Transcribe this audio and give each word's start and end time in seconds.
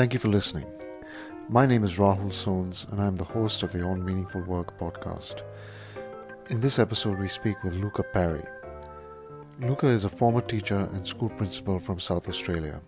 Thank 0.00 0.14
you 0.14 0.18
for 0.18 0.28
listening. 0.28 0.64
My 1.50 1.66
name 1.66 1.84
is 1.84 1.98
Rahul 1.98 2.32
Sones, 2.32 2.90
and 2.90 3.02
I'm 3.02 3.16
the 3.16 3.32
host 3.36 3.62
of 3.62 3.72
the 3.72 3.82
On 3.82 4.02
Meaningful 4.02 4.40
Work 4.40 4.78
podcast. 4.78 5.42
In 6.48 6.62
this 6.62 6.78
episode, 6.78 7.18
we 7.18 7.28
speak 7.28 7.62
with 7.62 7.74
Luca 7.74 8.02
Parry. 8.02 8.42
Luca 9.60 9.88
is 9.88 10.04
a 10.06 10.08
former 10.08 10.40
teacher 10.40 10.88
and 10.94 11.06
school 11.06 11.28
principal 11.28 11.78
from 11.78 12.00
South 12.00 12.30
Australia. 12.30 12.80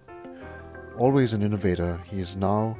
Always 0.96 1.34
an 1.34 1.42
innovator, 1.42 2.00
he 2.10 2.18
is 2.18 2.34
now 2.34 2.78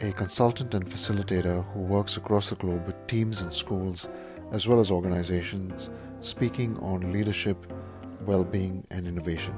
a 0.00 0.12
consultant 0.12 0.72
and 0.72 0.86
facilitator 0.86 1.64
who 1.72 1.80
works 1.80 2.16
across 2.16 2.50
the 2.50 2.54
globe 2.54 2.86
with 2.86 3.08
teams 3.08 3.40
and 3.40 3.52
schools 3.52 4.08
as 4.52 4.68
well 4.68 4.78
as 4.78 4.92
organizations 4.92 5.90
speaking 6.20 6.78
on 6.78 7.12
leadership, 7.12 7.66
well 8.24 8.44
being, 8.44 8.86
and 8.92 9.08
innovation. 9.08 9.54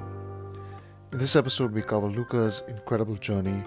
In 1.12 1.19
this 1.19 1.37
episode, 1.37 1.73
we 1.73 1.83
cover 1.83 2.06
Luca's 2.06 2.62
incredible 2.67 3.17
journey, 3.17 3.62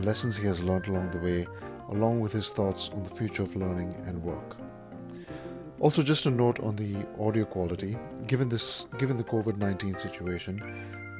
the 0.00 0.06
lessons 0.06 0.36
he 0.36 0.46
has 0.46 0.62
learned 0.62 0.86
along 0.86 1.10
the 1.10 1.18
way, 1.18 1.46
along 1.90 2.20
with 2.20 2.32
his 2.32 2.50
thoughts 2.50 2.90
on 2.94 3.02
the 3.02 3.10
future 3.10 3.42
of 3.42 3.56
learning 3.56 3.94
and 4.06 4.22
work. 4.22 4.56
Also, 5.80 6.02
just 6.02 6.26
a 6.26 6.30
note 6.30 6.60
on 6.60 6.76
the 6.76 6.96
audio 7.20 7.44
quality. 7.44 7.96
Given 8.26 8.48
this, 8.48 8.86
given 8.98 9.16
the 9.16 9.24
COVID-19 9.24 9.98
situation, 9.98 10.62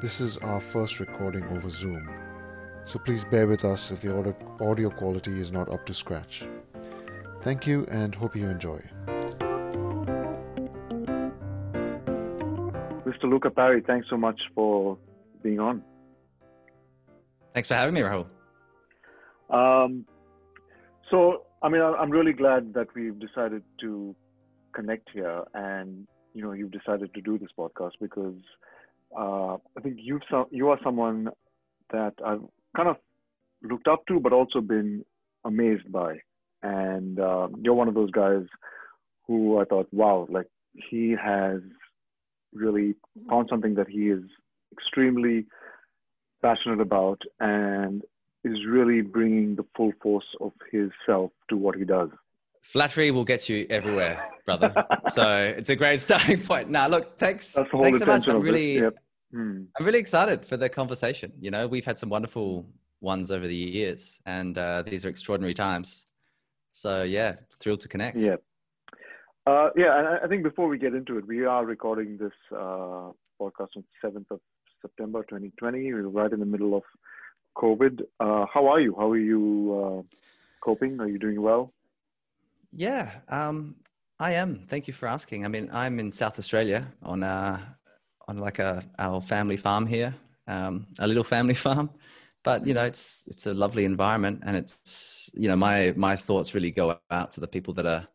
this 0.01 0.21
is 0.21 0.37
our 0.39 0.61
first 0.61 1.01
recording 1.01 1.45
over 1.45 1.69
Zoom. 1.69 2.09
So 2.85 2.99
please 2.99 3.25
bear 3.25 3.47
with 3.47 3.65
us 3.65 3.91
if 3.91 4.01
the 4.01 4.17
audio, 4.17 4.35
audio 4.61 4.91
quality 4.91 5.39
is 5.41 5.53
not 5.53 5.69
up 5.69 5.85
to 5.87 5.95
scratch. 5.95 6.45
Thank 7.43 7.67
you 7.67 7.87
and 7.91 8.15
hope 8.15 8.35
you 8.35 8.49
enjoy. 8.49 8.81
Mr. 13.07 13.25
Luca 13.25 13.51
Parry, 13.51 13.81
thanks 13.81 14.09
so 14.11 14.17
much 14.17 14.41
for 14.55 14.99
being 15.43 15.61
on. 15.61 15.83
Thanks 17.55 17.69
for 17.69 17.75
having 17.75 17.95
me, 17.95 18.01
Rahul. 18.03 18.27
Um, 19.51 20.05
so, 21.11 21.45
I 21.63 21.69
mean, 21.69 21.81
I'm 21.83 22.11
really 22.11 22.33
glad 22.33 22.75
that 22.75 22.89
we've 22.95 23.19
decided 23.19 23.63
to 23.81 24.15
connect 24.75 25.09
here, 25.13 25.45
and 25.55 26.07
you 26.35 26.43
know, 26.43 26.53
you've 26.53 26.71
decided 26.71 27.13
to 27.15 27.21
do 27.21 27.39
this 27.39 27.49
podcast 27.59 27.93
because 28.01 28.41
uh, 29.17 29.55
I 29.55 29.81
think 29.83 29.97
you've 30.01 30.23
you 30.51 30.69
are 30.69 30.79
someone 30.85 31.29
that 31.93 32.15
I've 32.25 32.43
kind 32.77 32.89
of 32.89 32.97
looked 33.63 33.89
up 33.89 34.07
to, 34.09 34.21
but 34.21 34.33
also 34.33 34.61
been 34.61 35.05
amazed 35.45 35.91
by, 35.91 36.19
and 36.63 37.19
uh, 37.19 37.49
you're 37.63 37.75
one 37.75 37.89
of 37.89 37.95
those 37.95 38.11
guys 38.11 38.45
who 39.27 39.61
I 39.61 39.65
thought, 39.65 39.89
wow, 39.93 40.27
like 40.31 40.47
he 40.73 41.15
has 41.23 41.61
really 42.53 42.95
found 43.29 43.49
something 43.51 43.75
that 43.75 43.89
he 43.89 44.09
is 44.09 44.23
extremely 44.73 45.47
passionate 46.43 46.81
about. 46.81 47.21
And 47.41 48.03
is 48.45 48.65
really 48.67 49.01
bringing 49.01 49.57
the 49.57 49.65
full 49.77 49.93
force 50.03 50.27
of 50.41 50.53
his 50.71 50.91
self 51.07 51.31
to 51.51 51.57
what 51.57 51.77
he 51.77 51.85
does. 51.85 52.11
Flattery 52.63 53.11
will 53.11 53.25
get 53.25 53.49
you 53.49 53.67
everywhere, 53.71 54.29
brother. 54.45 54.73
so 55.11 55.55
it's 55.57 55.71
a 55.71 55.77
great 55.77 56.01
starting 56.01 56.41
point. 56.41 56.69
Now, 56.69 56.89
look, 56.89 57.19
thanks. 57.19 57.53
thanks 57.53 57.99
so 57.99 58.07
much. 58.07 58.29
I'm 58.29 58.41
really, 58.41 58.81
yep. 58.81 58.95
hmm. 59.33 59.63
I'm 59.79 59.87
really 59.87 59.99
excited 59.99 60.45
for 60.45 60.57
the 60.57 60.69
conversation. 60.69 61.33
You 61.41 61.51
know, 61.51 61.67
we've 61.67 61.85
had 61.85 61.99
some 61.99 62.09
wonderful 62.09 62.67
ones 63.01 63.31
over 63.31 63.47
the 63.47 63.55
years, 63.55 64.21
and 64.27 64.59
uh, 64.59 64.83
these 64.83 65.07
are 65.07 65.09
extraordinary 65.09 65.55
times. 65.55 66.07
So 66.73 67.03
yeah, 67.03 67.37
thrilled 67.61 67.81
to 67.81 67.89
connect. 67.89 68.19
Yeah. 68.19 68.37
Uh, 69.47 69.71
yeah, 69.77 69.99
and 69.99 70.09
I 70.23 70.29
think 70.29 70.43
before 70.43 70.69
we 70.69 70.77
get 70.77 70.95
into 70.95 71.17
it, 71.17 71.27
we 71.27 71.47
are 71.47 71.65
recording 71.65 72.19
this 72.19 72.33
uh, 72.53 73.13
podcast 73.41 73.71
on 73.77 73.85
7th 74.05 74.31
of 74.31 74.41
September 74.83 75.23
2020. 75.23 75.93
We're 75.95 76.09
right 76.09 76.31
in 76.31 76.41
the 76.41 76.47
middle 76.47 76.77
of 76.77 76.83
COVID. 77.59 78.03
Uh, 78.21 78.47
how 78.53 78.67
are 78.67 78.81
you? 78.81 78.95
How 78.97 79.11
are 79.11 79.19
you 79.19 79.43
uh, 79.81 80.17
coping? 80.61 81.01
Are 81.01 81.09
you 81.09 81.19
doing 81.19 81.43
well? 81.43 81.73
Yeah, 82.73 83.11
um, 83.29 83.77
I 84.21 84.33
am. 84.33 84.65
Thank 84.67 84.87
you 84.87 84.95
for 84.95 85.09
asking. 85.09 85.45
I 85.45 85.49
mean, 85.49 85.69
I'm 85.73 85.99
in 85.99 86.11
South 86.11 86.39
Australia 86.39 86.87
on 87.03 87.23
uh, 87.23 87.59
on 88.29 88.39
like 88.39 88.59
a 88.59 88.85
our 88.99 89.21
family 89.21 89.57
farm 89.57 89.87
here, 89.87 90.15
um, 90.47 90.87
a 90.99 91.07
little 91.07 91.25
family 91.25 91.55
farm. 91.67 91.91
But 92.45 92.67
you 92.67 92.75
know, 92.75 92.85
it's 92.85 93.27
it's 93.27 93.47
a 93.47 93.55
lovely 93.55 93.85
environment, 93.85 94.43
and 94.47 94.57
it's 94.57 95.31
you 95.35 95.49
know, 95.49 95.57
my 95.57 95.93
my 95.97 96.17
thoughts 96.17 96.55
really 96.55 96.71
go 96.71 96.99
out 97.11 97.33
to 97.33 97.41
the 97.41 97.49
people 97.49 97.75
that 97.75 97.87
are 97.87 98.07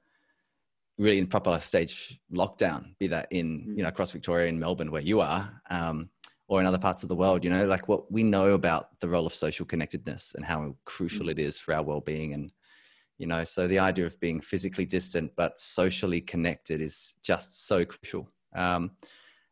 really 0.97 1.17
in 1.17 1.27
proper 1.27 1.59
stage 1.59 2.19
lockdown, 2.31 2.95
be 2.99 3.07
that 3.07 3.27
in 3.31 3.73
you 3.75 3.83
know 3.83 3.89
across 3.89 4.11
Victoria 4.11 4.47
and 4.47 4.59
Melbourne 4.59 4.91
where 4.91 5.01
you 5.01 5.21
are, 5.21 5.61
um, 5.69 6.09
or 6.53 6.59
in 6.59 6.67
other 6.67 6.77
parts 6.77 7.01
of 7.01 7.09
the 7.09 7.15
world. 7.15 7.43
You 7.43 7.49
know, 7.49 7.65
like 7.65 7.87
what 7.87 8.11
we 8.11 8.21
know 8.21 8.51
about 8.51 8.99
the 8.99 9.09
role 9.09 9.25
of 9.25 9.33
social 9.33 9.65
connectedness 9.65 10.35
and 10.35 10.45
how 10.45 10.75
crucial 10.85 11.29
it 11.29 11.39
is 11.39 11.59
for 11.59 11.73
our 11.73 11.81
well-being, 11.81 12.33
and 12.33 12.51
you 13.17 13.25
know, 13.25 13.43
so 13.43 13.67
the 13.67 13.79
idea 13.79 14.05
of 14.05 14.19
being 14.19 14.39
physically 14.39 14.85
distant 14.85 15.31
but 15.35 15.59
socially 15.59 16.21
connected 16.21 16.79
is 16.79 17.15
just 17.23 17.67
so 17.67 17.83
crucial. 17.83 18.29
Um, 18.55 18.91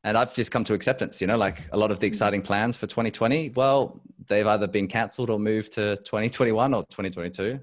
and 0.04 0.16
I've 0.16 0.34
just 0.34 0.52
come 0.52 0.64
to 0.66 0.76
acceptance. 0.76 1.22
You 1.22 1.28
know, 1.28 1.38
like 1.38 1.68
a 1.72 1.78
lot 1.78 1.92
of 1.92 2.00
the 2.00 2.06
exciting 2.06 2.44
plans 2.44 2.78
for 2.78 2.86
2020, 2.86 3.50
well, 3.56 4.00
they've 4.28 4.46
either 4.46 4.68
been 4.68 4.88
cancelled 4.88 5.32
or 5.32 5.40
moved 5.40 5.72
to 5.74 5.98
2021 5.98 6.74
or 6.74 6.84
2022. 6.84 7.60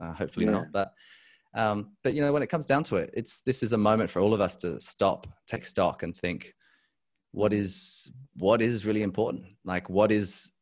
Uh, 0.00 0.12
hopefully 0.12 0.46
yeah. 0.46 0.52
not, 0.52 0.72
but 0.72 0.92
um, 1.54 1.92
but 2.02 2.14
you 2.14 2.20
know, 2.20 2.32
when 2.32 2.42
it 2.42 2.48
comes 2.48 2.66
down 2.66 2.82
to 2.84 2.96
it, 2.96 3.10
it's 3.14 3.42
this 3.42 3.62
is 3.62 3.74
a 3.74 3.78
moment 3.78 4.10
for 4.10 4.18
all 4.18 4.34
of 4.34 4.40
us 4.40 4.56
to 4.56 4.80
stop, 4.80 5.28
take 5.46 5.64
stock, 5.64 6.02
and 6.02 6.16
think, 6.16 6.52
what 7.32 7.52
is 7.52 8.10
what 8.36 8.62
is 8.62 8.86
really 8.86 9.02
important? 9.02 9.44
Like, 9.64 9.88
what 9.90 10.12
is 10.12 10.52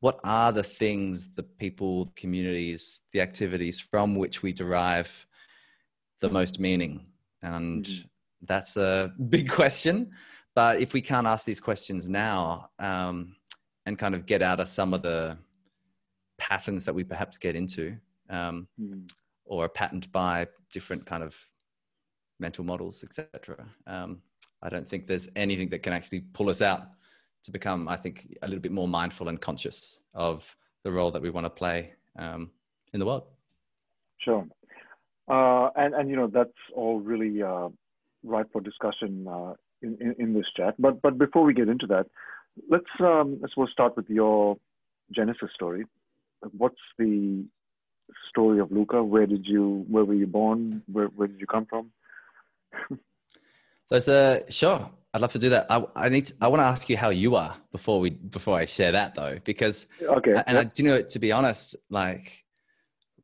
what 0.00 0.20
are 0.24 0.52
the 0.52 0.62
things, 0.62 1.30
the 1.32 1.42
people, 1.42 2.04
the 2.04 2.12
communities, 2.12 3.00
the 3.12 3.20
activities 3.20 3.80
from 3.80 4.14
which 4.14 4.42
we 4.42 4.52
derive 4.52 5.26
the 6.20 6.28
most 6.28 6.60
meaning? 6.60 7.06
And 7.42 7.84
mm-hmm. 7.84 8.06
that's 8.42 8.76
a 8.76 9.12
big 9.28 9.50
question. 9.50 10.10
But 10.54 10.80
if 10.80 10.92
we 10.92 11.00
can't 11.00 11.26
ask 11.26 11.44
these 11.44 11.60
questions 11.60 12.08
now 12.08 12.68
um, 12.78 13.34
and 13.86 13.98
kind 13.98 14.14
of 14.14 14.24
get 14.24 14.42
out 14.42 14.60
of 14.60 14.68
some 14.68 14.94
of 14.94 15.02
the 15.02 15.36
patterns 16.38 16.84
that 16.84 16.94
we 16.94 17.02
perhaps 17.02 17.38
get 17.38 17.56
into, 17.56 17.96
um, 18.30 18.68
mm-hmm 18.80 19.04
or 19.44 19.64
are 19.64 19.68
patterned 19.68 20.10
by 20.12 20.46
different 20.72 21.04
kind 21.06 21.22
of 21.22 21.36
mental 22.40 22.64
models, 22.64 23.04
etc. 23.04 23.66
Um, 23.86 24.22
I 24.64 24.68
don't 24.70 24.88
think 24.88 25.06
there's 25.06 25.28
anything 25.36 25.68
that 25.68 25.82
can 25.82 25.92
actually 25.92 26.20
pull 26.32 26.48
us 26.48 26.62
out 26.62 26.88
to 27.44 27.50
become, 27.50 27.86
I 27.88 27.96
think, 27.96 28.36
a 28.42 28.48
little 28.48 28.62
bit 28.62 28.72
more 28.72 28.88
mindful 28.88 29.28
and 29.28 29.40
conscious 29.40 30.00
of 30.14 30.56
the 30.82 30.90
role 30.90 31.10
that 31.10 31.22
we 31.22 31.30
want 31.30 31.44
to 31.44 31.50
play 31.50 31.92
um, 32.18 32.50
in 32.92 33.00
the 33.00 33.06
world. 33.06 33.24
Sure, 34.18 34.46
uh, 35.28 35.68
and 35.76 35.94
and 35.94 36.08
you 36.08 36.16
know 36.16 36.28
that's 36.28 36.50
all 36.74 36.98
really 37.00 37.42
uh, 37.42 37.68
right 38.22 38.46
for 38.52 38.60
discussion 38.62 39.28
uh, 39.28 39.52
in, 39.82 39.98
in, 40.00 40.14
in 40.18 40.34
this 40.34 40.46
chat. 40.56 40.74
But 40.78 41.02
but 41.02 41.18
before 41.18 41.44
we 41.44 41.52
get 41.52 41.68
into 41.68 41.86
that, 41.88 42.06
let's 42.70 42.94
um, 43.00 43.42
we'll 43.56 43.68
start 43.68 43.96
with 43.96 44.08
your 44.08 44.56
genesis 45.14 45.50
story. 45.54 45.84
What's 46.56 46.80
the 46.98 47.44
story 48.28 48.60
of 48.60 48.70
Luca? 48.70 49.02
Where 49.02 49.26
did 49.26 49.46
you, 49.46 49.84
where 49.88 50.04
were 50.04 50.14
you 50.14 50.26
born? 50.26 50.82
Where, 50.90 51.06
where 51.06 51.28
did 51.28 51.40
you 51.40 51.46
come 51.46 51.66
from? 51.66 51.90
There's 53.90 54.08
a 54.08 54.42
sure. 54.50 54.90
I'd 55.12 55.20
love 55.20 55.32
to 55.32 55.38
do 55.38 55.50
that. 55.50 55.66
I, 55.70 55.84
I 55.94 56.08
need. 56.08 56.26
To, 56.26 56.34
I 56.40 56.48
want 56.48 56.60
to 56.60 56.64
ask 56.64 56.88
you 56.88 56.96
how 56.96 57.10
you 57.10 57.36
are 57.36 57.56
before 57.70 58.00
we 58.00 58.10
before 58.10 58.56
I 58.56 58.64
share 58.64 58.92
that 58.92 59.14
though, 59.14 59.38
because 59.44 59.86
okay. 60.02 60.34
And 60.46 60.58
I 60.58 60.64
do 60.64 60.82
you 60.82 60.88
know 60.88 61.02
to 61.02 61.18
be 61.18 61.30
honest, 61.30 61.76
like, 61.88 62.44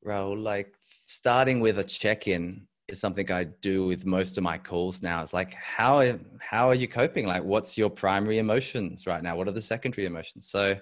Rahul, 0.06 0.40
like 0.40 0.74
starting 1.04 1.58
with 1.60 1.78
a 1.80 1.84
check-in 1.84 2.66
is 2.86 3.00
something 3.00 3.30
I 3.32 3.44
do 3.44 3.86
with 3.86 4.06
most 4.06 4.38
of 4.38 4.44
my 4.44 4.58
calls 4.58 5.02
now. 5.02 5.22
It's 5.22 5.32
like, 5.32 5.54
how 5.54 6.16
how 6.38 6.68
are 6.68 6.74
you 6.74 6.86
coping? 6.86 7.26
Like, 7.26 7.42
what's 7.42 7.76
your 7.76 7.90
primary 7.90 8.38
emotions 8.38 9.06
right 9.06 9.22
now? 9.22 9.36
What 9.36 9.48
are 9.48 9.52
the 9.52 9.60
secondary 9.60 10.06
emotions? 10.06 10.46
So, 10.46 10.74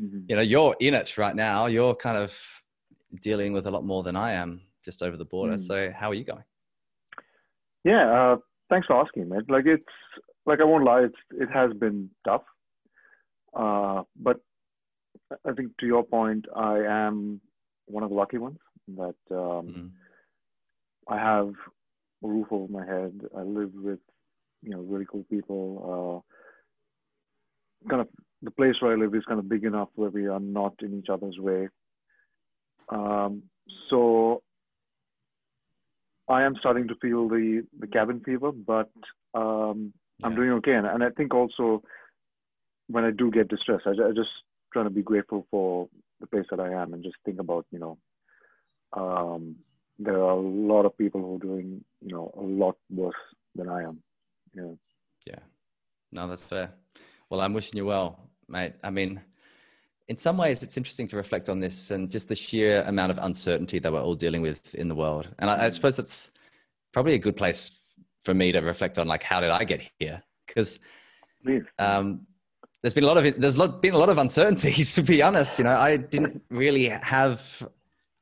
mm-hmm. 0.00 0.20
you 0.28 0.36
know, 0.36 0.42
you're 0.42 0.76
in 0.80 0.94
it 0.94 1.16
right 1.16 1.34
now. 1.34 1.66
You're 1.66 1.94
kind 1.94 2.18
of 2.18 2.38
dealing 3.20 3.52
with 3.52 3.66
a 3.66 3.70
lot 3.70 3.84
more 3.84 4.02
than 4.02 4.16
I 4.16 4.32
am 4.32 4.62
just 4.84 5.02
over 5.02 5.16
the 5.16 5.24
border. 5.24 5.54
Mm. 5.54 5.60
So 5.60 5.92
how 5.92 6.08
are 6.08 6.14
you 6.14 6.24
going? 6.24 6.44
Yeah, 7.84 8.10
uh, 8.10 8.36
thanks 8.72 8.86
for 8.86 8.98
asking, 9.00 9.28
man. 9.28 9.44
Like 9.48 9.66
it's 9.66 9.84
like 10.46 10.60
I 10.60 10.64
won't 10.64 10.84
lie, 10.84 11.02
it's 11.02 11.14
it 11.32 11.50
has 11.52 11.72
been 11.74 12.08
tough, 12.24 12.42
uh, 13.54 14.02
but 14.16 14.40
I 15.46 15.52
think 15.52 15.76
to 15.78 15.86
your 15.86 16.02
point, 16.02 16.46
I 16.56 16.78
am 16.78 17.40
one 17.86 18.02
of 18.02 18.10
the 18.10 18.16
lucky 18.16 18.38
ones 18.38 18.58
that 18.96 19.14
um, 19.30 19.36
mm. 19.36 19.90
I 21.06 21.18
have 21.18 21.52
a 22.24 22.28
roof 22.28 22.46
over 22.50 22.72
my 22.72 22.84
head. 22.84 23.20
I 23.36 23.42
live 23.42 23.72
with 23.74 24.00
you 24.62 24.70
know 24.70 24.80
really 24.80 25.06
cool 25.10 25.26
people. 25.30 26.22
Uh, 27.84 27.88
kind 27.90 28.00
of 28.00 28.08
the 28.40 28.50
place 28.50 28.76
where 28.80 28.92
I 28.92 28.96
live 28.96 29.14
is 29.14 29.24
kind 29.26 29.38
of 29.38 29.48
big 29.48 29.64
enough 29.64 29.88
where 29.96 30.10
we 30.10 30.28
are 30.28 30.40
not 30.40 30.74
in 30.80 30.98
each 30.98 31.10
other's 31.10 31.38
way. 31.38 31.68
Um, 32.88 33.42
so 33.90 34.42
I 36.28 36.42
am 36.42 36.56
starting 36.58 36.88
to 36.88 36.94
feel 36.96 37.28
the, 37.28 37.66
the 37.78 37.86
cabin 37.86 38.20
fever, 38.20 38.52
but 38.52 38.90
um, 39.34 39.92
yeah. 40.20 40.26
I'm 40.26 40.34
doing 40.34 40.50
okay. 40.50 40.74
And, 40.74 40.86
and, 40.86 41.02
I 41.02 41.10
think 41.10 41.34
also 41.34 41.82
when 42.88 43.04
I 43.04 43.10
do 43.10 43.30
get 43.30 43.48
distressed, 43.48 43.86
I, 43.86 43.90
I 43.90 44.12
just 44.14 44.30
trying 44.72 44.86
to 44.86 44.90
be 44.90 45.02
grateful 45.02 45.46
for 45.50 45.88
the 46.20 46.26
place 46.26 46.46
that 46.50 46.60
I 46.60 46.72
am 46.72 46.94
and 46.94 47.02
just 47.02 47.16
think 47.24 47.40
about, 47.40 47.66
you 47.70 47.78
know, 47.78 47.98
um, 48.92 49.56
there 49.98 50.22
are 50.22 50.30
a 50.30 50.40
lot 50.40 50.84
of 50.84 50.96
people 50.96 51.20
who 51.20 51.36
are 51.36 51.38
doing, 51.38 51.84
you 52.00 52.14
know, 52.14 52.32
a 52.36 52.42
lot 52.42 52.76
worse 52.90 53.14
than 53.54 53.68
I 53.68 53.82
am. 53.82 54.02
Yeah. 54.54 54.72
Yeah. 55.26 55.38
No, 56.12 56.28
that's 56.28 56.46
fair. 56.46 56.72
Well, 57.30 57.40
I'm 57.40 57.54
wishing 57.54 57.76
you 57.76 57.86
well, 57.86 58.20
mate. 58.48 58.74
I 58.84 58.90
mean, 58.90 59.20
in 60.08 60.16
some 60.16 60.36
ways, 60.36 60.62
it's 60.62 60.76
interesting 60.76 61.06
to 61.08 61.16
reflect 61.16 61.48
on 61.48 61.60
this 61.60 61.90
and 61.90 62.10
just 62.10 62.28
the 62.28 62.36
sheer 62.36 62.82
amount 62.86 63.12
of 63.12 63.18
uncertainty 63.18 63.78
that 63.78 63.92
we're 63.92 64.02
all 64.02 64.14
dealing 64.14 64.42
with 64.42 64.74
in 64.74 64.88
the 64.88 64.94
world. 64.94 65.28
And 65.38 65.48
I, 65.48 65.66
I 65.66 65.68
suppose 65.68 65.96
that's 65.96 66.32
probably 66.92 67.14
a 67.14 67.18
good 67.18 67.36
place 67.36 67.78
for 68.22 68.34
me 68.34 68.52
to 68.52 68.60
reflect 68.60 68.98
on, 68.98 69.06
like, 69.06 69.22
how 69.22 69.40
did 69.40 69.50
I 69.50 69.64
get 69.64 69.82
here? 69.98 70.22
Because 70.46 70.78
um, 71.78 72.26
there's 72.82 72.94
been 72.94 73.04
a 73.04 73.06
lot 73.06 73.16
of 73.16 73.40
there's 73.40 73.56
been 73.56 73.94
a 73.94 73.98
lot 73.98 74.08
of 74.08 74.18
uncertainties. 74.18 74.94
To 74.96 75.02
be 75.02 75.22
honest, 75.22 75.58
you 75.58 75.64
know, 75.64 75.74
I 75.74 75.96
didn't 75.96 76.42
really 76.50 76.88
have. 76.88 77.68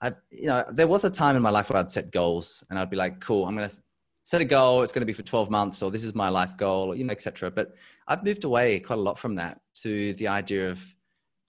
I, 0.02 0.12
you 0.30 0.46
know, 0.46 0.64
there 0.72 0.86
was 0.86 1.04
a 1.04 1.10
time 1.10 1.36
in 1.36 1.42
my 1.42 1.50
life 1.50 1.68
where 1.68 1.78
I'd 1.78 1.90
set 1.90 2.10
goals 2.10 2.64
and 2.70 2.78
I'd 2.78 2.88
be 2.88 2.96
like, 2.96 3.20
cool, 3.20 3.46
I'm 3.46 3.54
going 3.54 3.68
to 3.68 3.80
set 4.24 4.40
a 4.40 4.46
goal. 4.46 4.82
It's 4.82 4.92
going 4.92 5.02
to 5.02 5.06
be 5.06 5.12
for 5.12 5.22
12 5.22 5.50
months 5.50 5.82
or 5.82 5.90
this 5.90 6.04
is 6.04 6.14
my 6.14 6.30
life 6.30 6.56
goal, 6.56 6.92
or, 6.92 6.94
you 6.94 7.04
know, 7.04 7.12
etc. 7.12 7.50
But 7.50 7.74
I've 8.08 8.24
moved 8.24 8.44
away 8.44 8.80
quite 8.80 8.98
a 8.98 9.02
lot 9.02 9.18
from 9.18 9.34
that 9.34 9.60
to 9.82 10.14
the 10.14 10.28
idea 10.28 10.70
of 10.70 10.82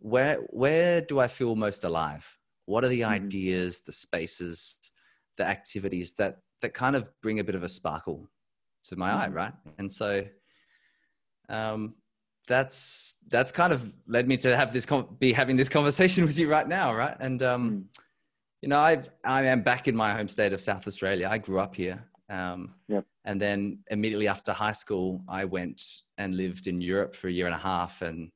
where, 0.01 0.38
where 0.50 1.01
do 1.01 1.19
I 1.19 1.27
feel 1.27 1.56
most 1.56 1.83
alive? 1.83 2.38
What 2.65 2.83
are 2.83 2.89
the 2.89 3.01
mm-hmm. 3.01 3.12
ideas, 3.12 3.81
the 3.81 3.94
spaces, 3.94 4.92
the 5.38 5.45
activities 5.45 6.13
that, 6.15 6.38
that 6.62 6.74
kind 6.74 6.95
of 6.95 7.09
bring 7.21 7.39
a 7.39 7.44
bit 7.44 7.56
of 7.56 7.63
a 7.63 7.69
sparkle 7.69 8.30
to 8.86 8.95
my 8.95 9.09
mm-hmm. 9.09 9.19
eye. 9.19 9.27
Right. 9.30 9.53
And 9.77 9.92
so, 9.92 10.24
um, 11.50 11.95
that's 12.48 13.18
that's 13.30 13.51
kind 13.51 13.71
of 13.71 13.92
led 14.07 14.27
me 14.27 14.36
to 14.38 14.56
have 14.56 14.74
this 14.74 14.86
com- 14.86 15.15
be 15.19 15.31
having 15.31 15.56
this 15.56 15.69
conversation 15.69 16.25
with 16.27 16.38
you 16.38 16.50
right 16.50 16.68
now, 16.68 16.94
right? 16.94 17.15
And 17.19 17.42
um, 17.44 17.71
mm. 17.71 18.00
you 18.62 18.69
know, 18.69 18.77
I 18.77 19.01
I 19.24 19.44
am 19.44 19.62
back 19.62 19.88
in 19.88 19.95
my 19.95 20.12
home 20.12 20.27
state 20.27 20.53
of 20.53 20.62
South 20.62 20.88
Australia. 20.88 21.27
I 21.30 21.38
grew 21.38 21.59
up 21.59 21.75
here, 21.75 22.03
um, 22.30 22.74
yep. 22.88 23.06
and 23.25 23.39
then 23.39 23.80
immediately 23.89 24.27
after 24.27 24.53
high 24.53 24.71
school, 24.71 25.21
I 25.27 25.45
went 25.45 25.81
and 26.18 26.36
lived 26.36 26.68
in 26.68 26.81
Europe 26.81 27.15
for 27.15 27.27
a 27.27 27.31
year 27.31 27.45
and 27.45 27.56
a 27.56 27.59
half. 27.59 28.01
And 28.01 28.31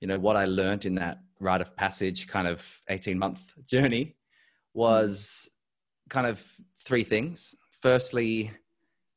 you 0.00 0.08
know, 0.08 0.18
what 0.18 0.36
I 0.36 0.44
learned 0.44 0.84
in 0.84 0.94
that 0.96 1.18
rite 1.40 1.60
of 1.60 1.76
passage, 1.76 2.26
kind 2.26 2.48
of 2.48 2.64
eighteen 2.88 3.18
month 3.18 3.52
journey, 3.66 4.16
was 4.74 5.48
kind 6.08 6.26
of 6.26 6.44
three 6.78 7.04
things. 7.04 7.54
Firstly, 7.80 8.50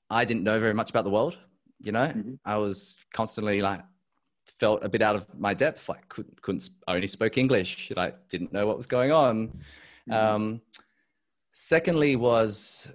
I 0.10 0.26
didn't 0.26 0.44
know 0.44 0.60
very 0.60 0.74
much 0.74 0.90
about 0.90 1.04
the 1.04 1.10
world. 1.10 1.38
You 1.80 1.92
know, 1.92 2.08
mm-hmm. 2.08 2.34
I 2.46 2.58
was 2.58 2.98
constantly 3.14 3.62
like 3.62 3.82
felt 4.60 4.84
a 4.84 4.90
bit 4.90 5.02
out 5.02 5.16
of 5.16 5.28
my 5.38 5.54
depth. 5.54 5.88
Like 5.88 6.08
couldn't, 6.10 6.42
couldn't 6.42 6.70
only 6.88 7.08
spoke 7.08 7.38
English. 7.38 7.92
Like 7.96 8.28
didn't 8.30 8.52
know 8.52 8.68
what 8.68 8.78
was 8.78 8.86
going 8.86 9.12
on. 9.12 9.48
Mm-hmm. 10.10 10.14
Um, 10.14 10.62
secondly, 11.54 12.16
was 12.16 12.92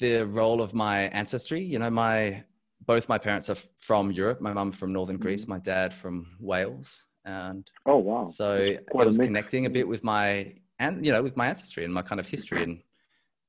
the 0.00 0.26
role 0.26 0.60
of 0.60 0.74
my 0.74 1.02
ancestry. 1.08 1.62
You 1.62 1.78
know, 1.78 1.90
my 1.90 2.44
both 2.86 3.08
my 3.08 3.18
parents 3.18 3.48
are 3.50 3.56
from 3.78 4.10
Europe. 4.10 4.40
My 4.40 4.52
mum 4.52 4.72
from 4.72 4.92
northern 4.92 5.16
Greece. 5.16 5.42
Mm-hmm. 5.42 5.52
My 5.52 5.58
dad 5.58 5.94
from 5.94 6.26
Wales. 6.40 7.04
And 7.28 7.70
oh 7.84 7.98
wow! 7.98 8.24
So 8.24 8.54
it 8.56 8.88
was 8.94 9.18
connecting 9.18 9.66
a 9.66 9.70
bit 9.70 9.86
with 9.86 10.02
my 10.02 10.54
and 10.78 11.04
you 11.04 11.12
know 11.12 11.22
with 11.22 11.36
my 11.36 11.48
ancestry 11.48 11.84
and 11.84 11.92
my 11.92 12.00
kind 12.00 12.20
of 12.20 12.26
history 12.26 12.62
and 12.62 12.80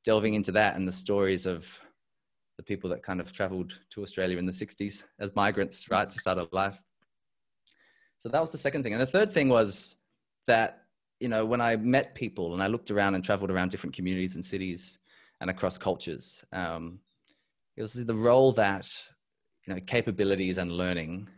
delving 0.04 0.34
into 0.34 0.52
that 0.52 0.76
and 0.76 0.86
the 0.86 0.92
stories 0.92 1.46
of 1.46 1.80
the 2.58 2.64
people 2.64 2.90
that 2.90 3.02
kind 3.04 3.22
of 3.22 3.32
traveled 3.32 3.80
to 3.92 4.04
Australia 4.04 4.38
in 4.38 4.46
the 4.46 4.52
60s 4.52 5.04
as 5.20 5.34
migrants, 5.34 5.90
right, 5.90 6.10
to 6.10 6.20
start 6.20 6.38
a 6.38 6.50
life. 6.52 6.82
So 8.18 8.28
that 8.28 8.42
was 8.42 8.52
the 8.52 8.58
second 8.58 8.84
thing. 8.84 8.92
And 8.92 9.02
the 9.02 9.06
third 9.06 9.32
thing 9.32 9.48
was 9.48 9.96
that, 10.46 10.84
you 11.22 11.30
know, 11.30 11.46
when 11.46 11.62
I 11.62 11.78
met 11.78 12.16
people 12.16 12.54
and 12.54 12.62
I 12.62 12.68
looked 12.68 12.92
around 12.92 13.16
and 13.16 13.24
traveled 13.24 13.50
around 13.50 13.72
different 13.72 13.96
communities 13.96 14.36
and 14.36 14.44
cities 14.44 15.00
and 15.40 15.50
across 15.50 15.78
cultures, 15.78 16.44
um, 16.52 17.00
it 17.78 17.82
was 17.82 17.94
the 17.94 18.14
role 18.14 18.52
that, 18.54 18.92
you 19.66 19.74
know, 19.74 19.80
capabilities 19.80 20.58
and 20.58 20.70
learning 20.70 21.30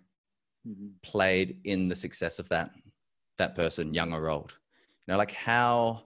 mm-hmm. 0.68 0.88
played 1.02 1.58
in 1.63 1.88
the 1.88 1.96
success 1.96 2.40
of 2.40 2.50
that, 2.50 2.72
that 3.38 3.56
person, 3.56 3.94
young 3.94 4.13
or 4.13 4.30
old. 4.30 4.54
You 5.08 5.13
know, 5.13 5.18
like 5.18 5.31
how, 5.31 6.04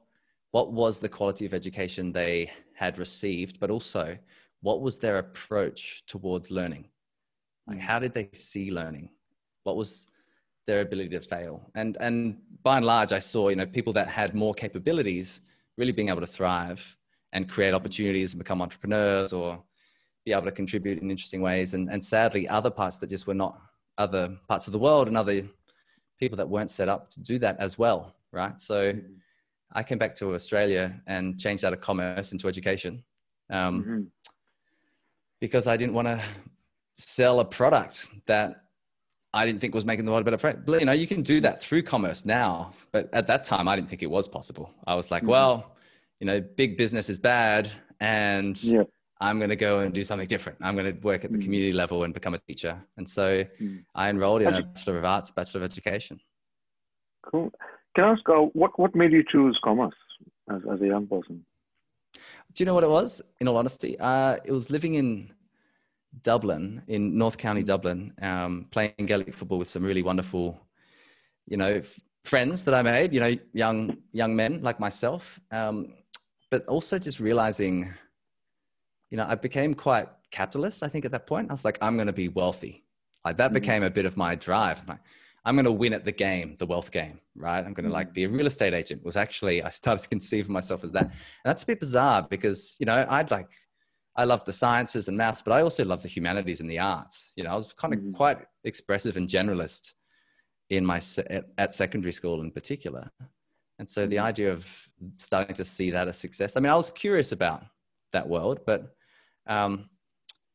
what 0.51 0.71
was 0.71 0.99
the 0.99 1.09
quality 1.09 1.45
of 1.45 1.53
education 1.53 2.11
they 2.11 2.51
had 2.73 2.97
received, 2.97 3.59
but 3.59 3.71
also 3.71 4.17
what 4.61 4.81
was 4.81 4.97
their 4.97 5.17
approach 5.17 6.05
towards 6.07 6.51
learning? 6.51 6.87
Like, 7.67 7.77
mm-hmm. 7.77 7.87
how 7.87 7.99
did 7.99 8.13
they 8.13 8.29
see 8.33 8.71
learning? 8.71 9.09
What 9.63 9.75
was 9.75 10.07
their 10.65 10.81
ability 10.81 11.09
to 11.09 11.21
fail. 11.21 11.69
And 11.75 11.97
and 11.99 12.37
by 12.63 12.77
and 12.77 12.85
large, 12.85 13.11
I 13.11 13.19
saw 13.19 13.49
you 13.49 13.55
know 13.55 13.65
people 13.65 13.93
that 13.93 14.07
had 14.07 14.33
more 14.33 14.53
capabilities 14.53 15.41
really 15.77 15.91
being 15.91 16.09
able 16.09 16.21
to 16.21 16.27
thrive 16.27 16.97
and 17.33 17.49
create 17.49 17.73
opportunities 17.73 18.33
and 18.33 18.39
become 18.39 18.61
entrepreneurs 18.61 19.33
or 19.33 19.61
be 20.25 20.31
able 20.31 20.43
to 20.43 20.51
contribute 20.51 21.01
in 21.01 21.11
interesting 21.11 21.41
ways. 21.41 21.73
And 21.73 21.89
and 21.89 22.03
sadly, 22.03 22.47
other 22.47 22.69
parts 22.69 22.97
that 22.97 23.09
just 23.09 23.27
were 23.27 23.33
not 23.33 23.59
other 23.97 24.37
parts 24.47 24.67
of 24.67 24.73
the 24.73 24.79
world 24.79 25.07
and 25.07 25.17
other 25.17 25.43
people 26.19 26.37
that 26.37 26.47
weren't 26.47 26.69
set 26.69 26.89
up 26.89 27.09
to 27.09 27.21
do 27.21 27.39
that 27.39 27.57
as 27.59 27.77
well, 27.77 28.15
right? 28.31 28.59
So. 28.59 28.93
I 29.73 29.83
came 29.83 29.97
back 29.97 30.15
to 30.15 30.33
Australia 30.33 31.01
and 31.05 31.37
changed 31.37 31.65
out 31.65 31.73
of 31.73 31.81
commerce 31.81 32.31
into 32.31 32.47
education 32.47 33.03
um, 33.49 33.81
mm-hmm. 33.81 34.01
because 35.41 35.67
I 35.67 35.75
didn't 35.75 35.93
want 35.93 36.07
to 36.07 36.21
sell 36.97 37.41
a 37.41 37.45
product 37.45 38.07
that 38.25 38.63
I 39.33 39.45
didn't 39.45 39.59
think 39.59 39.75
was 39.75 39.85
making 39.85 40.05
the 40.05 40.11
world 40.11 40.25
a 40.25 40.31
better 40.31 40.53
place. 40.53 40.79
You 40.79 40.85
know, 40.85 40.93
you 40.93 41.07
can 41.07 41.21
do 41.21 41.41
that 41.41 41.61
through 41.61 41.83
commerce 41.83 42.25
now, 42.25 42.71
but 42.93 43.13
at 43.13 43.27
that 43.27 43.43
time, 43.43 43.67
I 43.67 43.75
didn't 43.75 43.89
think 43.89 44.01
it 44.01 44.09
was 44.09 44.27
possible. 44.29 44.73
I 44.87 44.95
was 44.95 45.11
like, 45.11 45.23
mm-hmm. 45.23 45.31
well, 45.31 45.75
you 46.19 46.25
know, 46.25 46.39
big 46.39 46.77
business 46.77 47.09
is 47.09 47.19
bad, 47.19 47.69
and 47.99 48.61
yeah. 48.63 48.83
I'm 49.21 49.37
going 49.39 49.49
to 49.49 49.55
go 49.55 49.79
and 49.79 49.93
do 49.93 50.03
something 50.03 50.27
different. 50.27 50.59
I'm 50.61 50.75
going 50.75 50.93
to 50.93 50.99
work 51.01 51.23
at 51.23 51.31
the 51.31 51.37
mm-hmm. 51.37 51.43
community 51.43 51.73
level 51.73 52.03
and 52.03 52.13
become 52.13 52.33
a 52.33 52.39
teacher. 52.39 52.83
And 52.97 53.09
so 53.09 53.43
mm-hmm. 53.43 53.77
I 53.93 54.09
enrolled 54.09 54.41
in 54.41 54.53
a 54.53 54.63
Bachelor 54.63 54.97
of 54.97 55.05
Arts, 55.05 55.31
Bachelor 55.31 55.61
of 55.61 55.65
Education. 55.65 56.19
Cool. 57.31 57.51
Can 57.95 58.03
I 58.03 58.11
ask 58.11 58.21
uh, 58.29 58.33
what 58.53 58.77
what 58.77 58.93
made 58.93 59.13
you 59.13 59.23
choose 59.31 59.57
commerce 59.63 59.95
as 60.51 60.61
as 60.71 60.81
a 60.81 60.87
young 60.87 61.07
person? 61.07 61.45
Do 62.53 62.61
you 62.61 62.65
know 62.65 62.73
what 62.73 62.83
it 62.83 62.89
was? 62.89 63.21
In 63.39 63.47
all 63.47 63.57
honesty, 63.57 63.97
uh, 63.99 64.37
it 64.43 64.51
was 64.51 64.69
living 64.69 64.95
in 64.95 65.33
Dublin, 66.21 66.81
in 66.87 67.17
North 67.17 67.37
County 67.37 67.63
Dublin, 67.63 68.13
um, 68.21 68.67
playing 68.71 68.93
Gaelic 69.05 69.33
football 69.33 69.59
with 69.59 69.69
some 69.69 69.83
really 69.83 70.03
wonderful, 70.03 70.59
you 71.47 71.57
know, 71.57 71.75
f- 71.75 71.99
friends 72.23 72.63
that 72.63 72.73
I 72.73 72.81
made, 72.81 73.13
you 73.13 73.19
know, 73.19 73.35
young 73.53 73.97
young 74.13 74.35
men 74.35 74.61
like 74.61 74.79
myself, 74.79 75.39
um, 75.51 75.93
but 76.49 76.65
also 76.67 76.97
just 76.99 77.19
realizing, 77.19 77.93
you 79.15 79.21
know, 79.21 79.27
I 79.29 79.35
became 79.35 79.73
quite 79.73 80.09
capitalist. 80.29 80.83
I 80.83 80.89
think 80.89 81.05
at 81.05 81.11
that 81.13 81.25
point, 81.25 81.49
I 81.49 81.53
was 81.53 81.63
like, 81.63 81.77
I'm 81.81 81.95
going 81.95 82.07
to 82.07 82.11
be 82.13 82.27
wealthy. 82.27 82.83
Like 83.23 83.37
that 83.37 83.45
mm-hmm. 83.45 83.53
became 83.53 83.83
a 83.83 83.89
bit 83.89 84.05
of 84.05 84.17
my 84.17 84.35
drive. 84.35 84.81
I'm, 84.81 84.87
like, 84.87 84.99
I'm 85.45 85.55
going 85.55 85.63
to 85.63 85.71
win 85.71 85.93
at 85.93 86.03
the 86.03 86.11
game, 86.11 86.57
the 86.59 86.65
wealth 86.65 86.91
game, 86.91 87.21
right? 87.33 87.63
I'm 87.65 87.73
going 87.73 87.85
to 87.85 87.93
like 87.93 88.07
mm-hmm. 88.07 88.13
be 88.13 88.23
a 88.25 88.29
real 88.29 88.45
estate 88.45 88.73
agent. 88.73 89.05
Was 89.05 89.15
actually 89.15 89.63
I 89.63 89.69
started 89.69 90.03
to 90.03 90.09
conceive 90.09 90.47
of 90.47 90.49
myself 90.49 90.83
as 90.83 90.91
that, 90.91 91.03
and 91.03 91.13
that's 91.45 91.63
a 91.63 91.65
bit 91.65 91.79
bizarre 91.79 92.27
because 92.29 92.75
you 92.77 92.85
know 92.85 93.05
I'd 93.09 93.31
like 93.31 93.47
I 94.17 94.25
love 94.25 94.43
the 94.43 94.51
sciences 94.51 95.07
and 95.07 95.17
maths, 95.17 95.41
but 95.41 95.53
I 95.53 95.61
also 95.61 95.85
love 95.85 96.01
the 96.01 96.09
humanities 96.09 96.59
and 96.59 96.69
the 96.69 96.79
arts. 96.79 97.31
You 97.37 97.45
know, 97.45 97.51
I 97.51 97.55
was 97.55 97.71
kind 97.71 97.93
of 97.93 98.01
mm-hmm. 98.01 98.15
quite 98.15 98.39
expressive 98.65 99.15
and 99.15 99.29
generalist 99.29 99.93
in 100.69 100.85
my 100.85 100.99
at 101.57 101.73
secondary 101.73 102.11
school 102.11 102.41
in 102.41 102.51
particular. 102.51 103.09
And 103.79 103.89
so 103.89 104.07
the 104.07 104.17
mm-hmm. 104.17 104.25
idea 104.25 104.51
of 104.51 104.89
starting 105.15 105.55
to 105.55 105.63
see 105.63 105.89
that 105.91 106.09
as 106.09 106.17
success, 106.17 106.57
I 106.57 106.59
mean, 106.59 106.73
I 106.73 106.75
was 106.75 106.91
curious 106.91 107.31
about 107.31 107.63
that 108.11 108.27
world, 108.27 108.61
but 108.65 108.94
um, 109.47 109.89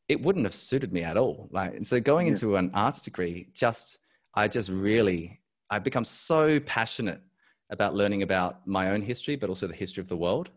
it 0.09 0.21
wouldn't 0.21 0.45
have 0.45 0.53
suited 0.53 0.91
me 0.91 1.03
at 1.03 1.17
all. 1.17 1.47
Like, 1.51 1.75
and 1.75 1.85
so 1.85 1.99
going 1.99 2.27
yeah. 2.27 2.31
into 2.31 2.55
an 2.55 2.71
arts 2.73 3.01
degree, 3.01 3.49
just, 3.53 3.99
I 4.35 4.47
just 4.47 4.69
really, 4.69 5.39
I 5.69 5.79
become 5.79 6.05
so 6.05 6.59
passionate 6.59 7.21
about 7.69 7.95
learning 7.95 8.23
about 8.23 8.67
my 8.67 8.91
own 8.91 9.01
history, 9.01 9.35
but 9.35 9.49
also 9.49 9.67
the 9.67 9.73
history 9.73 10.01
of 10.01 10.09
the 10.09 10.17
world. 10.17 10.49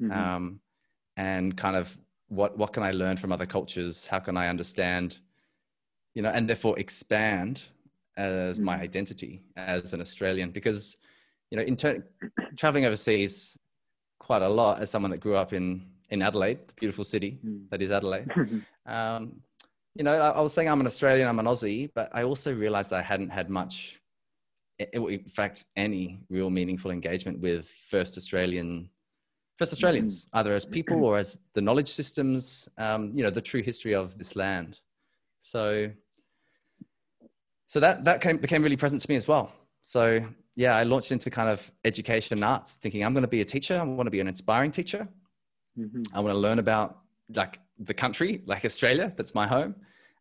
Mm-hmm. 0.00 0.12
Um, 0.12 0.60
and 1.16 1.56
kind 1.56 1.76
of 1.76 1.96
what 2.28 2.56
what 2.56 2.72
can 2.72 2.82
I 2.82 2.92
learn 2.92 3.16
from 3.16 3.32
other 3.32 3.44
cultures? 3.44 4.06
How 4.06 4.18
can 4.18 4.36
I 4.36 4.48
understand, 4.48 5.18
you 6.14 6.22
know, 6.22 6.30
and 6.30 6.48
therefore 6.48 6.78
expand 6.78 7.62
as 8.16 8.58
my 8.58 8.76
mm. 8.76 8.80
identity 8.80 9.42
as 9.56 9.92
an 9.92 10.00
Australian? 10.00 10.50
Because, 10.50 10.96
you 11.50 11.58
know, 11.58 11.64
in 11.64 11.76
ter- 11.76 12.06
traveling 12.56 12.86
overseas 12.86 13.58
quite 14.18 14.42
a 14.42 14.48
lot 14.48 14.80
as 14.80 14.90
someone 14.90 15.10
that 15.10 15.20
grew 15.20 15.36
up 15.36 15.52
in 15.52 15.91
in 16.12 16.20
Adelaide, 16.20 16.68
the 16.68 16.74
beautiful 16.74 17.04
city 17.04 17.40
mm. 17.44 17.68
that 17.70 17.80
is 17.82 17.90
Adelaide. 17.90 18.28
um, 18.86 19.40
you 19.94 20.04
know, 20.04 20.14
I, 20.14 20.28
I, 20.30 20.40
was 20.40 20.52
saying 20.52 20.68
I'm 20.68 20.80
an 20.80 20.86
Australian, 20.86 21.26
I'm 21.26 21.38
an 21.38 21.46
Aussie, 21.46 21.90
but 21.94 22.10
I 22.12 22.22
also 22.22 22.54
realized 22.54 22.92
I 22.92 23.00
hadn't 23.00 23.30
had 23.30 23.48
much, 23.50 24.00
in 24.78 25.24
fact, 25.24 25.64
any 25.74 26.20
real 26.28 26.50
meaningful 26.50 26.90
engagement 26.90 27.40
with 27.40 27.68
first 27.90 28.16
Australian 28.16 28.90
first 29.58 29.72
Australians, 29.72 30.24
mm-hmm. 30.26 30.38
either 30.38 30.54
as 30.54 30.64
people 30.66 31.04
or 31.08 31.18
as 31.18 31.38
the 31.54 31.62
knowledge 31.62 31.88
systems, 31.88 32.68
um, 32.78 33.12
you 33.14 33.22
know, 33.22 33.30
the 33.30 33.40
true 33.40 33.62
history 33.62 33.94
of 33.94 34.16
this 34.18 34.36
land. 34.36 34.80
So, 35.40 35.90
so 37.66 37.80
that 37.80 38.04
that 38.04 38.20
came, 38.20 38.36
became 38.36 38.62
really 38.62 38.76
present 38.76 39.00
to 39.02 39.10
me 39.10 39.16
as 39.16 39.28
well. 39.28 39.52
So 39.82 40.24
yeah, 40.56 40.76
I 40.76 40.82
launched 40.82 41.12
into 41.12 41.30
kind 41.30 41.48
of 41.48 41.70
education 41.84 42.36
and 42.36 42.44
arts, 42.44 42.76
thinking 42.76 43.04
I'm 43.04 43.14
going 43.14 43.22
to 43.22 43.28
be 43.28 43.40
a 43.40 43.44
teacher. 43.44 43.78
I 43.80 43.84
want 43.84 44.06
to 44.06 44.10
be 44.10 44.20
an 44.20 44.28
inspiring 44.28 44.70
teacher. 44.70 45.08
Mm-hmm. 45.78 46.02
I 46.14 46.20
want 46.20 46.34
to 46.34 46.38
learn 46.38 46.58
about 46.58 46.98
like 47.34 47.60
the 47.78 47.94
country, 47.94 48.42
like 48.46 48.64
Australia, 48.64 49.12
that's 49.16 49.34
my 49.34 49.46
home. 49.46 49.74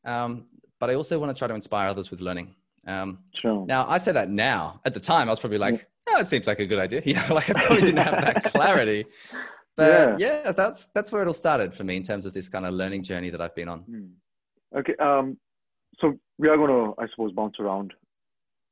Um, 0.05 0.45
but 0.79 0.89
I 0.89 0.95
also 0.95 1.19
want 1.19 1.35
to 1.35 1.37
try 1.37 1.47
to 1.47 1.53
inspire 1.53 1.89
others 1.89 2.09
with 2.09 2.21
learning. 2.21 2.55
Um, 2.87 3.19
sure. 3.35 3.65
Now, 3.67 3.85
I 3.87 3.97
say 3.97 4.11
that 4.11 4.29
now. 4.29 4.81
At 4.85 4.93
the 4.93 4.99
time, 4.99 5.27
I 5.27 5.31
was 5.31 5.39
probably 5.39 5.59
like, 5.59 5.87
"Oh, 6.09 6.19
it 6.19 6.27
seems 6.27 6.47
like 6.47 6.59
a 6.59 6.65
good 6.65 6.79
idea." 6.79 7.01
Yeah, 7.05 7.31
like 7.31 7.49
I 7.49 7.53
probably 7.53 7.83
didn't 7.83 8.03
have 8.03 8.21
that 8.21 8.43
clarity. 8.51 9.05
But 9.75 10.19
yeah. 10.19 10.43
yeah. 10.43 10.51
that's 10.51 10.85
that's 10.87 11.11
where 11.11 11.21
it 11.21 11.27
all 11.27 11.33
started 11.33 11.73
for 11.73 11.83
me 11.83 11.95
in 11.95 12.03
terms 12.03 12.25
of 12.25 12.33
this 12.33 12.49
kind 12.49 12.65
of 12.65 12.73
learning 12.73 13.03
journey 13.03 13.29
that 13.29 13.41
I've 13.41 13.55
been 13.55 13.69
on. 13.69 13.79
Hmm. 13.81 14.77
Okay, 14.79 14.95
um, 14.97 15.37
so 15.99 16.17
we 16.39 16.47
are 16.47 16.57
going 16.57 16.69
to, 16.69 16.99
I 16.99 17.07
suppose, 17.09 17.33
bounce 17.33 17.59
around 17.59 17.93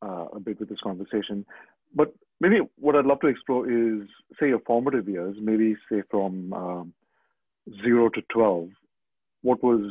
uh, 0.02 0.26
a 0.34 0.40
bit 0.40 0.60
with 0.60 0.70
this 0.70 0.80
conversation. 0.82 1.46
But 1.94 2.14
maybe 2.40 2.60
what 2.78 2.96
I'd 2.96 3.06
love 3.06 3.20
to 3.22 3.28
explore 3.28 3.70
is, 3.70 4.08
say, 4.40 4.50
your 4.50 4.60
formative 4.66 5.08
years. 5.08 5.38
Maybe 5.42 5.76
say 5.92 6.04
from 6.10 6.54
um, 6.54 6.94
zero 7.84 8.10
to 8.10 8.22
twelve. 8.32 8.70
What 9.42 9.64
was 9.64 9.82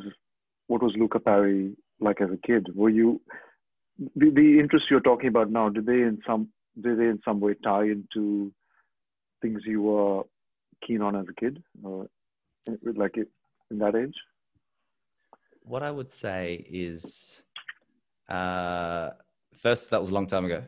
what 0.67 0.83
was 0.83 0.93
Luca 0.97 1.21
Parry 1.21 1.76
like 2.00 2.21
as 2.21 2.31
a 2.31 2.47
kid? 2.47 2.67
Were 2.75 2.90
you 2.90 3.21
the, 4.17 4.31
the 4.31 4.59
interests 4.61 4.88
you're 4.90 5.00
talking 5.00 5.28
about 5.28 5.50
now? 5.50 5.69
Did 5.69 5.87
they 5.87 6.02
in 6.02 6.21
some 6.26 6.49
did 6.81 6.99
they 6.99 7.07
in 7.07 7.21
some 7.25 7.40
way 7.40 7.55
tie 7.62 7.85
into 7.85 8.52
things 9.43 9.62
you 9.64 9.83
were 9.83 10.23
keen 10.87 11.02
on 11.02 11.17
as 11.17 11.26
a 11.28 11.40
kid, 11.40 11.62
or 11.83 12.07
like 12.95 13.17
it, 13.17 13.28
in 13.71 13.78
that 13.78 13.95
age? 13.95 14.14
What 15.62 15.83
I 15.83 15.90
would 15.90 16.11
say 16.11 16.64
is, 16.69 17.43
uh, 18.28 19.11
first 19.55 19.90
that 19.90 20.00
was 20.00 20.11
a 20.11 20.14
long 20.14 20.26
time 20.26 20.45
ago. 20.45 20.64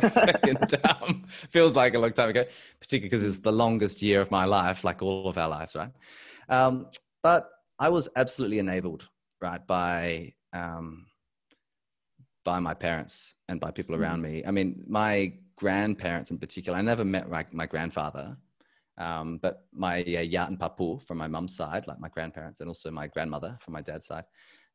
Second, 0.06 0.80
um, 0.84 1.24
feels 1.26 1.76
like 1.76 1.94
a 1.94 1.98
long 1.98 2.12
time 2.12 2.30
ago, 2.30 2.44
particularly 2.80 3.08
because 3.08 3.24
it's 3.24 3.40
the 3.40 3.52
longest 3.52 4.02
year 4.02 4.20
of 4.20 4.30
my 4.30 4.44
life, 4.44 4.84
like 4.84 5.02
all 5.02 5.28
of 5.28 5.38
our 5.38 5.48
lives, 5.48 5.74
right? 5.74 5.92
Um, 6.48 6.88
but 7.22 7.48
I 7.78 7.88
was 7.88 8.08
absolutely 8.16 8.58
enabled, 8.58 9.08
right, 9.40 9.64
by 9.66 10.34
um, 10.52 11.06
by 12.44 12.58
my 12.58 12.74
parents 12.74 13.34
and 13.48 13.60
by 13.60 13.70
people 13.70 13.94
around 13.94 14.20
mm. 14.20 14.30
me. 14.30 14.44
I 14.46 14.50
mean, 14.50 14.82
my 14.86 15.34
grandparents 15.60 16.30
in 16.30 16.38
particular. 16.38 16.78
I 16.78 16.82
never 16.82 17.04
met 17.04 17.28
my, 17.30 17.44
my 17.52 17.66
grandfather, 17.66 18.36
um, 18.96 19.38
but 19.42 19.66
my 19.72 20.00
uh, 20.00 20.22
yat 20.34 20.48
and 20.48 20.58
papu 20.58 21.02
from 21.06 21.18
my 21.18 21.28
mum's 21.28 21.54
side, 21.54 21.86
like 21.86 22.00
my 22.00 22.08
grandparents, 22.08 22.60
and 22.60 22.68
also 22.68 22.90
my 22.90 23.06
grandmother 23.06 23.58
from 23.60 23.74
my 23.74 23.82
dad's 23.82 24.06
side, 24.06 24.24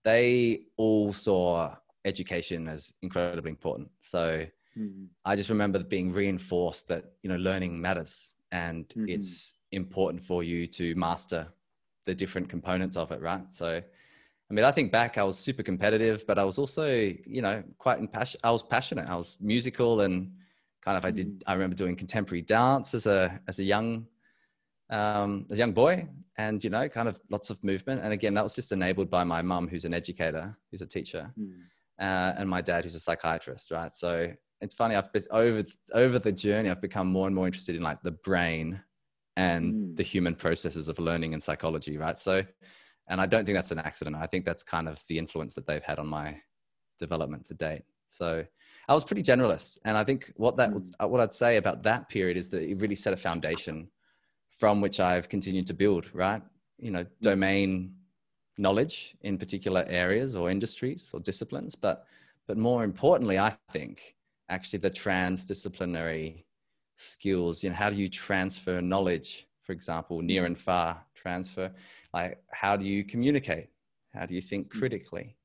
they 0.04 0.68
all 0.78 1.12
saw 1.12 1.74
education 2.06 2.68
as 2.68 2.94
incredibly 3.02 3.52
important. 3.52 3.90
So 4.02 4.46
mm-hmm. 4.78 5.06
I 5.26 5.36
just 5.36 5.50
remember 5.50 5.84
being 5.84 6.12
reinforced 6.12 6.88
that 6.88 7.06
you 7.24 7.30
know 7.30 7.38
learning 7.38 7.82
matters 7.82 8.34
and 8.52 8.88
mm-hmm. 8.90 9.10
it's 9.10 9.56
important 9.72 10.24
for 10.24 10.44
you 10.44 10.68
to 10.68 10.96
master 10.96 11.48
the 12.06 12.16
different 12.16 12.48
components 12.48 12.96
of 12.96 13.12
it, 13.12 13.22
right? 13.22 13.52
So 13.52 13.82
I 14.50 14.54
mean, 14.54 14.64
I 14.64 14.72
think 14.72 14.92
back, 14.92 15.18
I 15.18 15.24
was 15.24 15.40
super 15.40 15.64
competitive, 15.64 16.26
but 16.28 16.38
I 16.38 16.44
was 16.44 16.60
also, 16.60 16.88
you 16.88 17.42
know, 17.42 17.64
quite 17.80 17.98
in 17.98 18.08
passion. 18.08 18.40
I 18.44 18.52
was 18.52 18.62
passionate. 18.62 19.10
I 19.10 19.16
was 19.16 19.38
musical 19.42 20.02
and 20.02 20.32
kind 20.82 20.98
of. 20.98 21.04
I 21.04 21.12
did. 21.12 21.28
Mm-hmm. 21.28 21.50
I 21.50 21.54
remember 21.54 21.76
doing 21.76 21.96
contemporary 21.96 22.44
dance 22.44 22.94
as 22.94 23.08
a 23.08 23.40
as 23.48 23.58
a 23.60 23.64
young 23.64 24.06
um, 24.90 25.48
as 25.50 25.58
a 25.58 25.62
young 25.62 25.74
boy 25.74 26.08
and 26.38 26.64
you 26.64 26.70
know 26.70 26.88
kind 26.88 27.08
of 27.08 27.20
lots 27.30 27.50
of 27.50 27.64
movement 27.64 28.02
and 28.04 28.14
again 28.14 28.34
that 28.34 28.44
was 28.44 28.56
just 28.56 28.72
enabled 28.72 29.10
by 29.10 29.24
my 29.24 29.42
mum 29.42 29.68
who's 29.68 29.86
an 29.86 29.94
educator 29.94 30.56
who's 30.70 30.82
a 30.82 30.86
teacher 30.86 31.32
mm. 31.40 31.54
Uh, 32.00 32.34
and 32.38 32.50
my 32.50 32.62
dad 32.62 32.84
who's 32.84 32.96
a 32.96 33.00
psychiatrist 33.00 33.72
right 33.72 33.94
so 33.94 34.32
it's 34.62 34.76
funny 34.76 34.96
i've 34.96 35.12
been 35.12 35.24
over 35.32 35.64
over 35.94 36.20
the 36.20 36.32
journey 36.32 36.70
i've 36.70 36.82
become 36.82 37.08
more 37.08 37.28
and 37.28 37.36
more 37.36 37.46
interested 37.46 37.76
in 37.76 37.82
like 37.82 38.02
the 38.02 38.12
brain 38.12 38.82
and 39.38 39.74
mm. 39.74 39.96
the 39.96 40.04
human 40.04 40.36
processes 40.36 40.88
of 40.88 41.00
learning 41.00 41.34
and 41.34 41.44
psychology 41.44 41.98
right 41.98 42.18
so 42.18 42.44
and 43.08 43.20
i 43.20 43.26
don't 43.26 43.46
think 43.46 43.56
that's 43.56 43.72
an 43.72 43.80
accident 43.80 44.16
i 44.16 44.26
think 44.26 44.46
that's 44.46 44.64
kind 44.64 44.88
of 44.88 45.00
the 45.10 45.18
influence 45.18 45.54
that 45.56 45.66
they've 45.68 45.84
had 45.84 46.00
on 46.00 46.08
my 46.08 46.38
development 47.00 47.46
to 47.46 47.54
date 47.54 47.84
so 48.08 48.46
i 48.88 48.94
was 48.94 49.04
pretty 49.04 49.22
generalist 49.24 49.78
and 49.84 49.98
i 49.98 50.04
think 50.04 50.32
what 50.38 50.56
that 50.58 50.72
mm. 50.72 51.10
what 51.10 51.22
i'd 51.22 51.34
say 51.34 51.58
about 51.58 51.84
that 51.84 52.08
period 52.08 52.38
is 52.38 52.50
that 52.50 52.62
it 52.62 52.80
really 52.80 52.96
set 52.96 53.14
a 53.14 53.18
foundation 53.18 53.90
from 54.58 54.82
which 54.82 55.00
I've 55.00 55.30
continued 55.30 55.68
to 55.68 55.74
build, 55.74 56.10
right? 56.14 56.42
You 56.78 56.92
know, 56.92 57.06
domain 57.22 57.96
knowledge 58.58 59.16
in 59.22 59.38
particular 59.38 59.86
areas 59.88 60.36
or 60.36 60.50
industries 60.50 61.12
or 61.14 61.20
disciplines, 61.20 61.76
but 61.76 62.06
but 62.48 62.58
more 62.58 62.84
importantly, 62.84 63.40
I 63.40 63.56
think 63.72 64.16
actually 64.50 64.80
the 64.80 64.92
transdisciplinary 64.92 66.44
skills. 66.96 67.64
You 67.64 67.70
know, 67.70 67.76
how 67.76 67.90
do 67.90 68.00
you 68.00 68.10
transfer 68.10 68.82
knowledge, 68.82 69.48
for 69.64 69.72
example, 69.72 70.22
near 70.22 70.46
and 70.46 70.58
far 70.58 71.04
transfer? 71.16 71.72
Like, 72.14 72.42
how 72.52 72.76
do 72.76 72.86
you 72.86 73.04
communicate? 73.04 73.70
How 74.14 74.26
do 74.26 74.36
you 74.36 74.42
think 74.42 74.68
mm. 74.68 74.80
critically? 74.80 75.36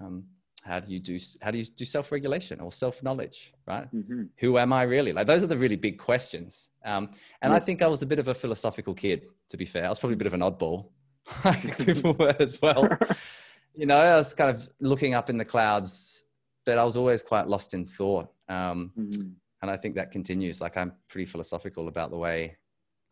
Um, 0.00 0.24
how 0.64 0.80
do 0.80 0.90
you 0.90 0.98
do 0.98 1.18
how 1.42 1.50
do 1.50 1.58
you 1.58 1.64
do 1.64 1.84
self-regulation 1.84 2.58
or 2.60 2.72
self-knowledge 2.72 3.52
right 3.66 3.94
mm-hmm. 3.94 4.22
who 4.38 4.56
am 4.58 4.72
i 4.72 4.82
really 4.82 5.12
like 5.12 5.26
those 5.26 5.44
are 5.44 5.46
the 5.46 5.56
really 5.56 5.76
big 5.76 5.98
questions 5.98 6.68
um, 6.84 7.10
and 7.42 7.52
yeah. 7.52 7.56
i 7.56 7.58
think 7.58 7.82
i 7.82 7.86
was 7.86 8.02
a 8.02 8.06
bit 8.06 8.18
of 8.18 8.28
a 8.28 8.34
philosophical 8.34 8.94
kid 8.94 9.26
to 9.48 9.56
be 9.56 9.66
fair 9.66 9.84
i 9.84 9.88
was 9.88 9.98
probably 9.98 10.14
a 10.14 10.16
bit 10.16 10.26
of 10.26 10.34
an 10.34 10.40
oddball 10.40 10.88
people 11.84 12.14
were 12.14 12.36
as 12.38 12.60
well 12.60 12.88
you 13.74 13.86
know 13.86 13.96
i 13.96 14.16
was 14.16 14.34
kind 14.34 14.50
of 14.50 14.68
looking 14.80 15.14
up 15.14 15.30
in 15.30 15.36
the 15.36 15.44
clouds 15.44 16.24
but 16.64 16.78
i 16.78 16.84
was 16.84 16.96
always 16.96 17.22
quite 17.22 17.48
lost 17.48 17.74
in 17.74 17.84
thought 17.84 18.30
um, 18.48 18.92
mm-hmm. 18.98 19.28
and 19.62 19.70
i 19.70 19.76
think 19.76 19.94
that 19.94 20.10
continues 20.10 20.60
like 20.60 20.76
i'm 20.76 20.92
pretty 21.08 21.24
philosophical 21.24 21.88
about 21.88 22.10
the 22.10 22.16
way 22.16 22.56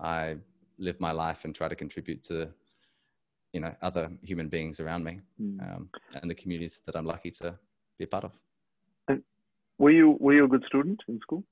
i 0.01 0.37
live 0.79 1.01
my 1.01 1.13
life 1.13 1.45
and 1.45 1.55
try 1.55 1.69
to 1.69 1.75
contribute 1.75 2.23
to 2.23 2.49
you 3.53 3.61
know 3.61 3.75
other 3.83 4.11
human 4.23 4.49
beings 4.49 4.81
around 4.81 5.05
me 5.05 5.21
mm. 5.41 5.61
um, 5.63 5.89
and 6.21 6.31
the 6.31 6.35
communities 6.35 6.83
that 6.87 6.97
I'm 6.97 7.05
lucky 7.05 7.31
to 7.33 7.59
be 7.99 8.05
a 8.05 8.09
part 8.09 8.25
of. 8.25 8.33
And 9.09 9.23
were 9.79 9.91
you 9.91 10.17
were 10.21 10.35
you 10.35 10.45
a 10.45 10.49
good 10.49 10.65
student 10.67 11.01
in 11.09 11.21
school? 11.21 11.45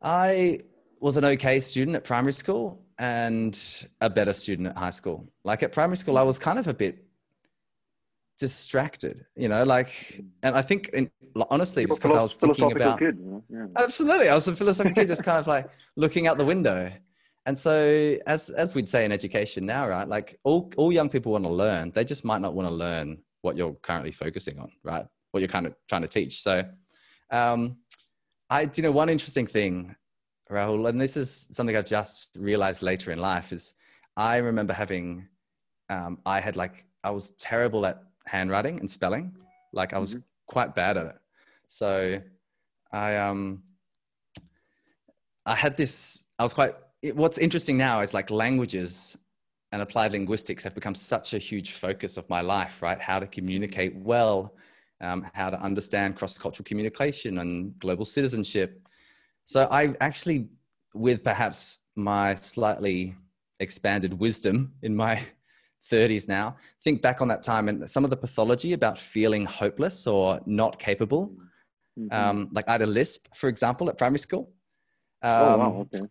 I 0.00 0.60
was 1.02 1.16
an 1.16 1.24
okay 1.24 1.60
student 1.60 1.96
at 1.96 2.04
primary 2.04 2.32
school 2.32 2.80
and 2.98 3.86
a 4.00 4.08
better 4.08 4.32
student 4.32 4.68
at 4.68 4.76
high 4.76 4.90
school. 4.90 5.28
Like 5.44 5.62
at 5.62 5.72
primary 5.72 5.96
school, 5.96 6.16
I 6.16 6.22
was 6.22 6.38
kind 6.38 6.58
of 6.58 6.68
a 6.68 6.74
bit 6.74 7.04
distracted, 8.38 9.26
you 9.36 9.48
know, 9.48 9.64
like, 9.64 10.22
and 10.42 10.54
I 10.56 10.62
think 10.62 10.88
in, 10.90 11.10
honestly, 11.50 11.82
it's 11.82 11.98
because 11.98 12.16
I 12.16 12.22
was 12.22 12.34
thinking 12.34 12.70
about, 12.72 12.98
kid, 12.98 13.18
yeah. 13.48 13.66
absolutely. 13.76 14.28
I 14.28 14.34
was 14.34 14.46
a 14.48 14.54
philosophical 14.54 14.94
kid, 14.94 15.08
just 15.14 15.24
kind 15.24 15.38
of 15.38 15.46
like 15.46 15.68
looking 15.96 16.26
out 16.28 16.38
the 16.38 16.44
window 16.44 16.92
and 17.46 17.58
so 17.58 18.16
as 18.26 18.50
as 18.50 18.74
we'd 18.74 18.88
say 18.88 19.04
in 19.04 19.12
education 19.12 19.66
now 19.66 19.88
right 19.88 20.08
like 20.08 20.38
all 20.44 20.70
all 20.76 20.92
young 20.92 21.08
people 21.08 21.32
want 21.32 21.44
to 21.44 21.50
learn 21.50 21.90
they 21.90 22.04
just 22.04 22.24
might 22.24 22.40
not 22.40 22.54
want 22.54 22.68
to 22.68 22.74
learn 22.74 23.18
what 23.42 23.56
you're 23.56 23.74
currently 23.82 24.12
focusing 24.12 24.58
on 24.58 24.70
right 24.84 25.06
what 25.32 25.40
you're 25.40 25.48
kind 25.48 25.66
of 25.66 25.74
trying 25.88 26.02
to 26.02 26.08
teach 26.08 26.42
so 26.42 26.62
um 27.30 27.76
i 28.48 28.68
you 28.74 28.82
know 28.82 28.92
one 28.92 29.08
interesting 29.08 29.46
thing 29.46 29.94
rahul 30.52 30.88
and 30.88 31.00
this 31.00 31.16
is 31.16 31.48
something 31.50 31.76
i've 31.76 31.86
just 31.86 32.28
realized 32.36 32.82
later 32.82 33.10
in 33.10 33.18
life 33.18 33.52
is 33.52 33.74
i 34.16 34.36
remember 34.36 34.72
having 34.72 35.26
um 35.88 36.18
i 36.26 36.38
had 36.40 36.56
like 36.56 36.84
i 37.04 37.10
was 37.10 37.30
terrible 37.32 37.86
at 37.86 38.02
handwriting 38.26 38.78
and 38.80 38.90
spelling 38.90 39.34
like 39.72 39.92
i 39.92 39.98
was 39.98 40.14
mm-hmm. 40.14 40.22
quite 40.46 40.74
bad 40.74 40.96
at 40.96 41.06
it 41.06 41.18
so 41.66 42.20
i 42.92 43.16
um 43.16 43.62
i 45.46 45.54
had 45.54 45.76
this 45.76 46.24
i 46.38 46.42
was 46.42 46.52
quite 46.52 46.74
it, 47.02 47.16
what's 47.16 47.38
interesting 47.38 47.76
now 47.76 48.00
is 48.00 48.14
like 48.14 48.30
languages 48.30 49.16
and 49.72 49.80
applied 49.80 50.12
linguistics 50.12 50.62
have 50.64 50.74
become 50.74 50.94
such 50.94 51.32
a 51.32 51.38
huge 51.38 51.72
focus 51.72 52.16
of 52.18 52.28
my 52.28 52.42
life, 52.42 52.82
right? 52.82 53.00
How 53.00 53.18
to 53.18 53.26
communicate 53.26 53.96
well, 53.96 54.54
um, 55.00 55.26
how 55.32 55.48
to 55.50 55.60
understand 55.60 56.16
cross 56.16 56.36
cultural 56.36 56.64
communication 56.64 57.38
and 57.38 57.76
global 57.78 58.04
citizenship. 58.04 58.81
So 59.44 59.68
I 59.70 59.94
actually, 60.00 60.48
with 60.94 61.22
perhaps 61.24 61.78
my 61.96 62.34
slightly 62.34 63.14
expanded 63.60 64.18
wisdom 64.18 64.72
in 64.82 64.94
my 64.94 65.20
30s 65.90 66.28
now, 66.28 66.56
think 66.84 67.02
back 67.02 67.20
on 67.20 67.28
that 67.28 67.42
time 67.42 67.68
and 67.68 67.88
some 67.88 68.04
of 68.04 68.10
the 68.10 68.16
pathology 68.16 68.72
about 68.72 68.98
feeling 68.98 69.44
hopeless 69.44 70.06
or 70.06 70.40
not 70.46 70.78
capable. 70.78 71.34
Mm-hmm. 71.98 72.12
Um, 72.12 72.48
like 72.52 72.68
I 72.68 72.72
had 72.72 72.82
a 72.82 72.86
lisp, 72.86 73.34
for 73.34 73.48
example, 73.48 73.88
at 73.88 73.98
primary 73.98 74.18
school. 74.18 74.52
Um, 75.22 75.30
oh, 75.32 75.58
wow. 75.58 75.66
Um, 75.66 75.88
okay. 75.94 76.06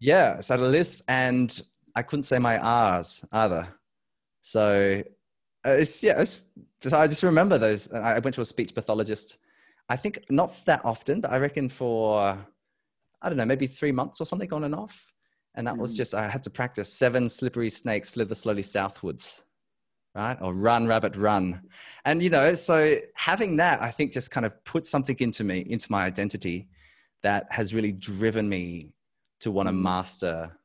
Yeah, 0.00 0.40
so 0.40 0.54
I 0.54 0.58
had 0.58 0.66
a 0.66 0.70
lisp 0.70 1.02
and 1.08 1.60
I 1.96 2.02
couldn't 2.02 2.24
say 2.24 2.38
my 2.38 2.58
R's 2.58 3.24
either. 3.32 3.68
So 4.42 5.02
uh, 5.66 5.70
it's, 5.70 6.02
yeah, 6.02 6.20
it's, 6.20 6.42
I 6.92 7.06
just 7.08 7.24
remember 7.24 7.58
those. 7.58 7.92
I 7.92 8.20
went 8.20 8.34
to 8.36 8.40
a 8.40 8.44
speech 8.44 8.74
pathologist, 8.74 9.38
I 9.88 9.96
think 9.96 10.24
not 10.30 10.64
that 10.66 10.84
often, 10.84 11.20
but 11.20 11.32
I 11.32 11.38
reckon 11.38 11.68
for, 11.68 12.38
I 13.22 13.28
don't 13.28 13.38
know, 13.38 13.44
maybe 13.44 13.66
three 13.66 13.92
months 13.92 14.20
or 14.20 14.24
something 14.24 14.52
on 14.52 14.64
and 14.64 14.74
off. 14.74 15.12
And 15.54 15.66
that 15.66 15.74
mm. 15.74 15.78
was 15.78 15.92
hmm. 15.92 15.96
just, 15.96 16.14
I 16.14 16.28
had 16.28 16.42
to 16.44 16.50
practice 16.50 16.92
seven 16.92 17.28
slippery 17.28 17.70
snakes 17.70 18.10
slither 18.10 18.34
slowly 18.34 18.62
southwards. 18.62 19.44
right? 20.14 20.38
Or 20.40 20.52
run, 20.52 20.86
rabbit, 20.86 21.16
run. 21.16 21.62
And, 22.04 22.22
you 22.22 22.30
know, 22.30 22.54
so 22.54 22.96
having 23.14 23.56
that, 23.56 23.80
I 23.80 23.90
think 23.90 24.12
just 24.12 24.30
kind 24.30 24.44
of 24.46 24.52
put 24.64 24.86
something 24.86 25.16
into 25.20 25.44
me, 25.44 25.64
into 25.68 25.90
my 25.90 26.04
identity 26.04 26.68
that 27.22 27.46
has 27.50 27.74
really 27.74 27.92
driven 27.92 28.48
me 28.48 28.92
to 29.40 29.50
want 29.50 29.68
to 29.68 29.72
Mhm. 29.72 29.82
master 29.82 30.58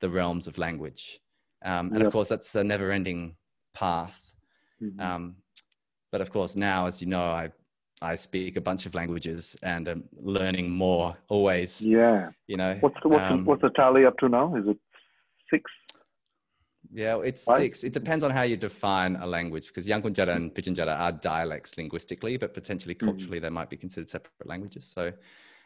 the 0.00 0.10
realms 0.10 0.46
of 0.46 0.58
language. 0.58 1.20
Um, 1.64 1.92
and 1.92 2.02
of 2.02 2.12
course, 2.12 2.28
that's 2.28 2.54
a 2.54 2.64
never 2.64 2.90
ending 2.90 3.36
path. 3.74 4.20
Mhm. 4.80 5.00
Um, 5.00 5.36
but 6.12 6.20
of 6.20 6.30
course, 6.30 6.56
now, 6.56 6.86
as 6.86 7.00
you 7.00 7.08
know, 7.08 7.22
I, 7.22 7.52
I 8.02 8.14
speak 8.14 8.56
a 8.56 8.60
bunch 8.60 8.86
of 8.86 8.94
languages 8.94 9.56
and 9.62 9.88
I'm 9.88 10.04
learning 10.20 10.70
more 10.70 11.16
always, 11.28 11.84
yeah. 11.84 12.30
you 12.46 12.56
know. 12.56 12.76
What's 12.80 12.96
the, 13.02 13.08
what's, 13.08 13.30
um, 13.30 13.40
the, 13.40 13.44
what's 13.44 13.62
the 13.62 13.70
tally 13.70 14.04
up 14.04 14.18
to 14.18 14.28
now? 14.28 14.54
Is 14.56 14.66
it 14.68 14.76
six? 15.50 15.70
Yeah, 16.92 17.20
it's 17.20 17.44
Five? 17.44 17.58
six. 17.58 17.84
It 17.84 17.92
depends 17.92 18.22
on 18.22 18.30
how 18.30 18.42
you 18.42 18.56
define 18.56 19.16
a 19.16 19.26
language 19.26 19.68
because 19.68 19.86
Yankunytjatjara 19.86 20.36
and 20.36 20.54
Pitjantjatjara 20.54 20.98
are 20.98 21.12
dialects 21.12 21.76
linguistically, 21.76 22.36
but 22.36 22.54
potentially 22.54 22.94
Mhm. 22.94 23.06
culturally 23.06 23.38
they 23.38 23.50
might 23.50 23.70
be 23.70 23.76
considered 23.76 24.10
separate 24.10 24.46
languages. 24.46 24.84
So 24.84 25.12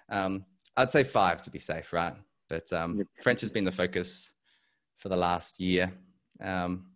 um, 0.08 0.44
I'd 0.76 0.90
say 0.90 1.04
five 1.04 1.42
to 1.42 1.50
be 1.50 1.58
safe, 1.58 1.92
right? 1.92 2.14
But 2.48 2.72
um, 2.72 2.98
Yep. 2.98 3.06
French 3.22 3.40
has 3.42 3.50
been 3.50 3.64
the 3.64 3.72
focus 3.72 4.34
for 4.96 5.08
the 5.08 5.16
last 5.16 5.60
year. 5.60 5.92
Um, 6.40 6.89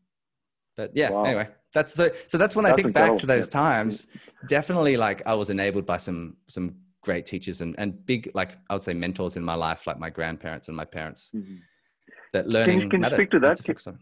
but 0.76 0.90
yeah, 0.95 1.11
Wow. 1.11 1.25
anyway, 1.25 1.49
that's 1.73 1.95
so. 1.95 2.09
So 2.26 2.38
that's 2.38 2.57
when 2.57 2.66
I 2.66 2.71
That's 2.71 2.83
think 2.83 2.95
back 2.95 3.16
to 3.16 3.26
those 3.26 3.49
times. 3.49 4.07
Definitely, 4.49 4.97
like 4.97 5.26
I 5.26 5.35
was 5.35 5.50
enabled 5.50 5.87
by 5.87 5.97
some 5.99 6.37
some 6.49 6.76
great 7.02 7.26
teachers 7.26 7.61
and 7.61 7.75
and 7.78 8.04
big 8.07 8.31
like 8.35 8.57
I 8.71 8.75
would 8.75 8.83
say 8.83 8.95
mentors 8.95 9.37
in 9.37 9.45
my 9.45 9.54
life, 9.54 9.87
like 9.87 9.99
my 9.99 10.11
grandparents 10.11 10.69
and 10.69 10.76
my 10.76 10.85
parents. 10.85 11.31
Mhm. 11.35 11.59
That 12.33 12.49
learning. 12.49 12.81
can 12.90 12.90
you 12.93 12.99
mattered 12.99 13.16
speak 13.16 13.31
to 13.31 13.38
that? 13.40 13.87
on. 13.87 13.99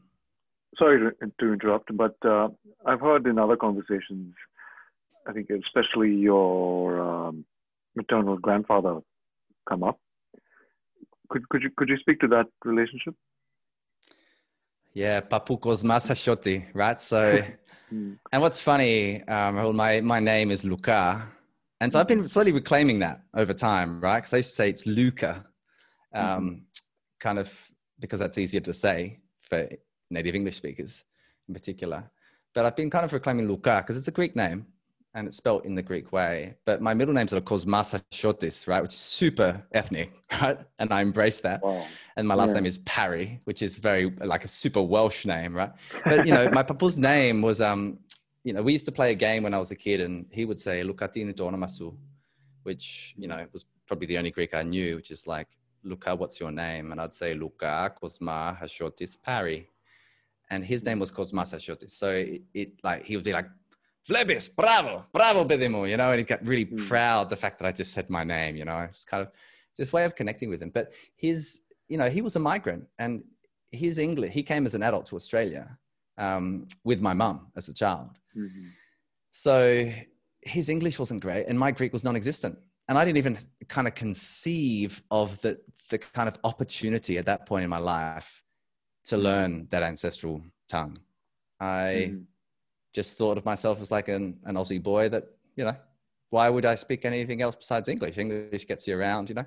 Sorry 0.78 0.98
to, 1.00 1.30
to 1.40 1.52
interrupt, 1.52 1.94
but 1.94 2.16
uh, 2.24 2.48
I've 2.86 3.00
heard 3.00 3.26
in 3.26 3.38
other 3.38 3.56
conversations, 3.56 4.34
I 5.28 5.32
think 5.34 5.50
especially 5.50 6.14
your 6.14 6.98
um, 6.98 7.44
maternal 7.94 8.38
grandfather 8.38 9.00
come 9.68 9.82
up. 9.82 9.98
Could 11.28 11.46
could 11.50 11.62
you 11.62 11.70
could 11.76 11.90
you 11.90 11.98
speak 11.98 12.20
to 12.20 12.28
that 12.28 12.46
relationship? 12.64 13.14
Yeah, 14.94 15.20
Papukos 15.22 15.84
Masashoti, 15.84 16.66
right? 16.74 17.00
So, 17.00 17.42
and 17.90 18.18
what's 18.42 18.60
funny, 18.60 19.22
um, 19.26 19.74
my, 19.74 20.00
my 20.00 20.20
name 20.20 20.50
is 20.50 20.64
Luca. 20.64 21.26
And 21.80 21.92
so 21.92 21.98
I've 21.98 22.08
been 22.08 22.28
slowly 22.28 22.52
reclaiming 22.52 22.98
that 23.00 23.22
over 23.34 23.52
time, 23.52 24.00
right? 24.00 24.18
Because 24.18 24.34
I 24.34 24.36
used 24.38 24.50
to 24.50 24.56
say 24.56 24.70
it's 24.70 24.86
Luca, 24.86 25.44
um, 26.14 26.66
kind 27.18 27.38
of 27.38 27.50
because 27.98 28.20
that's 28.20 28.38
easier 28.38 28.60
to 28.60 28.72
say 28.72 29.18
for 29.48 29.68
native 30.10 30.34
English 30.34 30.56
speakers 30.56 31.04
in 31.48 31.54
particular. 31.54 32.10
But 32.54 32.66
I've 32.66 32.76
been 32.76 32.90
kind 32.90 33.04
of 33.04 33.12
reclaiming 33.12 33.48
Luca 33.48 33.78
because 33.78 33.96
it's 33.96 34.08
a 34.08 34.12
Greek 34.12 34.36
name 34.36 34.66
and 35.14 35.28
it's 35.28 35.36
spelt 35.36 35.64
in 35.64 35.74
the 35.74 35.82
Greek 35.82 36.12
way. 36.12 36.54
But 36.64 36.80
my 36.80 36.94
middle 36.94 37.14
name's 37.14 37.32
of 37.32 37.44
course 37.44 37.64
Masashotis, 37.64 38.66
right? 38.66 38.82
Which 38.82 38.92
is 38.92 38.98
super 38.98 39.62
ethnic, 39.72 40.10
right? 40.42 40.58
And 40.78 40.92
I 40.92 41.02
embrace 41.02 41.40
that 41.40 41.62
Wow. 41.62 41.86
and 42.16 42.26
my 42.26 42.34
last 42.34 42.50
Yeah. 42.50 42.54
name 42.60 42.66
is 42.66 42.78
Parry, 42.78 43.38
which 43.44 43.62
is 43.62 43.76
very 43.78 44.10
like 44.32 44.44
a 44.44 44.48
super 44.48 44.82
Welsh 44.82 45.26
name, 45.26 45.54
right? 45.54 45.72
But 46.04 46.26
you 46.26 46.32
know, 46.32 46.48
my 46.48 46.62
papa's 46.62 46.98
name 46.98 47.42
was 47.42 47.60
um, 47.60 47.98
you 48.44 48.52
know, 48.52 48.62
we 48.62 48.72
used 48.72 48.86
to 48.86 48.92
play 48.92 49.12
a 49.12 49.14
game 49.14 49.42
when 49.44 49.54
I 49.54 49.58
was 49.58 49.70
a 49.70 49.76
kid, 49.76 50.00
and 50.00 50.26
he 50.30 50.44
would 50.44 50.58
say 50.58 50.82
"Lukatini 50.82 51.32
Donamasu," 51.34 51.96
which 52.64 53.14
you 53.16 53.28
know 53.28 53.46
was 53.52 53.66
probably 53.86 54.06
the 54.06 54.18
only 54.18 54.30
Greek 54.30 54.52
I 54.54 54.62
knew, 54.62 54.96
which 54.96 55.10
is 55.10 55.26
like 55.26 55.48
"Luka, 55.84 56.16
what's 56.16 56.40
your 56.40 56.50
name?" 56.50 56.90
And 56.90 57.00
I'd 57.00 57.12
say 57.12 57.34
"Luka 57.34 57.94
Kosma 58.02 58.58
Hashotis 58.58 59.16
Parry," 59.22 59.68
and 60.50 60.64
his 60.64 60.84
name 60.84 60.98
was 60.98 61.12
Kosmas 61.12 61.54
Hashotis. 61.54 61.92
So 61.92 62.08
it, 62.10 62.42
it 62.54 62.70
like 62.82 63.04
he 63.04 63.16
would 63.16 63.24
be 63.24 63.32
like. 63.32 63.46
Flebis, 64.08 64.54
bravo, 64.54 65.06
bravo, 65.12 65.44
Bedimo, 65.44 65.88
you 65.88 65.96
know, 65.96 66.10
and 66.10 66.18
he 66.18 66.24
got 66.24 66.44
really 66.46 66.66
Mm. 66.66 66.88
proud 66.88 67.30
the 67.30 67.36
fact 67.36 67.58
that 67.58 67.66
I 67.66 67.72
just 67.72 67.92
said 67.92 68.10
my 68.10 68.24
name, 68.24 68.56
you 68.56 68.64
know, 68.64 68.80
it's 68.80 69.04
kind 69.04 69.22
of 69.22 69.30
this 69.76 69.92
way 69.92 70.04
of 70.04 70.14
connecting 70.16 70.48
with 70.50 70.60
him. 70.62 70.70
But 70.70 70.92
his, 71.16 71.60
you 71.88 71.96
know, 71.98 72.10
he 72.10 72.20
was 72.20 72.34
a 72.36 72.40
migrant 72.40 72.84
and 72.98 73.22
his 73.70 73.98
English, 73.98 74.32
he 74.32 74.42
came 74.42 74.66
as 74.66 74.74
an 74.74 74.82
adult 74.82 75.06
to 75.06 75.16
Australia 75.16 75.78
um, 76.18 76.66
with 76.84 77.00
my 77.00 77.14
mum 77.14 77.52
as 77.56 77.68
a 77.68 77.74
child. 77.74 78.10
Mhm. 78.36 78.70
So 79.30 79.90
his 80.42 80.68
English 80.68 80.98
wasn't 80.98 81.20
great 81.22 81.46
and 81.46 81.58
my 81.58 81.70
Greek 81.70 81.92
was 81.92 82.04
non 82.04 82.16
existent. 82.16 82.58
And 82.88 82.98
I 82.98 83.04
didn't 83.04 83.18
even 83.18 83.38
kind 83.68 83.86
of 83.86 83.94
conceive 83.94 85.02
of 85.10 85.40
the, 85.42 85.60
the 85.90 85.98
kind 85.98 86.28
of 86.28 86.36
opportunity 86.44 87.16
at 87.18 87.26
that 87.26 87.46
point 87.46 87.64
in 87.64 87.70
my 87.70 87.78
life 87.78 88.42
to 89.04 89.16
learn 89.16 89.68
that 89.70 89.82
ancestral 89.82 90.42
tongue. 90.68 90.98
I 91.60 92.10
Mhm. 92.10 92.26
Just 92.92 93.18
thought 93.18 93.38
of 93.38 93.44
myself 93.44 93.80
as 93.80 93.90
like 93.90 94.08
an, 94.08 94.38
an 94.44 94.56
Aussie 94.56 94.82
boy 94.82 95.08
that, 95.08 95.24
you 95.56 95.64
know, 95.64 95.76
why 96.30 96.48
would 96.48 96.64
I 96.64 96.74
speak 96.74 97.04
anything 97.04 97.42
else 97.42 97.56
besides 97.56 97.88
English? 97.88 98.18
English 98.18 98.66
gets 98.66 98.86
you 98.86 98.98
around, 98.98 99.28
you 99.28 99.34
know? 99.34 99.44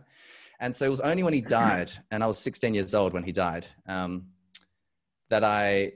And 0.59 0.75
so 0.75 0.85
it 0.85 0.89
was 0.89 1.01
only 1.01 1.23
when 1.23 1.33
he 1.33 1.41
died, 1.41 1.91
and 2.11 2.23
I 2.23 2.27
was 2.27 2.37
16 2.39 2.73
years 2.73 2.93
old 2.93 3.13
when 3.13 3.23
he 3.23 3.31
died, 3.31 3.65
um, 3.87 4.27
that 5.29 5.43
I 5.43 5.93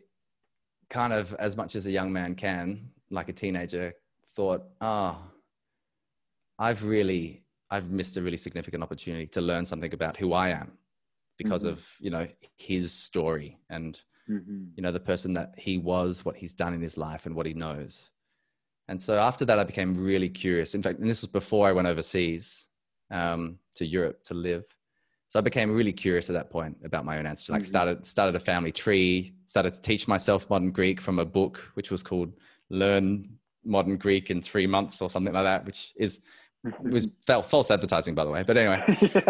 kind 0.90 1.14
of, 1.14 1.34
as 1.36 1.56
much 1.56 1.76
as 1.76 1.86
a 1.86 1.92
young 1.92 2.12
man 2.12 2.36
can, 2.36 2.90
like 3.12 3.30
a 3.30 3.34
teenager, 3.34 3.94
thought, 4.36 4.64
oh, 4.82 5.18
I've 6.58 6.84
really, 6.86 7.44
I've 7.70 7.90
missed 7.92 8.18
a 8.18 8.22
really 8.22 8.38
significant 8.38 8.84
opportunity 8.84 9.28
to 9.28 9.42
learn 9.42 9.66
something 9.66 9.94
about 9.94 10.18
who 10.18 10.34
I 10.34 10.50
am 10.50 10.78
because 11.38 11.64
Mhm. 11.64 11.70
of, 11.70 11.96
you 12.00 12.10
know, 12.10 12.28
his 12.58 12.92
story 12.92 13.58
and 13.70 14.02
Mhm. 14.30 14.72
you 14.76 14.84
know 14.84 14.92
the 14.92 15.00
person 15.00 15.34
that 15.34 15.54
he 15.58 15.78
was 15.78 16.24
what 16.24 16.36
he's 16.36 16.54
done 16.54 16.74
in 16.74 16.82
his 16.82 16.98
life 16.98 17.26
and 17.26 17.36
what 17.36 17.46
he 17.46 17.54
knows 17.54 18.12
and 18.88 19.02
so 19.02 19.18
after 19.18 19.44
that 19.46 19.60
i 19.60 19.64
became 19.64 19.94
really 19.96 20.30
curious 20.30 20.76
in 20.76 20.82
fact 20.82 21.00
and 21.00 21.10
this 21.10 21.22
was 21.22 21.32
before 21.32 21.68
i 21.68 21.72
went 21.72 21.88
overseas 21.88 22.68
um, 23.12 23.58
to 23.76 23.86
europe 23.86 24.22
to 24.24 24.34
live 24.34 24.64
so 25.28 25.40
i 25.40 25.42
became 25.42 25.72
really 25.72 25.94
curious 25.94 26.30
at 26.30 26.34
that 26.34 26.50
point 26.52 26.78
about 26.84 27.06
my 27.06 27.18
own 27.18 27.26
ancestry 27.26 27.54
like 27.54 27.64
Mhm. 27.64 27.68
started 27.76 28.06
started 28.06 28.36
a 28.36 28.40
family 28.40 28.72
tree 28.72 29.34
started 29.46 29.74
to 29.74 29.82
teach 29.82 30.08
myself 30.08 30.50
modern 30.50 30.72
greek 30.72 31.02
from 31.02 31.18
a 31.20 31.26
book 31.26 31.58
which 31.74 31.90
was 31.90 32.04
called 32.04 32.32
learn 32.70 33.26
modern 33.64 33.98
greek 33.98 34.30
in 34.30 34.42
three 34.42 34.68
months 34.68 35.02
or 35.02 35.10
something 35.10 35.34
like 35.34 35.44
that 35.44 35.66
which 35.66 35.94
is 35.98 36.22
was 36.82 37.08
false 37.26 37.72
advertising 37.72 38.16
by 38.16 38.24
the 38.26 38.32
way 38.32 38.44
but 38.44 38.58
anyway 38.58 38.82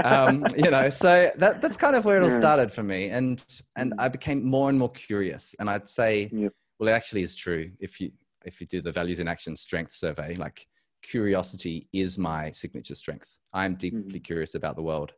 um, 0.04 0.48
you 0.58 0.72
know, 0.72 0.90
so 0.90 1.30
that 1.36 1.62
that's 1.62 1.76
kind 1.76 1.96
of 1.96 2.06
where 2.06 2.18
it 2.22 2.24
all 2.24 2.30
Yeah. 2.30 2.40
started 2.40 2.72
for 2.72 2.84
me, 2.84 3.10
and 3.10 3.44
and 3.76 3.92
Mm. 3.94 4.00
I 4.00 4.08
became 4.08 4.46
more 4.46 4.70
and 4.70 4.80
more 4.80 4.90
curious, 4.92 5.56
and 5.60 5.70
I'd 5.70 5.90
say, 5.90 6.30
Yep. 6.32 6.54
well, 6.80 6.90
it 6.90 6.94
actually 6.94 7.22
is 7.22 7.36
true. 7.36 7.72
If 7.80 8.00
you 8.00 8.12
if 8.46 8.62
you 8.62 8.68
do 8.68 8.82
the 8.82 8.92
values 8.94 9.20
in 9.20 9.28
action 9.28 9.56
strength 9.58 9.92
survey, 9.92 10.36
like 10.36 10.66
curiosity 11.02 11.88
is 11.92 12.18
my 12.18 12.52
signature 12.52 12.96
strength. 12.96 13.30
I'm 13.54 13.76
deeply 13.76 14.20
curious 14.22 14.56
about 14.56 14.76
the 14.78 14.84
world. 14.84 15.12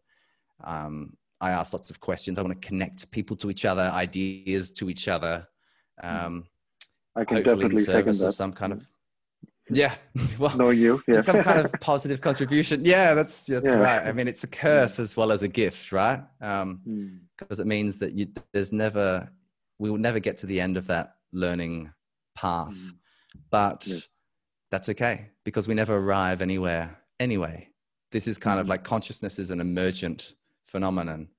Um, 0.64 1.16
I 1.40 1.52
ask 1.52 1.74
lots 1.74 1.92
of 1.92 2.00
questions. 2.00 2.40
I 2.40 2.42
want 2.42 2.60
to 2.60 2.68
connect 2.68 3.12
people 3.12 3.36
to 3.38 3.50
each 3.52 3.66
other, 3.66 3.84
ideas 3.94 4.72
to 4.72 4.90
each 4.90 5.08
other. 5.08 5.48
Um, 6.02 6.46
I 7.16 7.24
can 7.26 7.38
hopefully 7.38 7.66
in 7.66 7.74
definitely 7.74 7.84
second 7.84 8.14
service 8.16 8.20
that. 8.22 8.28
of 8.30 8.36
some 8.36 8.54
kind 8.54 8.74
of 8.74 8.88
yeah. 9.72 9.96
well, 10.40 10.56
Know 10.58 10.70
you, 10.70 11.02
yeah. 11.08 11.22
some 11.22 11.42
kind 11.44 11.66
of 11.66 11.72
positive 11.82 12.22
contribution. 12.22 12.84
Yeah, 12.86 13.14
that's 13.14 13.46
that's 13.46 13.66
Yeah. 13.66 13.76
right. 13.76 14.06
I 14.08 14.12
mean, 14.12 14.28
it's 14.28 14.44
a 14.44 14.48
curse 14.48 15.00
as 15.00 15.16
well 15.18 15.32
as 15.32 15.44
a 15.44 15.48
gift, 15.48 15.92
right? 15.92 16.22
Um, 16.42 16.82
Mm. 16.88 17.20
because 17.38 17.60
it 17.60 17.68
means 17.68 17.98
that 18.00 18.14
you 18.14 18.28
there's 18.54 18.72
never 18.72 19.30
we 19.80 19.90
will 19.90 19.98
never 19.98 20.20
get 20.20 20.38
to 20.40 20.46
the 20.46 20.62
end 20.62 20.78
of 20.78 20.86
that 20.88 21.16
learning 21.34 21.92
path, 22.36 22.76
Mm. 22.76 22.92
but 23.50 23.88
Yeah. 23.88 23.98
that's 24.70 24.90
okay 24.90 25.30
because 25.44 25.68
we 25.68 25.74
never 25.74 25.98
arrive 25.98 26.42
anywhere 26.42 27.00
anyway. 27.20 27.68
This 28.12 28.28
is 28.28 28.38
kind 28.38 28.60
of 28.60 28.66
Mhm. 28.68 28.70
like 28.70 28.84
consciousness 28.84 29.40
is 29.40 29.50
an 29.52 29.60
emergent 29.60 30.36
phenomenon. 30.68 31.30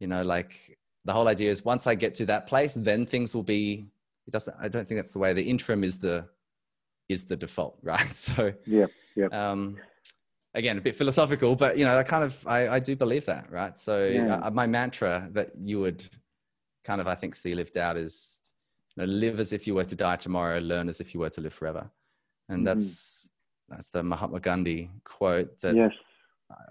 You 0.00 0.06
know, 0.08 0.22
like 0.22 0.78
the 1.04 1.12
whole 1.12 1.28
idea 1.28 1.50
is 1.50 1.64
once 1.64 1.86
I 1.86 1.94
get 1.94 2.14
to 2.16 2.26
that 2.26 2.46
place, 2.46 2.74
then 2.74 3.06
things 3.06 3.34
will 3.34 3.42
be. 3.44 3.86
It 4.26 4.30
doesn't. 4.32 4.56
I 4.60 4.68
don't 4.68 4.86
think 4.86 4.98
that's 4.98 5.12
the 5.12 5.18
way. 5.18 5.32
The 5.32 5.42
interim 5.48 5.82
is 5.84 5.98
the 5.98 6.28
is 7.08 7.24
the 7.24 7.36
default, 7.36 7.78
right? 7.82 8.12
So 8.12 8.52
Yeah, 8.66 8.86
yeah. 9.16 9.28
um, 9.32 9.78
again, 10.54 10.78
a 10.78 10.80
bit 10.80 10.94
philosophical, 10.94 11.56
but 11.56 11.78
you 11.78 11.84
know, 11.84 11.96
I 11.98 12.02
kind 12.02 12.24
of, 12.24 12.46
I, 12.46 12.68
I 12.68 12.78
do 12.78 12.96
believe 12.96 13.26
that, 13.26 13.50
right? 13.50 13.76
So 13.78 14.06
Yeah. 14.08 14.36
uh, 14.36 14.50
my 14.50 14.66
mantra 14.66 15.28
that 15.32 15.50
you 15.60 15.80
would 15.80 16.04
kind 16.84 17.00
of, 17.00 17.06
I 17.06 17.14
think, 17.14 17.34
see 17.34 17.54
lived 17.54 17.76
out 17.76 17.96
is, 17.96 18.40
you 18.96 19.06
know, 19.06 19.12
live 19.12 19.40
as 19.40 19.52
if 19.52 19.66
you 19.66 19.74
were 19.74 19.84
to 19.84 19.94
die 19.96 20.16
tomorrow, 20.16 20.58
learn 20.58 20.88
as 20.88 21.00
if 21.00 21.14
you 21.14 21.20
were 21.20 21.30
to 21.30 21.40
live 21.40 21.54
forever, 21.54 21.90
and 22.48 22.62
Mhm. 22.62 22.64
that's 22.64 23.30
that's 23.68 23.90
the 23.90 24.02
Mahatma 24.02 24.40
Gandhi 24.40 24.90
quote 25.04 25.60
that 25.60 25.76
yes. 25.76 25.92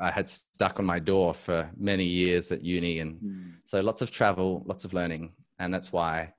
I 0.02 0.10
had 0.10 0.28
stuck 0.28 0.80
on 0.80 0.86
my 0.86 0.98
door 0.98 1.36
for 1.36 1.70
many 1.78 2.04
years 2.04 2.52
at 2.52 2.64
uni, 2.64 3.00
and 3.00 3.22
Mm. 3.22 3.54
so 3.66 3.80
lots 3.82 4.02
of 4.02 4.10
travel, 4.10 4.64
lots 4.66 4.84
of 4.86 4.94
learning, 4.94 5.34
and 5.60 5.72
that's 5.72 5.92
why 5.94 6.34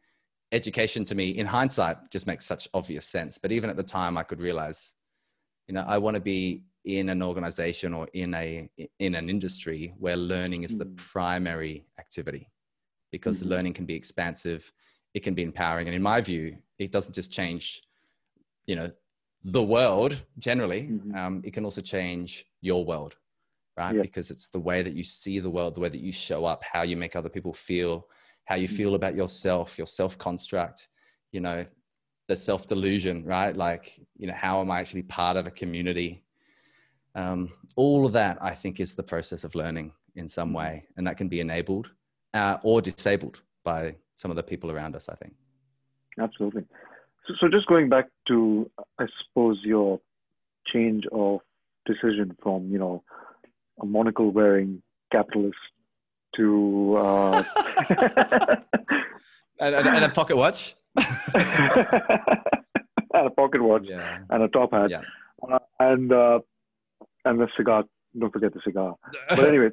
education 0.52 1.04
to 1.06 1.14
me, 1.14 1.30
in 1.30 1.46
hindsight, 1.46 2.10
just 2.10 2.26
makes 2.26 2.44
such 2.46 2.68
obvious 2.74 3.06
sense. 3.06 3.38
But 3.38 3.52
even 3.52 3.70
at 3.70 3.76
the 3.76 3.82
time, 3.82 4.16
I 4.16 4.22
could 4.22 4.40
realize, 4.40 4.94
you 5.68 5.74
know, 5.74 5.84
I 5.86 5.98
want 5.98 6.14
to 6.16 6.20
be 6.20 6.64
in 6.84 7.08
an 7.10 7.22
organization 7.22 7.92
or 7.94 8.08
in 8.14 8.34
a 8.34 8.70
in 8.98 9.14
an 9.14 9.28
industry 9.28 9.94
where 9.98 10.16
learning 10.16 10.62
is 10.64 10.78
the 10.78 10.86
Mhm. 10.86 10.96
primary 10.96 11.86
activity, 11.98 12.50
because 13.12 13.42
Mhm. 13.42 13.48
learning 13.50 13.74
can 13.74 13.86
be 13.86 13.94
expansive, 13.94 14.72
it 15.14 15.20
can 15.20 15.34
be 15.34 15.42
empowering. 15.42 15.86
And 15.88 15.94
in 15.94 16.02
my 16.02 16.20
view, 16.20 16.58
it 16.78 16.92
doesn't 16.92 17.14
just 17.14 17.32
change, 17.32 17.82
you 18.66 18.76
know, 18.76 18.92
the 19.44 19.62
world 19.62 20.24
generally. 20.38 20.82
Mhm. 20.88 21.14
Um, 21.14 21.42
it 21.44 21.52
can 21.52 21.64
also 21.64 21.82
change 21.82 22.46
your 22.60 22.84
world, 22.84 23.16
right? 23.76 23.96
Yeah. 23.96 24.02
Because 24.02 24.30
it's 24.30 24.48
the 24.48 24.60
way 24.60 24.82
that 24.82 24.94
you 24.94 25.04
see 25.04 25.40
the 25.40 25.50
world, 25.50 25.74
the 25.74 25.80
way 25.80 25.88
that 25.90 26.00
you 26.00 26.12
show 26.12 26.44
up, 26.44 26.62
how 26.64 26.82
you 26.82 26.96
make 26.96 27.16
other 27.16 27.30
people 27.30 27.52
feel, 27.52 28.08
how 28.48 28.54
you 28.54 28.66
feel 28.66 28.94
about 28.94 29.14
yourself, 29.14 29.76
your 29.76 29.86
self 29.86 30.16
construct, 30.16 30.88
you 31.32 31.40
know, 31.40 31.66
the 32.28 32.36
self 32.36 32.66
delusion, 32.66 33.22
right? 33.24 33.54
Like, 33.54 34.00
you 34.16 34.26
know, 34.26 34.32
how 34.34 34.62
am 34.62 34.70
I 34.70 34.80
actually 34.80 35.02
part 35.02 35.36
of 35.36 35.46
a 35.46 35.50
community? 35.50 36.24
Um, 37.14 37.52
all 37.76 38.06
of 38.06 38.14
that, 38.14 38.38
I 38.40 38.54
think, 38.54 38.80
is 38.80 38.94
the 38.94 39.02
process 39.02 39.44
of 39.44 39.54
learning 39.54 39.92
in 40.16 40.26
some 40.28 40.54
way, 40.54 40.86
and 40.96 41.06
that 41.06 41.18
can 41.18 41.28
be 41.28 41.40
enabled 41.40 41.90
uh, 42.32 42.56
or 42.62 42.80
disabled 42.80 43.42
by 43.64 43.94
some 44.14 44.30
of 44.30 44.36
the 44.36 44.42
people 44.42 44.70
around 44.70 44.96
us. 44.96 45.10
I 45.10 45.14
think. 45.16 45.34
Absolutely. 46.18 46.64
So, 47.26 47.34
so 47.40 47.48
just 47.48 47.66
going 47.66 47.90
back 47.90 48.06
to, 48.28 48.70
I 48.98 49.04
suppose, 49.26 49.58
your 49.62 50.00
change 50.72 51.04
of 51.12 51.40
decision 51.84 52.34
from, 52.42 52.70
you 52.70 52.78
know, 52.78 53.04
a 53.82 53.84
monocle 53.84 54.30
wearing 54.30 54.82
capitalist 55.12 55.58
to, 56.36 56.96
uh, 56.98 57.42
and, 59.60 59.74
and, 59.74 59.88
and 59.88 60.04
a 60.04 60.08
pocket 60.08 60.36
watch. 60.36 60.74
and 61.36 63.26
a 63.26 63.30
pocket 63.30 63.62
watch 63.62 63.84
yeah. 63.84 64.18
and 64.30 64.42
a 64.42 64.48
top 64.48 64.72
hat 64.72 64.90
Yeah. 64.90 65.02
uh, 65.48 65.58
and 65.80 66.12
uh, 66.12 66.40
and 67.24 67.40
the 67.40 67.48
cigar. 67.56 67.84
Don't 68.18 68.32
forget 68.32 68.52
the 68.54 68.60
cigar. 68.64 68.94
But 69.28 69.40
anyway, 69.48 69.70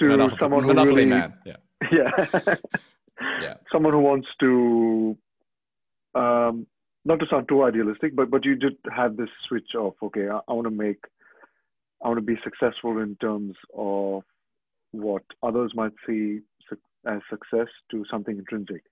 to 0.00 0.04
Monopoly, 0.08 0.38
someone 0.40 0.62
who 0.62 0.68
Monopoly 0.68 1.04
really, 1.04 1.18
man. 1.18 1.34
Yeah. 1.44 1.56
yeah, 1.92 2.10
Yeah. 3.42 3.54
someone 3.70 3.92
who 3.92 4.00
wants 4.00 4.26
to, 4.40 5.16
um, 6.14 6.66
not 7.04 7.20
to 7.20 7.26
sound 7.30 7.46
too 7.48 7.62
idealistic, 7.64 8.16
but 8.16 8.30
but 8.30 8.44
you 8.44 8.56
did 8.56 8.76
have 8.94 9.16
this 9.16 9.28
switch 9.46 9.74
of 9.78 9.94
okay, 10.02 10.28
I, 10.28 10.40
I 10.48 10.52
want 10.52 10.64
to 10.66 10.70
make, 10.70 10.98
I 12.02 12.08
want 12.08 12.18
to 12.18 12.22
be 12.22 12.38
successful 12.42 12.98
in 12.98 13.16
terms 13.20 13.54
of 13.76 14.22
what 14.92 15.22
others 15.42 15.72
might 15.74 15.92
see 16.06 16.40
su- 16.68 16.78
as 17.06 17.20
success 17.30 17.68
to 17.90 18.04
something 18.10 18.38
intrinsic 18.38 18.82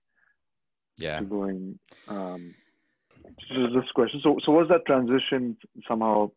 Yeah. 0.97 1.19
to 1.19 1.25
going 1.25 1.79
um, 2.07 2.53
to 3.49 3.67
this 3.73 3.89
question. 3.93 4.21
So, 4.23 4.37
so 4.45 4.51
was 4.51 4.67
that 4.69 4.85
transition 4.85 5.57
somehow 5.87 6.31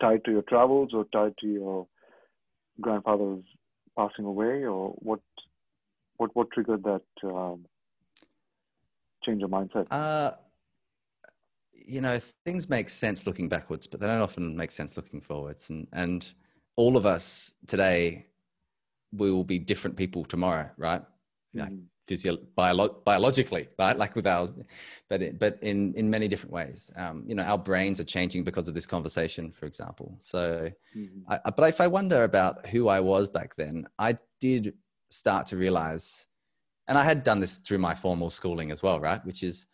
tied 0.00 0.24
to 0.24 0.30
your 0.32 0.42
travels 0.42 0.90
or 0.92 1.04
tied 1.12 1.34
to 1.40 1.46
your 1.46 1.86
grandfather's 2.80 3.44
passing 3.96 4.24
away, 4.24 4.64
or 4.64 4.90
what? 4.98 5.20
What 6.18 6.34
what 6.34 6.50
triggered 6.50 6.82
that 6.84 7.02
um, 7.24 7.66
change 9.24 9.42
of 9.42 9.50
mindset? 9.50 9.86
Uh, 9.90 10.30
you 11.72 12.00
know, 12.00 12.18
things 12.44 12.68
make 12.68 12.88
sense 12.88 13.26
looking 13.26 13.48
backwards, 13.48 13.86
but 13.86 14.00
they 14.00 14.06
don't 14.06 14.20
often 14.20 14.56
make 14.56 14.70
sense 14.70 14.96
looking 14.96 15.20
forwards. 15.20 15.68
And 15.70 15.86
and 15.92 16.26
all 16.76 16.96
of 16.96 17.04
us 17.06 17.54
today, 17.66 18.26
we 19.12 19.30
will 19.32 19.44
be 19.44 19.58
different 19.58 19.96
people 19.96 20.24
tomorrow, 20.24 20.70
right? 20.76 21.02
Yeah. 21.52 21.66
Mhm. 21.66 21.84
physio- 22.08 22.36
biolo- 22.56 23.02
biologically, 23.02 23.68
right? 23.80 23.98
Like 23.98 24.14
with 24.14 24.28
ours, 24.28 24.60
but 25.08 25.22
it, 25.22 25.40
but 25.40 25.58
in 25.60 25.92
in 25.94 26.08
many 26.08 26.28
different 26.28 26.52
ways. 26.52 26.88
Um, 26.94 27.24
you 27.26 27.34
know, 27.34 27.42
our 27.42 27.58
brains 27.58 27.98
are 27.98 28.04
changing 28.04 28.44
because 28.44 28.68
of 28.68 28.74
this 28.74 28.86
conversation, 28.86 29.50
for 29.50 29.66
example. 29.66 30.14
So, 30.20 30.70
Mhm. 30.94 31.24
I, 31.26 31.40
I- 31.44 31.50
but 31.50 31.68
if 31.68 31.80
I 31.80 31.88
wonder 31.88 32.22
about 32.22 32.64
who 32.68 32.86
I 32.88 33.00
was 33.00 33.26
back 33.26 33.56
then, 33.56 33.88
I 33.98 34.18
did 34.40 34.74
start 35.10 35.46
to 35.48 35.56
realize, 35.56 36.28
and 36.86 36.96
I 36.96 37.02
had 37.02 37.24
done 37.24 37.40
this 37.40 37.58
through 37.58 37.78
my 37.78 37.94
formal 37.96 38.30
schooling 38.30 38.70
as 38.70 38.84
well, 38.84 39.00
right? 39.00 39.24
Which 39.26 39.42
is, 39.42 39.66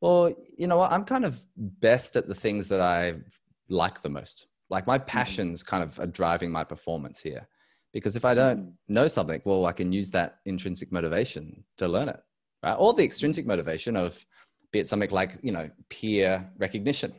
well, 0.00 0.32
you 0.56 0.66
know 0.66 0.78
what? 0.78 0.90
I'm 0.90 1.04
kind 1.04 1.26
of 1.26 1.44
best 1.56 2.16
at 2.16 2.28
the 2.28 2.34
things 2.34 2.68
that 2.68 2.80
I 2.80 3.20
like 3.68 4.00
the 4.00 4.08
most. 4.08 4.46
Like 4.70 4.86
my 4.86 4.96
passions 4.98 5.62
kind 5.62 5.82
of 5.82 6.00
are 6.00 6.06
driving 6.06 6.50
my 6.50 6.64
performance 6.64 7.20
here. 7.20 7.46
Because 7.94 8.16
if 8.16 8.24
I 8.24 8.34
don't 8.34 8.58
Mhm. 8.58 8.72
know 8.88 9.06
something, 9.06 9.40
well, 9.44 9.64
I 9.66 9.72
can 9.72 9.92
use 9.92 10.10
that 10.10 10.40
intrinsic 10.44 10.90
motivation 10.92 11.64
to 11.78 11.88
learn 11.88 12.08
it, 12.10 12.20
right? 12.62 12.74
Or 12.74 12.92
the 12.92 13.04
extrinsic 13.04 13.46
motivation 13.46 13.96
of, 13.96 14.26
be 14.72 14.80
it 14.80 14.88
something 14.88 15.10
like, 15.10 15.38
you 15.42 15.52
know, 15.52 15.70
peer 15.88 16.50
recognition, 16.58 17.14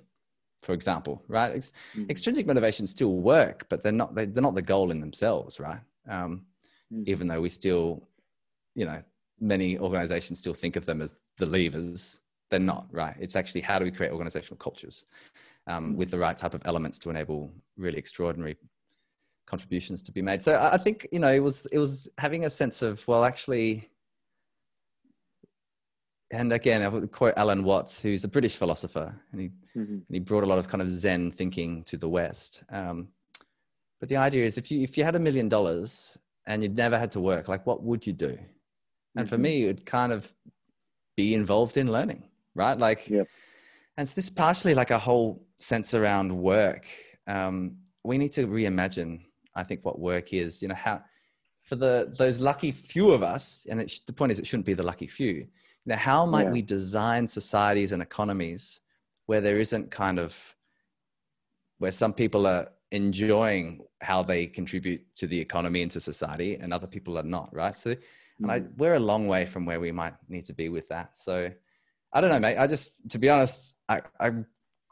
for 0.62 0.74
example, 0.74 1.24
right? 1.30 1.56
Ex- 1.56 1.72
Mhm. 1.96 2.10
extrinsic 2.10 2.46
motivations 2.46 2.92
still 2.92 3.16
work, 3.16 3.68
but 3.70 3.82
they're 3.82 3.94
not 4.04 4.14
they, 4.14 4.26
they're 4.26 4.44
not 4.44 4.54
the 4.56 4.62
goal 4.62 4.92
in 4.92 5.00
themselves, 5.00 5.60
right? 5.60 5.82
Um, 6.08 6.46
Mhm. 6.92 7.08
Even 7.08 7.28
though 7.28 7.42
we 7.42 7.50
still, 7.50 8.08
you 8.76 8.86
know, 8.86 9.02
many 9.40 9.80
organizations 9.80 10.40
still 10.40 10.54
think 10.54 10.76
of 10.76 10.86
them 10.86 11.02
as 11.02 11.18
the 11.38 11.46
levers, 11.48 12.22
they're 12.50 12.60
not, 12.60 12.88
right? 12.92 13.16
It's 13.20 13.36
actually 13.36 13.62
how 13.62 13.80
do 13.80 13.86
we 13.86 13.92
create 13.92 14.12
organizational 14.12 14.58
cultures 14.58 15.06
um, 15.68 15.96
with 15.96 16.12
the 16.12 16.20
right 16.20 16.38
type 16.38 16.54
of 16.54 16.62
elements 16.66 17.00
to 17.00 17.10
enable 17.10 17.52
really 17.78 17.98
extraordinary 17.98 18.56
contributions 19.46 20.02
to 20.04 20.12
be 20.12 20.22
made. 20.22 20.42
So 20.42 20.58
I 20.60 20.78
think 20.78 21.08
you 21.12 21.20
know 21.20 21.32
it 21.32 21.40
was 21.40 21.66
it 21.68 21.78
was 21.78 22.10
having 22.18 22.46
a 22.46 22.50
sense 22.50 22.82
of 22.82 23.08
well, 23.08 23.24
actually. 23.24 23.90
And 26.32 26.52
again, 26.52 26.82
I 26.82 26.88
would 26.88 27.12
quote 27.12 27.36
Alan 27.38 27.64
Watts, 27.64 28.02
who's 28.02 28.24
a 28.24 28.28
British 28.28 28.56
philosopher, 28.56 29.16
and 29.32 29.42
he 29.42 29.48
Mhm. 29.76 30.04
and 30.08 30.10
he 30.10 30.20
brought 30.20 30.44
a 30.44 30.48
lot 30.48 30.58
of 30.58 30.68
kind 30.68 30.82
of 30.82 30.90
Zen 30.90 31.32
thinking 31.32 31.84
to 31.84 31.98
the 31.98 32.10
West. 32.10 32.64
Um, 32.70 33.10
but 34.00 34.10
the 34.10 34.18
idea 34.18 34.44
is, 34.46 34.58
if 34.58 34.72
you 34.72 34.82
if 34.82 34.98
you 34.98 35.04
had 35.04 35.16
a 35.16 35.20
million 35.20 35.50
dollars 35.50 36.18
and 36.48 36.62
you'd 36.64 36.76
never 36.76 36.98
had 36.98 37.12
to 37.12 37.20
work, 37.20 37.48
like 37.48 37.66
what 37.66 37.84
would 37.84 38.06
you 38.08 38.14
do? 38.14 38.38
And 39.16 39.30
for 39.30 39.38
Mhm. 39.38 39.42
me, 39.42 39.64
it 39.64 39.68
would 39.68 39.86
kind 39.86 40.12
of 40.12 40.34
be 41.16 41.34
involved 41.34 41.78
in 41.78 41.92
learning, 41.92 42.24
right? 42.56 42.78
Like, 42.78 43.08
Yep. 43.08 43.28
and 43.98 44.10
so 44.10 44.16
this 44.16 44.30
partially 44.30 44.74
like 44.76 44.92
a 44.92 45.00
whole 45.00 45.48
sense 45.58 45.94
around 45.94 46.32
work. 46.32 46.88
Um, 47.28 47.78
we 48.04 48.18
need 48.18 48.34
to 48.34 48.46
reimagine, 48.48 49.26
I 49.56 49.64
think, 49.64 49.86
what 49.86 50.00
work 50.00 50.34
is. 50.34 50.62
You 50.62 50.68
know, 50.70 50.76
how 50.76 51.02
for 51.64 51.76
the 51.76 52.14
those 52.18 52.40
lucky 52.40 52.72
few 52.72 53.12
of 53.12 53.24
us, 53.24 53.66
and 53.70 53.80
it's, 53.82 54.00
the 54.00 54.14
point 54.14 54.32
is, 54.32 54.40
it 54.40 54.48
shouldn't 54.48 54.66
be 54.66 54.74
the 54.74 54.84
lucky 54.84 55.08
few. 55.08 55.34
You 55.34 55.48
know, 55.86 55.96
how 55.96 56.26
might 56.26 56.46
Yeah. 56.48 56.52
we 56.52 56.62
design 56.62 57.28
societies 57.28 57.92
and 57.92 58.02
economies 58.02 58.82
where 59.28 59.42
there 59.42 59.60
isn't 59.60 59.92
kind 59.92 60.20
of 60.20 60.56
where 61.80 61.92
some 61.92 62.14
people 62.14 62.48
are 62.48 62.70
enjoying 62.92 63.82
how 64.02 64.24
they 64.24 64.46
contribute 64.46 65.02
to 65.16 65.28
the 65.28 65.40
economy 65.40 65.82
and 65.82 65.92
to 65.92 66.00
society 66.00 66.56
and 66.56 66.72
other 66.74 66.88
people 66.88 67.18
are 67.18 67.24
not 67.24 67.54
right 67.54 67.76
so 67.76 67.96
and 68.40 68.52
I, 68.52 68.60
Mhm. 68.60 68.78
we're 68.78 68.94
a 68.96 69.00
long 69.00 69.28
way 69.28 69.46
from 69.46 69.66
where 69.66 69.80
we 69.80 69.92
might 69.92 70.14
need 70.30 70.46
to 70.46 70.54
be 70.54 70.70
with 70.70 70.88
that 70.90 71.18
so 71.18 71.52
i 72.14 72.22
don't 72.22 72.30
know 72.30 72.40
mate 72.40 72.58
i 72.58 72.68
just 72.68 72.92
to 73.10 73.18
be 73.18 73.30
honest 73.30 73.76
i 73.90 74.02
i, 74.20 74.32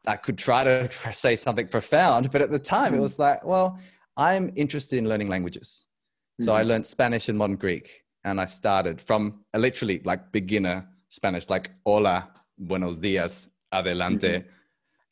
I 0.07 0.15
could 0.17 0.37
try 0.37 0.63
to 0.63 0.89
say 1.13 1.35
something 1.35 1.67
profound 1.67 2.31
but 2.31 2.41
at 2.41 2.51
the 2.51 2.59
time 2.59 2.93
it 2.93 2.97
Mhm. 2.97 3.01
was 3.01 3.19
like 3.19 3.45
well 3.45 3.77
i'm 4.17 4.51
interested 4.55 4.97
in 4.97 5.07
learning 5.07 5.29
languages 5.29 5.87
so 6.41 6.51
I 6.55 6.63
Mhm. 6.63 6.67
learned 6.67 6.85
Spanish 6.87 7.29
and 7.29 7.37
modern 7.37 7.57
Greek, 7.57 8.05
and 8.23 8.41
I 8.41 8.45
started 8.45 8.99
from 8.99 9.45
a 9.53 9.59
literally 9.59 10.01
like 10.03 10.31
beginner 10.31 10.87
Spanish, 11.09 11.47
like 11.47 11.69
hola, 11.85 12.33
buenos 12.57 12.97
días, 12.97 13.49
adelante, 13.71 14.39
Mhm. 14.39 14.45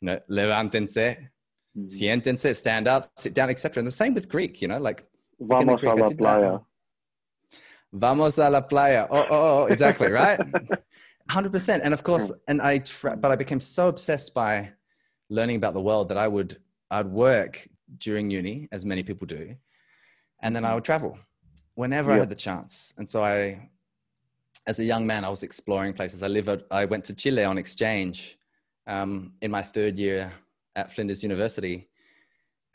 you 0.01 0.05
know, 0.07 0.19
levántense, 0.29 1.29
Mhm. 1.77 1.85
siéntense, 1.87 2.55
stand 2.55 2.87
up, 2.87 3.11
sit 3.17 3.35
down, 3.35 3.51
etc. 3.51 3.81
And 3.81 3.87
the 3.87 3.91
same 3.91 4.15
with 4.15 4.27
Greek, 4.27 4.63
you 4.63 4.67
know, 4.67 4.79
like 4.79 5.05
Vamos 5.39 5.79
Greek, 5.79 5.93
a 5.93 5.95
la 5.95 6.07
playa. 6.09 6.59
vamos 7.93 8.39
a 8.39 8.49
la 8.49 8.61
playa. 8.61 9.07
Oh, 9.11 9.25
oh, 9.29 9.61
oh 9.61 9.65
exactly, 9.67 10.09
right? 10.21 10.39
Hundred 11.29 11.51
percent. 11.51 11.83
And 11.83 11.93
of 11.93 12.01
course, 12.03 12.31
and 12.47 12.59
I, 12.61 12.79
tra- 12.79 13.15
but 13.15 13.31
I 13.31 13.35
became 13.35 13.59
so 13.59 13.89
obsessed 13.89 14.33
by 14.33 14.71
learning 15.29 15.57
about 15.57 15.75
the 15.75 15.81
world 15.81 16.09
that 16.09 16.17
I 16.17 16.27
would, 16.27 16.57
I'd 16.89 17.05
work 17.07 17.67
during 17.97 18.29
uni, 18.29 18.67
as 18.71 18.85
many 18.85 19.03
people 19.03 19.25
do, 19.27 19.55
and 20.41 20.55
then 20.55 20.65
I 20.65 20.73
would 20.75 20.83
travel 20.83 21.17
whenever 21.75 22.11
I 22.11 22.17
had 22.17 22.29
the 22.29 22.35
chance. 22.35 22.93
And 22.97 23.07
so 23.09 23.23
I, 23.23 23.69
as 24.67 24.79
a 24.79 24.83
young 24.83 25.07
man, 25.07 25.23
I 25.23 25.29
was 25.29 25.43
exploring 25.43 25.93
places. 25.93 26.23
I 26.23 26.27
lived, 26.27 26.63
I 26.71 26.85
went 26.85 27.03
to 27.05 27.13
Chile 27.15 27.43
on 27.43 27.57
exchange 27.57 28.37
um, 28.87 29.33
in 29.41 29.51
my 29.51 29.61
third 29.61 29.97
year 29.97 30.31
at 30.75 30.91
Flinders 30.93 31.23
University, 31.23 31.89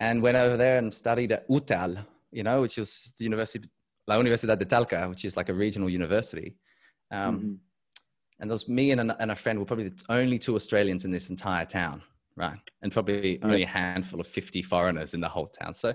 and 0.01 0.23
went 0.23 0.37
over 0.37 0.57
there 0.57 0.79
and 0.79 0.93
studied 0.93 1.33
at 1.33 1.49
UTAL, 1.49 2.05
you 2.31 2.43
know, 2.43 2.61
which 2.61 2.77
is 2.79 3.13
the 3.19 3.25
university, 3.25 3.69
La 4.07 4.17
Universidad 4.17 4.59
de 4.59 4.65
Talca, 4.65 5.09
which 5.09 5.25
is 5.25 5.37
like 5.37 5.49
a 5.49 5.55
regional 5.55 5.89
university. 5.89 6.57
Um, 7.11 7.39
Mhm. 7.39 7.59
and 8.41 8.51
there 8.51 8.55
was 8.55 8.69
me 8.69 8.91
and, 8.91 9.01
an, 9.01 9.13
and 9.19 9.31
a 9.31 9.37
friend 9.37 9.59
were 9.59 9.65
probably 9.65 9.89
the 9.89 10.03
only 10.09 10.39
two 10.39 10.55
Australians 10.57 11.05
in 11.05 11.11
this 11.11 11.31
entire 11.31 11.65
town, 11.65 12.03
right? 12.37 12.59
And 12.83 12.93
probably 12.93 13.41
only 13.43 13.63
a 13.63 13.67
handful 13.67 14.21
of 14.21 14.27
50 14.27 14.63
foreigners 14.63 15.15
in 15.15 15.21
the 15.21 15.29
whole 15.29 15.47
town. 15.47 15.75
So, 15.75 15.89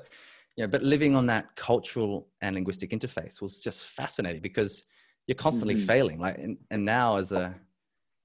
you 0.56 0.64
know, 0.64 0.68
but 0.68 0.84
living 0.84 1.16
on 1.16 1.26
that 1.28 1.56
cultural 1.56 2.28
and 2.42 2.56
linguistic 2.56 2.90
interface 2.92 3.42
was 3.42 3.62
just 3.62 3.86
fascinating 3.86 4.42
because 4.42 4.84
you're 5.28 5.36
constantly 5.36 5.76
Mhm. 5.76 5.86
failing. 5.86 6.20
Like, 6.20 6.38
and, 6.40 6.58
and 6.72 6.84
now 6.84 7.18
as 7.18 7.32
a, 7.32 7.56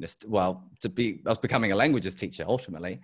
just, 0.00 0.26
well, 0.28 0.68
to 0.80 0.88
be, 0.88 1.22
I 1.26 1.28
was 1.28 1.38
becoming 1.38 1.72
a 1.72 1.76
languages 1.76 2.14
teacher 2.14 2.44
ultimately, 2.46 3.00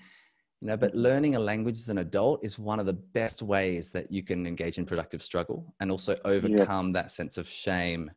you 0.60 0.68
know, 0.68 0.76
but 0.76 0.94
learning 0.94 1.34
a 1.34 1.40
language 1.40 1.76
as 1.76 1.88
an 1.88 1.98
adult 1.98 2.44
is 2.44 2.58
one 2.58 2.80
of 2.80 2.86
the 2.86 2.92
best 2.92 3.42
ways 3.42 3.90
that 3.92 4.10
you 4.10 4.22
can 4.22 4.46
engage 4.46 4.78
in 4.78 4.86
productive 4.86 5.22
struggle 5.22 5.74
and 5.80 5.90
also 5.90 6.16
overcome 6.24 6.92
that 6.92 7.10
sense 7.10 7.36
of 7.38 7.48
shame 7.48 8.10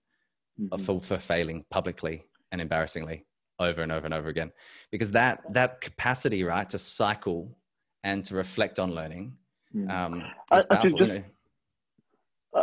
Mhm. 0.59 0.79
for, 0.79 1.01
for 1.01 1.17
failing 1.17 1.65
publicly 1.69 2.23
and 2.51 2.61
embarrassingly 2.61 3.25
over 3.59 3.81
and 3.81 3.91
over 3.91 4.05
and 4.05 4.13
over 4.13 4.29
again 4.29 4.51
because 4.91 5.11
that 5.11 5.41
that 5.53 5.81
capacity 5.81 6.43
right 6.43 6.69
to 6.69 6.77
cycle 6.77 7.55
and 8.03 8.25
to 8.25 8.35
reflect 8.35 8.79
on 8.79 8.93
learning 8.93 9.37
Mm. 9.75 9.89
um, 9.91 10.23
I- 10.51 10.63
powerful, 10.63 10.89
think 10.89 10.99
you 10.99 11.07
know. 11.07 11.23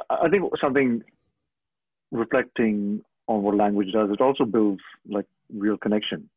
I 0.08 0.28
think 0.30 0.50
something 0.58 1.02
reflecting 2.10 3.04
on 3.26 3.42
what 3.42 3.56
language 3.56 3.92
does, 3.92 4.10
it 4.10 4.20
also 4.20 4.44
builds 4.44 4.80
like 5.06 5.26
real 5.52 5.76
connection. 5.76 6.30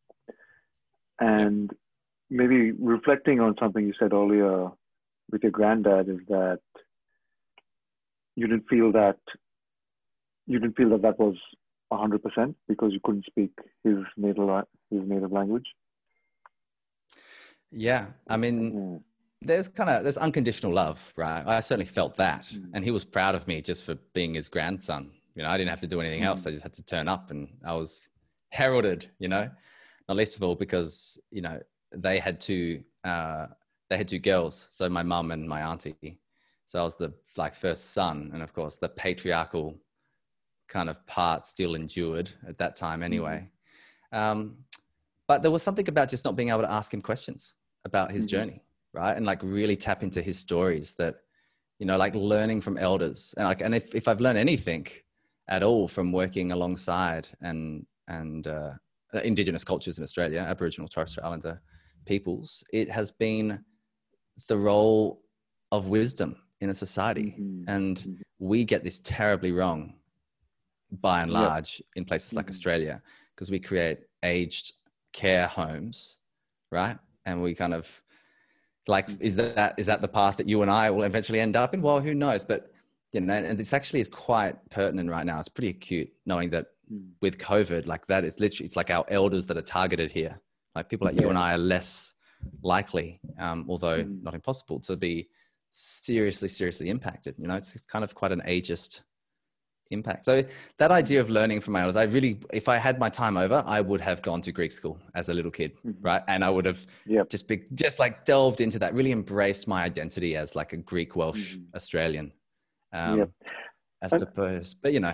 And 1.22 1.72
maybe 2.30 2.72
reflecting 2.74 3.40
on 3.40 3.56
something 3.58 3.86
you 3.86 3.94
said 3.98 4.12
earlier 4.12 4.70
with 5.32 5.44
your 5.44 5.52
granddad 5.52 6.10
is 6.10 6.20
that 6.28 6.60
you 8.36 8.48
didn't 8.48 8.68
feel 8.70 8.92
that 8.92 9.20
you 10.48 10.60
didn't 10.60 10.76
feel 10.76 10.90
that 10.90 11.02
that 11.04 11.18
was 11.18 11.36
hundred 11.98 12.22
percent 12.24 12.56
because 12.68 12.92
you 12.94 13.00
couldn't 13.04 13.26
speak 13.26 13.52
his 13.84 13.98
native 14.18 14.50
his 14.92 15.02
native 15.14 15.32
language. 15.32 15.66
yeah 17.72 18.06
i 18.28 18.38
mean 18.38 18.58
Mm. 18.72 19.02
there's 19.42 19.68
kind 19.68 19.90
of 19.90 20.04
there's 20.04 20.18
unconditional 20.18 20.72
love 20.74 21.14
right 21.18 21.44
i 21.46 21.60
certainly 21.60 21.86
felt 21.86 22.16
that 22.16 22.44
Mm. 22.44 22.70
and 22.74 22.86
he 22.86 22.92
was 22.92 23.04
proud 23.06 23.36
of 23.36 23.48
me 23.48 23.62
just 23.62 23.84
for 23.84 23.96
being 24.14 24.34
his 24.36 24.48
grandson 24.50 25.12
you 25.36 25.42
know 25.44 25.50
i 25.50 25.58
didn't 25.58 25.70
have 25.70 25.82
to 25.82 25.88
do 25.88 26.00
anything 26.02 26.24
else 26.24 26.44
Mm. 26.44 26.48
i 26.48 26.52
just 26.52 26.64
had 26.64 26.74
to 26.74 26.84
turn 26.84 27.08
up 27.08 27.32
and 27.32 27.50
i 27.66 27.74
was 27.74 28.10
heralded 28.50 29.10
you 29.20 29.28
know 29.28 29.50
not 30.08 30.18
least 30.18 30.36
of 30.38 30.44
all 30.44 30.56
because 30.56 31.20
you 31.32 31.42
know 31.42 31.60
they 31.92 32.20
had 32.20 32.40
two 32.40 32.84
uh 33.04 33.48
they 33.90 33.98
had 33.98 34.08
two 34.08 34.20
girls 34.20 34.68
so 34.70 34.88
my 34.90 35.04
mum 35.04 35.32
and 35.32 35.48
my 35.48 35.62
auntie 35.62 36.20
so 36.66 36.80
i 36.80 36.84
was 36.84 36.96
the 36.98 37.12
like 37.38 37.54
first 37.54 37.92
son 37.92 38.30
and 38.34 38.42
of 38.42 38.54
course 38.54 38.76
the 38.78 38.90
patriarchal 38.90 39.76
kind 40.68 40.90
of 40.90 41.06
part 41.08 41.46
still 41.48 41.76
endured 41.76 42.30
at 42.48 42.58
that 42.58 42.76
time 42.76 43.04
anyway 43.04 43.48
um 44.12 44.58
but 45.28 45.42
there 45.42 45.52
was 45.52 45.64
something 45.64 45.88
about 45.90 46.10
just 46.10 46.24
not 46.26 46.36
being 46.36 46.50
able 46.50 46.62
to 46.62 46.72
ask 46.72 46.94
him 46.94 47.02
questions 47.02 47.56
about 47.86 48.12
his 48.12 48.26
Mhm. 48.26 48.30
journey 48.30 48.62
right 48.94 49.16
and 49.18 49.26
like 49.26 49.42
really 49.44 49.76
tap 49.76 50.04
into 50.04 50.22
his 50.22 50.38
stories 50.40 50.94
that 50.94 51.16
you 51.80 51.86
know 51.86 51.98
like 51.98 52.16
learning 52.16 52.62
from 52.62 52.78
elders 52.78 53.34
and 53.38 53.46
like 53.48 53.62
and 53.62 53.76
if, 53.76 53.94
if 53.94 54.08
i've 54.08 54.22
learned 54.22 54.38
anything 54.38 54.88
at 55.48 55.62
all 55.64 55.88
from 55.88 56.12
working 56.12 56.52
alongside 56.52 57.28
and 57.42 57.86
and 58.08 58.48
uh, 58.48 58.74
indigenous 59.24 59.64
cultures 59.64 59.98
in 59.98 60.04
australia 60.04 60.40
aboriginal 60.40 60.88
torres 60.88 61.12
strait 61.12 61.26
islander 61.26 61.62
peoples 62.06 62.64
it 62.74 62.90
has 62.90 63.12
been 63.12 63.60
the 64.48 64.58
role 64.58 65.22
of 65.72 65.88
wisdom 65.88 66.36
in 66.62 66.70
a 66.70 66.74
society 66.74 67.36
Mhm. 67.40 67.64
and 67.68 67.98
Mhm. 68.00 68.22
we 68.40 68.64
get 68.66 68.84
this 68.84 69.00
terribly 69.02 69.52
wrong 69.52 69.94
by 70.92 71.22
and 71.22 71.32
Yep. 71.32 71.40
large 71.42 71.82
in 71.96 72.06
places 72.06 72.34
like 72.34 72.48
Mhm. 72.48 72.50
australia 72.52 73.02
because 73.34 73.50
we 73.52 73.60
create 73.60 74.00
aged 74.24 74.74
care 75.14 75.48
homes 75.48 76.20
right 76.72 76.98
and 77.26 77.42
we 77.42 77.54
kind 77.56 77.74
of 77.74 78.02
like 78.88 79.08
Mm. 79.10 79.22
is 79.22 79.36
that 79.36 79.74
is 79.78 79.86
that 79.88 80.02
the 80.02 80.08
path 80.08 80.38
that 80.38 80.48
you 80.48 80.62
and 80.62 80.70
i 80.72 80.90
will 80.90 81.04
eventually 81.04 81.40
end 81.40 81.56
up 81.56 81.74
in 81.74 81.82
well 81.82 82.00
who 82.00 82.14
knows 82.14 82.44
but 82.44 82.72
you 83.14 83.22
know 83.22 83.34
and 83.34 83.58
this 83.58 83.74
actually 83.74 84.00
is 84.00 84.08
quite 84.10 84.56
pertinent 84.70 85.10
right 85.10 85.26
now 85.26 85.40
it's 85.40 85.50
pretty 85.50 85.70
acute 85.70 86.12
knowing 86.26 86.50
that 86.52 86.68
Mm. 86.92 87.14
with 87.20 87.40
covid 87.40 87.88
like 87.88 88.06
that 88.06 88.24
is 88.24 88.40
literally 88.40 88.68
it's 88.68 88.76
like 88.76 88.92
our 88.92 89.04
elders 89.08 89.48
that 89.48 89.58
are 89.58 89.64
targeted 89.80 90.12
here 90.12 90.40
like 90.76 90.88
people 90.88 91.06
like 91.06 91.16
you 91.20 91.30
and 91.30 91.38
i 91.38 91.54
are 91.56 91.58
less 91.58 92.14
likely 92.62 93.20
um, 93.40 93.66
although 93.68 94.04
Mm. 94.04 94.22
not 94.22 94.36
impossible 94.36 94.80
to 94.82 94.96
be 94.96 95.28
seriously 95.72 96.48
seriously 96.48 96.90
impacted 96.90 97.34
you 97.40 97.48
know 97.48 97.56
it's, 97.56 97.76
it's 97.76 97.88
kind 97.88 98.04
of 98.06 98.14
quite 98.14 98.32
an 98.32 98.42
ageist 98.42 99.02
impact 99.92 100.24
so 100.24 100.44
that 100.78 100.92
idea 100.92 101.22
of 101.22 101.30
learning 101.30 101.62
from 101.62 101.74
my 101.74 101.82
elders 101.82 101.96
i 101.96 102.04
really 102.04 102.40
if 102.52 102.68
i 102.68 102.78
had 102.78 103.00
my 103.00 103.08
time 103.10 103.38
over 103.38 103.64
i 103.68 103.80
would 103.80 104.02
have 104.02 104.22
gone 104.24 104.42
to 104.42 104.52
greek 104.52 104.72
school 104.72 104.98
as 105.14 105.30
a 105.30 105.34
little 105.34 105.52
kid 105.52 105.72
Mhm. 105.86 105.96
right 106.02 106.24
and 106.28 106.44
i 106.44 106.50
would 106.50 106.66
have 106.66 106.86
Yep. 107.06 107.30
just 107.30 107.48
be 107.48 107.64
just 107.76 108.00
like 108.00 108.26
delved 108.26 108.62
into 108.62 108.80
that 108.80 108.94
really 108.96 109.12
embraced 109.12 109.68
my 109.68 109.84
identity 109.84 110.36
as 110.36 110.56
like 110.56 110.74
a 110.74 110.78
greek 110.78 111.16
welsh 111.16 111.56
Mhm. 111.58 111.76
australian 111.76 112.32
um 112.94 113.20
Yep. 113.20 113.30
as 114.02 114.14
And- 114.14 114.24
opposed 114.24 114.82
but 114.82 114.92
you 114.94 115.00
know 115.00 115.14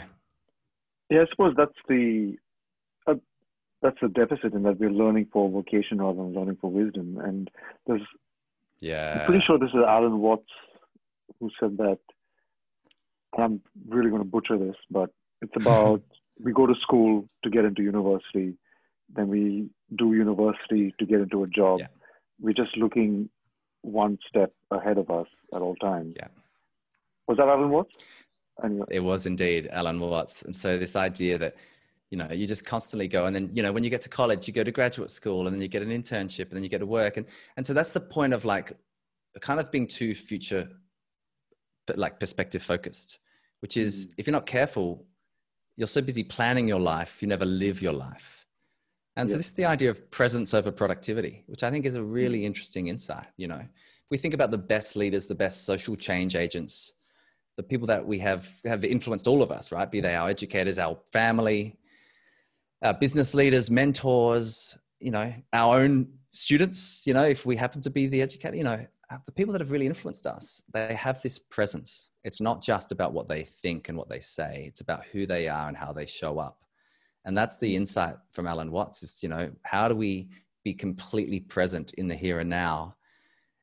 Yeah, 1.10 1.24
I 1.24 1.26
suppose 1.32 1.54
that's 1.58 1.80
the 1.90 2.38
uh, 3.08 3.16
that's 3.82 4.00
the 4.02 4.08
deficit 4.08 4.54
in 4.54 4.64
that 4.64 4.80
we're 4.80 4.90
learning 5.04 5.26
for 5.34 5.50
vocation 5.50 6.00
rather 6.02 6.20
than 6.24 6.34
learning 6.34 6.56
for 6.62 6.72
wisdom. 6.72 7.18
And 7.18 7.52
there's 7.86 8.08
yeah 8.80 9.18
I'm 9.20 9.26
pretty 9.26 9.44
sure 9.46 9.60
this 9.60 9.72
is 9.74 9.84
Alan 9.96 10.20
Watts 10.20 10.54
who 11.42 11.50
said 11.60 11.76
that. 11.84 12.00
And 13.34 13.44
I'm 13.44 13.62
really 13.88 14.10
going 14.10 14.22
to 14.22 14.28
butcher 14.28 14.58
this, 14.58 14.76
but 14.90 15.10
it's 15.42 15.56
about 15.56 16.02
we 16.44 16.54
go 16.54 16.66
to 16.66 16.76
school 16.82 17.26
to 17.44 17.50
get 17.50 17.66
into 17.66 17.82
university, 17.82 18.56
then 19.14 19.28
we 19.28 19.70
do 19.96 20.14
university 20.14 20.94
to 21.00 21.06
get 21.06 21.22
into 21.22 21.44
a 21.44 21.48
job. 21.48 21.80
Yeah. 21.80 21.88
We're 22.40 22.54
just 22.54 22.76
looking 22.78 23.30
one 23.82 24.18
step 24.28 24.52
ahead 24.72 24.98
of 24.98 25.10
us 25.10 25.28
at 25.54 25.62
all 25.62 25.76
times. 25.76 26.16
Yeah. 26.18 26.28
Was 27.28 27.38
that 27.38 27.48
Alan 27.48 27.70
Watts? 27.70 27.98
Anyway. 28.64 28.86
it 28.92 29.00
was 29.00 29.26
indeed 29.26 29.70
alan 29.72 30.00
watts 30.00 30.44
and 30.44 30.56
so 30.56 30.78
this 30.78 30.96
idea 30.96 31.38
that 31.38 31.56
you 32.12 32.18
know 32.18 32.28
you 32.32 32.46
just 32.46 32.64
constantly 32.64 33.08
go 33.08 33.26
and 33.26 33.36
then 33.36 33.50
you 33.54 33.64
know 33.64 33.72
when 33.72 33.84
you 33.84 33.90
get 33.90 34.02
to 34.04 34.10
college 34.10 34.48
you 34.48 34.54
go 34.54 34.64
to 34.64 34.72
graduate 34.72 35.10
school 35.10 35.48
and 35.48 35.56
then 35.56 35.62
you 35.62 35.68
get 35.68 35.82
an 35.82 35.90
internship 35.90 36.50
and 36.50 36.52
then 36.52 36.62
you 36.64 36.70
get 36.70 36.80
to 36.80 36.86
work 36.86 37.18
and 37.18 37.28
and 37.58 37.66
so 37.66 37.74
that's 37.74 37.92
the 37.92 38.00
point 38.00 38.34
of 38.34 38.46
like 38.46 38.74
kind 39.40 39.60
of 39.60 39.72
being 39.72 39.88
too 39.88 40.14
future 40.14 40.70
like 41.98 42.20
perspective 42.20 42.64
focused 42.64 43.20
which 43.62 43.78
is 43.78 44.08
Mhm. 44.08 44.14
if 44.18 44.28
you're 44.28 44.32
not 44.32 44.46
careful 44.46 45.06
you're 45.78 45.88
so 45.88 46.02
busy 46.02 46.24
planning 46.24 46.68
your 46.68 46.80
life 46.80 47.22
you 47.22 47.28
never 47.28 47.46
live 47.46 47.82
your 47.82 47.94
life 47.94 48.46
and 49.16 49.30
so 49.30 49.38
this 49.38 49.48
is 49.48 49.54
the 49.54 49.66
idea 49.66 49.90
of 49.90 50.10
presence 50.12 50.54
over 50.54 50.72
productivity 50.72 51.44
which 51.48 51.64
i 51.64 51.70
think 51.72 51.86
is 51.86 51.96
a 51.96 52.04
really 52.04 52.46
interesting 52.46 52.88
insight 52.88 53.28
you 53.38 53.48
know 53.48 53.60
if 53.60 54.10
we 54.10 54.18
think 54.18 54.34
about 54.34 54.52
the 54.52 54.58
best 54.58 54.96
leaders 54.96 55.28
the 55.28 55.36
best 55.36 55.66
social 55.66 55.96
change 55.96 56.36
agents 56.36 56.94
the 57.58 57.64
people 57.64 57.88
that 57.88 58.06
we 58.06 58.18
have 58.20 58.50
have 58.66 58.84
influenced 58.84 59.28
all 59.28 59.44
of 59.44 59.52
us, 59.52 59.72
right? 59.72 59.92
Be 59.92 60.00
they 60.00 60.16
our 60.16 60.30
educators, 60.30 60.80
our 60.80 60.98
family, 61.12 61.78
our 62.82 62.94
business 62.94 63.36
leaders, 63.36 63.70
mentors, 63.70 64.78
you 65.00 65.12
know, 65.12 65.34
our 65.54 65.82
own 65.82 66.08
students, 66.32 67.06
you 67.06 67.14
know, 67.14 67.26
if 67.26 67.46
we 67.46 67.56
happen 67.56 67.82
to 67.82 67.90
be 67.90 68.08
the 68.08 68.22
educator, 68.22 68.56
you 68.56 68.64
know, 68.64 68.86
Uh, 69.12 69.18
the 69.26 69.32
people 69.32 69.52
that 69.52 69.62
have 69.62 69.72
really 69.72 69.86
influenced 69.88 70.26
us, 70.26 70.64
they 70.74 70.94
have 70.94 71.22
this 71.22 71.38
presence. 71.38 72.10
It's 72.24 72.40
not 72.40 72.62
just 72.64 72.92
about 72.92 73.14
what 73.14 73.28
they 73.28 73.44
think 73.44 73.90
and 73.90 73.98
what 73.98 74.10
they 74.10 74.20
say, 74.20 74.66
it's 74.68 74.82
about 74.82 75.04
who 75.12 75.26
they 75.26 75.50
are 75.50 75.68
and 75.68 75.76
how 75.76 75.92
they 75.92 76.06
show 76.06 76.40
up. 76.40 76.64
And 77.26 77.38
that's 77.38 77.58
the 77.58 77.76
insight 77.76 78.16
from 78.32 78.48
Alan 78.48 78.72
Watts 78.72 79.04
is, 79.04 79.22
you 79.22 79.30
know, 79.30 79.52
how 79.64 79.88
do 79.88 79.96
we 79.96 80.30
be 80.64 80.74
completely 80.74 81.40
present 81.40 81.94
in 81.94 82.08
the 82.08 82.16
here 82.16 82.40
and 82.40 82.50
now? 82.50 82.96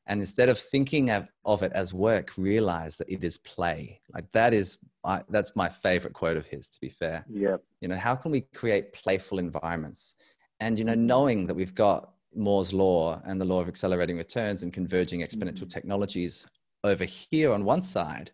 And 0.07 0.21
instead 0.21 0.49
of 0.49 0.57
thinking 0.57 1.09
of, 1.11 1.27
of 1.45 1.61
it 1.63 1.71
as 1.73 1.93
work, 1.93 2.31
realize 2.37 2.97
that 2.97 3.09
it 3.09 3.23
is 3.23 3.37
play. 3.37 4.01
Like 4.13 4.31
that 4.31 4.53
is, 4.53 4.77
I, 5.03 5.21
that's 5.29 5.55
my 5.55 5.69
favorite 5.69 6.13
quote 6.13 6.37
of 6.37 6.45
his, 6.45 6.69
to 6.69 6.79
be 6.79 6.89
fair 6.89 7.25
Yeah. 7.29 7.57
you 7.81 7.87
know 7.87 7.95
how 7.95 8.15
can 8.15 8.31
we 8.31 8.41
create 8.41 8.91
playful 8.93 9.39
environments 9.39 10.15
and 10.59 10.77
you 10.77 10.83
know 10.83 10.95
knowing 10.95 11.47
that 11.47 11.55
we've 11.55 11.73
got 11.73 12.11
moore's 12.35 12.73
law 12.73 13.21
and 13.25 13.39
the 13.41 13.45
law 13.45 13.59
of 13.61 13.67
accelerating 13.67 14.17
returns 14.17 14.63
and 14.63 14.73
converging 14.73 15.21
exponential 15.21 15.63
Mhm. 15.65 15.69
technologies 15.69 16.47
over 16.83 17.03
here 17.03 17.51
on 17.51 17.65
one 17.65 17.81
side 17.81 18.31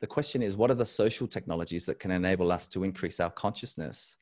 the 0.00 0.06
question 0.06 0.42
is 0.42 0.56
what 0.56 0.70
are 0.70 0.74
the 0.74 0.86
social 0.86 1.26
technologies 1.26 1.84
that 1.86 1.98
can 1.98 2.10
enable 2.10 2.50
us 2.52 2.66
to 2.68 2.84
increase 2.84 3.20
our 3.20 3.30
consciousness 3.30 4.16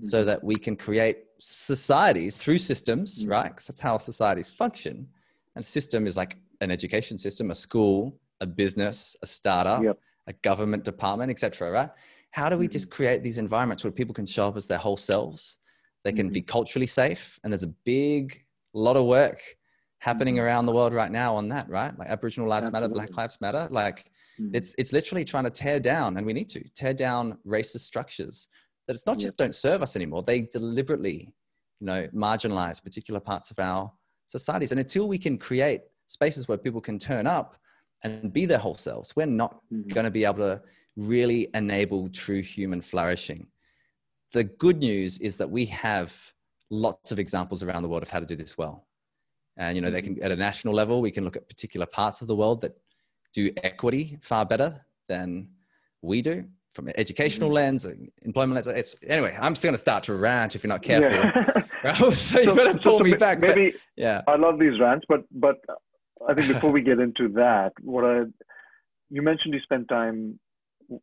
so 0.00 0.22
Mhm. 0.22 0.26
that 0.26 0.44
we 0.44 0.56
can 0.56 0.76
create 0.76 1.18
societies 1.38 2.36
through 2.36 2.58
systems 2.58 3.22
Mhm. 3.24 3.28
right 3.30 3.48
because 3.50 3.66
that's 3.66 3.80
how 3.80 3.98
societies 3.98 4.50
function 4.50 5.08
and 5.54 5.64
system 5.64 6.06
is 6.06 6.16
like 6.16 6.36
an 6.60 6.70
education 6.70 7.16
system 7.18 7.50
a 7.50 7.54
school 7.54 8.18
a 8.40 8.46
business 8.46 9.16
a 9.22 9.26
startup 9.26 9.82
Yep. 9.82 9.98
a 10.28 10.32
government 10.48 10.82
department 10.84 11.30
etc 11.30 11.70
right 11.70 11.90
how 12.30 12.48
do 12.48 12.56
we 12.56 12.66
Mm-hmm. 12.66 12.72
just 12.72 12.90
create 12.90 13.22
these 13.22 13.38
environments 13.38 13.84
where 13.84 13.92
people 13.92 14.14
can 14.14 14.26
show 14.26 14.48
up 14.48 14.56
as 14.56 14.66
their 14.66 14.78
whole 14.78 14.96
selves 14.96 15.58
they 16.04 16.12
can 16.12 16.26
Mm-hmm. 16.26 16.32
be 16.34 16.42
culturally 16.42 16.86
safe 16.86 17.38
and 17.44 17.52
there's 17.52 17.62
a 17.62 17.74
big 17.84 18.44
lot 18.78 18.96
of 18.96 19.04
work 19.06 19.40
happening 19.98 20.36
Mhm. 20.36 20.42
around 20.42 20.66
the 20.66 20.72
world 20.72 20.92
right 20.92 21.12
now 21.12 21.34
on 21.36 21.48
that 21.48 21.68
right 21.68 21.96
like 21.98 22.08
aboriginal 22.08 22.48
lives 22.48 22.70
matter 22.72 22.88
black 22.88 23.16
lives 23.16 23.38
matter 23.40 23.68
like 23.70 24.10
Mhm. 24.40 24.50
it's 24.54 24.74
it's 24.78 24.92
literally 24.92 25.24
trying 25.24 25.44
to 25.44 25.50
tear 25.50 25.78
down 25.78 26.16
and 26.16 26.26
we 26.26 26.32
need 26.32 26.48
to 26.48 26.60
tear 26.70 26.92
down 26.94 27.38
racist 27.46 27.80
structures 27.80 28.48
that 28.86 28.94
it's 28.94 29.06
not 29.06 29.12
Yep. 29.18 29.20
just 29.20 29.36
don't 29.38 29.54
serve 29.54 29.80
us 29.82 29.94
anymore 29.94 30.22
they 30.22 30.40
deliberately 30.40 31.32
you 31.80 31.86
know 31.86 32.08
marginalize 32.08 32.82
particular 32.82 33.20
parts 33.20 33.50
of 33.52 33.58
our 33.60 33.92
societies 34.26 34.72
and 34.72 34.80
until 34.80 35.06
we 35.06 35.18
can 35.18 35.38
create 35.38 35.82
spaces 36.06 36.48
where 36.48 36.58
people 36.58 36.80
can 36.80 36.98
turn 36.98 37.26
up 37.26 37.56
and 38.02 38.32
be 38.32 38.44
their 38.46 38.58
whole 38.58 38.74
selves 38.74 39.14
we're 39.14 39.26
not 39.26 39.60
Mhm. 39.70 39.88
going 39.94 40.04
to 40.04 40.10
be 40.10 40.24
able 40.24 40.38
to 40.38 40.62
really 40.96 41.48
enable 41.54 42.08
true 42.08 42.42
human 42.42 42.80
flourishing 42.80 43.46
the 44.32 44.42
good 44.44 44.78
news 44.78 45.18
is 45.18 45.36
that 45.36 45.48
we 45.50 45.64
have 45.66 46.32
lots 46.72 47.12
of 47.12 47.18
examples 47.18 47.62
around 47.62 47.82
the 47.82 47.88
world 47.88 48.02
of 48.02 48.08
how 48.08 48.18
to 48.18 48.24
do 48.24 48.34
this 48.34 48.56
well 48.56 48.86
and 49.58 49.76
you 49.76 49.82
know 49.82 49.90
they 49.90 50.00
can 50.00 50.20
at 50.22 50.32
a 50.32 50.36
national 50.36 50.72
level 50.72 51.02
we 51.02 51.10
can 51.10 51.22
look 51.22 51.36
at 51.36 51.46
particular 51.46 51.84
parts 51.84 52.22
of 52.22 52.28
the 52.28 52.34
world 52.34 52.62
that 52.62 52.74
do 53.34 53.50
equity 53.62 54.16
far 54.22 54.46
better 54.46 54.80
than 55.06 55.46
we 56.00 56.22
do 56.22 56.44
from 56.70 56.88
an 56.88 56.94
educational 56.96 57.50
Mhm. 57.50 57.54
lens, 57.54 57.86
employment 58.22 58.54
lens. 58.54 58.66
It's, 58.66 58.96
anyway, 59.06 59.36
I'm 59.38 59.52
just 59.52 59.62
going 59.62 59.74
to 59.74 59.78
start 59.78 60.04
to 60.04 60.14
rant 60.14 60.54
if 60.56 60.64
you're 60.64 60.70
not 60.70 60.80
careful. 60.80 61.10
Yeah. 61.10 61.62
Rahul, 61.92 62.14
so 62.28 62.40
you 62.40 62.54
better 62.54 62.78
pull 62.78 63.00
me 63.00 63.10
ma- 63.10 63.16
back. 63.18 63.40
but- 63.42 63.54
Maybe 63.56 63.74
yeah. 63.94 64.22
I 64.26 64.36
love 64.36 64.58
these 64.58 64.80
rants, 64.80 65.04
but 65.06 65.24
but 65.30 65.56
I 66.26 66.32
think 66.32 66.48
before 66.48 66.70
we 66.70 66.80
get 66.80 66.98
into 67.06 67.28
that, 67.34 67.72
what 67.82 68.04
I 68.04 68.22
you 69.10 69.20
mentioned 69.20 69.52
you 69.52 69.60
spent 69.60 69.88
time 69.88 70.38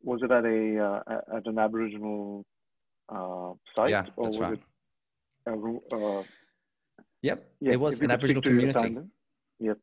was 0.02 0.22
it 0.24 0.32
at 0.32 0.44
a 0.44 0.60
uh, 0.88 1.38
at 1.38 1.46
an 1.46 1.60
Aboriginal 1.60 2.46
uh, 3.10 3.54
site 3.76 3.92
Yeah, 3.92 4.06
or 4.18 4.24
that's 4.24 4.38
was 4.38 4.40
right. 4.40 4.54
it 4.54 4.60
uh, 5.47 6.23
Yep. 7.21 7.52
yeah, 7.60 7.73
it 7.73 7.80
was 7.80 8.02
an 8.02 8.12
Aboriginal 8.12 8.41
speak 8.41 8.43
to 8.43 8.49
your 8.62 8.71
community. 8.71 8.80
assignment. 8.80 9.12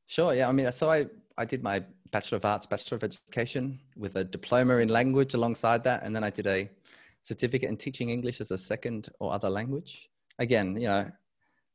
Sure. 0.06 0.34
Yeah. 0.34 0.48
I 0.48 0.52
mean, 0.52 0.70
so 0.72 0.90
I, 0.90 1.06
I 1.36 1.44
did 1.44 1.62
my 1.62 1.84
Bachelor 2.12 2.36
of 2.36 2.44
Arts, 2.44 2.66
Bachelor 2.66 2.96
of 2.96 3.04
Education 3.04 3.78
with 3.96 4.16
a 4.16 4.24
diploma 4.24 4.76
in 4.78 4.88
language 4.88 5.34
alongside 5.34 5.84
that. 5.84 6.02
And 6.02 6.16
then 6.16 6.24
I 6.24 6.30
did 6.30 6.46
a 6.46 6.70
certificate 7.22 7.68
in 7.68 7.76
teaching 7.76 8.08
English 8.10 8.40
as 8.40 8.52
a 8.52 8.58
second 8.58 9.10
or 9.20 9.32
other 9.32 9.50
language. 9.50 10.08
Again, 10.38 10.76
you 10.76 10.86
know, 10.86 11.10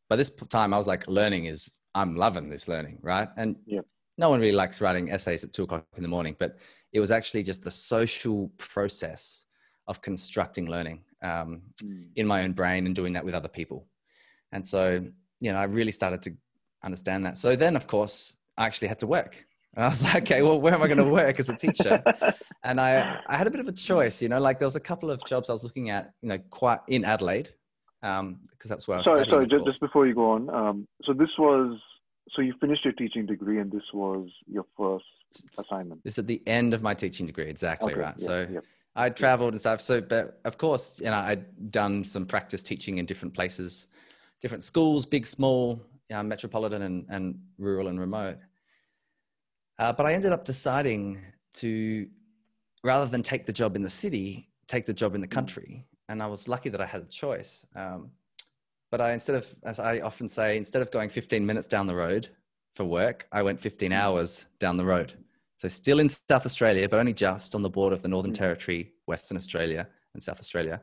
by 0.10 0.16
this 0.16 0.30
time 0.30 0.74
I 0.74 0.78
was 0.78 0.88
like, 0.88 1.08
learning 1.08 1.46
is, 1.46 1.70
I'm 1.94 2.16
loving 2.16 2.50
this 2.50 2.68
learning, 2.68 2.98
right? 3.04 3.30
And 3.38 3.56
Yeah. 3.68 3.82
no 4.18 4.30
one 4.30 4.40
really 4.40 4.52
likes 4.54 4.82
writing 4.82 5.12
essays 5.12 5.44
at 5.44 5.54
two 5.54 5.64
o'clock 5.64 5.86
in 5.96 6.02
the 6.02 6.10
morning, 6.10 6.36
but 6.40 6.58
it 6.92 7.00
was 7.00 7.12
actually 7.12 7.44
just 7.44 7.62
the 7.64 7.72
social 7.72 8.50
process 8.58 9.46
of 9.88 10.02
constructing 10.02 10.68
learning 10.68 11.04
um, 11.22 11.62
Mm. 11.84 12.08
in 12.16 12.28
my 12.28 12.44
own 12.44 12.54
brain 12.54 12.86
and 12.86 12.96
doing 12.96 13.14
that 13.14 13.26
with 13.26 13.34
other 13.34 13.48
people. 13.50 13.88
And 14.52 14.66
so, 14.66 15.06
you 15.40 15.52
know, 15.52 15.58
I 15.58 15.64
really 15.66 15.92
started 15.92 16.22
to 16.24 16.32
understand 16.84 17.26
that. 17.26 17.38
So 17.38 17.56
then, 17.56 17.76
of 17.76 17.88
course, 17.88 18.36
I 18.58 18.66
actually 18.66 18.90
had 18.90 19.00
to 19.00 19.08
work. 19.08 19.46
And 19.76 19.86
I 19.86 19.90
was 19.90 20.04
like, 20.14 20.24
okay, 20.24 20.42
well, 20.42 20.60
where 20.60 20.74
am 20.74 20.84
I 20.84 20.88
going 20.88 20.98
to 20.98 21.06
work 21.06 21.40
as 21.40 21.50
a 21.50 21.56
teacher? 21.56 22.04
And 22.64 22.80
I, 22.80 23.20
I 23.26 23.38
had 23.38 23.48
a 23.48 23.50
bit 23.50 23.60
of 23.60 23.68
a 23.68 23.72
choice, 23.72 24.22
you 24.22 24.30
know, 24.30 24.40
like 24.40 24.60
there 24.60 24.68
was 24.68 24.76
a 24.76 24.80
couple 24.80 25.10
of 25.10 25.26
jobs 25.26 25.50
I 25.50 25.54
was 25.54 25.64
looking 25.64 25.90
at, 25.90 26.14
you 26.22 26.30
know, 26.30 26.38
quite 26.52 26.78
in 26.88 27.04
Adelaide, 27.04 27.50
um, 28.04 28.42
because 28.52 28.70
that's 28.70 28.88
where 28.88 28.98
I 28.98 29.00
was 29.00 29.06
sorry, 29.06 29.26
sorry. 29.28 29.46
Just, 29.46 29.52
before. 29.52 29.68
just 29.68 29.80
before 29.80 30.06
you 30.06 30.14
go 30.14 30.30
on, 30.30 30.48
um, 30.52 30.88
so 31.04 31.12
this 31.12 31.30
was 31.40 31.80
so 32.36 32.44
you 32.44 32.54
finished 32.62 32.86
your 32.86 32.94
teaching 32.94 33.26
degree, 33.26 33.60
and 33.60 33.72
this 33.72 33.82
was 33.96 34.30
your 34.46 34.66
first 34.78 35.06
assignment. 35.58 36.04
This 36.04 36.14
is 36.14 36.20
at 36.20 36.28
the 36.28 36.44
end 36.46 36.76
of 36.76 36.84
my 36.84 36.94
teaching 36.94 37.26
degree, 37.26 37.50
exactly 37.50 37.94
Okay, 37.94 38.02
right. 38.02 38.16
yeah, 38.20 38.26
so 38.28 38.48
yeah. 38.52 38.60
I 38.96 39.10
traveled 39.10 39.54
and 39.54 39.60
stuff. 39.60 39.82
So, 39.82 40.02
but 40.02 40.40
of 40.46 40.58
course, 40.58 41.00
you 41.00 41.06
know, 41.06 41.14
I'd 41.14 41.72
done 41.72 42.04
some 42.04 42.26
practice 42.26 42.62
teaching 42.62 42.98
in 42.98 43.06
different 43.06 43.34
places, 43.34 43.88
different 44.42 44.64
schools, 44.64 45.06
big, 45.06 45.26
small, 45.26 45.82
uh, 46.14 46.24
metropolitan 46.24 46.82
and, 46.82 47.06
and 47.10 47.40
rural 47.58 47.88
and 47.88 48.00
remote. 48.00 48.38
Uh, 49.80 49.94
but 49.94 50.06
I 50.06 50.14
ended 50.14 50.32
up 50.32 50.46
deciding 50.46 51.22
to, 51.56 52.08
rather 52.84 53.06
than 53.06 53.24
take 53.24 53.46
the 53.46 53.54
job 53.54 53.76
in 53.76 53.82
the 53.82 53.90
city, 53.90 54.50
take 54.68 54.86
the 54.86 54.94
job 54.94 55.16
in 55.16 55.22
the 55.22 55.28
country. 55.28 55.86
And 56.10 56.22
I 56.22 56.28
was 56.28 56.48
lucky 56.48 56.70
that 56.70 56.82
I 56.82 56.86
had 56.86 57.04
a 57.04 57.06
choice. 57.06 57.66
Um, 57.76 58.12
but 58.92 59.00
I, 59.00 59.14
instead 59.14 59.38
of, 59.38 59.56
as 59.64 59.80
I 59.80 60.02
often 60.02 60.28
say, 60.28 60.58
instead 60.58 60.82
of 60.82 60.92
going 60.92 61.10
15 61.10 61.46
minutes 61.46 61.66
down 61.66 61.88
the 61.88 61.96
road 61.96 62.28
for 62.76 62.84
work, 62.84 63.28
I 63.32 63.42
went 63.42 63.60
15 63.60 63.94
hours 63.94 64.48
down 64.60 64.76
the 64.76 64.86
road. 64.86 65.14
So 65.62 65.68
still 65.68 66.00
in 66.00 66.10
South 66.10 66.48
Australia, 66.48 66.90
but 66.90 66.98
only 66.98 67.14
just 67.14 67.54
on 67.54 67.62
the 67.62 67.70
border 67.70 67.96
of 67.96 68.02
the 68.02 68.08
Northern 68.08 68.32
Mm. 68.32 68.38
Territory, 68.38 68.96
Western 69.06 69.38
Australia 69.38 69.88
and 70.16 70.24
South 70.24 70.40
Australia, 70.40 70.82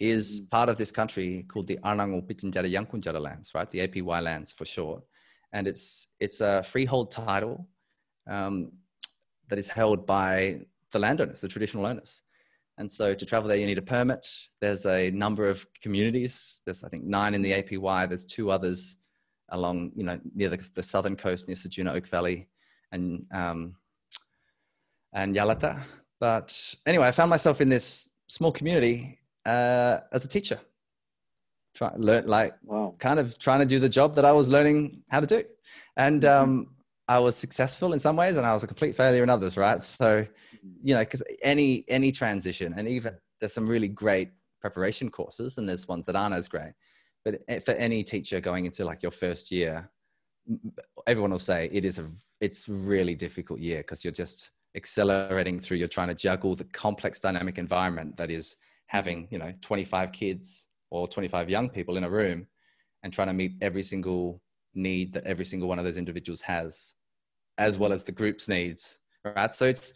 is 0.00 0.40
Mm. 0.40 0.50
part 0.50 0.68
of 0.68 0.76
this 0.76 0.90
country 0.90 1.44
called 1.44 1.68
the 1.68 1.78
Anangu 1.84 2.26
Pitjantjatjara 2.26 2.68
Yankunytjatjara 2.68 3.20
lands, 3.20 3.54
right? 3.54 3.70
The 3.70 3.82
APY 3.82 4.20
lands 4.20 4.52
for 4.52 4.64
short. 4.64 5.04
And 5.52 5.68
it's, 5.68 6.08
it's 6.18 6.40
a 6.40 6.64
freehold 6.64 7.12
title 7.12 7.68
um, 8.26 8.72
that 9.46 9.60
is 9.60 9.68
held 9.68 10.04
by 10.06 10.66
the 10.90 10.98
landowners, 10.98 11.40
the 11.40 11.46
traditional 11.46 11.86
owners. 11.86 12.22
And 12.78 12.90
so 12.90 13.14
to 13.14 13.24
travel 13.24 13.46
there, 13.46 13.58
you 13.58 13.66
need 13.66 13.78
a 13.78 13.92
permit. 13.96 14.26
There's 14.60 14.86
a 14.86 15.12
number 15.12 15.48
of 15.48 15.64
communities. 15.80 16.62
There's, 16.64 16.82
I 16.82 16.88
think, 16.88 17.04
nine 17.04 17.32
in 17.32 17.42
the 17.42 17.52
APY. 17.52 18.08
There's 18.08 18.24
two 18.24 18.50
others 18.50 18.96
along, 19.50 19.92
you 19.94 20.02
know, 20.02 20.18
near 20.34 20.48
the, 20.48 20.68
the 20.74 20.82
southern 20.82 21.14
coast, 21.14 21.46
near 21.46 21.54
Sajuna 21.54 21.94
Oak 21.94 22.08
Valley 22.08 22.48
and, 22.90 23.24
um, 23.30 23.76
and 25.16 25.34
Yalata. 25.34 25.80
But 26.20 26.74
anyway, 26.86 27.08
I 27.08 27.10
found 27.10 27.30
myself 27.30 27.60
in 27.60 27.68
this 27.68 28.08
small 28.28 28.52
community 28.52 29.18
uh, 29.44 30.00
as 30.12 30.24
a 30.24 30.28
teacher. 30.28 30.60
Try, 31.74 31.90
learn, 31.96 32.26
like, 32.26 32.54
Wow. 32.62 32.94
kind 32.98 33.18
of 33.18 33.38
trying 33.38 33.60
to 33.60 33.66
do 33.66 33.78
the 33.78 33.88
job 33.88 34.14
that 34.14 34.24
I 34.24 34.32
was 34.32 34.48
learning 34.48 35.02
how 35.10 35.20
to 35.20 35.26
do. 35.26 35.42
And 35.96 36.22
Mhm. 36.22 36.28
um, 36.30 36.76
I 37.08 37.18
was 37.18 37.36
successful 37.36 37.92
in 37.92 37.98
some 37.98 38.16
ways 38.16 38.36
and 38.36 38.46
I 38.46 38.52
was 38.52 38.62
a 38.64 38.66
complete 38.66 38.94
failure 38.94 39.22
in 39.22 39.30
others, 39.30 39.56
right? 39.56 39.80
So, 39.82 40.26
you 40.82 40.94
know, 40.94 41.00
because 41.00 41.22
any 41.42 41.84
any 41.88 42.12
transition 42.12 42.74
and 42.76 42.86
even 42.88 43.16
there's 43.40 43.52
some 43.52 43.66
really 43.68 43.88
great 43.88 44.30
preparation 44.60 45.10
courses 45.10 45.58
and 45.58 45.68
there's 45.68 45.86
ones 45.88 46.06
that 46.06 46.16
aren't 46.16 46.34
as 46.34 46.48
great. 46.48 46.72
But 47.24 47.34
for 47.64 47.72
any 47.72 48.02
teacher 48.04 48.40
going 48.40 48.66
into 48.66 48.84
like 48.84 49.02
your 49.02 49.12
first 49.12 49.50
year, 49.50 49.90
everyone 51.06 51.30
will 51.30 51.38
say 51.38 51.68
it 51.72 51.84
is 51.84 51.98
a 51.98 52.10
it's 52.40 52.68
really 52.68 53.14
difficult 53.14 53.60
year 53.60 53.78
because 53.78 54.04
you're 54.04 54.12
just 54.24 54.50
accelerating 54.76 55.58
through. 55.58 55.78
You're 55.78 55.88
trying 55.88 56.08
to 56.08 56.14
juggle 56.14 56.54
the 56.54 56.64
complex 56.64 57.20
dynamic 57.20 57.58
environment 57.58 58.16
that 58.16 58.30
is 58.30 58.56
having 58.86 59.26
you 59.30 59.38
know 59.38 59.50
25 59.60 60.12
kids 60.12 60.68
or 60.90 61.08
25 61.08 61.50
young 61.50 61.68
people 61.68 61.96
in 61.96 62.04
a 62.04 62.10
room 62.10 62.46
and 63.02 63.12
trying 63.12 63.28
to 63.28 63.34
meet 63.34 63.54
every 63.60 63.82
single 63.82 64.40
need 64.74 65.12
that 65.12 65.24
every 65.24 65.44
single 65.44 65.68
one 65.68 65.78
of 65.78 65.84
those 65.84 65.96
individuals 65.96 66.40
has 66.40 66.94
as 67.58 67.78
well 67.78 67.92
as 67.92 68.04
the 68.04 68.12
group's 68.12 68.48
needs 68.48 68.98
right? 69.24 69.54
So 69.54 69.66
it's 69.66 69.92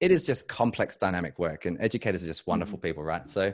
it 0.00 0.10
is 0.10 0.24
just 0.24 0.48
complex 0.48 0.96
dynamic 0.96 1.38
work 1.38 1.66
and 1.66 1.76
educators 1.80 2.24
are 2.24 2.28
just 2.28 2.46
wonderful 2.46 2.78
people 2.78 3.02
right? 3.02 3.28
So 3.28 3.52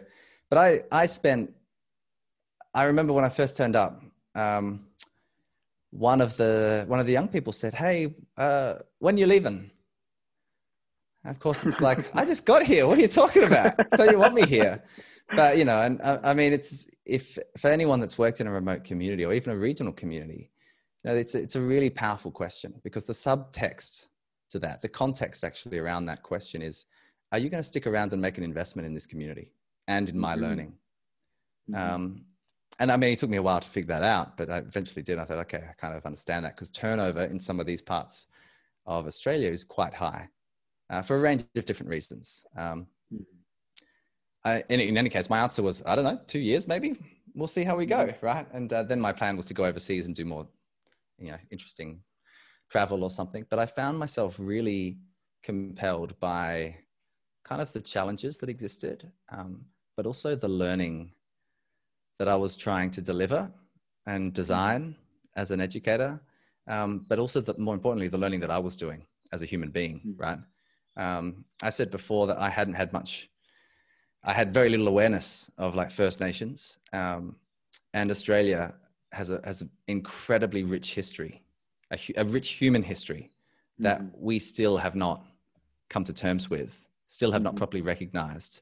but 0.51 0.59
i 0.59 0.83
i 0.93 1.07
spent 1.07 1.53
i 2.75 2.85
remember 2.85 3.13
when 3.13 3.25
i 3.25 3.29
first 3.29 3.57
turned 3.57 3.77
up 3.77 4.03
um, 4.35 4.87
one 5.91 6.21
of 6.21 6.37
the 6.37 6.85
one 6.87 7.01
of 7.01 7.07
the 7.07 7.13
young 7.13 7.29
people 7.29 7.53
said 7.53 7.75
hey 7.75 8.15
uh, 8.37 8.75
when 8.99 9.17
you 9.17 9.27
leaving 9.27 9.71
and 11.25 11.31
of 11.31 11.39
course 11.39 11.65
it's 11.65 11.81
like 11.81 12.15
i 12.17 12.25
just 12.25 12.45
got 12.45 12.63
here 12.63 12.87
what 12.87 12.99
are 12.99 13.03
you 13.03 13.09
talking 13.09 13.45
about 13.45 13.75
so 13.97 14.05
you 14.05 14.19
want 14.19 14.35
me 14.35 14.47
here 14.47 14.83
but 15.31 15.59
you 15.59 15.65
know 15.65 15.81
and 15.81 16.01
uh, 16.03 16.19
i 16.23 16.33
mean 16.33 16.53
it's 16.53 16.87
if 17.05 17.39
for 17.57 17.71
anyone 17.71 18.01
that's 18.01 18.19
worked 18.19 18.41
in 18.41 18.47
a 18.47 18.51
remote 18.51 18.85
community 18.85 19.25
or 19.25 19.33
even 19.33 19.53
a 19.53 19.57
regional 19.57 19.93
community 19.93 20.51
you 21.05 21.11
know, 21.11 21.17
it's, 21.17 21.35
it's 21.35 21.57
a 21.57 21.61
really 21.61 21.91
powerful 21.91 22.31
question 22.31 22.75
because 22.83 23.07
the 23.07 23.13
subtext 23.13 24.09
to 24.51 24.59
that, 24.59 24.81
the 24.81 24.89
context 24.89 25.45
actually 25.45 25.79
around 25.79 26.07
that 26.07 26.23
question 26.23 26.63
is, 26.63 26.87
are 27.33 27.39
you 27.39 27.49
going 27.49 27.63
to 27.63 27.67
stick 27.67 27.87
around 27.87 28.13
and 28.13 28.23
make 28.23 28.39
an 28.39 28.45
investment 28.45 28.87
in 28.87 28.95
this 28.95 29.07
community 29.07 29.53
and 29.87 30.09
in 30.09 30.19
my 30.19 30.35
Mhm. 30.35 30.41
learning? 30.41 30.79
Mhm. 31.71 31.77
Um, 31.79 32.25
and 32.81 32.91
I 32.91 32.97
mean, 32.97 33.13
it 33.13 33.19
took 33.19 33.31
me 33.31 33.37
a 33.37 33.43
while 33.43 33.61
to 33.61 33.69
figure 33.69 33.89
that 33.89 34.03
out, 34.03 34.37
but 34.37 34.51
I 34.51 34.59
eventually 34.59 35.03
did. 35.03 35.19
I 35.19 35.25
thought, 35.25 35.39
okay, 35.39 35.65
I 35.69 35.73
kind 35.75 35.95
of 35.95 36.05
understand 36.07 36.45
that 36.45 36.57
because 36.57 36.71
turnover 36.71 37.25
in 37.25 37.39
some 37.39 37.61
of 37.61 37.67
these 37.67 37.83
parts 37.83 38.27
of 38.87 39.07
Australia 39.07 39.51
is 39.51 39.65
quite 39.65 39.95
high 39.95 40.29
uh, 40.91 41.03
for 41.03 41.17
a 41.17 41.21
range 41.21 41.45
of 41.57 41.65
different 41.65 41.91
reasons. 41.91 42.45
Um. 42.57 42.87
I, 44.45 44.63
in, 44.69 44.81
in 44.81 44.97
any 44.97 45.11
case, 45.11 45.29
my 45.29 45.41
answer 45.41 45.63
was, 45.63 45.83
I 45.85 45.95
don't 45.97 46.05
know, 46.05 46.21
two 46.27 46.39
years 46.39 46.69
maybe. 46.69 46.97
We'll 47.35 47.49
see 47.49 47.65
how 47.65 47.77
we 47.77 47.87
go, 47.87 48.15
right? 48.23 48.47
And 48.53 48.73
uh, 48.73 48.85
then 48.85 49.01
my 49.01 49.13
plan 49.13 49.37
was 49.37 49.47
to 49.47 49.55
go 49.55 49.65
overseas 49.65 50.07
and 50.07 50.15
do 50.15 50.25
more, 50.25 50.47
you 51.19 51.31
know, 51.33 51.39
interesting 51.51 52.01
travel 52.71 53.03
or 53.03 53.11
something. 53.11 53.45
But 53.51 53.59
I 53.59 53.67
found 53.67 53.99
myself 53.99 54.37
really 54.39 54.99
compelled 55.43 56.19
by 56.21 56.77
kind 57.45 57.61
of 57.61 57.73
the 57.73 57.81
challenges 57.81 58.39
that 58.39 58.49
existed, 58.49 59.11
um, 59.31 59.65
but 59.97 60.07
also 60.07 60.35
the 60.35 60.49
learning 60.49 61.13
that 62.19 62.29
I 62.29 62.37
was 62.37 62.57
trying 62.57 62.91
to 62.93 63.01
deliver 63.01 63.51
and 64.07 64.33
design 64.33 64.97
as 65.37 65.51
an 65.51 65.61
educator, 65.61 66.21
um, 66.69 67.05
but 67.09 67.19
also 67.19 67.41
the, 67.41 67.55
more 67.59 67.75
importantly, 67.75 68.09
the 68.09 68.19
learning 68.19 68.41
that 68.41 68.51
I 68.51 68.59
was 68.59 68.77
doing 68.77 69.05
as 69.33 69.43
a 69.43 69.47
human 69.47 69.71
being, 69.71 70.15
right? 70.17 70.39
Um, 70.99 71.45
I 71.63 71.71
said 71.71 71.91
before 71.91 72.27
that 72.27 72.39
I 72.39 72.51
hadn't 72.51 72.75
had 72.75 72.93
much, 72.93 73.31
I 74.25 74.33
had 74.33 74.53
very 74.53 74.69
little 74.69 74.89
awareness 74.89 75.51
of 75.57 75.75
like 75.75 75.91
First 75.91 76.21
Nations, 76.21 76.79
um, 76.93 77.37
and 77.95 78.11
Australia 78.11 78.75
has 79.13 79.31
a 79.31 79.41
has 79.45 79.63
an 79.63 79.71
incredibly 79.87 80.65
rich 80.65 80.95
history, 80.95 81.43
a, 81.93 81.97
hu- 81.97 82.15
a 82.17 82.25
rich 82.25 82.51
human 82.51 82.83
history 82.83 83.31
that 83.79 84.01
Mhm. 84.01 84.11
we 84.19 84.39
still 84.39 84.77
have 84.77 84.97
not 84.97 85.25
come 85.89 86.05
to 86.05 86.13
terms 86.13 86.51
with, 86.51 86.89
still 87.07 87.33
have 87.33 87.43
not 87.43 87.55
Mhm. 87.55 87.59
properly 87.59 87.83
recognized, 87.83 88.61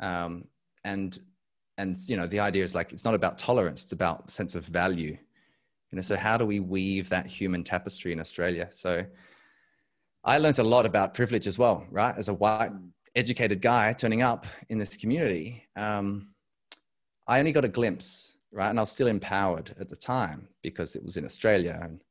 um, 0.00 0.48
and 0.84 1.20
and 1.78 1.96
you 2.08 2.16
know 2.16 2.26
the 2.26 2.40
idea 2.40 2.64
is 2.64 2.74
like 2.74 2.92
it's 2.92 3.04
not 3.04 3.14
about 3.14 3.38
tolerance; 3.38 3.84
it's 3.84 3.92
about 3.92 4.30
sense 4.30 4.54
of 4.54 4.64
value. 4.64 5.16
You 5.90 5.96
know, 5.96 6.02
so 6.02 6.16
how 6.16 6.36
do 6.38 6.46
we 6.46 6.58
weave 6.58 7.08
that 7.10 7.26
human 7.26 7.62
tapestry 7.62 8.12
in 8.12 8.18
Australia? 8.18 8.66
So 8.70 9.06
I 10.26 10.38
learned 10.38 10.58
a 10.58 10.64
lot 10.64 10.84
about 10.86 11.14
privilege 11.14 11.46
as 11.46 11.56
well, 11.58 11.86
right? 11.90 12.14
As 12.16 12.28
a 12.28 12.34
white 12.34 12.72
Mm. 12.72 12.90
educated 13.14 13.62
guy 13.62 13.92
turning 13.92 14.22
up 14.22 14.46
in 14.68 14.78
this 14.78 14.96
community, 14.96 15.62
um, 15.76 16.34
I 17.28 17.38
only 17.38 17.52
got 17.52 17.64
a 17.64 17.68
glimpse, 17.68 18.36
right? 18.50 18.68
And 18.68 18.78
I 18.78 18.82
was 18.82 18.90
still 18.90 19.06
empowered 19.06 19.74
at 19.78 19.88
the 19.88 19.96
time 19.96 20.48
because 20.62 20.96
it 20.96 21.04
was 21.04 21.16
in 21.16 21.24
Australia. 21.24 21.78
And, 21.82 22.02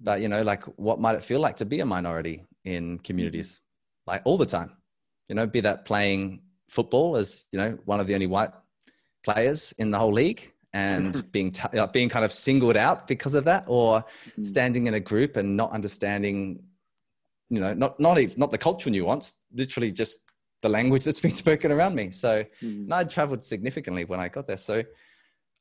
but, 0.00 0.20
you 0.20 0.28
know, 0.28 0.42
like 0.42 0.64
what 0.78 1.00
might 1.00 1.14
it 1.14 1.22
feel 1.22 1.40
like 1.40 1.56
to 1.56 1.64
be 1.64 1.80
a 1.80 1.86
minority 1.86 2.44
in 2.64 2.98
communities, 2.98 3.60
like 4.06 4.22
all 4.24 4.36
the 4.36 4.46
time? 4.46 4.70
You 5.28 5.34
know, 5.36 5.46
be 5.46 5.60
that 5.60 5.84
playing 5.84 6.42
football 6.68 7.16
as 7.16 7.46
you 7.52 7.58
know 7.58 7.78
one 7.84 8.00
of 8.00 8.06
the 8.06 8.14
only 8.14 8.26
white 8.26 8.50
players 9.22 9.72
in 9.78 9.90
the 9.90 9.98
whole 9.98 10.12
league 10.12 10.50
and 10.72 11.30
being 11.30 11.52
t- 11.52 11.78
uh, 11.78 11.86
being 11.86 12.08
kind 12.08 12.24
of 12.24 12.32
singled 12.32 12.76
out 12.76 13.06
because 13.06 13.34
of 13.34 13.44
that 13.44 13.64
or 13.66 14.04
standing 14.42 14.86
in 14.86 14.94
a 14.94 15.00
group 15.00 15.36
and 15.36 15.56
not 15.56 15.70
understanding 15.72 16.62
you 17.54 17.60
know 17.60 17.74
not 17.74 17.98
not 18.00 18.18
even, 18.18 18.38
not 18.38 18.50
the 18.50 18.58
cultural 18.58 18.92
nuance 18.92 19.34
literally 19.52 19.92
just 19.92 20.18
the 20.62 20.68
language 20.68 21.04
that's 21.04 21.20
been 21.26 21.34
spoken 21.34 21.70
around 21.72 21.94
me 21.94 22.10
so 22.10 22.44
and 22.62 22.92
I'd 22.94 23.10
traveled 23.10 23.44
significantly 23.44 24.04
when 24.04 24.20
I 24.20 24.28
got 24.28 24.46
there. 24.46 24.56
So, 24.56 24.82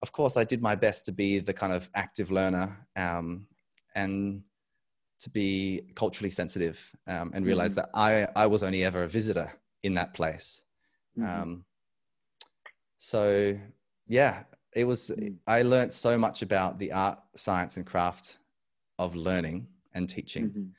of 0.01 0.11
course, 0.11 0.35
I 0.37 0.43
did 0.43 0.61
my 0.61 0.75
best 0.75 1.05
to 1.05 1.11
be 1.11 1.39
the 1.39 1.53
kind 1.53 1.71
of 1.73 1.89
active 1.95 2.31
learner 2.31 2.67
um, 2.97 3.47
and 3.95 4.43
to 5.19 5.29
be 5.29 5.81
culturally 5.95 6.29
sensitive 6.29 6.77
um, 7.07 7.31
and 7.33 7.45
realize 7.45 7.71
Mhm. 7.71 7.75
that 7.75 7.89
I, 7.93 8.27
I 8.35 8.45
was 8.47 8.61
only 8.63 8.83
ever 8.83 9.03
a 9.03 9.07
visitor 9.07 9.49
in 9.83 9.93
that 9.93 10.13
place. 10.13 10.63
Mhm. 11.17 11.41
Um, 11.41 11.65
so, 12.97 13.57
yeah, 14.07 14.43
it 14.75 14.85
was, 14.85 15.11
Mm. 15.11 15.37
I 15.47 15.61
learned 15.61 15.93
so 15.93 16.17
much 16.17 16.41
about 16.41 16.79
the 16.79 16.91
art, 16.91 17.19
science, 17.35 17.77
and 17.77 17.85
craft 17.85 18.39
of 18.99 19.15
learning 19.15 19.67
and 19.93 20.09
teaching, 20.09 20.49
Mhm. 20.49 20.71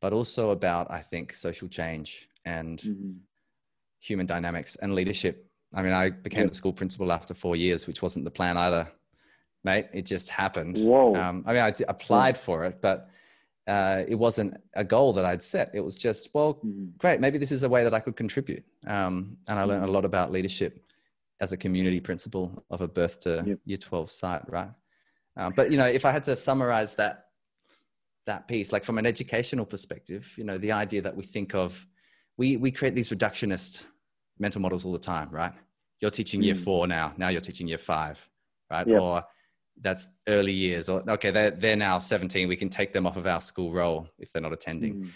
But 0.00 0.12
also 0.12 0.50
about, 0.50 0.90
I 0.90 1.00
think, 1.00 1.32
social 1.34 1.68
change 1.68 2.28
and 2.44 2.78
Mhm. 2.80 3.18
human 4.00 4.26
dynamics 4.26 4.76
and 4.76 4.94
leadership. 4.94 5.50
I 5.74 5.82
mean, 5.82 5.92
I 5.92 6.10
became 6.10 6.42
Yeah. 6.42 6.48
the 6.48 6.54
school 6.54 6.72
principal 6.72 7.12
after 7.12 7.34
four 7.34 7.56
years, 7.56 7.86
which 7.86 8.02
wasn't 8.02 8.24
the 8.24 8.30
plan 8.30 8.56
either, 8.56 8.90
mate. 9.64 9.86
It 9.92 10.06
just 10.06 10.28
happened. 10.28 10.76
Whoa. 10.78 11.16
Um, 11.16 11.42
I 11.46 11.52
mean, 11.52 11.62
I 11.62 11.70
d- 11.70 11.84
applied 11.88 12.38
for 12.38 12.64
it, 12.64 12.80
but 12.80 13.10
uh, 13.68 14.04
it 14.06 14.14
wasn't 14.14 14.54
a 14.74 14.84
goal 14.84 15.12
that 15.14 15.24
I'd 15.24 15.42
set. 15.42 15.70
It 15.74 15.80
was 15.80 15.96
just, 15.96 16.32
well, 16.32 16.54
Mhm. 16.64 16.96
great. 16.98 17.20
Maybe 17.20 17.36
this 17.36 17.50
is 17.50 17.64
a 17.64 17.68
way 17.68 17.82
that 17.82 17.92
I 17.92 17.98
could 17.98 18.14
contribute. 18.14 18.64
Um, 18.86 19.38
and 19.48 19.58
I 19.58 19.64
learned 19.64 19.82
a 19.84 19.90
lot 19.90 20.04
about 20.04 20.30
leadership 20.30 20.84
as 21.40 21.50
a 21.50 21.56
community 21.56 21.98
principal 21.98 22.64
of 22.70 22.80
a 22.80 22.86
birth 22.86 23.18
to 23.20 23.42
Yep. 23.44 23.58
year 23.64 23.76
12 23.76 24.12
site, 24.12 24.48
right? 24.48 24.70
Um, 25.36 25.52
but, 25.56 25.72
you 25.72 25.78
know, 25.78 25.86
if 25.88 26.04
I 26.04 26.12
had 26.12 26.22
to 26.24 26.36
summarize 26.36 26.94
that, 26.94 27.25
that 28.26 28.46
piece, 28.48 28.72
like 28.72 28.84
from 28.84 28.98
an 28.98 29.06
educational 29.06 29.64
perspective, 29.64 30.32
you 30.36 30.44
know, 30.44 30.58
the 30.58 30.72
idea 30.72 31.00
that 31.02 31.16
we 31.16 31.22
think 31.24 31.54
of, 31.54 31.86
we, 32.36 32.56
we 32.56 32.70
create 32.70 32.94
these 32.94 33.10
reductionist 33.10 33.84
mental 34.38 34.60
models 34.60 34.84
all 34.84 34.92
the 34.92 34.98
time, 34.98 35.30
right? 35.30 35.52
You're 36.00 36.10
teaching 36.10 36.42
year 36.42 36.54
Mm. 36.54 36.64
four 36.64 36.86
now, 36.86 37.14
now 37.16 37.28
you're 37.28 37.40
teaching 37.40 37.66
year 37.68 37.78
five, 37.78 38.28
right? 38.70 38.86
Yep. 38.86 39.00
Or 39.00 39.24
that's 39.80 40.08
early 40.28 40.52
years, 40.52 40.88
or 40.88 41.02
okay, 41.08 41.30
they're, 41.30 41.50
they're 41.50 41.76
now 41.76 41.98
17, 41.98 42.48
we 42.48 42.56
can 42.56 42.68
take 42.68 42.92
them 42.92 43.06
off 43.06 43.16
of 43.16 43.26
our 43.26 43.40
school 43.40 43.72
roll 43.72 44.08
if 44.18 44.32
they're 44.32 44.42
not 44.42 44.52
attending 44.52 44.94
Mhm. 44.96 45.10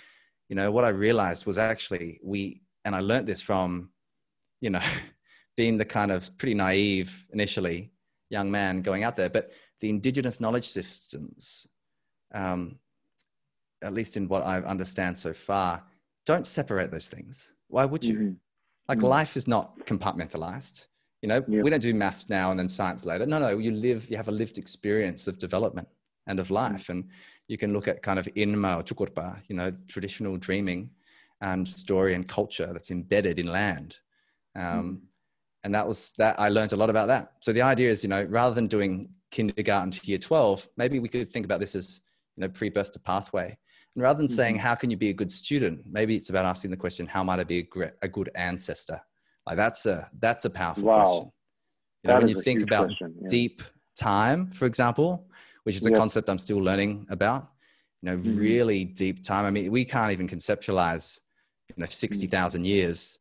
you 0.48 0.56
know 0.56 0.70
what 0.72 0.84
i 0.84 0.88
realized 0.88 1.46
was 1.46 1.58
actually 1.58 2.18
we 2.24 2.60
and 2.84 2.92
i 2.94 3.00
learned 3.00 3.26
this 3.26 3.40
from 3.40 3.90
you 4.60 4.68
know 4.68 4.80
being 5.56 5.78
the 5.78 5.84
kind 5.84 6.10
of 6.10 6.36
pretty 6.38 6.54
naive 6.54 7.24
initially 7.32 7.92
young 8.30 8.50
man 8.50 8.82
going 8.82 9.04
out 9.04 9.14
there 9.16 9.30
but 9.30 9.52
the 9.80 9.88
indigenous 9.88 10.40
knowledge 10.40 10.68
systems 10.68 11.66
um, 12.34 12.78
at 13.82 13.92
least 13.94 14.16
in 14.16 14.28
what 14.28 14.42
i 14.42 14.58
understand 14.60 15.16
so 15.16 15.32
far 15.32 15.82
don't 16.26 16.46
separate 16.46 16.90
those 16.90 17.08
things. 17.08 17.54
Why 17.68 17.84
would 17.86 18.04
you? 18.04 18.14
Mhm. 18.14 18.36
like 18.88 18.98
Mm. 18.98 19.08
life 19.08 19.36
is 19.36 19.46
not 19.48 19.78
compartmentalized. 19.86 20.86
You 21.22 21.28
know 21.28 21.40
we 21.64 21.70
don't 21.70 21.82
do 21.82 21.94
maths 21.94 22.28
now 22.28 22.50
and 22.50 22.58
then 22.58 22.68
science 22.68 23.04
later. 23.04 23.24
No 23.26 23.38
no 23.38 23.58
you 23.58 23.72
live 23.72 24.08
you 24.10 24.16
have 24.16 24.28
a 24.28 24.32
lived 24.32 24.58
experience 24.58 25.26
of 25.28 25.38
development 25.38 25.88
and 26.26 26.38
of 26.40 26.50
life. 26.50 26.88
And 26.88 27.08
you 27.48 27.56
can 27.56 27.72
look 27.72 27.88
at 27.88 28.02
kind 28.02 28.18
of 28.18 28.26
inma 28.36 28.76
or 28.78 28.82
tjukurpa 28.82 29.40
you 29.48 29.56
know 29.56 29.70
traditional 29.88 30.36
dreaming 30.36 30.90
and 31.40 31.66
story 31.66 32.14
and 32.14 32.28
culture 32.28 32.72
that's 32.72 32.90
embedded 32.90 33.38
in 33.38 33.46
land. 33.46 33.96
Um, 34.54 35.02
and 35.64 35.74
that 35.74 35.86
was 35.86 36.12
that 36.18 36.38
i 36.38 36.48
learned 36.48 36.72
a 36.72 36.76
lot 36.76 36.90
about 36.90 37.08
that. 37.08 37.32
So 37.40 37.52
the 37.52 37.62
idea 37.62 37.88
is 37.90 38.02
you 38.04 38.10
know 38.10 38.24
rather 38.24 38.54
than 38.54 38.66
doing 38.66 38.92
kindergarten 39.30 39.90
to 39.92 40.06
year 40.06 40.18
12 40.18 40.68
maybe 40.76 40.98
we 41.00 41.08
could 41.08 41.28
think 41.28 41.44
about 41.44 41.60
this 41.60 41.74
as 41.74 42.00
you 42.36 42.40
know 42.42 42.48
pre-birth 42.48 42.90
to 42.92 42.98
pathway 42.98 43.56
and 44.00 44.04
rather 44.06 44.16
than 44.18 44.28
saying 44.28 44.56
Mhm. 44.56 44.60
how 44.60 44.74
can 44.74 44.90
you 44.90 44.96
be 44.96 45.10
a 45.10 45.12
good 45.12 45.30
student 45.30 45.80
maybe 45.98 46.16
it's 46.16 46.30
about 46.30 46.46
asking 46.46 46.70
the 46.70 46.76
question 46.84 47.04
how 47.06 47.22
might 47.22 47.38
i 47.38 47.44
be 47.44 47.58
a, 47.58 47.62
gre- 47.62 47.96
a 48.00 48.08
good 48.08 48.30
ancestor 48.34 48.98
like 49.46 49.56
that's 49.58 49.84
a 49.84 50.08
that's 50.20 50.46
a 50.46 50.50
powerful 50.50 50.84
Wow. 50.84 51.02
question 51.02 51.32
you 52.02 52.08
know 52.08 52.14
That 52.14 52.22
when 52.22 52.28
you 52.28 52.40
think 52.40 52.62
about 52.62 52.86
question, 52.86 53.14
yeah. 53.20 53.28
deep 53.28 53.62
time 53.94 54.50
for 54.52 54.64
example 54.64 55.28
which 55.64 55.76
is 55.76 55.84
a 55.84 55.90
Yep. 55.90 55.98
concept 55.98 56.30
i'm 56.30 56.38
still 56.38 56.62
learning 56.68 57.06
about 57.10 57.42
you 58.00 58.06
know 58.10 58.16
Mhm. 58.16 58.38
really 58.38 58.84
deep 58.86 59.22
time 59.22 59.44
i 59.44 59.50
mean 59.50 59.70
we 59.70 59.84
can't 59.84 60.12
even 60.12 60.26
conceptualize 60.26 61.20
you 61.68 61.74
know 61.76 61.86
60,000 61.86 62.64
years 62.64 63.18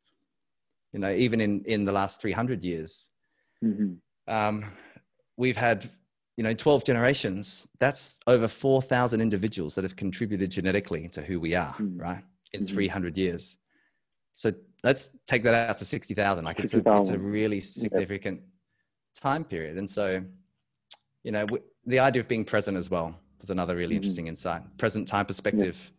you 0.93 0.99
know 0.99 1.11
even 1.11 1.41
in 1.41 1.61
in 1.65 1.83
the 1.83 1.91
last 1.91 2.21
300 2.21 2.63
years 2.63 3.09
Mhm. 3.61 3.97
um, 4.27 4.63
we've 5.35 5.57
had 5.57 5.89
you 6.39 6.43
know 6.43 6.53
12 6.53 6.85
generations 6.85 7.67
that's 7.79 8.17
over 8.25 8.47
4000 8.47 9.19
individuals 9.19 9.75
that 9.75 9.83
have 9.83 9.97
contributed 9.97 10.49
genetically 10.49 11.09
to 11.09 11.21
who 11.21 11.37
we 11.37 11.53
are 11.53 11.73
Mm. 11.73 11.99
right 11.99 12.23
in 12.53 12.61
Mhm. 12.63 12.67
300 12.75 13.17
years. 13.17 13.57
So 14.31 14.53
let's 14.81 15.09
take 15.27 15.43
that 15.43 15.53
out 15.69 15.77
to 15.79 15.85
60000 15.85 16.45
like 16.45 16.59
it's 16.61 16.73
a, 16.73 16.77
it's 17.01 17.09
a 17.09 17.19
really 17.19 17.59
significant 17.59 18.39
time 19.13 19.43
period. 19.43 19.77
And 19.77 19.89
so 19.89 20.23
you 21.23 21.31
know 21.33 21.45
w- 21.45 21.63
the 21.85 21.99
idea 21.99 22.21
of 22.21 22.29
being 22.29 22.45
present 22.45 22.77
as 22.77 22.89
well 22.89 23.09
was 23.41 23.49
another 23.49 23.75
really 23.75 23.95
Mhm. 23.95 23.97
interesting 23.97 24.27
insight. 24.27 24.61
Present 24.77 25.09
time 25.09 25.25
perspective 25.25 25.91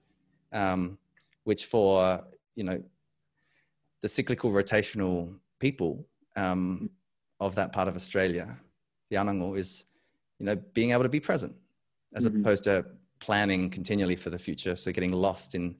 um, 0.52 0.98
which 1.44 1.66
for 1.66 2.24
you 2.56 2.64
know 2.64 2.82
the 4.00 4.08
cyclical 4.08 4.50
rotational 4.50 5.38
people 5.58 6.06
um, 6.36 6.88
of 7.40 7.54
that 7.56 7.72
part 7.74 7.88
of 7.88 7.94
Australia, 7.94 8.58
the 9.10 9.16
Anangu, 9.16 9.58
is 9.58 9.84
you 10.40 10.46
know 10.46 10.56
being 10.74 10.90
able 10.92 11.02
to 11.04 11.08
be 11.08 11.20
present 11.20 11.54
as 12.16 12.26
Mhm. 12.26 12.40
opposed 12.40 12.64
to 12.64 12.84
planning 13.20 13.70
continually 13.70 14.16
for 14.16 14.30
the 14.30 14.38
future. 14.38 14.74
So 14.74 14.90
getting 14.90 15.12
lost 15.12 15.54
in 15.54 15.76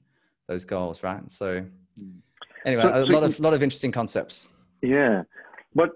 those 0.47 0.63
goals, 0.63 1.03
right? 1.03 1.29
So 1.29 1.65
Mm. 1.99 2.21
anyway, 2.65 2.83
So- 2.83 3.03
a 3.03 3.05
lot 3.05 3.23
of 3.23 3.39
lot 3.39 3.53
of 3.53 3.61
interesting 3.63 3.91
concepts. 3.91 4.47
Yeah, 4.81 5.23
but 5.75 5.89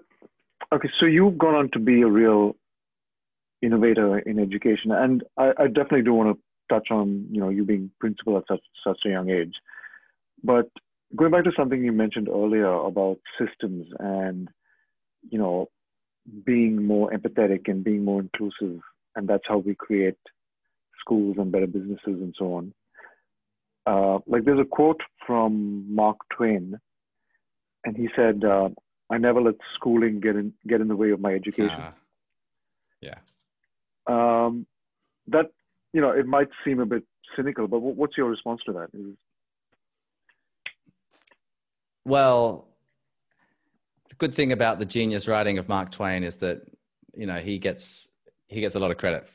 okay. 0.72 0.90
So 0.98 1.06
you've 1.06 1.38
gone 1.38 1.54
on 1.54 1.70
to 1.70 1.78
be 1.78 2.02
a 2.02 2.06
real 2.08 2.56
innovator 3.62 4.18
in 4.18 4.38
education, 4.38 4.90
and 4.92 5.24
I, 5.38 5.52
I 5.56 5.66
definitely 5.68 6.02
do 6.02 6.12
want 6.12 6.36
to 6.36 6.42
touch 6.74 6.88
on 6.90 7.26
you 7.30 7.40
know 7.40 7.48
you 7.48 7.64
being 7.64 7.90
principal 8.00 8.36
at 8.36 8.44
such 8.48 8.60
such 8.84 9.00
a 9.06 9.10
young 9.10 9.30
age. 9.30 9.54
But 10.44 10.68
going 11.14 11.30
back 11.30 11.44
to 11.44 11.52
something 11.56 11.82
you 11.82 11.92
mentioned 11.92 12.28
earlier 12.28 12.66
about 12.90 13.18
systems 13.38 13.86
and 14.00 14.48
you 15.30 15.38
know 15.38 15.70
being 16.44 16.84
more 16.84 17.10
empathetic 17.10 17.68
and 17.68 17.84
being 17.84 18.04
more 18.04 18.20
inclusive, 18.20 18.80
and 19.14 19.28
that's 19.28 19.44
how 19.46 19.58
we 19.58 19.74
create 19.74 20.18
schools 21.00 21.36
and 21.38 21.52
better 21.52 21.66
businesses 21.66 22.00
and 22.06 22.34
so 22.38 22.54
on. 22.54 22.74
Uh, 23.86 24.18
like 24.26 24.44
there's 24.44 24.60
a 24.60 24.64
quote 24.64 25.00
from 25.26 25.92
Mark 25.94 26.16
Twain, 26.36 26.78
and 27.84 27.96
he 27.96 28.08
said, 28.16 28.44
uh, 28.44 28.68
"I 29.10 29.18
never 29.18 29.40
let 29.40 29.54
schooling 29.74 30.20
get 30.20 30.36
in 30.36 30.52
get 30.66 30.80
in 30.80 30.88
the 30.88 30.96
way 30.96 31.10
of 31.10 31.20
my 31.20 31.32
education." 31.32 31.70
Ah, 31.78 31.94
yeah. 33.00 33.18
Um, 34.06 34.66
that 35.28 35.52
you 35.92 36.00
know, 36.00 36.10
it 36.10 36.26
might 36.26 36.48
seem 36.64 36.80
a 36.80 36.86
bit 36.86 37.04
cynical, 37.36 37.68
but 37.68 37.78
wh- 37.78 37.96
what's 37.96 38.16
your 38.16 38.28
response 38.28 38.60
to 38.66 38.72
that? 38.72 38.88
Is, 38.92 39.14
Well, 42.04 42.68
the 44.08 44.14
good 44.16 44.34
thing 44.34 44.52
about 44.52 44.78
the 44.78 44.84
genius 44.84 45.28
writing 45.28 45.58
of 45.58 45.68
Mark 45.68 45.90
Twain 45.92 46.22
is 46.22 46.36
that 46.38 46.62
you 47.14 47.26
know 47.26 47.34
he 47.38 47.58
gets 47.58 48.08
he 48.48 48.60
gets 48.60 48.74
a 48.74 48.78
lot 48.78 48.90
of 48.90 48.96
credit 48.98 49.26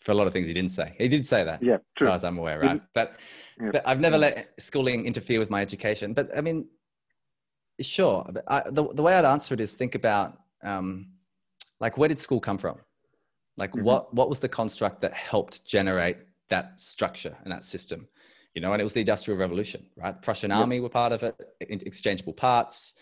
for 0.00 0.12
a 0.12 0.14
lot 0.14 0.26
of 0.26 0.32
things 0.32 0.46
he 0.46 0.54
didn't 0.54 0.70
say. 0.72 0.94
He 0.96 1.08
did 1.08 1.26
say 1.26 1.44
that. 1.44 1.62
yeah, 1.62 1.74
as 1.74 1.80
true. 1.96 2.06
far 2.08 2.16
as 2.16 2.24
I'm 2.24 2.38
aware, 2.38 2.58
right? 2.58 2.80
But, 2.94 3.18
Yeah. 3.60 3.70
but 3.72 3.86
I've 3.86 4.00
never 4.00 4.16
let 4.16 4.58
schooling 4.58 5.04
interfere 5.04 5.38
with 5.38 5.50
my 5.50 5.60
education. 5.60 6.14
But 6.14 6.30
I 6.36 6.40
mean, 6.40 6.68
sure. 7.82 8.24
But 8.32 8.44
I, 8.48 8.62
the, 8.70 8.88
the 8.94 9.02
way 9.02 9.14
I'd 9.14 9.26
answer 9.26 9.52
it 9.52 9.60
is 9.60 9.74
think 9.74 9.94
about 9.94 10.38
um, 10.62 11.08
like 11.80 11.98
where 11.98 12.08
did 12.08 12.18
school 12.18 12.40
come 12.40 12.56
from? 12.58 12.78
Like 13.58 13.72
Mhm. 13.72 13.82
what 13.82 14.14
what 14.14 14.28
was 14.30 14.40
the 14.40 14.48
construct 14.48 15.00
that 15.02 15.12
helped 15.12 15.64
generate 15.66 16.16
that 16.48 16.80
structure 16.80 17.36
and 17.42 17.52
that 17.52 17.64
system? 17.64 18.08
You 18.54 18.62
know, 18.62 18.72
and 18.72 18.80
it 18.80 18.84
was 18.84 18.94
the 18.94 19.00
Industrial 19.00 19.38
Revolution, 19.38 19.84
right? 19.96 20.14
The 20.14 20.20
Prussian. 20.22 20.50
Army 20.50 20.80
were 20.80 20.88
part 20.88 21.12
of 21.12 21.22
it, 21.22 21.34
exchangeable 21.60 22.32
parts. 22.32 22.94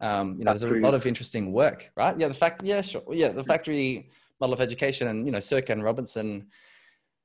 Um, 0.00 0.36
you 0.38 0.44
know, 0.44 0.52
there's 0.52 0.62
a 0.64 0.80
lot 0.80 0.94
of 0.94 1.06
interesting 1.06 1.52
work, 1.52 1.90
right? 1.96 2.16
Yeah, 2.18 2.28
the 2.28 2.34
fact, 2.34 2.62
yeah, 2.62 2.80
sure, 2.80 3.02
yeah, 3.12 3.28
the 3.28 3.44
factory 3.44 4.10
model 4.40 4.54
of 4.54 4.60
education, 4.60 5.08
and 5.08 5.24
you 5.26 5.32
know, 5.32 5.40
Sir 5.40 5.60
Ken 5.62 5.80
Robinson 5.82 6.48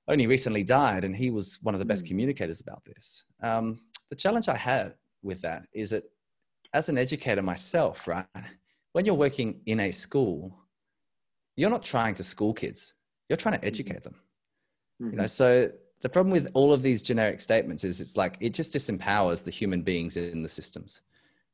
only 0.07 0.27
recently 0.27 0.63
died, 0.63 1.03
and 1.03 1.15
he 1.15 1.29
was 1.31 1.59
one 1.61 1.75
of 1.75 1.79
the 1.79 1.85
best 1.85 2.05
Mm. 2.05 2.09
communicators 2.09 2.61
about 2.61 2.83
this. 2.85 3.25
Um, 3.41 3.79
the 4.09 4.15
challenge 4.15 4.47
I 4.49 4.55
had 4.55 4.95
with 5.21 5.41
that 5.41 5.67
is 5.73 5.89
that 5.91 6.03
as 6.73 6.89
an 6.89 6.97
educator 6.97 7.41
myself, 7.41 8.07
right, 8.07 8.25
when 8.93 9.05
you're 9.05 9.15
working 9.15 9.61
in 9.65 9.79
a 9.81 9.91
school, 9.91 10.57
you're 11.55 11.69
not 11.69 11.83
trying 11.83 12.15
to 12.15 12.23
school 12.23 12.53
kids, 12.53 12.95
you're 13.27 13.37
trying 13.37 13.59
to 13.59 13.65
educate 13.65 14.03
them. 14.03 14.15
You 14.99 15.17
know, 15.17 15.23
Mhm. 15.23 15.29
so 15.29 15.71
the 16.01 16.09
problem 16.09 16.31
with 16.31 16.49
all 16.53 16.71
of 16.73 16.81
these 16.81 17.01
generic 17.03 17.39
statements 17.41 17.83
is 17.83 18.01
it's 18.01 18.15
like 18.17 18.37
it 18.39 18.53
just 18.53 18.73
disempowers 18.73 19.43
the 19.43 19.51
human 19.51 19.81
beings 19.81 20.17
in 20.17 20.41
the 20.43 20.49
systems, 20.49 21.01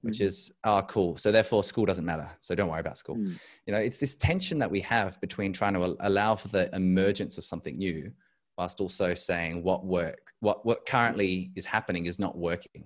which 0.06 0.20
Mhm. 0.20 0.26
is 0.28 0.52
oh 0.64 0.82
cool. 0.88 1.18
So 1.18 1.32
therefore 1.32 1.64
school 1.64 1.86
doesn't 1.86 2.06
matter. 2.06 2.30
So 2.42 2.54
don't 2.56 2.70
worry 2.70 2.80
about 2.80 2.98
school. 2.98 3.16
Mm. 3.18 3.40
you 3.66 3.74
know 3.74 3.80
it's 3.80 3.98
this 3.98 4.16
tension 4.16 4.58
that 4.60 4.70
we 4.70 4.80
have 4.82 5.20
between 5.20 5.52
trying 5.52 5.74
to 5.74 5.96
allow 6.02 6.36
for 6.36 6.48
the 6.50 6.74
emergence 6.76 7.38
of 7.40 7.44
something 7.46 7.78
new 7.78 8.12
whilst 8.58 8.80
also 8.80 9.14
saying 9.14 9.64
what 9.64 9.86
work 9.86 10.32
what 10.40 10.66
what 10.66 10.86
currently 10.86 11.52
is 11.56 11.66
happening 11.66 12.06
is 12.06 12.18
not 12.20 12.38
working. 12.38 12.84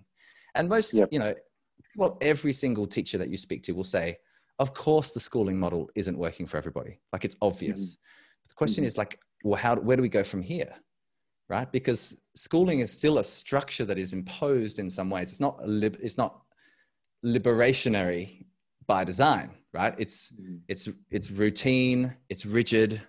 And 0.56 0.68
most 0.70 0.94
Yep. 0.94 1.10
you 1.12 1.20
know 1.20 1.34
well 1.96 2.18
every 2.22 2.54
single 2.54 2.88
teacher 2.88 3.18
that 3.18 3.30
you 3.30 3.38
speak 3.38 3.62
to 3.64 3.74
will 3.74 3.84
say 3.98 4.18
of 4.60 4.74
course 4.74 5.12
the 5.14 5.20
schooling 5.20 5.58
model 5.60 5.90
isn't 5.96 6.18
working 6.18 6.46
for 6.48 6.58
everybody. 6.58 7.00
Like 7.14 7.24
it's 7.26 7.36
obvious. 7.42 7.98
The 8.48 8.56
question 8.56 8.84
Mhm. 8.84 8.88
is 8.88 8.98
like 8.98 9.20
well 9.44 9.60
how 9.66 9.76
where 9.76 9.98
do 9.98 10.02
we 10.02 10.10
go 10.10 10.24
from 10.24 10.42
here? 10.42 10.74
Right? 11.50 11.70
Because 11.72 12.02
schooling 12.36 12.80
is 12.80 12.92
still 12.92 13.18
a 13.18 13.24
structure 13.24 13.84
that 13.86 13.98
is 13.98 14.14
imposed 14.14 14.78
in 14.80 14.88
some 14.90 15.10
ways. 15.10 15.32
It's 15.32 15.40
not 15.40 15.60
a 15.64 15.68
lib- 15.68 16.00
it's 16.08 16.18
not 16.18 16.32
liberationary 17.26 18.46
by 18.88 19.04
design 19.04 19.52
right? 19.74 19.94
It's 20.00 20.32
Mhm. 20.32 20.62
it's 20.68 20.90
it's 21.12 21.30
routine 21.32 22.16
it's 22.30 22.46
rigid. 22.46 23.02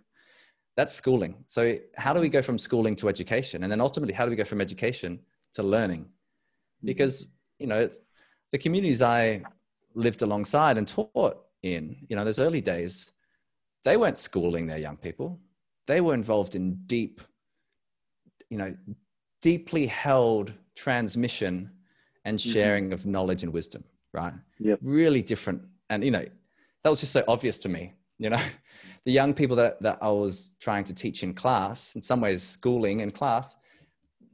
That's 0.76 0.94
schooling. 0.94 1.44
So 1.46 1.78
how 1.96 2.12
do 2.12 2.20
we 2.20 2.28
go 2.28 2.42
from 2.42 2.58
schooling 2.58 2.96
to 2.96 3.08
education? 3.08 3.62
And 3.62 3.70
then 3.72 3.80
ultimately 3.80 4.14
how 4.14 4.24
do 4.24 4.30
we 4.30 4.36
go 4.36 4.44
from 4.44 4.60
education 4.60 5.20
to 5.54 5.62
learning? 5.62 6.06
Because 6.84 7.28
you 7.58 7.66
know 7.66 7.90
the 8.52 8.58
communities 8.58 9.00
i 9.02 9.42
lived 9.94 10.22
alongside 10.22 10.78
and 10.78 10.86
taught 10.88 11.36
in 11.62 11.96
you 12.08 12.16
know 12.16 12.24
those 12.24 12.38
early 12.38 12.60
days 12.60 13.12
they 13.84 13.96
weren't 13.96 14.18
schooling 14.18 14.66
their 14.66 14.78
young 14.78 14.96
people. 14.96 15.40
They 15.86 16.00
were 16.00 16.14
involved 16.14 16.54
in 16.54 16.64
deep 16.86 17.20
you 18.50 18.58
know 18.58 18.76
deeply 19.40 19.86
held 19.86 20.52
transmission 20.74 21.70
and 22.24 22.38
Mhm. 22.38 22.52
sharing 22.52 22.92
of 22.92 23.06
knowledge 23.06 23.42
and 23.42 23.52
wisdom 23.52 23.82
right? 24.12 24.32
Yep. 24.58 24.78
really 24.82 25.22
different. 25.22 25.62
And 25.88 26.04
you 26.04 26.10
know 26.10 26.24
that 26.82 26.90
was 26.90 27.00
just 27.00 27.12
so 27.12 27.24
obvious 27.28 27.58
to 27.60 27.68
me 27.68 27.92
you 28.18 28.30
know? 28.30 28.40
The 29.06 29.12
young 29.12 29.32
people 29.32 29.56
that, 29.56 29.80
that 29.82 29.96
i 30.02 30.10
was 30.10 30.52
trying 30.60 30.84
to 30.84 30.94
teach 30.94 31.22
in 31.22 31.32
class 31.32 31.96
in 31.96 32.02
some 32.02 32.20
ways 32.20 32.42
schooling 32.42 33.00
in 33.00 33.10
class 33.10 33.56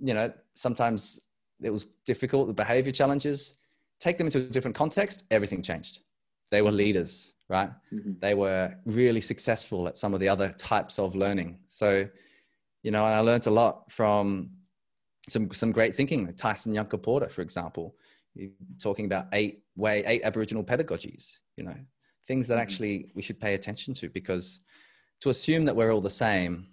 you 0.00 0.12
know 0.12 0.32
sometimes 0.54 1.20
it 1.62 1.70
was 1.70 1.84
difficult 2.04 2.48
the 2.48 2.52
behavior 2.52 2.92
challenges. 2.92 3.54
Take 4.00 4.18
them 4.18 4.26
into 4.26 4.38
a 4.38 4.42
different 4.42 4.76
context 4.76 5.24
everything 5.30 5.62
changed. 5.62 6.00
They 6.50 6.62
were 6.62 6.72
leaders 6.72 7.32
right? 7.48 7.70
Mhm. 7.94 8.18
they 8.20 8.34
were 8.34 8.74
really 8.86 9.20
successful 9.20 9.86
at 9.86 9.96
some 9.96 10.12
of 10.14 10.20
the 10.20 10.28
other 10.28 10.48
types 10.58 10.98
of 10.98 11.14
learning. 11.14 11.60
So 11.68 11.88
you 12.82 12.90
know 12.90 13.04
and 13.06 13.14
i 13.14 13.20
learned 13.20 13.46
a 13.46 13.50
lot 13.62 13.90
from 13.90 14.50
some 15.28 15.50
some 15.52 15.72
great 15.72 15.94
thinking 15.94 16.26
like 16.26 16.36
tyson 16.36 16.72
yunkaporta 16.74 17.28
for 17.30 17.42
example 17.42 17.94
He- 18.36 18.52
talking 18.78 19.06
about 19.06 19.26
eight 19.32 19.62
way 19.76 20.04
eight 20.06 20.22
aboriginal 20.24 20.62
pedagogies 20.64 21.40
you 21.56 21.64
know 21.64 21.76
things 22.26 22.46
that 22.48 22.58
Mhm. 22.58 22.62
actually 22.62 23.12
we 23.14 23.22
should 23.22 23.40
pay 23.40 23.54
attention 23.54 23.94
to 23.94 24.08
because 24.10 24.60
to 25.20 25.30
assume 25.30 25.64
that 25.66 25.76
we're 25.76 25.92
all 25.92 26.00
the 26.00 26.10
same 26.10 26.68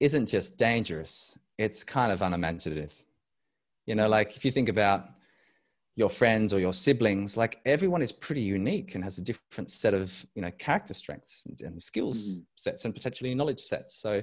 isn't 0.00 0.26
just 0.26 0.56
dangerous. 0.56 1.36
It's 1.56 1.82
kind 1.82 2.12
of 2.12 2.20
unimaginative. 2.22 2.92
You 3.86 3.94
know 3.94 4.08
like 4.08 4.36
if 4.36 4.44
you 4.44 4.50
think 4.50 4.68
about 4.68 5.08
your 5.96 6.10
friends 6.10 6.52
or 6.54 6.60
your 6.60 6.72
siblings 6.74 7.36
like 7.36 7.58
everyone 7.64 8.02
is 8.02 8.12
pretty 8.12 8.42
unique 8.42 8.94
and 8.94 9.02
has 9.02 9.18
a 9.18 9.22
different 9.22 9.70
set 9.70 9.94
of 9.94 10.26
you 10.34 10.42
know 10.42 10.50
character 10.52 10.94
strengths 10.94 11.44
and, 11.46 11.60
and 11.62 11.82
skills 11.82 12.18
Mhm. 12.40 12.44
sets 12.56 12.84
and 12.84 12.94
potentially 12.94 13.34
knowledge 13.34 13.60
sets. 13.60 13.94
So 13.94 14.22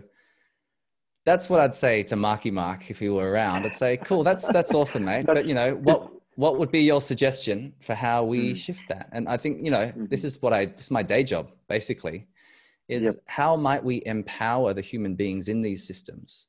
that's 1.25 1.49
what 1.49 1.59
i'd 1.59 1.73
say 1.73 2.03
to 2.03 2.15
marky 2.15 2.51
mark 2.51 2.89
if 2.91 2.99
he 2.99 3.09
were 3.09 3.29
around. 3.31 3.65
I'd 3.65 3.75
say 3.75 3.97
cool 3.97 4.23
that's 4.23 4.47
that's 4.49 4.73
awesome 4.73 5.05
mate. 5.05 5.25
But 5.31 5.45
you 5.47 5.53
know 5.55 5.75
what 5.75 6.11
what 6.35 6.57
would 6.57 6.71
be 6.71 6.81
your 6.81 7.01
suggestion 7.01 7.73
for 7.79 7.95
how 7.95 8.23
we 8.23 8.53
Mm. 8.53 8.57
shift 8.57 8.87
that 8.89 9.09
and 9.11 9.27
i 9.27 9.37
think 9.37 9.63
you 9.65 9.71
know 9.71 9.85
this 9.95 10.21
Mhm. 10.21 10.25
is 10.25 10.41
what 10.41 10.53
i 10.53 10.65
this 10.65 10.85
is 10.85 10.91
my 10.91 11.03
day 11.03 11.23
job 11.23 11.51
basically 11.67 12.27
is 12.87 13.03
Yep. 13.03 13.15
how 13.25 13.55
might 13.55 13.83
we 13.83 14.03
empower 14.05 14.73
the 14.73 14.81
human 14.81 15.15
beings 15.15 15.47
in 15.49 15.61
these 15.61 15.83
systems 15.85 16.47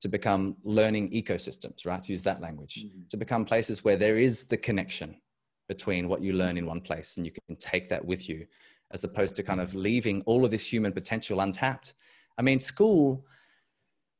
to 0.00 0.08
become 0.08 0.56
learning 0.64 1.08
ecosystems 1.10 1.86
right 1.86 2.02
to 2.02 2.12
use 2.12 2.22
that 2.22 2.40
language 2.40 2.84
Mhm. 2.84 3.08
to 3.08 3.16
become 3.16 3.44
places 3.44 3.84
where 3.84 3.96
there 3.96 4.18
is 4.18 4.46
the 4.46 4.56
connection 4.56 5.20
between 5.68 6.08
what 6.08 6.20
you 6.20 6.32
learn 6.32 6.58
in 6.58 6.66
one 6.66 6.80
place 6.80 7.16
and 7.16 7.24
you 7.26 7.32
can 7.32 7.56
take 7.56 7.88
that 7.88 8.04
with 8.04 8.28
you 8.28 8.46
as 8.90 9.04
opposed 9.04 9.34
to 9.36 9.42
kind 9.42 9.60
of 9.60 9.74
leaving 9.74 10.20
all 10.22 10.44
of 10.44 10.50
this 10.50 10.66
human 10.72 10.92
potential 10.92 11.40
untapped 11.40 11.94
i 12.38 12.42
mean 12.42 12.58
school 12.58 13.24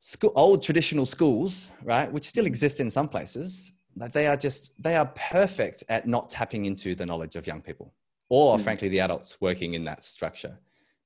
school 0.00 0.32
old 0.34 0.62
traditional 0.62 1.04
schools 1.04 1.72
right 1.82 2.10
which 2.12 2.24
still 2.24 2.46
exist 2.46 2.80
in 2.80 2.88
some 2.88 3.08
places 3.08 3.72
that 3.96 4.12
they 4.12 4.26
are 4.26 4.36
just 4.36 4.80
they 4.82 4.96
are 4.96 5.06
perfect 5.06 5.84
at 5.88 6.06
not 6.06 6.30
tapping 6.30 6.64
into 6.64 6.94
the 6.94 7.04
knowledge 7.06 7.36
of 7.36 7.46
young 7.46 7.60
people 7.60 7.92
or 8.28 8.56
Mm. 8.56 8.62
frankly 8.62 8.88
the 8.88 9.00
adults 9.00 9.40
working 9.40 9.74
in 9.74 9.84
that 9.84 10.04
structure 10.04 10.58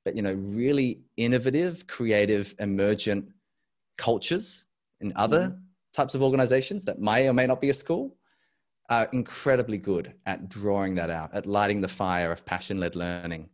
but 0.04 0.14
you 0.16 0.22
know 0.22 0.34
really 0.34 1.00
innovative 1.16 1.86
creative 1.86 2.54
emergent 2.58 3.28
cultures 3.98 4.64
in 5.00 5.12
other 5.16 5.58
types 5.92 6.14
of 6.14 6.22
organizations 6.22 6.84
that 6.84 7.00
may 7.00 7.28
or 7.28 7.32
may 7.32 7.46
not 7.46 7.60
be 7.60 7.70
a 7.70 7.74
school 7.74 8.16
are 8.88 9.08
incredibly 9.12 9.78
good 9.78 10.14
at 10.26 10.48
drawing 10.48 10.94
that 10.94 11.10
out 11.10 11.34
at 11.34 11.46
lighting 11.46 11.80
the 11.80 11.88
fire 11.88 12.30
of 12.30 12.44
passion-led 12.44 12.94
learning 12.94 13.48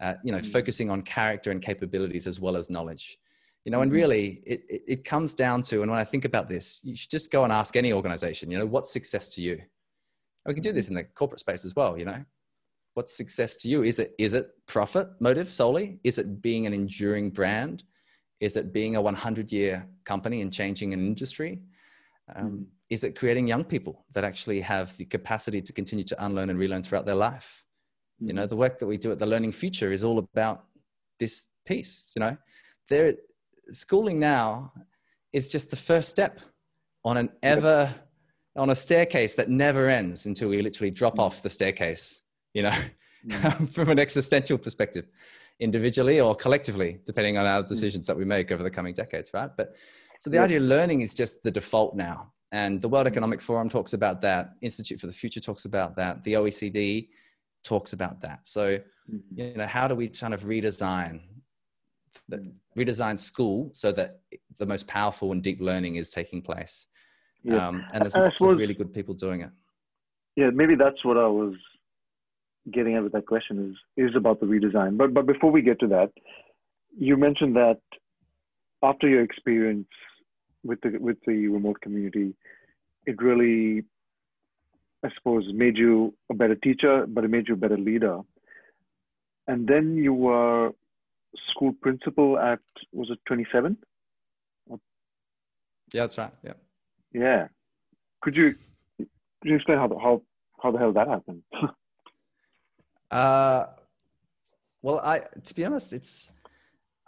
uh, 0.00 0.14
you 0.24 0.32
know 0.32 0.38
Mm. 0.38 0.46
focusing 0.52 0.90
on 0.90 1.02
character 1.02 1.50
and 1.50 1.62
capabilities 1.62 2.26
as 2.26 2.40
well 2.40 2.56
as 2.56 2.68
knowledge 2.68 3.18
you 3.64 3.70
know 3.70 3.80
and 3.82 3.92
Mhm. 3.92 3.96
really 3.96 4.42
it, 4.44 4.64
it, 4.68 5.04
comes 5.04 5.34
down 5.34 5.62
to 5.62 5.82
and 5.82 5.90
when 5.90 6.00
i 6.00 6.04
think 6.04 6.24
about 6.24 6.48
this 6.48 6.80
you 6.84 6.96
should 6.96 7.10
just 7.10 7.30
go 7.30 7.44
and 7.44 7.52
ask 7.52 7.76
any 7.76 7.92
organization 7.92 8.50
you 8.50 8.58
know 8.58 8.66
what's 8.66 8.92
success 8.92 9.28
to 9.30 9.40
you? 9.40 9.52
And 10.44 10.50
we 10.50 10.54
can 10.54 10.62
do 10.62 10.72
this 10.72 10.88
in 10.88 10.94
the 10.94 11.04
corporate 11.04 11.40
space 11.40 11.64
as 11.64 11.76
well 11.76 11.98
you 11.98 12.04
know. 12.04 12.24
What's 12.94 13.16
success 13.16 13.56
to 13.58 13.68
you? 13.70 13.84
Is 13.84 13.98
it 13.98 14.14
is 14.18 14.34
it 14.34 14.50
profit 14.66 15.08
motive 15.18 15.50
solely? 15.50 15.98
Is 16.04 16.18
it 16.18 16.42
being 16.42 16.66
an 16.66 16.74
enduring 16.74 17.30
brand? 17.30 17.84
Is 18.40 18.56
it 18.56 18.72
being 18.72 18.96
a 18.96 19.00
100 19.00 19.50
year 19.50 19.88
company 20.04 20.42
and 20.42 20.52
changing 20.52 20.92
an 20.92 21.00
industry? 21.00 21.62
Um, 22.36 22.44
Mhm. 22.44 22.66
is 22.90 23.02
it 23.04 23.18
creating 23.18 23.48
young 23.48 23.64
people 23.64 24.04
that 24.12 24.24
actually 24.24 24.60
have 24.60 24.94
the 24.98 25.06
capacity 25.06 25.62
to 25.62 25.72
continue 25.72 26.04
to 26.04 26.24
unlearn 26.24 26.50
and 26.50 26.58
relearn 26.58 26.82
throughout 26.82 27.06
their 27.06 27.14
life? 27.28 27.64
You 28.18 28.34
know 28.34 28.46
the 28.46 28.56
work 28.56 28.78
that 28.78 28.86
we 28.86 28.98
do 28.98 29.10
at 29.10 29.18
the 29.18 29.26
learning 29.26 29.52
future 29.52 29.90
is 29.90 30.04
all 30.04 30.18
about 30.18 30.66
this 31.18 31.48
piece 31.64 32.12
you 32.14 32.20
know. 32.20 32.36
There 32.88 33.14
schooling 33.70 34.18
now 34.18 34.72
is 35.32 35.48
just 35.48 35.70
the 35.70 35.76
first 35.76 36.08
step 36.08 36.40
on 37.04 37.16
an 37.16 37.30
ever 37.42 37.94
on 38.54 38.70
a 38.70 38.74
staircase 38.74 39.34
that 39.34 39.48
never 39.48 39.88
ends 39.88 40.26
until 40.26 40.48
we 40.48 40.60
literally 40.60 40.90
drop 40.90 41.16
mm. 41.16 41.22
off 41.22 41.42
the 41.42 41.50
staircase 41.50 42.22
you 42.54 42.62
know? 42.62 42.74
Mhm. 43.26 43.68
from 43.74 43.88
an 43.88 43.98
existential 43.98 44.58
perspective 44.58 45.06
individually 45.60 46.20
or 46.20 46.34
collectively 46.34 46.98
depending 47.04 47.38
on 47.38 47.46
our 47.46 47.62
mm. 47.62 47.68
decisions 47.68 48.06
that 48.06 48.16
we 48.16 48.24
make 48.24 48.50
over 48.52 48.62
the 48.62 48.70
coming 48.70 48.94
decades 48.94 49.30
right? 49.32 49.50
But 49.56 49.74
so 50.20 50.30
the 50.30 50.36
Yeah. 50.36 50.44
idea 50.44 50.58
of 50.58 50.64
learning 50.64 51.00
is 51.00 51.14
just 51.14 51.42
the 51.42 51.50
default 51.50 51.96
now. 51.96 52.32
And 52.52 52.80
the 52.80 52.88
world 52.88 53.06
mm. 53.06 53.10
economic 53.10 53.40
forum 53.40 53.68
talks 53.68 53.92
about 53.92 54.20
that. 54.20 54.50
Institute 54.60 55.00
for 55.00 55.06
the 55.06 55.12
future 55.12 55.40
talks 55.40 55.64
about 55.64 55.96
that. 55.96 56.22
The 56.22 56.34
oecd 56.34 57.08
talks 57.64 57.92
about 57.92 58.20
that. 58.20 58.46
So 58.46 58.78
you 59.34 59.54
know 59.54 59.66
how 59.66 59.88
do 59.88 59.94
we 59.94 60.08
kind 60.08 60.34
of 60.34 60.42
redesign 60.44 61.20
Mhm. 62.38 62.54
redesign 62.76 63.18
school 63.18 63.70
so 63.72 63.92
that 63.92 64.20
the 64.58 64.66
most 64.66 64.86
powerful 64.88 65.32
and 65.32 65.42
deep 65.42 65.60
learning 65.60 65.96
is 65.96 66.10
taking 66.10 66.40
place 66.42 66.86
Yeah. 67.42 67.68
um, 67.68 67.84
and 67.92 68.02
there's 68.02 68.16
lots 68.16 68.38
suppose- 68.38 68.54
of 68.54 68.58
really 68.58 68.74
good 68.74 68.92
people 68.92 69.14
doing 69.14 69.40
it 69.40 69.50
yeah, 70.34 70.48
maybe 70.48 70.76
that's 70.76 71.04
what 71.04 71.18
I 71.18 71.26
was 71.26 71.54
getting 72.70 72.94
at 72.96 73.02
with 73.02 73.12
that 73.12 73.26
question 73.26 73.54
is 73.68 73.76
is 74.08 74.16
about 74.16 74.40
the 74.40 74.46
redesign. 74.46 74.96
But 74.96 75.12
but 75.12 75.26
before 75.26 75.50
we 75.50 75.60
get 75.60 75.78
to 75.80 75.88
that, 75.88 76.10
you 76.96 77.18
mentioned 77.18 77.54
that 77.56 77.80
after 78.82 79.06
your 79.08 79.22
experience 79.22 79.88
with 80.64 80.80
the 80.80 80.96
with 80.98 81.18
the 81.26 81.48
remote 81.48 81.78
community, 81.82 82.34
it 83.04 83.20
really, 83.20 83.84
I 85.04 85.10
suppose, 85.16 85.44
made 85.52 85.76
you 85.76 86.14
a 86.30 86.34
better 86.34 86.54
teacher, 86.54 87.04
but 87.06 87.24
it 87.24 87.28
made 87.28 87.46
you 87.48 87.54
a 87.54 87.62
better 87.64 87.76
leader. 87.90 88.20
And 89.48 89.66
then 89.68 89.96
you 89.96 90.14
were 90.14 90.72
school 91.50 91.72
principal 91.80 92.38
at 92.38 92.60
was 92.92 93.10
it 93.10 93.18
twenty 93.26 93.46
seven? 93.52 93.76
yeah 95.92 96.02
that's 96.02 96.16
right 96.18 96.32
yeah 96.42 96.54
Yeah. 97.12 97.48
Could 98.22 98.36
you 98.36 98.54
could 98.98 99.50
you 99.50 99.56
explain 99.56 99.78
how 99.78 99.88
the, 99.88 99.98
how 99.98 100.22
how 100.62 100.70
the 100.70 100.78
hell 100.78 100.92
that 100.92 101.08
happened? 101.08 101.42
Uh, 103.10 103.66
well, 104.80 104.98
I 105.00 105.20
to 105.44 105.54
be 105.54 105.64
honest, 105.66 105.92
it's 105.92 106.30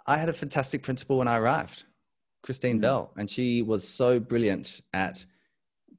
I 0.07 0.19
had 0.19 0.29
a 0.29 0.35
fantastic 0.35 0.83
principal 0.83 1.17
when 1.17 1.29
I 1.29 1.39
arrived, 1.39 1.85
Christine 2.43 2.77
Mhm. 2.77 2.83
Bell, 2.83 3.13
and 3.17 3.29
she 3.31 3.63
was 3.63 3.89
so 3.89 4.21
brilliant 4.21 4.83
at 4.93 5.25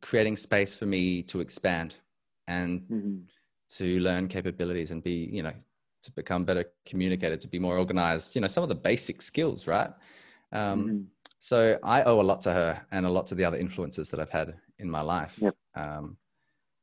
creating 0.01 0.35
space 0.35 0.77
for 0.77 0.85
me 0.85 1.23
to 1.23 1.39
expand 1.39 1.95
and 2.47 2.81
Mhm. 2.81 3.23
to 3.77 3.99
learn 3.99 4.27
capabilities 4.27 4.91
and 4.91 5.03
be, 5.03 5.27
you 5.33 5.41
know, 5.41 5.53
to 6.05 6.11
become 6.11 6.45
better 6.45 6.65
communicator, 6.85 7.37
to 7.37 7.47
be 7.47 7.59
more 7.59 7.77
organized. 7.77 8.35
You 8.35 8.41
know, 8.41 8.47
some 8.47 8.63
of 8.63 8.69
the 8.69 8.75
basic 8.75 9.21
skills, 9.21 9.67
right? 9.67 9.91
Um, 10.51 10.93
Mhm. 10.93 11.11
so 11.39 11.79
I 11.83 12.03
owe 12.03 12.21
a 12.21 12.23
lot 12.23 12.41
to 12.41 12.53
her 12.53 12.85
and 12.91 13.05
a 13.05 13.09
lot 13.09 13.27
to 13.27 13.35
the 13.35 13.45
other 13.45 13.57
influences 13.57 14.09
that 14.11 14.19
I've 14.19 14.29
had 14.31 14.59
in 14.79 14.89
my 14.89 15.01
life 15.01 15.37
Yep. 15.37 15.55
um, 15.75 16.17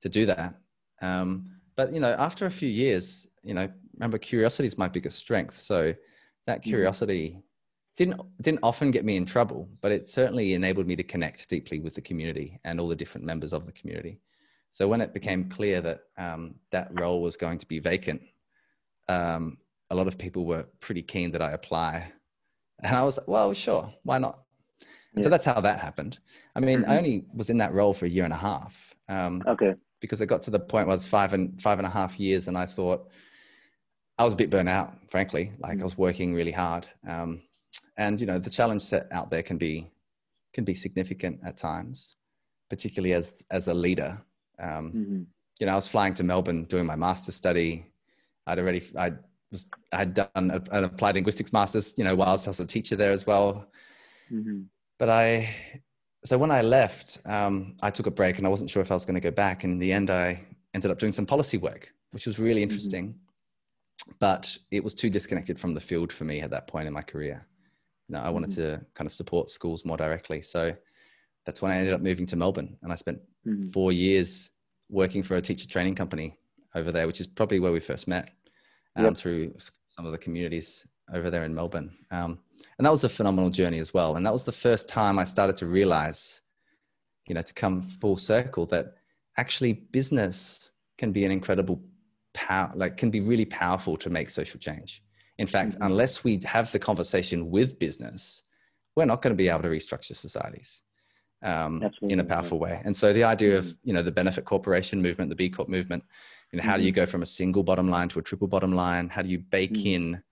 to 0.00 0.08
do 0.08 0.26
that. 0.26 0.60
Um, 1.00 1.50
but 1.76 1.92
you 1.92 2.00
know, 2.00 2.12
after 2.12 2.46
a 2.46 2.50
few 2.50 2.68
years, 2.68 3.26
you 3.42 3.54
know, 3.54 3.68
remember 3.94 4.18
curiosity 4.18 4.66
is 4.66 4.78
my 4.78 4.88
biggest 4.88 5.18
strength. 5.18 5.56
So 5.56 5.94
that 6.46 6.62
Mm-hmm. 6.66 6.92
curiosity 6.92 7.42
didn't 7.96 8.20
didn't 8.40 8.60
often 8.62 8.90
get 8.90 9.04
me 9.04 9.16
in 9.16 9.26
trouble, 9.26 9.68
but 9.80 9.92
it 9.92 10.08
certainly 10.08 10.54
enabled 10.54 10.86
me 10.86 10.96
to 10.96 11.02
connect 11.02 11.48
deeply 11.48 11.78
with 11.80 11.94
the 11.94 12.00
community 12.00 12.58
and 12.64 12.80
all 12.80 12.88
the 12.88 12.96
different 12.96 13.26
members 13.26 13.52
of 13.52 13.66
the 13.66 13.72
community. 13.72 14.20
So 14.70 14.88
when 14.88 15.02
it 15.02 15.12
became 15.12 15.50
clear 15.50 15.80
that 15.82 16.00
um, 16.16 16.54
that 16.70 16.88
role 16.92 17.20
was 17.22 17.36
going 17.36 17.58
to 17.58 17.66
be 17.66 17.78
vacant, 17.78 18.22
um, 19.08 19.58
a 19.90 19.94
lot 19.94 20.06
of 20.06 20.18
people 20.18 20.46
were 20.46 20.64
pretty 20.80 21.02
keen 21.02 21.32
that 21.32 21.42
I 21.42 21.52
apply, 21.52 22.12
and 22.82 22.96
I 22.96 23.02
was 23.02 23.18
like, 23.18 23.28
well, 23.28 23.52
sure, 23.52 23.92
why 24.04 24.18
not? 24.18 24.44
And 25.14 25.22
So 25.24 25.30
that's 25.30 25.44
how 25.44 25.60
that 25.60 25.80
happened. 25.80 26.18
I 26.56 26.60
mean, 26.60 26.82
Mhm. 26.82 26.88
I 26.88 26.96
only 26.98 27.26
was 27.34 27.50
in 27.50 27.58
that 27.58 27.74
role 27.74 27.92
for 27.94 28.06
a 28.06 28.08
year 28.08 28.24
and 28.24 28.32
a 28.32 28.36
half. 28.36 28.94
Um, 29.08 29.42
Okay. 29.46 29.74
because 30.00 30.20
it 30.20 30.26
got 30.26 30.42
to 30.42 30.50
the 30.50 30.58
point 30.58 30.86
where 30.86 30.94
I 30.94 30.98
was 30.98 31.06
five 31.06 31.32
and 31.32 31.60
five 31.62 31.78
and 31.78 31.86
a 31.86 31.90
half 31.90 32.18
years, 32.18 32.48
and 32.48 32.56
I 32.58 32.66
thought 32.66 33.10
I 34.18 34.24
was 34.24 34.34
a 34.34 34.36
bit 34.36 34.50
burnt 34.50 34.68
out, 34.68 34.94
frankly. 35.10 35.52
Like 35.58 35.80
I 35.80 35.84
was 35.84 35.96
working 35.98 36.34
really 36.34 36.52
hard, 36.52 36.88
um, 37.06 37.42
and 37.96 38.20
you 38.20 38.26
know 38.26 38.38
the 38.38 38.50
challenge 38.50 38.82
set 38.82 39.06
out 39.12 39.30
there 39.30 39.42
can 39.42 39.58
be 39.58 39.90
can 40.52 40.64
be 40.64 40.74
significant 40.74 41.40
at 41.44 41.56
times, 41.56 42.16
particularly 42.70 43.14
as 43.14 43.42
as 43.50 43.68
a 43.68 43.74
leader. 43.74 44.20
Um, 44.58 44.90
hmm 44.92 45.22
you 45.60 45.66
know, 45.66 45.72
I 45.72 45.76
was 45.76 45.86
flying 45.86 46.14
to 46.14 46.24
Melbourne 46.24 46.64
doing 46.64 46.86
my 46.86 46.96
master's 46.96 47.36
study. 47.36 47.91
I'd 48.46 48.58
already 48.58 48.82
I 48.96 49.12
was 49.50 49.66
I 49.92 49.98
had 49.98 50.14
done 50.14 50.28
a, 50.36 50.62
an 50.76 50.84
applied 50.84 51.14
linguistics 51.14 51.52
master's, 51.52 51.94
you 51.96 52.04
know, 52.04 52.14
whilst 52.14 52.46
I 52.46 52.50
was 52.50 52.60
a 52.60 52.66
teacher 52.66 52.96
there 52.96 53.10
as 53.10 53.26
well 53.26 53.68
hmm 54.30 54.62
but 54.98 55.08
I, 55.08 55.52
so 56.24 56.38
when 56.38 56.52
I 56.52 56.62
left, 56.62 57.18
um, 57.26 57.76
I 57.82 57.90
took 57.90 58.06
a 58.06 58.10
break 58.12 58.38
and 58.38 58.46
I 58.46 58.50
wasn't 58.50 58.70
sure 58.70 58.80
if 58.82 58.92
I 58.92 58.94
was 58.94 59.04
going 59.04 59.16
to 59.16 59.20
go 59.20 59.32
back. 59.32 59.64
And 59.64 59.72
in 59.72 59.80
the 59.80 59.90
end, 59.92 60.10
I 60.10 60.46
ended 60.74 60.92
up 60.92 61.00
doing 61.00 61.10
some 61.10 61.26
policy 61.26 61.58
work, 61.58 61.92
which 62.12 62.24
was 62.24 62.38
really 62.38 62.62
interesting. 62.62 63.16
But 64.20 64.56
it 64.70 64.84
was 64.84 64.94
too 64.94 65.10
disconnected 65.10 65.58
from 65.58 65.74
the 65.74 65.80
field 65.80 66.12
for 66.12 66.22
me 66.22 66.40
at 66.40 66.50
that 66.50 66.68
point 66.68 66.86
in 66.86 66.92
my 66.92 67.02
career. 67.02 67.44
You 68.08 68.14
know, 68.14 68.20
I 68.22 68.30
wanted 68.30 68.50
to 68.52 68.86
kind 68.94 69.06
of 69.06 69.12
support 69.12 69.50
schools 69.50 69.84
more 69.84 69.96
directly. 69.96 70.40
So 70.40 70.72
that's 71.46 71.60
when 71.60 71.72
I 71.72 71.78
ended 71.78 71.94
up 71.94 72.00
moving 72.00 72.26
to 72.26 72.36
Melbourne, 72.36 72.76
and 72.82 72.92
I 72.92 72.94
spent 72.94 73.20
hmm 73.44 73.70
four 73.70 73.90
years 73.90 74.50
working 74.88 75.24
for 75.24 75.36
a 75.36 75.42
teacher 75.42 75.66
training 75.66 75.96
company 75.96 76.36
over 76.74 76.92
there, 76.92 77.06
which 77.06 77.20
is 77.20 77.26
probably 77.26 77.60
where 77.60 77.72
we 77.72 77.80
first 77.80 78.08
met 78.08 78.30
um, 78.96 79.04
Yep. 79.04 79.16
through 79.16 79.54
some 79.88 80.06
of 80.06 80.12
the 80.12 80.18
communities 80.18 80.86
over 81.12 81.30
there 81.30 81.44
in 81.44 81.54
Melbourne. 81.54 81.92
Um, 82.10 82.38
and 82.78 82.86
that 82.86 82.90
was 82.90 83.04
a 83.04 83.08
phenomenal 83.08 83.50
journey 83.50 83.78
as 83.78 83.92
well. 83.92 84.16
And 84.16 84.24
that 84.26 84.32
was 84.32 84.44
the 84.44 84.52
first 84.52 84.88
time 84.88 85.18
I 85.18 85.24
started 85.24 85.56
to 85.58 85.66
realize, 85.66 86.40
you 87.26 87.34
know, 87.34 87.42
to 87.42 87.54
come 87.54 87.82
full 87.82 88.16
circle 88.16 88.66
that 88.66 88.94
actually 89.36 89.72
business 89.72 90.72
can 90.98 91.12
be 91.12 91.24
an 91.24 91.30
incredible 91.30 91.82
power, 92.34 92.72
like 92.74 92.96
can 92.96 93.10
be 93.10 93.20
really 93.20 93.44
powerful 93.44 93.96
to 93.98 94.10
make 94.10 94.30
social 94.30 94.58
change. 94.60 95.02
In 95.38 95.46
fact, 95.46 95.74
Mhm. 95.76 95.86
unless 95.86 96.24
we 96.24 96.40
have 96.44 96.70
the 96.72 96.78
conversation 96.78 97.50
with 97.50 97.78
business, 97.78 98.42
we're 98.96 99.06
not 99.06 99.22
going 99.22 99.32
to 99.32 99.36
be 99.36 99.48
able 99.48 99.62
to 99.62 99.68
restructure 99.68 100.14
societies 100.14 100.82
um, 101.42 101.90
in 102.02 102.20
a 102.20 102.24
powerful 102.24 102.58
way. 102.58 102.80
And 102.84 102.94
so 102.94 103.12
the 103.12 103.24
idea 103.24 103.58
of 103.58 103.76
you 103.84 103.92
know 103.92 104.02
the 104.02 104.12
benefit 104.12 104.44
corporation 104.44 105.00
movement, 105.02 105.28
the 105.30 105.36
B 105.36 105.48
Corp 105.48 105.68
movement, 105.68 106.04
you 106.52 106.58
know, 106.58 106.62
how 106.64 106.76
do 106.76 106.84
you 106.84 106.92
go 106.92 107.06
from 107.06 107.22
a 107.22 107.26
single 107.26 107.62
bottom 107.62 107.88
line 107.88 108.08
to 108.10 108.18
a 108.18 108.22
triple 108.22 108.48
bottom 108.48 108.72
line? 108.72 109.08
How 109.08 109.22
do 109.22 109.28
you 109.28 109.38
bake 109.38 109.74
Mhm. 109.74 109.86
in 109.86 110.22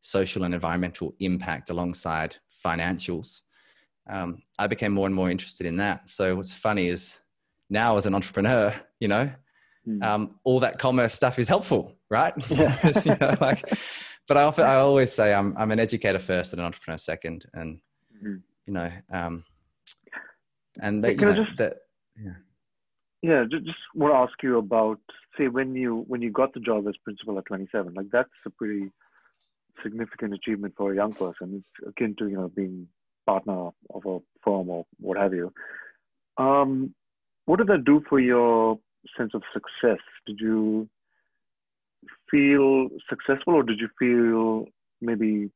social 0.00 0.44
and 0.44 0.54
environmental 0.54 1.14
impact 1.20 1.70
alongside 1.70 2.36
financials? 2.64 3.42
Um, 4.08 4.42
I 4.58 4.66
became 4.66 4.92
more 4.92 5.06
and 5.06 5.14
more 5.14 5.30
interested 5.30 5.66
in 5.66 5.76
that. 5.76 6.08
So 6.08 6.34
what's 6.36 6.52
funny 6.54 6.88
is 6.88 7.20
now 7.68 7.96
as 7.96 8.06
an 8.06 8.14
entrepreneur, 8.14 8.74
you 8.98 9.08
know, 9.08 9.30
Mm. 9.88 10.04
um, 10.04 10.38
all 10.44 10.60
that 10.60 10.78
commerce 10.78 11.14
stuff 11.14 11.38
is 11.38 11.48
helpful, 11.48 11.96
right? 12.10 12.34
Yeah. 12.50 12.92
You 13.04 13.16
know, 13.18 13.34
like, 13.40 13.64
but 14.28 14.36
I 14.36 14.42
often, 14.42 14.66
I 14.66 14.74
always 14.74 15.10
say 15.10 15.32
I'm, 15.32 15.56
I'm 15.56 15.70
an 15.70 15.80
educator 15.80 16.18
first 16.18 16.52
and 16.52 16.60
an 16.60 16.66
entrepreneur 16.66 16.98
second, 16.98 17.46
and 17.54 17.80
Mhm. 18.22 18.42
you 18.66 18.72
know, 18.74 18.90
um, 19.10 19.42
and 20.80 21.04
that, 21.04 21.10
I 21.10 21.14
know, 21.14 21.32
just- 21.32 21.56
that 21.58 21.74
Yeah, 23.22 23.44
just, 23.50 23.64
just 23.66 23.78
want 23.94 24.12
to 24.14 24.16
ask 24.16 24.42
you 24.42 24.58
about 24.58 24.98
say 25.36 25.48
when 25.48 25.74
you 25.74 26.04
when 26.08 26.22
you 26.22 26.30
got 26.30 26.54
the 26.54 26.60
job 26.60 26.88
as 26.88 26.96
principal 27.04 27.38
at 27.38 27.44
27. 27.46 27.92
Like 27.94 28.06
that's 28.10 28.30
a 28.46 28.50
pretty 28.50 28.90
significant 29.82 30.34
achievement 30.34 30.74
for 30.76 30.92
a 30.92 30.96
young 30.96 31.12
person. 31.12 31.62
It's 31.78 31.88
akin 31.88 32.16
to 32.18 32.28
you 32.28 32.36
know 32.36 32.48
being 32.48 32.88
partner 33.26 33.70
of 33.94 34.06
a 34.06 34.18
firm 34.42 34.70
or 34.70 34.86
what 34.98 35.18
have 35.18 35.34
you. 35.34 35.52
Um, 36.38 36.94
what 37.44 37.58
did 37.58 37.66
that 37.68 37.84
do 37.84 38.02
for 38.08 38.18
your 38.20 38.78
sense 39.16 39.32
of 39.34 39.42
success? 39.52 40.02
Did 40.26 40.38
you 40.40 40.88
feel 42.30 42.88
successful, 43.08 43.54
or 43.54 43.62
did 43.62 43.80
you 43.80 43.88
feel 43.98 44.66
maybe 45.00 45.50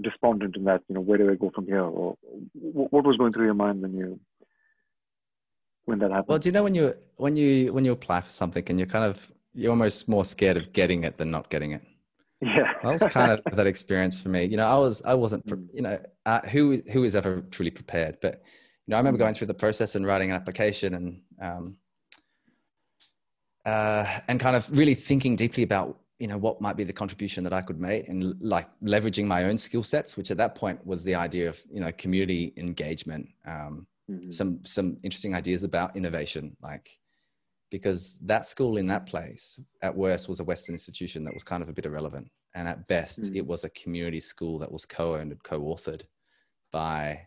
despondent 0.00 0.56
in 0.56 0.64
that? 0.64 0.82
You 0.88 0.94
know, 0.96 1.00
where 1.00 1.18
do 1.18 1.30
I 1.30 1.34
go 1.34 1.50
from 1.54 1.66
here? 1.66 1.82
Or 1.82 2.16
what 2.52 3.04
was 3.04 3.16
going 3.16 3.32
through 3.32 3.46
your 3.46 3.54
mind 3.54 3.82
when 3.82 3.94
you 3.94 4.20
when 5.84 5.98
that 6.00 6.10
happened? 6.10 6.28
Well, 6.28 6.38
do 6.38 6.48
you 6.48 6.52
know 6.52 6.62
when 6.64 6.74
you 6.74 6.94
when 7.16 7.36
you 7.36 7.72
when 7.72 7.84
you 7.84 7.92
apply 7.92 8.20
for 8.20 8.30
something 8.30 8.64
and 8.68 8.78
you're 8.78 8.88
kind 8.88 9.04
of 9.04 9.32
you're 9.54 9.70
almost 9.70 10.08
more 10.08 10.24
scared 10.24 10.56
of 10.56 10.72
getting 10.72 11.04
it 11.04 11.16
than 11.16 11.30
not 11.30 11.50
getting 11.50 11.72
it. 11.72 11.82
Yeah. 12.40 12.72
That 12.82 12.92
was 12.92 13.02
kind 13.02 13.30
of 13.32 13.56
that 13.56 13.66
experience 13.66 14.20
for 14.20 14.28
me. 14.28 14.44
You 14.44 14.58
know, 14.58 14.66
I 14.66 14.76
was 14.76 15.02
I 15.02 15.14
wasn't 15.14 15.46
Mm. 15.46 15.68
you 15.72 15.82
know 15.82 15.98
uh, 16.26 16.40
who 16.48 16.82
who 16.92 17.04
is 17.04 17.16
ever 17.16 17.40
truly 17.50 17.70
prepared, 17.70 18.18
but 18.20 18.42
you 18.86 18.90
know 18.90 18.96
I 18.96 19.00
remember 19.00 19.16
Mm. 19.18 19.24
going 19.26 19.34
through 19.34 19.46
the 19.46 19.54
process 19.54 19.94
and 19.94 20.06
writing 20.06 20.30
an 20.30 20.36
application 20.36 20.94
and 20.94 21.22
um, 21.40 21.76
uh, 23.64 24.20
and 24.28 24.38
kind 24.38 24.56
of 24.56 24.70
really 24.78 24.94
thinking 24.94 25.36
deeply 25.36 25.62
about 25.62 25.98
you 26.18 26.26
know 26.26 26.38
what 26.38 26.60
might 26.60 26.76
be 26.76 26.84
the 26.84 26.92
contribution 26.92 27.44
that 27.44 27.52
I 27.52 27.60
could 27.60 27.78
make 27.80 28.08
and 28.08 28.34
like 28.40 28.68
leveraging 28.82 29.26
my 29.26 29.44
own 29.44 29.58
skill 29.58 29.82
sets, 29.82 30.16
which 30.16 30.30
at 30.30 30.36
that 30.38 30.54
point 30.54 30.84
was 30.86 31.04
the 31.04 31.14
idea 31.14 31.48
of 31.48 31.62
you 31.70 31.80
know 31.80 31.92
community 31.92 32.52
engagement. 32.56 33.28
Um, 33.46 33.86
Mhm. 34.10 34.32
some 34.32 34.62
some 34.64 34.98
interesting 35.02 35.34
ideas 35.34 35.64
about 35.64 35.96
innovation 35.96 36.56
like 36.62 36.88
because 37.70 38.18
that 38.18 38.46
school 38.46 38.76
in 38.76 38.86
that 38.86 39.04
place 39.06 39.58
at 39.82 39.94
worst 39.94 40.28
was 40.28 40.38
a 40.38 40.44
western 40.44 40.74
institution 40.76 41.24
that 41.24 41.34
was 41.34 41.42
kind 41.42 41.60
of 41.62 41.68
a 41.68 41.72
bit 41.72 41.86
irrelevant 41.86 42.30
and 42.54 42.68
at 42.68 42.86
best 42.86 43.18
Mm. 43.22 43.36
it 43.36 43.44
was 43.44 43.64
a 43.64 43.70
community 43.70 44.20
school 44.20 44.60
that 44.60 44.70
was 44.70 44.86
co-owned 44.86 45.32
and 45.32 45.42
co-authored 45.42 46.02
by 46.70 47.26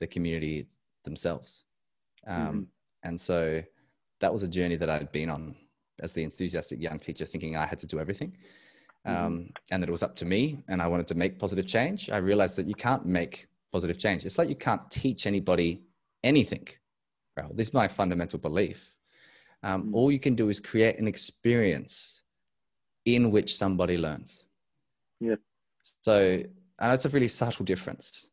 the 0.00 0.06
community 0.06 0.66
themselves 1.04 1.66
um, 2.26 2.66
and 3.02 3.20
so 3.20 3.62
that 4.20 4.32
was 4.32 4.42
a 4.42 4.48
journey 4.48 4.76
that 4.76 4.88
i'd 4.88 5.12
been 5.12 5.28
on 5.28 5.54
as 6.00 6.12
the 6.12 6.22
enthusiastic 6.22 6.80
young 6.80 6.98
teacher 6.98 7.24
thinking 7.24 7.56
i 7.56 7.66
had 7.66 7.78
to 7.78 7.86
do 7.86 7.98
everything. 7.98 8.36
Um, 9.06 9.50
and 9.70 9.82
that 9.82 9.88
it 9.90 9.92
was 9.92 10.02
up 10.02 10.16
to 10.16 10.24
me 10.24 10.62
and 10.68 10.80
i 10.80 10.86
wanted 10.86 11.06
to 11.08 11.14
make 11.14 11.38
positive 11.38 11.66
change. 11.66 12.10
I 12.10 12.16
realized 12.16 12.56
that 12.56 12.66
you 12.66 12.74
can't 12.74 13.04
make 13.04 13.48
positive 13.70 13.98
change. 13.98 14.24
It's 14.24 14.38
like 14.38 14.48
you 14.48 14.56
can't 14.56 14.90
teach 14.90 15.26
anybody 15.26 15.82
anything 16.22 16.66
well, 17.36 17.50
this 17.54 17.68
is 17.68 17.74
my 17.74 17.88
fundamental 17.88 18.38
belief. 18.38 18.94
Um, 19.62 19.84
Mm. 19.84 19.94
all 19.94 20.12
you 20.12 20.20
can 20.20 20.34
do 20.36 20.48
is 20.50 20.60
create 20.60 20.98
an 20.98 21.08
experience 21.08 22.22
in 23.04 23.30
which 23.30 23.56
somebody 23.56 23.96
learns. 23.98 24.46
Yep. 25.20 25.40
so 25.82 26.14
and 26.80 26.92
it's 26.92 27.04
a 27.04 27.08
really 27.10 27.28
subtle 27.28 27.64
difference 27.64 28.28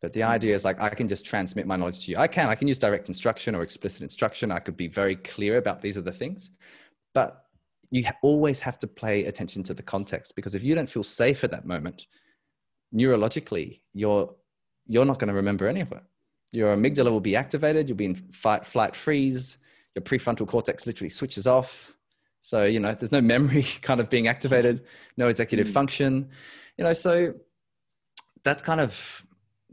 but 0.00 0.12
the 0.12 0.22
idea 0.22 0.54
is 0.54 0.64
like 0.64 0.80
i 0.80 0.88
can 0.88 1.06
just 1.08 1.24
transmit 1.26 1.66
my 1.66 1.76
knowledge 1.76 2.04
to 2.04 2.10
you. 2.12 2.16
I 2.16 2.28
can 2.28 2.48
i 2.48 2.54
can 2.54 2.68
use 2.68 2.78
direct 2.78 3.08
instruction 3.08 3.54
or 3.56 3.62
explicit 3.62 4.02
instruction. 4.02 4.50
I 4.52 4.60
could 4.60 4.76
be 4.76 4.88
very 4.88 5.16
clear 5.16 5.54
about 5.58 5.80
these 5.80 5.96
are 5.98 6.06
the 6.10 6.12
things 6.22 6.50
but 7.14 7.44
you 7.90 8.04
always 8.22 8.60
have 8.60 8.78
to 8.78 8.86
pay 8.86 9.26
attention 9.26 9.62
to 9.64 9.74
the 9.74 9.82
context 9.82 10.34
because 10.34 10.54
if 10.54 10.62
you 10.62 10.74
don't 10.74 10.88
feel 10.88 11.02
safe 11.02 11.44
at 11.44 11.50
that 11.50 11.66
moment 11.66 12.06
neurologically 12.94 13.80
you're 13.92 14.34
you're 14.86 15.04
not 15.04 15.18
going 15.18 15.28
to 15.28 15.34
remember 15.34 15.68
any 15.68 15.80
of 15.80 15.92
it. 15.92 16.02
Your 16.52 16.74
amygdala 16.76 17.10
will 17.10 17.20
be 17.20 17.36
activated 17.36 17.88
you'll 17.88 17.96
be 17.98 18.06
in 18.06 18.14
fight 18.14 18.66
flight 18.66 18.94
freeze 18.96 19.58
your 19.94 20.02
prefrontal 20.02 20.46
cortex 20.46 20.86
literally 20.86 21.10
switches 21.10 21.46
off. 21.46 21.96
So 22.40 22.64
you 22.64 22.80
know 22.80 22.94
there's 22.94 23.12
no 23.12 23.20
memory 23.34 23.66
kind 23.82 24.00
of 24.00 24.08
being 24.10 24.28
activated 24.28 24.84
no 25.16 25.28
executive 25.28 25.68
Mm. 25.68 25.72
function. 25.72 26.28
You 26.78 26.84
know 26.84 26.92
so 26.94 27.34
that's 28.44 28.62
kind 28.62 28.80
of 28.80 29.24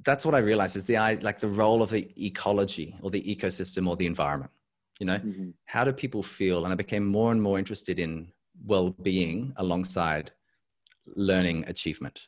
that's 0.05 0.25
what 0.25 0.35
i 0.35 0.37
realized 0.37 0.75
is 0.77 0.85
the 0.85 0.95
i 0.95 1.15
like 1.15 1.39
the 1.39 1.47
role 1.47 1.81
of 1.81 1.89
the 1.89 2.09
ecology 2.23 2.95
or 3.01 3.09
the 3.09 3.21
ecosystem 3.23 3.87
or 3.87 3.95
the 3.95 4.05
environment 4.05 4.51
you 4.99 5.05
know? 5.05 5.17
Mhm. 5.19 5.53
how 5.65 5.83
do 5.83 5.91
people 5.93 6.23
feel? 6.23 6.63
And 6.63 6.73
i 6.73 6.75
became 6.75 7.05
more 7.05 7.31
and 7.31 7.41
more 7.41 7.57
interested 7.57 7.97
in 7.99 8.31
well-being 8.65 9.53
alongside 9.57 10.31
learning 11.15 11.63
achievement. 11.67 12.27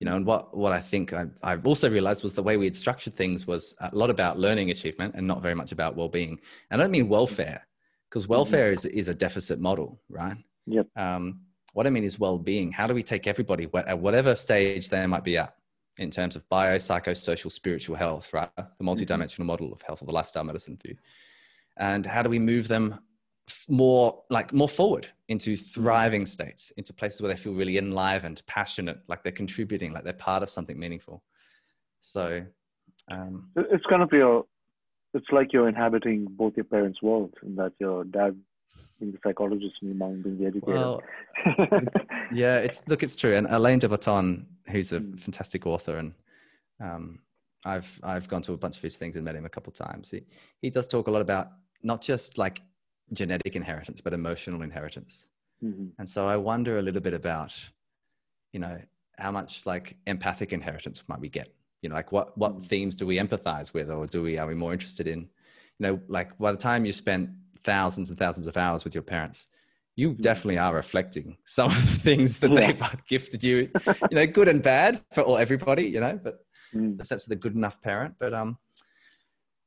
You 0.00 0.04
know 0.06 0.14
and 0.16 0.24
what 0.24 0.56
what 0.56 0.72
i 0.72 0.80
think 0.80 1.12
I, 1.12 1.26
I 1.42 1.56
also 1.56 1.90
realized 1.90 2.22
was 2.22 2.34
the 2.34 2.42
way 2.48 2.56
we 2.56 2.66
had 2.66 2.76
structured 2.76 3.16
things 3.16 3.46
was 3.48 3.74
a 3.80 3.90
lot 4.02 4.10
about 4.10 4.38
learning 4.38 4.70
achievement 4.70 5.14
and 5.16 5.26
not 5.26 5.42
very 5.42 5.56
much 5.56 5.72
about 5.72 5.96
well-being. 5.96 6.38
And 6.70 6.80
i 6.80 6.84
don't 6.84 6.92
mean 6.92 7.08
welfare 7.08 7.60
because 8.08 8.28
welfare 8.28 8.70
is 8.70 8.84
is 8.84 9.08
a 9.08 9.14
deficit 9.14 9.58
model 9.60 10.00
right? 10.08 10.36
Yep. 10.66 10.86
um, 10.96 11.40
what 11.72 11.86
i 11.88 11.90
mean 11.90 12.04
is 12.04 12.18
well-being. 12.18 12.70
How 12.70 12.86
do 12.86 12.94
we 12.94 13.02
take 13.02 13.26
everybody 13.26 13.68
at 13.92 13.98
whatever 13.98 14.34
stage 14.36 14.88
they 14.88 15.04
might 15.06 15.24
be 15.24 15.36
at 15.36 15.52
in 15.98 16.10
terms 16.10 16.36
of 16.36 16.48
bio 16.48 16.76
psychosocial 16.76 17.50
spiritual 17.50 17.96
health 17.96 18.32
right? 18.32 18.48
The 18.56 18.84
multidimensional 18.90 19.46
model 19.52 19.72
of 19.72 19.82
health 19.82 20.00
or 20.02 20.06
the 20.06 20.12
lifestyle 20.20 20.44
medicine 20.44 20.78
view 20.84 20.96
and 21.78 22.04
how 22.04 22.22
do 22.22 22.30
we 22.30 22.38
move 22.38 22.68
them 22.68 22.98
more 23.68 24.22
like 24.28 24.52
more 24.52 24.68
forward 24.68 25.08
into 25.28 25.56
thriving 25.56 26.26
states 26.26 26.70
into 26.76 26.92
places 26.92 27.22
where 27.22 27.30
they 27.30 27.36
feel 27.36 27.54
really 27.54 27.78
enlivened 27.78 28.42
passionate 28.46 28.98
like 29.08 29.22
they're 29.22 29.32
contributing 29.32 29.92
like 29.92 30.04
they're 30.04 30.12
part 30.12 30.42
of 30.42 30.50
something 30.50 30.78
meaningful? 30.78 31.22
So 32.00 32.44
um, 33.10 33.48
it's 33.56 33.84
kind 33.86 34.02
of 34.02 34.12
your 34.12 34.44
it's 35.14 35.26
like 35.32 35.52
you're 35.52 35.68
inhabiting 35.68 36.26
both 36.30 36.54
your 36.56 36.64
parents 36.64 37.00
worlds 37.02 37.34
and 37.42 37.56
that 37.58 37.72
your 37.78 38.04
dad 38.04 38.36
being 39.00 39.12
the 39.12 39.18
psychologist 39.24 39.74
and 39.80 39.90
your 39.90 39.96
mom 39.96 40.22
being 40.22 40.38
the 40.38 40.46
educator. 40.46 40.72
Well, 40.72 41.02
yeah 42.32 42.58
it's 42.58 42.82
look 42.88 43.02
it's 43.02 43.16
true. 43.16 43.34
And 43.34 43.46
alain 43.50 43.78
de 43.78 43.88
botton 43.88 44.46
who's 44.68 44.92
a 44.92 45.00
mm. 45.00 45.18
fantastic 45.18 45.66
author 45.66 45.96
and 45.96 46.12
um, 46.80 47.20
i've 47.64 47.98
i've 48.04 48.28
gone 48.28 48.42
to 48.42 48.52
a 48.52 48.56
bunch 48.56 48.76
of 48.76 48.82
his 48.82 48.96
things 48.96 49.16
and 49.16 49.24
met 49.24 49.36
him 49.36 49.46
a 49.46 49.48
couple 49.48 49.72
times. 49.72 50.10
He 50.10 50.22
he 50.60 50.70
does 50.70 50.88
talk 50.88 51.08
a 51.08 51.10
lot 51.10 51.22
about 51.22 51.48
not 51.82 52.02
just 52.02 52.38
like 52.38 52.62
genetic 53.12 53.56
inheritance, 53.56 54.00
but 54.00 54.12
emotional 54.12 54.62
inheritance. 54.62 55.28
Mm-hmm. 55.62 55.88
And 55.98 56.08
so 56.08 56.28
I 56.28 56.36
wonder 56.36 56.78
a 56.78 56.82
little 56.82 57.00
bit 57.00 57.14
about, 57.14 57.54
you 58.52 58.60
know, 58.60 58.80
how 59.18 59.32
much 59.32 59.66
like 59.66 59.96
empathic 60.06 60.52
inheritance 60.52 61.02
might 61.08 61.20
we 61.20 61.28
get? 61.28 61.52
You 61.82 61.88
know, 61.88 61.94
like 61.94 62.12
what 62.12 62.36
what 62.36 62.52
mm-hmm. 62.52 62.60
themes 62.60 62.96
do 62.96 63.06
we 63.06 63.18
empathize 63.18 63.72
with, 63.72 63.90
or 63.90 64.06
do 64.06 64.22
we 64.22 64.38
are 64.38 64.46
we 64.46 64.54
more 64.54 64.72
interested 64.72 65.06
in? 65.06 65.20
You 65.78 65.86
know, 65.86 66.00
like 66.08 66.36
by 66.38 66.52
the 66.52 66.58
time 66.58 66.84
you 66.84 66.92
spent 66.92 67.30
thousands 67.64 68.08
and 68.08 68.18
thousands 68.18 68.48
of 68.48 68.56
hours 68.56 68.84
with 68.84 68.94
your 68.94 69.02
parents, 69.02 69.48
you 69.96 70.10
mm-hmm. 70.10 70.22
definitely 70.22 70.58
are 70.58 70.74
reflecting 70.74 71.36
some 71.44 71.70
of 71.70 71.76
the 71.76 71.98
things 71.98 72.40
that 72.40 72.50
yeah. 72.50 72.72
they've 72.72 72.84
gifted 73.08 73.44
you. 73.44 73.70
You 74.10 74.16
know, 74.16 74.26
good 74.26 74.48
and 74.48 74.62
bad 74.62 75.00
for 75.12 75.22
all 75.22 75.38
everybody. 75.38 75.84
You 75.84 76.00
know, 76.00 76.20
but 76.22 76.40
mm. 76.74 76.96
the 76.98 77.04
sense 77.04 77.24
of 77.24 77.28
the 77.28 77.36
good 77.36 77.54
enough 77.54 77.80
parent. 77.80 78.14
But 78.18 78.34
um, 78.34 78.58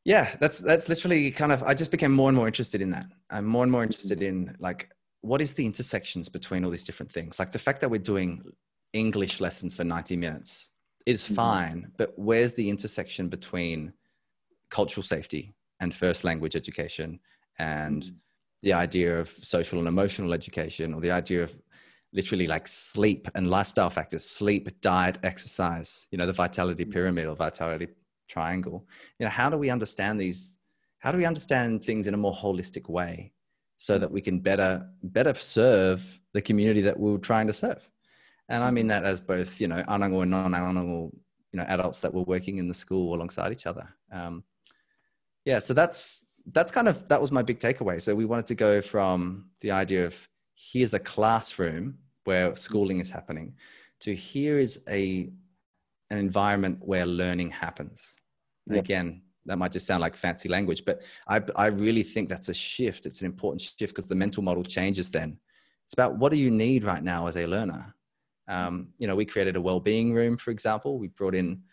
yeah 0.04 0.36
that's 0.40 0.60
that's 0.60 0.90
literally 0.90 1.32
kind 1.32 1.52
of 1.52 1.62
i 1.64 1.74
just 1.74 1.92
became 1.92 2.12
more 2.12 2.30
and 2.30 2.38
more 2.38 2.48
interested 2.48 2.82
in 2.82 2.90
that 2.90 3.06
i'm 3.30 3.46
more 3.46 3.64
and 3.64 3.72
more 3.72 3.84
interested 3.84 4.22
in 4.22 4.56
like 4.60 4.90
what 5.22 5.42
is 5.42 5.54
the 5.54 5.66
intersections 5.66 6.28
between 6.28 6.66
all 6.66 6.72
these 6.72 6.84
different 6.84 7.12
things 7.12 7.40
like 7.40 7.52
the 7.52 7.60
fact 7.60 7.82
that 7.82 7.90
we're 7.90 8.00
doing 8.00 8.42
english 8.94 9.40
lessons 9.40 9.76
for 9.76 9.84
90 9.84 10.16
minutes 10.18 10.70
is 11.06 11.24
mm-hmm. 11.24 11.36
fine 11.36 11.92
but 11.98 12.14
where's 12.16 12.54
the 12.54 12.70
intersection 12.70 13.28
between 13.30 13.94
cultural 14.70 15.04
safety 15.04 15.54
and 15.80 15.94
first 15.94 16.24
language 16.24 16.56
education 16.56 17.20
and 17.60 18.04
mm-hmm. 18.04 18.16
the 18.64 18.74
idea 18.74 19.20
of 19.20 19.30
social 19.42 19.80
and 19.80 19.88
emotional 19.88 20.34
education 20.34 20.94
or 20.94 21.02
the 21.02 21.12
idea 21.12 21.44
of 21.44 21.56
literally 22.14 22.48
like 22.48 22.68
sleep 22.68 23.28
and 23.36 23.50
lifestyle 23.50 23.90
factors 23.90 24.26
sleep 24.26 24.68
diet 24.82 25.18
exercise 25.24 26.08
you 26.12 26.18
know 26.18 26.26
the 26.26 26.34
vitality 26.34 26.84
mm-hmm. 26.84 26.92
pyramid 26.92 27.28
or 27.28 27.36
vitality 27.36 27.88
triangle. 28.32 28.88
You 29.18 29.26
know 29.26 29.30
how 29.30 29.50
do 29.50 29.58
we 29.58 29.70
understand 29.70 30.20
these 30.20 30.60
how 31.00 31.12
do 31.12 31.18
we 31.18 31.26
understand 31.26 31.84
things 31.84 32.08
in 32.08 32.14
a 32.14 32.18
more 32.26 32.34
holistic 32.34 32.88
way 32.90 33.34
so 33.78 33.98
that 33.98 34.12
we 34.12 34.22
can 34.22 34.40
better 34.40 34.88
better 35.04 35.34
serve 35.34 36.20
the 36.34 36.42
community 36.42 36.82
that 36.82 37.00
we're 37.00 37.18
trying 37.18 37.48
to 37.48 37.54
serve? 37.54 37.90
And 38.50 38.64
i 38.64 38.72
mean 38.72 38.88
that 38.88 39.04
as 39.06 39.22
both 39.22 39.62
you 39.62 39.68
know 39.68 39.82
anangu 39.94 40.22
and 40.24 40.32
non-anangu 40.32 41.12
you 41.52 41.58
know 41.58 41.66
adults 41.76 42.02
that 42.02 42.14
were 42.14 42.24
working 42.24 42.58
in 42.58 42.68
the 42.68 42.74
school 42.84 43.16
alongside 43.16 43.52
each 43.52 43.66
other. 43.66 43.88
Um, 44.12 44.44
yeah 45.46 45.60
so 45.60 45.74
that's 45.74 46.26
that's 46.54 46.72
kind 46.72 46.88
of 46.88 47.08
that 47.08 47.22
was 47.22 47.32
my 47.32 47.44
big 47.44 47.60
takeaway. 47.60 48.02
So 48.02 48.16
we 48.16 48.26
wanted 48.26 48.48
to 48.48 48.56
go 48.56 48.82
from 48.82 49.50
the 49.62 49.72
idea 49.72 50.06
of 50.06 50.28
here's 50.56 50.94
a 50.94 51.00
classroom 51.00 51.98
where 52.24 52.56
schooling 52.56 53.00
is 53.00 53.10
happening 53.10 53.54
to 54.02 54.16
here 54.16 54.60
is 54.60 54.82
a 54.90 55.30
an 56.10 56.18
environment 56.18 56.78
where 56.82 57.06
learning 57.06 57.50
happens 57.50 58.16
Yep. 58.68 58.84
Again, 58.84 59.22
that 59.46 59.58
might 59.58 59.72
just 59.72 59.88
sound 59.88 60.02
like 60.02 60.16
fancy 60.16 60.48
language, 60.48 60.84
but 60.86 61.02
I, 61.28 61.42
I 61.56 61.68
really 61.68 62.04
think 62.04 62.30
that's 62.30 62.50
a 62.50 62.54
shift. 62.54 63.06
It's 63.06 63.22
an 63.22 63.26
important 63.26 63.62
shift 63.62 63.94
because 63.94 64.08
the 64.08 64.16
mental 64.16 64.44
model 64.44 64.64
changes 64.64 65.10
then. 65.10 65.38
It's 65.86 65.94
about 65.94 66.18
what 66.18 66.32
do 66.32 66.38
you 66.38 66.52
need 66.52 66.84
right 66.84 67.04
now 67.04 67.28
as 67.28 67.38
a 67.38 67.46
learner? 67.46 67.94
Um, 68.48 68.90
you 68.98 69.08
know, 69.08 69.16
we 69.16 69.26
created 69.26 69.56
a 69.56 69.62
well-being 69.62 70.14
room, 70.14 70.38
for 70.38 70.52
example. 70.52 71.00
We 71.00 71.08
brought 71.08 71.36
in 71.36 71.64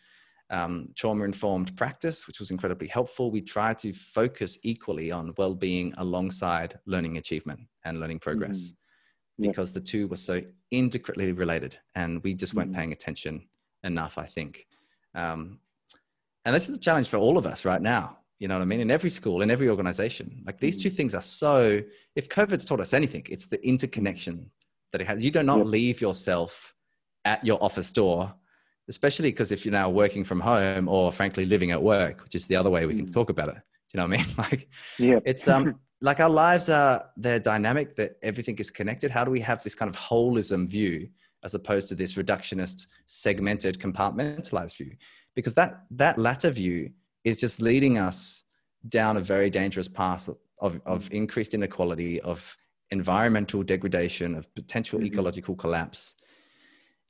um, 0.51 0.89
trauma-informed 0.97 1.76
practice, 1.76 2.26
which 2.26 2.41
was 2.41 2.51
incredibly 2.51 2.89
helpful. 2.89 3.30
We 3.30 3.43
tried 3.43 3.78
to 3.80 3.93
focus 3.93 4.59
equally 4.62 5.11
on 5.11 5.34
well-being 5.36 5.93
alongside 5.99 6.78
learning 6.86 7.18
achievement 7.18 7.61
and 7.84 7.99
learning 7.99 8.20
progress 8.20 8.68
mm-hmm. 8.68 9.45
yep. 9.45 9.53
because 9.53 9.72
the 9.72 9.80
two 9.80 10.09
were 10.09 10.16
so 10.16 10.41
intricately 10.70 11.32
related 11.32 11.78
and 11.95 12.22
we 12.22 12.34
just 12.34 12.55
weren't 12.55 12.70
mm-hmm. 12.70 12.78
paying 12.78 12.93
attention 12.93 13.47
enough, 13.84 14.18
I 14.18 14.26
think. 14.26 14.66
Um, 15.14 15.61
and 16.49 16.55
this 16.55 16.70
is 16.70 16.78
a 16.78 16.80
challenge 16.80 17.09
for 17.09 17.18
all 17.18 17.36
of 17.36 17.44
us 17.44 17.66
right 17.66 17.82
now. 17.82 18.16
You 18.38 18.49
know 18.49 18.55
what 18.55 18.62
I 18.62 18.64
mean? 18.64 18.80
In 18.80 18.90
every 18.90 19.11
school, 19.11 19.42
in 19.42 19.51
every 19.51 19.68
organization, 19.68 20.42
like 20.46 20.59
these 20.59 20.82
two 20.82 20.88
mm. 20.88 20.96
things 20.96 21.14
are 21.14 21.20
so. 21.20 21.78
If 22.16 22.30
COVID's 22.30 22.64
taught 22.64 22.80
us 22.80 22.94
anything, 22.94 23.26
it's 23.28 23.49
the 23.49 23.62
interconnection 23.68 24.51
that 24.92 25.03
it 25.03 25.07
has. 25.07 25.22
You 25.22 25.30
do 25.30 25.42
not 25.42 25.66
leave 25.66 26.01
yourself 26.01 26.72
at 27.26 27.44
your 27.44 27.62
office 27.62 27.92
door, 27.92 28.32
especially 28.88 29.30
because 29.30 29.53
if 29.53 29.66
you're 29.66 29.72
now 29.72 29.90
working 29.90 30.24
from 30.24 30.40
home 30.40 30.88
or 30.88 31.12
frankly 31.12 31.44
living 31.44 31.70
at 31.70 31.82
work, 31.82 32.24
which 32.24 32.34
is 32.34 32.46
the 32.46 32.57
other 32.57 32.70
way 32.70 32.86
we 32.86 32.96
can 32.96 33.07
mm. 33.07 33.12
talk 33.12 33.28
about 33.28 33.49
it. 33.49 33.57
Do 33.57 33.61
you 33.92 33.99
know 33.99 34.07
what 34.07 34.18
I 34.18 34.22
mean? 34.22 34.34
Like, 34.38 34.68
yeah, 34.99 35.18
it's 35.26 35.49
um, 35.49 35.78
like 36.01 36.18
our 36.18 36.30
lives 36.30 36.70
are 36.70 37.05
they're 37.18 37.40
dynamic. 37.40 37.94
That 37.96 38.12
everything 38.22 38.57
is 38.57 38.70
connected. 38.70 39.11
How 39.11 39.22
do 39.22 39.30
we 39.30 39.40
have 39.40 39.62
this 39.62 39.74
kind 39.74 39.90
of 39.90 40.01
holism 40.01 40.66
view 40.66 41.11
as 41.45 41.55
opposed 41.55 41.89
to 41.89 41.95
this 41.95 42.14
reductionist, 42.14 42.86
segmented, 43.07 43.78
compartmentalized 43.78 44.76
view? 44.76 44.97
because 45.39 45.55
that 45.55 45.84
that 45.93 46.18
latter 46.18 46.51
view 46.51 46.91
is 47.22 47.39
just 47.39 47.62
leading 47.62 47.97
us 47.97 48.43
down 48.89 49.16
a 49.16 49.20
very 49.20 49.49
dangerous 49.49 49.86
path 49.86 50.28
of, 50.59 50.80
of 50.84 51.05
mm. 51.05 51.12
increased 51.12 51.55
inequality 51.55 52.20
of 52.22 52.57
environmental 52.91 53.62
degradation 53.62 54.34
of 54.34 54.53
potential 54.57 54.99
mm-hmm. 54.99 55.07
ecological 55.07 55.55
collapse 55.55 56.16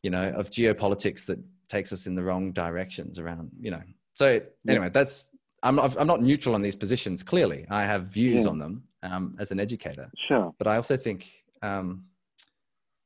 you 0.02 0.10
know 0.10 0.28
of 0.36 0.50
geopolitics 0.50 1.24
that 1.24 1.38
takes 1.70 1.90
us 1.90 2.06
in 2.06 2.14
the 2.14 2.22
wrong 2.22 2.52
directions 2.52 3.18
around 3.18 3.50
you 3.58 3.70
know 3.70 3.82
so 4.12 4.38
anyway 4.68 4.90
that's 4.90 5.30
i'm 5.62 5.76
not 5.76 5.98
i'm 5.98 6.06
not 6.06 6.20
neutral 6.20 6.54
on 6.54 6.60
these 6.60 6.76
positions 6.76 7.22
clearly 7.22 7.64
i 7.70 7.82
have 7.82 8.08
views 8.08 8.44
yeah. 8.44 8.50
on 8.50 8.58
them 8.58 8.82
um, 9.04 9.36
as 9.38 9.52
an 9.52 9.58
educator 9.58 10.10
sure 10.28 10.54
but 10.58 10.66
i 10.66 10.76
also 10.76 10.98
think 10.98 11.30
um, 11.62 12.04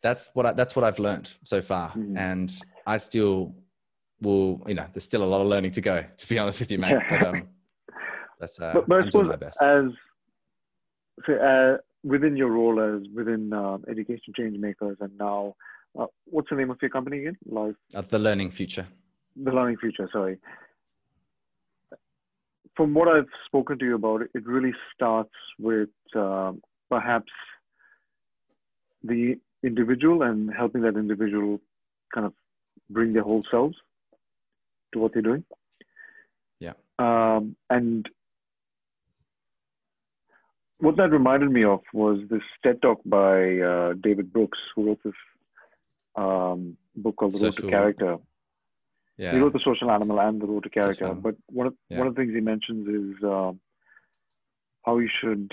that's 0.03 0.31
what 0.35 0.47
I, 0.47 0.53
that's 0.53 0.75
what 0.77 0.85
i've 0.85 0.99
learned 0.99 1.33
so 1.45 1.63
far. 1.63 1.93
Mm. 1.93 2.17
and 2.19 2.53
i 2.87 2.99
still 2.99 3.55
will 4.23 4.63
you 4.67 4.75
know 4.75 4.87
there's 4.93 5.05
still 5.05 5.23
a 5.23 5.31
lot 5.33 5.41
of 5.41 5.47
learning 5.49 5.73
to 5.73 5.81
go 5.81 6.05
to 6.17 6.29
be 6.29 6.39
honest 6.39 6.61
with 6.61 6.71
you 6.71 6.79
mate. 6.79 6.97
But 7.11 7.27
um 7.27 7.49
that's 8.41 8.59
uh, 8.59 8.73
but, 8.75 8.89
but 8.89 9.03
I'm 9.03 9.09
doing 9.09 9.27
my 9.27 9.37
best. 9.37 9.63
as 9.63 9.85
so, 11.27 11.35
uh, 11.35 11.77
within 12.03 12.37
your 12.37 12.51
role 12.51 12.81
as 12.81 13.07
within 13.15 13.53
uh, 13.53 13.79
education 13.89 14.33
change 14.37 14.59
makers 14.59 14.97
and 15.01 15.17
now 15.19 15.55
uh, 15.99 16.07
what's 16.25 16.49
the 16.49 16.57
name 16.57 16.71
of 16.71 16.79
your 16.81 16.91
company 16.91 17.19
again? 17.19 17.37
Life 17.47 17.75
uh, 17.95 18.01
the 18.01 18.19
learning 18.19 18.51
future. 18.51 18.87
The 19.37 19.53
learning 19.53 19.77
future 19.77 20.09
sorry. 20.13 20.39
From 22.77 22.95
what 22.95 23.09
i've 23.09 23.33
spoken 23.47 23.79
to 23.79 23.85
you 23.85 23.97
about 23.97 24.23
it 24.23 24.47
really 24.47 24.73
starts 24.95 25.35
with 25.59 25.91
uh, 26.17 26.53
perhaps 26.89 27.33
the 29.05 29.37
individual 29.63 30.23
and 30.23 30.53
helping 30.53 30.83
that 30.83 30.97
individual 30.97 31.61
kind 32.15 32.27
of 32.27 32.33
bring 32.91 33.13
their 33.13 33.23
whole 33.23 33.45
selves 33.51 33.77
to 34.93 34.99
what 34.99 35.13
they're 35.13 35.23
doing. 35.23 35.45
Yeah. 36.61 36.73
Um, 36.99 37.57
and 37.71 38.09
what 40.79 40.97
that 40.97 41.11
reminded 41.11 41.51
me 41.51 41.65
of 41.65 41.81
was 41.93 42.19
this 42.29 42.43
TED 42.63 42.83
talk 42.83 43.01
by 43.05 43.59
uh, 43.59 43.95
David 44.03 44.33
Brooks, 44.33 44.59
who 44.75 44.87
wrote 44.89 45.01
this 45.05 45.15
um, 46.17 46.77
book 46.97 47.17
called 47.17 47.33
The 47.33 47.45
Road 47.45 47.57
to 47.57 47.69
Character. 47.69 48.17
Yeah. 49.17 49.33
He 49.33 49.39
wrote 49.39 49.53
The 49.53 49.61
Social 49.65 49.91
Animal 49.91 50.21
and 50.21 50.41
The 50.41 50.47
Road 50.47 50.65
to 50.65 50.71
Character. 50.71 51.07
Social. 51.07 51.15
But 51.15 51.37
one 51.47 51.69
of, 51.69 51.75
yeah. 51.89 51.99
one 51.99 52.09
of 52.09 52.15
the 52.15 52.21
things 52.21 52.35
he 52.35 52.41
mentions 52.41 52.89
is 52.89 53.25
uh, 53.25 53.53
how 54.85 54.99
you 54.99 55.09
should 55.21 55.53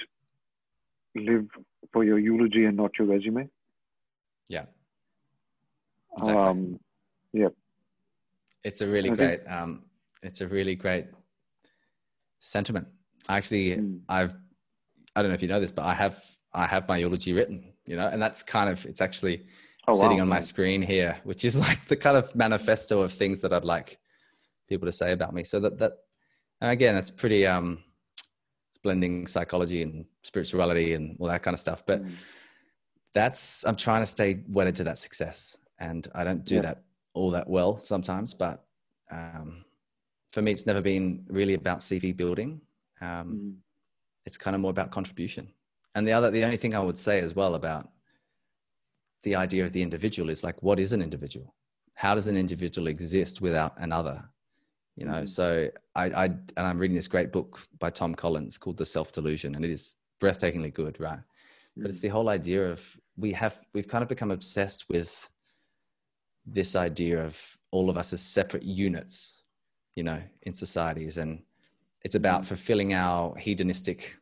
live 1.15 1.47
for 1.93 2.03
your 2.03 2.19
eulogy 2.19 2.65
and 2.65 2.77
not 2.77 2.91
your 2.97 3.07
resume. 3.07 3.49
Yeah. 4.49 4.65
Exactly. 6.17 6.43
Um, 6.43 6.79
yeah. 7.31 7.49
It's 8.63 8.81
a 8.81 8.87
really 8.87 9.09
great. 9.11 9.41
Um, 9.47 9.83
it's 10.21 10.41
a 10.41 10.47
really 10.47 10.75
great 10.75 11.05
sentiment. 12.39 12.87
Actually, 13.29 13.77
mm. 13.77 14.01
I've. 14.09 14.35
I 15.15 15.21
don't 15.21 15.31
know 15.31 15.35
if 15.35 15.41
you 15.41 15.47
know 15.47 15.59
this, 15.59 15.71
but 15.71 15.85
I 15.85 15.93
have. 15.93 16.21
I 16.53 16.65
have 16.65 16.87
my 16.87 16.97
eulogy 16.97 17.31
written. 17.31 17.73
You 17.85 17.95
know, 17.95 18.07
and 18.07 18.21
that's 18.21 18.43
kind 18.43 18.69
of. 18.69 18.85
It's 18.85 19.01
actually 19.01 19.45
oh, 19.87 19.95
sitting 19.95 20.17
wow, 20.17 20.23
on 20.23 20.29
man. 20.29 20.37
my 20.37 20.41
screen 20.41 20.81
here, 20.81 21.17
which 21.23 21.45
is 21.45 21.57
like 21.67 21.87
the 21.87 21.95
kind 21.95 22.17
of 22.17 22.35
manifesto 22.35 23.01
of 23.01 23.13
things 23.13 23.39
that 23.41 23.53
I'd 23.53 23.63
like 23.63 23.97
people 24.67 24.87
to 24.87 24.91
say 24.91 25.11
about 25.13 25.33
me. 25.33 25.43
So 25.43 25.59
that 25.61 25.77
that, 25.77 25.93
and 26.59 26.71
again, 26.71 26.95
it's 26.95 27.11
pretty. 27.11 27.47
Um, 27.47 27.83
it's 28.69 28.77
blending 28.79 29.25
psychology 29.25 29.83
and 29.83 30.05
spirituality 30.23 30.93
and 30.93 31.15
all 31.19 31.27
that 31.27 31.43
kind 31.43 31.53
of 31.53 31.59
stuff, 31.61 31.85
but. 31.85 32.03
Mm. 32.03 32.11
That's 33.13 33.65
I'm 33.65 33.75
trying 33.75 34.01
to 34.01 34.07
stay 34.07 34.43
wedded 34.47 34.75
to 34.77 34.83
that 34.85 34.97
success, 34.97 35.57
and 35.79 36.07
I 36.13 36.23
don't 36.23 36.43
do 36.45 36.55
yeah. 36.55 36.61
that 36.61 36.83
all 37.13 37.31
that 37.31 37.49
well 37.49 37.83
sometimes, 37.83 38.33
but 38.33 38.63
um, 39.11 39.65
for 40.31 40.41
me, 40.41 40.51
it's 40.51 40.65
never 40.65 40.81
been 40.81 41.25
really 41.27 41.55
about 41.55 41.79
CV 41.79 42.15
building. 42.15 42.61
Um, 43.01 43.07
mm. 43.07 43.55
It's 44.25 44.37
kind 44.37 44.55
of 44.55 44.61
more 44.61 44.71
about 44.71 44.91
contribution 44.91 45.51
and 45.95 46.07
the 46.07 46.13
other 46.13 46.31
the 46.31 46.43
only 46.43 46.57
thing 46.57 46.75
i 46.75 46.79
would 46.79 46.97
say 46.97 47.19
as 47.19 47.35
well 47.35 47.55
about 47.55 47.89
the 49.23 49.35
idea 49.35 49.65
of 49.65 49.71
the 49.71 49.81
individual 49.81 50.29
is 50.29 50.43
like 50.43 50.61
what 50.61 50.79
is 50.79 50.93
an 50.93 51.01
individual 51.01 51.53
how 51.93 52.15
does 52.15 52.27
an 52.27 52.37
individual 52.37 52.87
exist 52.87 53.41
without 53.41 53.73
another 53.77 54.23
you 54.95 55.05
know 55.05 55.13
mm-hmm. 55.13 55.25
so 55.25 55.67
I, 55.95 56.05
I 56.05 56.25
and 56.25 56.49
i'm 56.57 56.77
reading 56.77 56.95
this 56.95 57.07
great 57.07 57.31
book 57.31 57.59
by 57.79 57.89
tom 57.89 58.15
collins 58.15 58.57
called 58.57 58.77
the 58.77 58.85
self 58.85 59.11
delusion 59.11 59.55
and 59.55 59.65
it 59.65 59.71
is 59.71 59.95
breathtakingly 60.21 60.73
good 60.73 60.99
right 60.99 61.19
mm-hmm. 61.71 61.83
but 61.83 61.89
it's 61.89 61.99
mm. 61.99 62.03
the 62.03 62.07
whole 62.09 62.29
idea 62.29 62.69
of 62.69 62.97
we 63.17 63.31
have 63.33 63.59
we've 63.73 63.87
kind 63.87 64.01
of 64.01 64.09
become 64.09 64.31
obsessed 64.31 64.85
with 64.89 65.29
this 66.45 66.75
idea 66.75 67.23
of 67.23 67.39
all 67.71 67.89
of 67.89 67.97
us 67.97 68.13
as 68.13 68.21
separate 68.21 68.63
units 68.63 69.43
you 69.95 70.03
know 70.03 70.21
in 70.43 70.53
societies 70.53 71.17
and 71.17 71.41
it's 72.03 72.15
about 72.15 72.41
mm-hmm. 72.41 72.49
fulfilling 72.49 72.93
our 72.93 73.35
hedonistic 73.35 74.15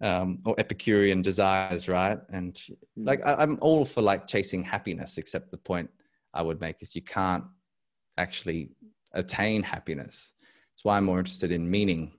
um, 0.00 0.38
or 0.44 0.54
epicurean 0.58 1.22
desires 1.22 1.88
right 1.88 2.18
and 2.30 2.54
mm. 2.54 2.76
like 2.96 3.24
I, 3.26 3.34
i'm 3.34 3.58
all 3.60 3.84
for 3.84 4.02
like 4.02 4.26
chasing 4.26 4.62
happiness 4.62 5.18
except 5.18 5.50
the 5.50 5.58
point 5.58 5.90
i 6.34 6.42
would 6.42 6.60
make 6.60 6.82
is 6.82 6.94
you 6.94 7.02
can't 7.02 7.44
actually 8.16 8.70
attain 9.12 9.62
happiness 9.62 10.34
it's 10.74 10.84
why 10.84 10.96
i'm 10.96 11.04
more 11.04 11.18
interested 11.18 11.50
in 11.50 11.68
meaning 11.68 12.12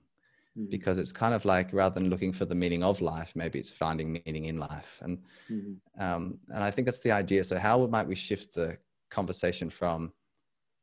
mm-hmm. 0.58 0.70
because 0.70 0.98
it's 0.98 1.12
kind 1.12 1.34
of 1.34 1.44
like 1.44 1.72
rather 1.72 1.94
than 1.98 2.10
looking 2.10 2.32
for 2.32 2.44
the 2.44 2.54
meaning 2.54 2.82
of 2.82 3.00
life 3.00 3.32
maybe 3.34 3.58
it's 3.58 3.70
finding 3.70 4.20
meaning 4.24 4.46
in 4.46 4.58
life 4.58 4.98
and 5.02 5.18
mm-hmm. 5.50 6.02
um, 6.02 6.38
and 6.48 6.62
i 6.62 6.70
think 6.70 6.86
that's 6.86 7.00
the 7.00 7.12
idea 7.12 7.42
so 7.44 7.58
how 7.58 7.86
might 7.86 8.06
we 8.06 8.14
shift 8.14 8.54
the 8.54 8.76
conversation 9.10 9.70
from 9.70 10.12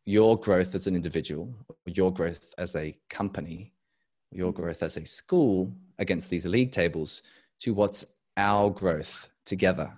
your 0.06 0.40
growth 0.40 0.76
as 0.76 0.88
an 0.88 0.96
individual 0.96 1.54
your 1.86 2.12
growth 2.12 2.54
as 2.58 2.76
a 2.76 2.98
company 3.10 3.74
your 4.32 4.52
mm-hmm. 4.52 4.64
growth 4.64 4.84
as 4.84 4.98
a 4.98 5.06
school 5.06 5.74
against 6.00 6.30
these 6.30 6.46
league 6.46 6.72
tables 6.72 7.24
to 7.60 7.74
what's 7.74 8.06
our 8.36 8.70
growth 8.70 9.30
together 9.46 9.92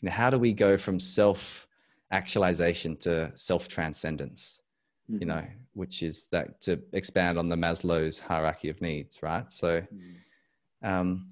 you 0.00 0.06
know, 0.06 0.12
how 0.12 0.30
do 0.30 0.38
we 0.38 0.52
go 0.52 0.76
from 0.76 1.00
self 1.00 1.66
actualization 2.10 2.96
to 2.96 3.30
self 3.34 3.68
transcendence 3.68 4.62
mm-hmm. 5.10 5.20
you 5.20 5.26
know 5.26 5.44
which 5.74 6.02
is 6.02 6.28
that 6.28 6.60
to 6.60 6.80
expand 6.92 7.38
on 7.38 7.48
the 7.48 7.56
maslow's 7.56 8.18
hierarchy 8.18 8.68
of 8.68 8.80
needs 8.80 9.22
right 9.22 9.50
so 9.52 9.80
mm-hmm. 9.80 10.88
um, 10.88 11.28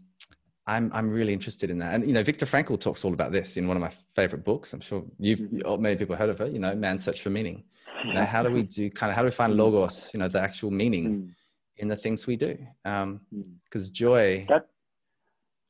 I'm, 0.68 0.90
I'm 0.92 1.10
really 1.10 1.32
interested 1.32 1.70
in 1.70 1.78
that 1.78 1.94
and 1.94 2.06
you 2.06 2.12
know 2.12 2.22
Viktor 2.22 2.46
Frankl 2.46 2.78
talks 2.80 3.04
all 3.04 3.12
about 3.12 3.30
this 3.30 3.56
in 3.56 3.68
one 3.68 3.76
of 3.76 3.80
my 3.80 3.92
favorite 4.14 4.44
books 4.44 4.72
i'm 4.72 4.80
sure 4.80 5.04
you've 5.18 5.40
mm-hmm. 5.40 5.82
many 5.82 5.96
people 5.96 6.16
heard 6.16 6.30
of 6.30 6.40
it 6.40 6.52
you 6.52 6.58
know 6.58 6.74
man's 6.74 7.04
search 7.04 7.20
for 7.20 7.30
meaning 7.30 7.64
you 8.04 8.14
know 8.14 8.24
how 8.24 8.42
do 8.42 8.50
we 8.50 8.62
do 8.78 8.90
kind 8.90 9.10
of 9.10 9.16
how 9.16 9.22
do 9.22 9.26
we 9.26 9.32
find 9.32 9.52
mm-hmm. 9.52 9.60
logos 9.60 10.10
you 10.12 10.20
know 10.20 10.28
the 10.28 10.40
actual 10.40 10.70
meaning 10.70 11.04
mm-hmm. 11.04 11.28
in 11.76 11.88
the 11.88 11.96
things 11.96 12.26
we 12.26 12.36
do 12.36 12.56
um 12.84 13.20
because 13.64 13.90
joy 13.90 14.44
that- 14.48 14.68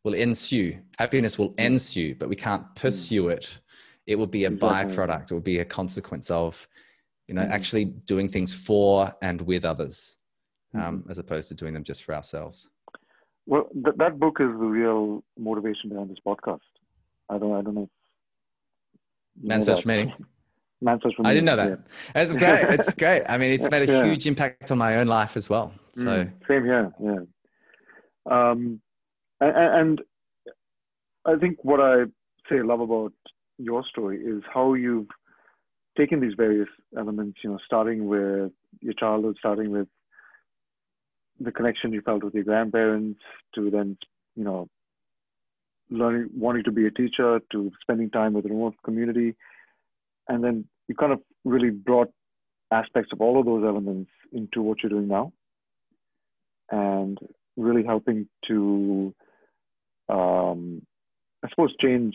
will 0.04 0.14
ensue 0.14 0.78
happiness 0.98 1.38
will 1.38 1.52
ensue 1.58 2.14
but 2.14 2.28
we 2.28 2.36
can't 2.36 2.74
pursue 2.74 3.28
it 3.28 3.60
it 4.06 4.16
will 4.16 4.26
be 4.26 4.44
a 4.44 4.50
exactly. 4.50 4.94
byproduct 4.94 5.30
it 5.30 5.34
will 5.34 5.40
be 5.40 5.58
a 5.58 5.64
consequence 5.64 6.30
of 6.30 6.68
you 7.28 7.34
know, 7.34 7.42
mm-hmm. 7.42 7.52
actually 7.52 7.84
doing 7.84 8.28
things 8.28 8.54
for 8.54 9.12
and 9.22 9.40
with 9.42 9.64
others, 9.64 10.16
um, 10.74 10.80
mm-hmm. 10.80 11.10
as 11.10 11.18
opposed 11.18 11.48
to 11.48 11.54
doing 11.54 11.74
them 11.74 11.84
just 11.84 12.04
for 12.04 12.14
ourselves. 12.14 12.68
Well, 13.46 13.68
th- 13.72 13.96
that 13.96 14.18
book 14.18 14.38
is 14.40 14.48
the 14.48 14.66
real 14.66 15.22
motivation 15.38 15.90
behind 15.90 16.10
this 16.10 16.18
podcast. 16.26 16.60
I 17.28 17.38
don't, 17.38 17.54
I 17.54 17.62
don't 17.62 17.74
know. 17.74 17.90
Man 19.40 19.62
Search 19.62 19.86
Meaning. 19.86 20.12
Man 20.80 20.98
Search 21.02 21.14
I 21.24 21.32
didn't 21.32 21.46
know 21.46 21.56
that. 21.56 21.80
Yeah. 22.14 22.22
It's 22.22 22.32
great. 22.32 22.64
It's 22.78 22.94
great. 22.98 23.22
I 23.28 23.38
mean, 23.38 23.52
it's 23.52 23.70
made 23.70 23.88
a 23.88 23.92
yeah. 23.92 24.04
huge 24.04 24.26
impact 24.26 24.70
on 24.70 24.78
my 24.78 24.96
own 24.96 25.06
life 25.06 25.36
as 25.36 25.48
well. 25.48 25.72
So 25.88 26.06
mm, 26.06 26.32
same 26.48 26.64
here. 26.64 26.92
Yeah. 27.02 27.20
Um, 28.30 28.80
and, 29.40 29.56
and 29.56 30.00
I 31.24 31.36
think 31.36 31.64
what 31.64 31.80
I 31.80 32.04
say 32.48 32.62
love 32.62 32.80
about 32.80 33.12
your 33.58 33.84
story 33.86 34.20
is 34.20 34.42
how 34.52 34.74
you've 34.74 35.08
taken 35.96 36.20
these 36.20 36.34
various 36.36 36.68
elements, 36.96 37.38
you 37.42 37.50
know, 37.50 37.58
starting 37.64 38.06
with 38.06 38.52
your 38.80 38.94
childhood, 38.98 39.36
starting 39.38 39.70
with 39.70 39.88
the 41.40 41.52
connection 41.52 41.92
you 41.92 42.00
felt 42.00 42.24
with 42.24 42.34
your 42.34 42.44
grandparents, 42.44 43.20
to 43.54 43.70
then, 43.70 43.96
you 44.36 44.44
know, 44.44 44.68
learning, 45.90 46.30
wanting 46.34 46.64
to 46.64 46.72
be 46.72 46.86
a 46.86 46.90
teacher, 46.90 47.40
to 47.52 47.70
spending 47.80 48.10
time 48.10 48.32
with 48.32 48.44
the 48.44 48.50
remote 48.50 48.74
community, 48.84 49.34
and 50.28 50.42
then 50.42 50.64
you 50.88 50.94
kind 50.94 51.12
of 51.12 51.20
really 51.44 51.70
brought 51.70 52.10
aspects 52.70 53.10
of 53.12 53.20
all 53.20 53.38
of 53.38 53.46
those 53.46 53.64
elements 53.64 54.10
into 54.32 54.62
what 54.62 54.82
you're 54.82 54.90
doing 54.90 55.08
now, 55.08 55.32
and 56.70 57.18
really 57.56 57.84
helping 57.84 58.26
to, 58.48 59.14
um, 60.08 60.82
I 61.44 61.48
suppose, 61.50 61.74
change 61.80 62.14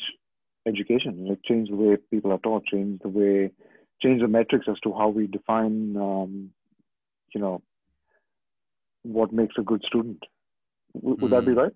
education, 0.67 1.27
like 1.27 1.39
change 1.43 1.69
the 1.69 1.75
way 1.75 1.97
people 2.11 2.31
are 2.31 2.39
taught, 2.39 2.65
change 2.65 3.01
the 3.01 3.09
way 3.09 3.51
change 4.01 4.21
the 4.21 4.27
metrics 4.27 4.67
as 4.69 4.79
to 4.81 4.93
how 4.93 5.09
we 5.09 5.27
define, 5.27 5.95
um, 5.97 6.49
you 7.33 7.41
know, 7.41 7.61
what 9.03 9.31
makes 9.31 9.55
a 9.57 9.61
good 9.61 9.83
student. 9.87 10.23
W- 10.95 11.17
would 11.21 11.31
mm. 11.31 11.35
that 11.35 11.45
be 11.45 11.53
hmm. 11.53 11.59
right? 11.59 11.71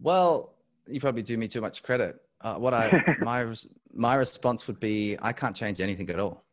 Well, 0.00 0.54
you 0.86 1.00
probably 1.00 1.22
do 1.22 1.36
me 1.36 1.48
too 1.48 1.60
much 1.60 1.82
credit. 1.82 2.16
Uh, 2.40 2.56
what 2.56 2.74
I 2.74 3.02
my 3.20 3.46
my 3.92 4.14
response 4.14 4.66
would 4.66 4.80
be, 4.80 5.16
I 5.22 5.32
can't 5.32 5.56
change 5.56 5.80
anything 5.80 6.10
at 6.10 6.18
all. 6.18 6.44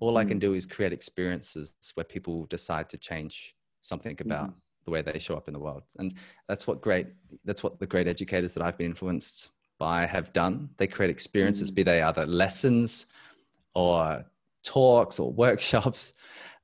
All 0.00 0.14
mm. 0.14 0.20
I 0.20 0.24
can 0.24 0.34
hmm. 0.34 0.40
do 0.40 0.54
is 0.54 0.66
create 0.66 0.92
experiences 0.92 1.74
where 1.94 2.04
people 2.04 2.46
decide 2.46 2.88
to 2.90 2.98
change 2.98 3.54
something 3.80 4.16
about 4.20 4.50
mm. 4.50 4.54
the 4.84 4.90
way 4.90 5.02
they 5.02 5.18
show 5.18 5.36
up 5.36 5.48
in 5.48 5.54
the 5.54 5.60
world, 5.60 5.84
and 5.98 6.14
that's 6.48 6.66
what 6.66 6.80
great. 6.80 7.06
That's 7.44 7.62
what 7.62 7.78
the 7.78 7.86
great 7.86 8.08
educators 8.08 8.54
that 8.54 8.62
I've 8.62 8.76
been 8.76 8.86
influenced 8.86 9.50
by 9.78 10.06
have 10.06 10.32
done. 10.32 10.70
They 10.76 10.86
create 10.86 11.10
experiences, 11.10 11.70
mm. 11.70 11.74
be 11.76 11.82
they 11.82 12.02
either 12.02 12.26
lessons 12.26 13.06
or 13.74 14.24
talks 14.62 15.18
or 15.18 15.32
workshops 15.44 16.12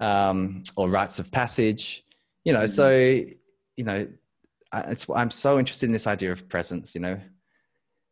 um, 0.01 0.63
or 0.77 0.89
rites 0.89 1.19
of 1.19 1.31
passage. 1.31 2.05
You 2.45 2.53
know, 2.53 2.65
mm. 2.65 2.69
so 2.69 2.91
you 3.77 3.85
know, 3.85 4.07
it's, 4.75 5.07
I'm 5.09 5.31
so 5.31 5.59
interested 5.59 5.87
in 5.87 5.93
this 5.93 6.07
idea 6.07 6.33
of 6.33 6.49
presence. 6.49 6.95
You 6.95 7.01
know, 7.01 7.21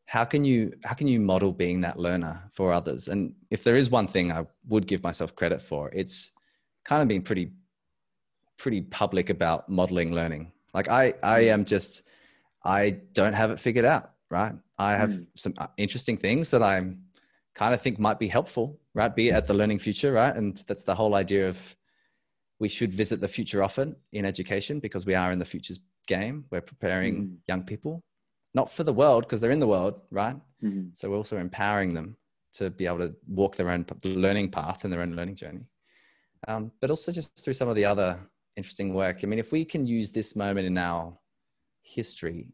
how 0.06 0.24
can 0.24 0.44
you 0.44 0.72
how 0.84 0.94
can 0.94 1.06
you 1.06 1.20
model 1.20 1.52
being 1.52 1.80
that 1.82 1.98
learner 1.98 2.42
for 2.52 2.72
others? 2.72 3.08
And 3.08 3.34
if 3.50 3.64
there 3.64 3.76
is 3.76 3.90
one 3.90 4.06
thing 4.06 4.32
I 4.32 4.46
would 4.68 4.86
give 4.86 5.02
myself 5.02 5.34
credit 5.34 5.62
for, 5.62 5.90
it's 5.92 6.32
kind 6.84 7.02
of 7.02 7.08
being 7.08 7.22
pretty 7.22 7.52
pretty 8.58 8.82
public 8.82 9.30
about 9.30 9.68
modeling 9.68 10.14
learning. 10.14 10.52
Like 10.74 10.88
I 10.88 11.14
I 11.22 11.42
mm. 11.42 11.52
am 11.52 11.64
just 11.64 12.02
I 12.64 12.90
don't 13.12 13.32
have 13.32 13.50
it 13.50 13.60
figured 13.60 13.84
out, 13.84 14.12
right? 14.30 14.54
I 14.78 14.92
have 14.92 15.10
mm. 15.10 15.26
some 15.36 15.54
uh, 15.58 15.66
interesting 15.76 16.16
things 16.16 16.50
that 16.50 16.62
I'm 16.62 17.02
kind 17.54 17.74
of 17.74 17.82
think 17.82 17.98
might 17.98 18.18
be 18.18 18.28
helpful, 18.28 18.78
right? 18.94 19.14
Be 19.14 19.32
at 19.32 19.46
the 19.46 19.54
Learning 19.54 19.78
Future, 19.78 20.12
right? 20.12 20.34
And 20.34 20.62
that's 20.66 20.84
the 20.84 20.94
whole 20.94 21.14
idea 21.14 21.48
of 21.48 21.76
we 22.58 22.68
should 22.68 22.92
visit 22.92 23.20
the 23.20 23.28
future 23.28 23.62
often 23.62 23.96
in 24.12 24.24
education 24.24 24.80
because 24.80 25.06
we 25.06 25.14
are 25.14 25.32
in 25.32 25.38
the 25.38 25.44
future's 25.44 25.80
game. 26.06 26.44
We're 26.50 26.60
preparing 26.60 27.14
mm. 27.16 27.36
young 27.48 27.64
people, 27.64 28.02
not 28.54 28.70
for 28.70 28.84
the 28.84 28.92
world 28.92 29.24
because 29.24 29.40
they're 29.40 29.50
in 29.50 29.60
the 29.60 29.66
world, 29.66 30.00
right? 30.10 30.36
Mm. 30.62 30.96
So 30.96 31.10
we're 31.10 31.16
also 31.16 31.38
empowering 31.38 31.94
them 31.94 32.16
to 32.54 32.70
be 32.70 32.86
able 32.86 32.98
to 32.98 33.14
walk 33.26 33.56
their 33.56 33.70
own 33.70 33.86
learning 34.04 34.50
path 34.50 34.84
and 34.84 34.92
their 34.92 35.02
own 35.02 35.16
learning 35.16 35.36
journey. 35.36 35.66
Um, 36.48 36.72
but 36.80 36.90
also 36.90 37.12
just 37.12 37.44
through 37.44 37.54
some 37.54 37.68
of 37.68 37.76
the 37.76 37.84
other 37.84 38.18
interesting 38.56 38.92
work. 38.94 39.20
I 39.22 39.26
mean, 39.26 39.38
if 39.38 39.52
we 39.52 39.64
can 39.64 39.86
use 39.86 40.10
this 40.10 40.34
moment 40.34 40.66
in 40.66 40.78
our 40.78 41.16
history 41.82 42.48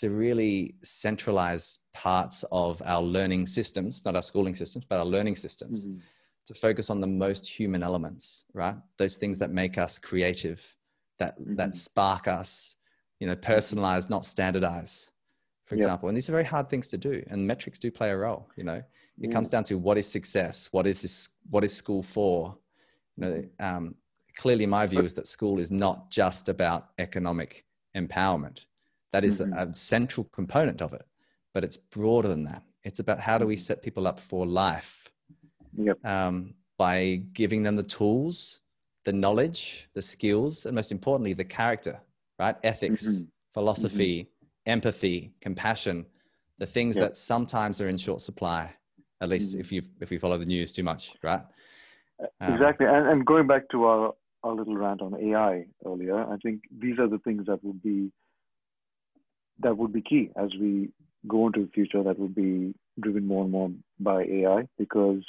to 0.00 0.10
really 0.10 0.76
centralize 0.82 1.78
parts 1.92 2.44
of 2.52 2.80
our 2.84 3.02
learning 3.02 3.48
systems, 3.48 4.04
not 4.04 4.14
our 4.14 4.22
schooling 4.22 4.54
systems, 4.54 4.84
but 4.88 4.98
our 4.98 5.04
learning 5.04 5.34
systems, 5.34 5.86
mm-hmm. 5.86 5.98
to 6.46 6.54
focus 6.54 6.88
on 6.88 7.00
the 7.00 7.06
most 7.06 7.44
human 7.44 7.82
elements, 7.82 8.44
right? 8.54 8.76
Those 8.96 9.16
things 9.16 9.40
that 9.40 9.50
make 9.50 9.76
us 9.76 9.98
creative, 9.98 10.76
that 11.18 11.40
mm-hmm. 11.40 11.56
that 11.56 11.74
spark 11.74 12.28
us, 12.28 12.76
you 13.18 13.26
know, 13.26 13.34
personalize, 13.34 14.08
not 14.08 14.24
standardize, 14.24 15.10
for 15.64 15.74
yep. 15.74 15.82
example. 15.82 16.08
And 16.08 16.16
these 16.16 16.28
are 16.28 16.32
very 16.32 16.44
hard 16.44 16.68
things 16.68 16.88
to 16.90 16.98
do, 16.98 17.24
and 17.28 17.44
metrics 17.44 17.80
do 17.80 17.90
play 17.90 18.10
a 18.10 18.16
role. 18.16 18.48
You 18.56 18.64
know, 18.64 18.82
it 19.20 19.30
mm. 19.30 19.32
comes 19.32 19.50
down 19.50 19.64
to 19.64 19.78
what 19.78 19.98
is 19.98 20.06
success, 20.06 20.68
what 20.70 20.86
is 20.86 21.02
this, 21.02 21.30
what 21.50 21.64
is 21.64 21.74
school 21.74 22.04
for? 22.04 22.56
You 23.16 23.24
know, 23.24 23.44
um, 23.58 23.96
clearly, 24.36 24.66
my 24.66 24.86
view 24.86 25.02
is 25.02 25.14
that 25.14 25.26
school 25.26 25.58
is 25.58 25.72
not 25.72 26.08
just 26.08 26.48
about 26.48 26.90
economic 26.98 27.64
empowerment 27.96 28.66
that 29.12 29.24
is 29.24 29.40
mm-hmm. 29.40 29.52
a 29.52 29.74
central 29.74 30.24
component 30.32 30.82
of 30.82 30.92
it, 30.92 31.06
but 31.54 31.64
it's 31.64 31.76
broader 31.76 32.28
than 32.28 32.44
that. 32.44 32.62
It's 32.84 33.00
about 33.00 33.20
how 33.20 33.38
do 33.38 33.46
we 33.46 33.54
mm-hmm. 33.54 33.60
set 33.60 33.82
people 33.82 34.06
up 34.06 34.20
for 34.20 34.46
life 34.46 35.10
yep. 35.76 36.04
um, 36.04 36.54
by 36.76 37.22
giving 37.32 37.62
them 37.62 37.76
the 37.76 37.82
tools, 37.82 38.60
the 39.04 39.12
knowledge, 39.12 39.88
the 39.94 40.02
skills, 40.02 40.66
and 40.66 40.74
most 40.74 40.92
importantly, 40.92 41.32
the 41.32 41.44
character, 41.44 42.00
right? 42.38 42.56
Ethics, 42.62 43.06
mm-hmm. 43.06 43.24
philosophy, 43.54 44.22
mm-hmm. 44.22 44.70
empathy, 44.70 45.32
compassion, 45.40 46.06
the 46.58 46.66
things 46.66 46.96
yep. 46.96 47.04
that 47.04 47.16
sometimes 47.16 47.80
are 47.80 47.88
in 47.88 47.96
short 47.96 48.20
supply, 48.20 48.70
at 49.20 49.28
least 49.28 49.52
mm-hmm. 49.52 49.60
if 49.60 49.72
you 49.72 49.82
if 50.00 50.10
we 50.10 50.18
follow 50.18 50.38
the 50.38 50.46
news 50.46 50.72
too 50.72 50.82
much, 50.82 51.14
right? 51.22 51.42
Um, 52.40 52.52
exactly. 52.52 52.86
And, 52.86 53.06
and 53.08 53.26
going 53.26 53.46
back 53.46 53.68
to 53.70 53.84
our, 53.84 54.14
our 54.42 54.54
little 54.54 54.76
rant 54.76 55.02
on 55.02 55.14
AI 55.14 55.66
earlier, 55.86 56.24
I 56.24 56.36
think 56.38 56.62
these 56.76 56.98
are 56.98 57.08
the 57.08 57.18
things 57.18 57.46
that 57.46 57.62
would 57.62 57.82
be 57.82 58.10
that 59.60 59.76
would 59.76 59.92
be 59.92 60.02
key 60.02 60.30
as 60.36 60.50
we 60.60 60.90
go 61.26 61.46
into 61.46 61.60
the 61.60 61.70
future. 61.72 62.02
That 62.02 62.18
would 62.18 62.34
be 62.34 62.74
driven 63.00 63.26
more 63.26 63.42
and 63.42 63.52
more 63.52 63.70
by 63.98 64.22
AI 64.24 64.68
because 64.78 65.22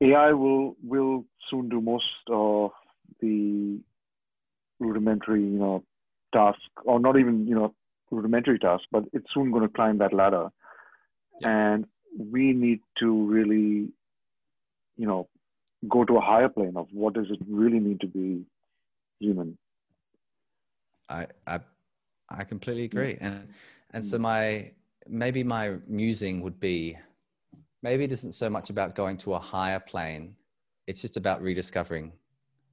AI 0.00 0.32
will 0.32 0.76
will 0.82 1.24
soon 1.50 1.68
do 1.68 1.80
most 1.80 2.04
of 2.28 2.70
the 3.20 3.78
rudimentary, 4.78 5.42
you 5.42 5.58
know, 5.58 5.84
task, 6.32 6.60
or 6.84 7.00
not 7.00 7.18
even 7.18 7.46
you 7.46 7.54
know 7.54 7.74
rudimentary 8.10 8.58
task, 8.58 8.84
but 8.90 9.04
it's 9.12 9.26
soon 9.34 9.50
going 9.50 9.62
to 9.62 9.74
climb 9.74 9.98
that 9.98 10.12
ladder, 10.12 10.48
yeah. 11.40 11.72
and 11.72 11.86
we 12.18 12.52
need 12.52 12.80
to 12.98 13.26
really, 13.26 13.88
you 14.96 15.06
know, 15.06 15.28
go 15.88 16.04
to 16.04 16.16
a 16.16 16.20
higher 16.20 16.48
plane 16.48 16.76
of 16.76 16.88
what 16.92 17.14
does 17.14 17.26
it 17.30 17.38
really 17.48 17.80
mean 17.80 17.98
to 17.98 18.06
be 18.06 18.44
human. 19.20 19.58
I 21.08 21.26
I 21.46 21.60
I 22.28 22.44
completely 22.44 22.84
agree, 22.84 23.16
and 23.20 23.48
and 23.92 24.04
so 24.04 24.18
my 24.18 24.72
maybe 25.08 25.42
my 25.42 25.76
musing 25.86 26.40
would 26.42 26.60
be 26.60 26.96
maybe 27.82 28.04
it 28.04 28.12
isn't 28.12 28.32
so 28.32 28.50
much 28.50 28.70
about 28.70 28.94
going 28.94 29.16
to 29.16 29.34
a 29.34 29.38
higher 29.38 29.80
plane 29.80 30.34
it's 30.86 31.00
just 31.00 31.16
about 31.16 31.42
rediscovering 31.42 32.12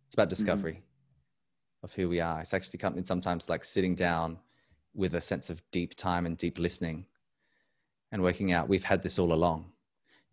it's 0.05 0.15
about 0.15 0.23
mm-hmm. 0.23 0.29
discovery 0.29 0.73
mm-hmm. 0.73 1.85
of 1.85 1.93
who 1.93 2.09
we 2.09 2.19
are 2.19 2.41
it's 2.41 2.53
actually 2.53 2.79
sometimes 3.03 3.49
like 3.49 3.63
sitting 3.63 3.95
down 3.95 4.37
with 4.93 5.13
a 5.15 5.21
sense 5.21 5.49
of 5.49 5.61
deep 5.71 5.95
time 5.95 6.25
and 6.25 6.37
deep 6.37 6.57
listening 6.59 7.05
and 8.11 8.21
working 8.21 8.51
out 8.51 8.67
we've 8.67 8.83
had 8.83 9.01
this 9.01 9.19
all 9.19 9.33
along 9.33 9.65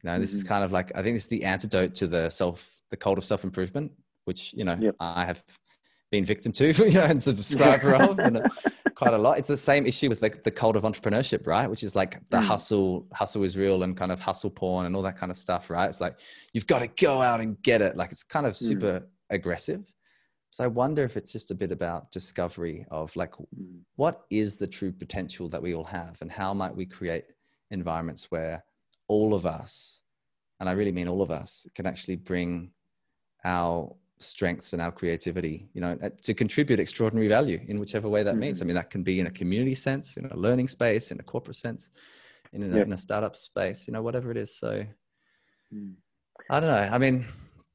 you 0.03 0.09
know 0.09 0.13
mm-hmm. 0.13 0.21
this 0.21 0.35
is 0.35 0.41
mm-hmm. 0.41 0.49
kind 0.49 0.65
of 0.65 0.73
like 0.73 0.91
i 0.97 1.03
think 1.03 1.15
this 1.15 1.25
is 1.25 1.29
the 1.29 1.45
antidote 1.45 1.95
to 1.95 2.07
the 2.07 2.29
self 2.31 2.83
the 2.91 2.97
cult 2.97 3.19
of 3.19 3.25
self-improvement 3.25 3.91
which 4.25 4.53
you 4.55 4.65
know 4.65 4.77
yep. 4.81 4.95
i 5.01 5.25
have 5.25 5.43
been 6.13 6.25
victim 6.25 6.53
to 6.53 6.67
you 6.87 6.93
know 6.93 7.03
and 7.05 7.21
subscriber 7.21 7.97
of 7.97 8.21
and 8.21 8.41
quite 8.95 9.15
a 9.15 9.19
lot. 9.19 9.39
It's 9.39 9.49
the 9.49 9.57
same 9.57 9.87
issue 9.87 10.09
with 10.09 10.23
like 10.23 10.45
the 10.45 10.51
cult 10.51 10.77
of 10.77 10.85
entrepreneurship, 10.85 11.47
right? 11.47 11.69
Which 11.69 11.83
is 11.83 11.97
like 11.97 12.25
the 12.29 12.37
mm. 12.37 12.45
hustle, 12.45 13.07
hustle 13.13 13.43
is 13.43 13.57
real 13.57 13.83
and 13.83 13.97
kind 13.97 14.13
of 14.13 14.21
hustle 14.21 14.51
porn 14.51 14.87
and 14.87 14.95
all 14.95 15.03
that 15.03 15.17
kind 15.17 15.33
of 15.33 15.39
stuff, 15.39 15.71
right? 15.71 15.89
It's 15.89 16.01
like 16.01 16.21
you've 16.53 16.69
got 16.69 16.81
to 16.81 16.87
go 16.87 17.21
out 17.21 17.41
and 17.41 17.61
get 17.63 17.83
it. 17.83 17.97
Like 17.97 18.13
it's 18.13 18.23
kind 18.23 18.47
of 18.47 18.57
super 18.57 19.01
mm. 19.01 19.07
aggressive. 19.31 19.83
So 20.53 20.63
I 20.63 20.67
wonder 20.67 21.03
if 21.03 21.17
it's 21.17 21.33
just 21.33 21.51
a 21.51 21.55
bit 21.55 21.73
about 21.73 22.13
discovery 22.13 22.87
of 22.91 23.15
like 23.17 23.33
mm. 23.33 23.81
what 23.97 24.23
is 24.31 24.57
the 24.57 24.67
true 24.67 24.93
potential 24.93 25.49
that 25.49 25.63
we 25.63 25.75
all 25.75 25.85
have 25.85 26.19
and 26.21 26.31
how 26.31 26.55
might 26.55 26.77
we 26.77 26.87
create 26.87 27.25
environments 27.71 28.31
where 28.31 28.63
all 29.09 29.35
of 29.35 29.47
us, 29.47 30.01
and 30.61 30.69
I 30.69 30.73
really 30.73 30.93
mean 30.93 31.09
all 31.09 31.23
of 31.23 31.31
us, 31.31 31.67
can 31.75 31.87
actually 31.87 32.17
bring 32.17 32.71
our 33.45 33.97
strengths 34.23 34.73
and 34.73 34.81
our 34.81 34.93
creativity, 34.93 35.69
you 35.75 35.81
know, 35.81 35.97
to 36.23 36.35
contribute 36.35 36.81
extraordinary 36.81 37.29
value 37.29 37.61
in 37.69 37.79
whichever 37.79 38.09
way 38.09 38.23
that 38.23 38.33
mm-hmm. 38.33 38.41
means. 38.41 38.63
I 38.63 38.65
mean, 38.65 38.77
that 38.77 38.91
can 38.91 39.03
be 39.03 39.21
in 39.21 39.27
a 39.27 39.31
community 39.31 39.75
sense, 39.75 40.17
in 40.17 40.27
a 40.27 40.37
learning 40.37 40.69
space, 40.69 41.11
in 41.11 41.21
a 41.21 41.23
corporate 41.23 41.57
sense, 41.57 41.91
in 42.53 42.63
a, 42.63 42.77
in 42.77 42.93
a 42.93 42.99
startup 42.99 43.37
space, 43.37 43.87
you 43.87 43.93
know, 43.93 44.03
whatever 44.03 44.31
it 44.31 44.37
is. 44.37 44.57
So 44.57 44.85
mm. 45.75 45.95
I 46.51 46.61
don't 46.61 46.71
know. 46.71 46.89
I 46.95 46.99
mean, 46.99 47.27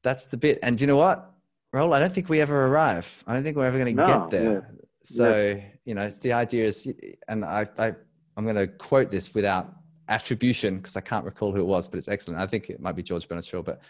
that's 0.02 0.24
the 0.26 0.36
bit. 0.36 0.58
And 0.62 0.76
do 0.76 0.82
you 0.82 0.86
know 0.86 0.96
what, 0.96 1.32
Rahul? 1.74 1.94
I 1.94 2.00
don't 2.00 2.12
think 2.12 2.28
we 2.28 2.40
ever 2.40 2.66
arrive. 2.66 3.24
I 3.26 3.34
don't 3.34 3.42
think 3.42 3.56
we're 3.56 3.66
ever 3.66 3.78
going 3.78 3.96
to 3.96 4.02
no, 4.02 4.06
get 4.06 4.30
there. 4.30 4.52
Yeah. 4.52 4.60
So, 5.02 5.46
yeah. 5.46 5.64
you 5.84 5.94
know, 5.94 6.02
it's 6.02 6.18
the 6.18 6.32
idea 6.32 6.66
is, 6.66 6.88
and 7.28 7.44
I, 7.44 7.66
I, 7.78 7.94
I'm 8.36 8.44
going 8.44 8.56
to 8.56 8.66
quote 8.66 9.10
this 9.10 9.34
without 9.34 9.72
attribution 10.08 10.78
because 10.78 10.96
I 10.96 11.00
can't 11.00 11.24
recall 11.24 11.52
who 11.52 11.60
it 11.60 11.66
was, 11.66 11.88
but 11.88 11.98
it's 11.98 12.08
excellent. 12.08 12.40
I 12.40 12.46
think 12.46 12.70
it 12.70 12.80
might 12.80 12.96
be 12.96 13.02
George 13.02 13.28
Bernard 13.28 13.44
Shaw, 13.44 13.62
but 13.62 13.80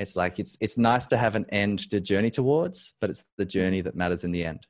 it's 0.00 0.16
like 0.16 0.38
it's 0.38 0.56
it's 0.60 0.78
nice 0.78 1.06
to 1.06 1.16
have 1.16 1.36
an 1.36 1.44
end 1.50 1.78
to 1.90 2.00
journey 2.00 2.30
towards 2.30 2.94
but 3.00 3.10
it's 3.10 3.24
the 3.36 3.44
journey 3.44 3.82
that 3.82 3.94
matters 3.94 4.24
in 4.24 4.32
the 4.32 4.44
end 4.44 4.66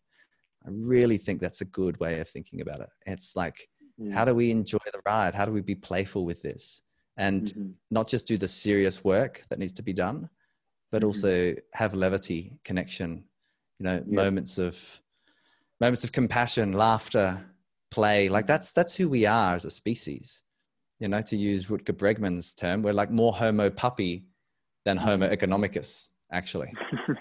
i 0.66 0.68
really 0.70 1.16
think 1.16 1.40
that's 1.40 1.60
a 1.60 1.66
good 1.66 1.98
way 2.00 2.18
of 2.18 2.28
thinking 2.28 2.60
about 2.60 2.80
it 2.80 2.88
it's 3.06 3.36
like 3.36 3.68
yeah. 3.96 4.12
how 4.12 4.24
do 4.24 4.34
we 4.34 4.50
enjoy 4.50 4.78
the 4.92 5.00
ride 5.06 5.34
how 5.34 5.44
do 5.44 5.52
we 5.52 5.60
be 5.60 5.74
playful 5.74 6.24
with 6.24 6.42
this 6.42 6.82
and 7.16 7.44
mm-hmm. 7.44 7.70
not 7.90 8.08
just 8.08 8.26
do 8.26 8.36
the 8.36 8.48
serious 8.48 9.04
work 9.04 9.44
that 9.48 9.58
needs 9.58 9.72
to 9.72 9.82
be 9.82 9.92
done 9.92 10.28
but 10.90 10.98
mm-hmm. 10.98 11.06
also 11.06 11.54
have 11.74 11.94
levity 11.94 12.58
connection 12.64 13.22
you 13.78 13.84
know 13.84 14.02
yeah. 14.06 14.16
moments 14.16 14.58
of 14.58 14.76
moments 15.80 16.02
of 16.02 16.10
compassion 16.10 16.72
laughter 16.72 17.40
play 17.92 18.28
like 18.28 18.48
that's 18.48 18.72
that's 18.72 18.96
who 18.96 19.08
we 19.08 19.26
are 19.26 19.54
as 19.54 19.64
a 19.64 19.70
species 19.70 20.42
you 20.98 21.06
know 21.06 21.22
to 21.22 21.36
use 21.36 21.66
rutger 21.66 21.96
bregman's 21.96 22.52
term 22.52 22.82
we're 22.82 22.92
like 22.92 23.10
more 23.12 23.32
homo 23.32 23.70
puppy 23.70 24.26
than 24.84 24.96
Homo 24.96 25.28
economicus, 25.28 26.08
actually. 26.32 26.72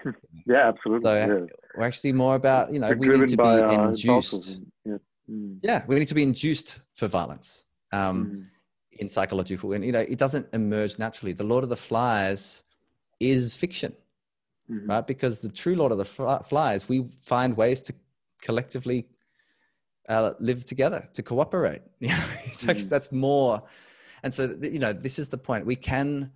yeah, 0.48 0.70
absolutely. 0.70 1.04
So 1.04 1.14
yeah. 1.14 1.46
we're 1.76 1.86
actually 1.86 2.14
more 2.14 2.36
about, 2.36 2.72
you 2.72 2.80
know, 2.80 2.92
we 2.92 3.10
need 3.10 3.28
to 3.28 3.38
be 3.38 3.44
uh, 3.44 3.90
induced. 3.90 4.60
Yeah. 4.86 4.98
Mm. 5.30 5.60
yeah. 5.62 5.84
we 5.88 6.00
need 6.00 6.08
to 6.08 6.16
be 6.16 6.24
induced 6.24 6.80
for 6.96 7.08
violence 7.08 7.66
um, 7.92 8.26
mm. 8.26 9.00
in 9.00 9.10
psychological. 9.10 9.74
And, 9.74 9.84
you 9.84 9.92
know, 9.92 10.00
it 10.00 10.18
doesn't 10.18 10.48
emerge 10.54 10.98
naturally. 10.98 11.34
The 11.34 11.44
Lord 11.44 11.64
of 11.64 11.70
the 11.70 11.78
Flies 11.78 12.64
is 13.20 13.56
fiction, 13.56 13.94
mm-hmm. 14.72 14.90
right? 14.90 15.06
Because 15.06 15.42
the 15.42 15.50
true 15.50 15.76
Lord 15.76 15.92
of 15.92 15.98
the 15.98 16.06
Flies, 16.06 16.88
we 16.88 17.08
find 17.22 17.56
ways 17.56 17.82
to 17.84 17.94
collectively 18.42 19.06
uh, 20.08 20.34
live 20.40 20.66
together, 20.66 21.08
to 21.14 21.24
cooperate. 21.24 21.82
You 22.00 22.10
know, 22.10 22.24
it's 22.46 22.68
actually, 22.68 22.86
mm. 22.86 22.90
that's 22.90 23.12
more. 23.12 23.62
And 24.24 24.34
so, 24.34 24.58
you 24.62 24.80
know, 24.80 24.94
this 24.94 25.20
is 25.20 25.30
the 25.30 25.38
point. 25.38 25.66
We 25.66 25.76
can 25.76 26.32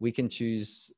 we 0.00 0.12
can 0.12 0.28
choose 0.28 0.92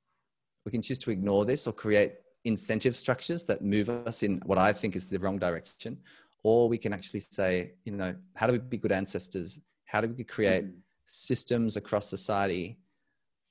we 0.65 0.73
can 0.73 0.83
choose 0.83 0.99
to 0.99 1.11
ignore 1.11 1.47
this 1.47 1.67
or 1.67 1.73
create 1.73 2.15
incentive 2.45 2.95
structures 2.97 3.45
that 3.45 3.63
move 3.63 3.89
us 3.89 4.23
in 4.23 4.41
what 4.45 4.59
I 4.59 4.73
think 4.73 4.97
is 4.97 5.07
the 5.07 5.19
wrong 5.19 5.39
direction. 5.39 5.99
Or 6.43 6.69
we 6.69 6.77
can 6.77 6.93
actually 6.93 7.21
say, 7.21 7.73
you 7.85 7.93
know, 7.93 8.15
how 8.35 8.47
do 8.47 8.53
we 8.53 8.59
be 8.59 8.77
good 8.77 8.93
ancestors? 8.93 9.61
How 9.87 10.01
do 10.03 10.09
we 10.09 10.25
create 10.25 10.67
mm. 10.67 10.75
systems 11.07 11.77
across 11.77 12.07
society 12.07 12.79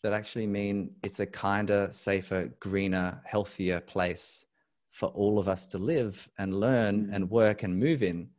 that 0.03 0.13
actually 0.13 0.45
mean 0.45 0.91
it's 1.03 1.19
a 1.19 1.25
kinder, 1.25 1.89
safer, 1.91 2.53
greener, 2.59 3.19
healthier 3.25 3.79
place 3.79 4.45
for 4.91 5.09
all 5.09 5.39
of 5.39 5.47
us 5.47 5.65
to 5.67 5.79
live 5.79 6.29
and 6.37 6.59
learn 6.59 7.07
mm. 7.07 7.13
and 7.15 7.31
work 7.31 7.63
and 7.63 7.77
move 7.77 8.03
in? 8.03 8.29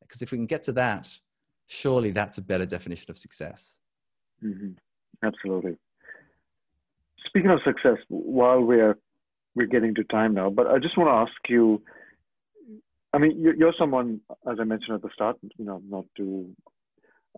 Because 0.00 0.22
if 0.22 0.30
we 0.30 0.38
can 0.38 0.46
get 0.46 0.62
to 0.64 0.72
that, 0.72 1.08
surely 1.66 2.12
that's 2.12 2.38
a 2.38 2.42
better 2.42 2.66
definition 2.66 3.10
of 3.10 3.18
success. 3.18 3.78
Mm-hmm. 4.44 4.72
Absolutely 5.24 5.76
speaking 7.28 7.50
of 7.50 7.60
success, 7.64 7.98
while 8.08 8.60
we're 8.60 8.98
we're 9.54 9.66
getting 9.66 9.94
to 9.96 10.04
time 10.04 10.34
now, 10.34 10.50
but 10.50 10.66
I 10.66 10.78
just 10.78 10.96
want 10.96 11.08
to 11.08 11.32
ask 11.32 11.48
you. 11.48 11.82
I 13.10 13.16
mean, 13.16 13.40
you're 13.40 13.72
someone, 13.78 14.20
as 14.50 14.58
I 14.60 14.64
mentioned 14.64 14.94
at 14.94 15.00
the 15.00 15.08
start, 15.14 15.38
you 15.56 15.64
know, 15.64 15.80
not 15.88 16.04
to 16.18 16.54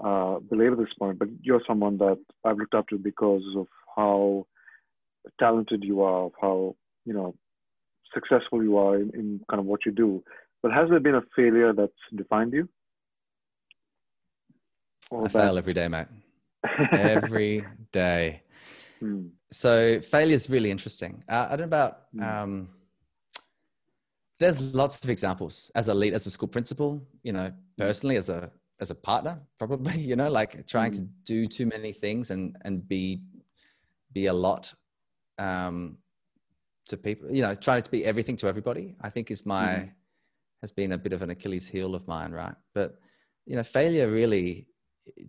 uh, 0.04 0.40
belabor 0.40 0.74
this 0.74 0.92
point, 0.98 1.18
but 1.18 1.28
you're 1.42 1.62
someone 1.66 1.96
that 1.98 2.18
I've 2.44 2.58
looked 2.58 2.74
up 2.74 2.88
to 2.88 2.98
because 2.98 3.42
of 3.56 3.68
how 3.96 4.46
talented 5.38 5.84
you 5.84 6.02
are, 6.02 6.24
of 6.24 6.32
how 6.40 6.74
you 7.04 7.12
know 7.12 7.34
successful 8.12 8.62
you 8.62 8.78
are 8.78 8.96
in, 8.96 9.10
in 9.14 9.40
kind 9.48 9.60
of 9.60 9.66
what 9.66 9.86
you 9.86 9.92
do. 9.92 10.22
But 10.62 10.72
has 10.72 10.90
there 10.90 11.00
been 11.00 11.14
a 11.14 11.22
failure 11.36 11.72
that's 11.72 11.92
defined 12.14 12.52
you? 12.52 12.68
Or 15.10 15.20
I 15.20 15.28
that... 15.28 15.32
fail 15.32 15.58
every 15.58 15.74
day, 15.74 15.88
Matt. 15.88 16.08
every 16.92 17.64
day. 17.92 18.42
Hmm. 18.98 19.28
So 19.52 20.00
failure 20.00 20.34
is 20.34 20.48
really 20.48 20.70
interesting. 20.70 21.24
Uh, 21.28 21.48
I 21.50 21.56
don't 21.56 21.70
know 21.70 21.76
about. 21.76 21.98
Hmm. 22.12 22.22
Um, 22.22 22.68
there's 24.38 24.60
lots 24.72 25.04
of 25.04 25.10
examples 25.10 25.70
as 25.74 25.88
a 25.88 25.94
lead, 25.94 26.14
as 26.14 26.26
a 26.26 26.30
school 26.30 26.48
principal. 26.48 27.06
You 27.22 27.32
know, 27.32 27.52
personally 27.76 28.16
as 28.16 28.28
a 28.28 28.50
as 28.80 28.90
a 28.90 28.94
partner, 28.94 29.40
probably. 29.58 30.00
You 30.10 30.16
know, 30.16 30.30
like 30.30 30.66
trying 30.66 30.92
to 30.92 31.00
hmm. 31.00 31.08
do 31.24 31.46
too 31.46 31.66
many 31.66 31.92
things 31.92 32.30
and 32.30 32.56
and 32.64 32.86
be 32.86 33.22
be 34.12 34.26
a 34.26 34.32
lot 34.32 34.72
um, 35.38 35.98
to 36.88 36.96
people. 36.96 37.30
You 37.30 37.42
know, 37.42 37.54
trying 37.54 37.82
to 37.82 37.90
be 37.90 38.04
everything 38.04 38.36
to 38.36 38.48
everybody. 38.48 38.96
I 39.00 39.10
think 39.10 39.30
is 39.30 39.44
my 39.44 39.66
mm. 39.66 39.90
has 40.60 40.72
been 40.72 40.92
a 40.92 40.98
bit 40.98 41.12
of 41.12 41.22
an 41.22 41.30
Achilles 41.30 41.68
heel 41.68 41.94
of 41.94 42.06
mine, 42.06 42.32
right? 42.32 42.54
But 42.74 42.96
you 43.46 43.56
know, 43.56 43.62
failure 43.62 44.08
really 44.08 44.68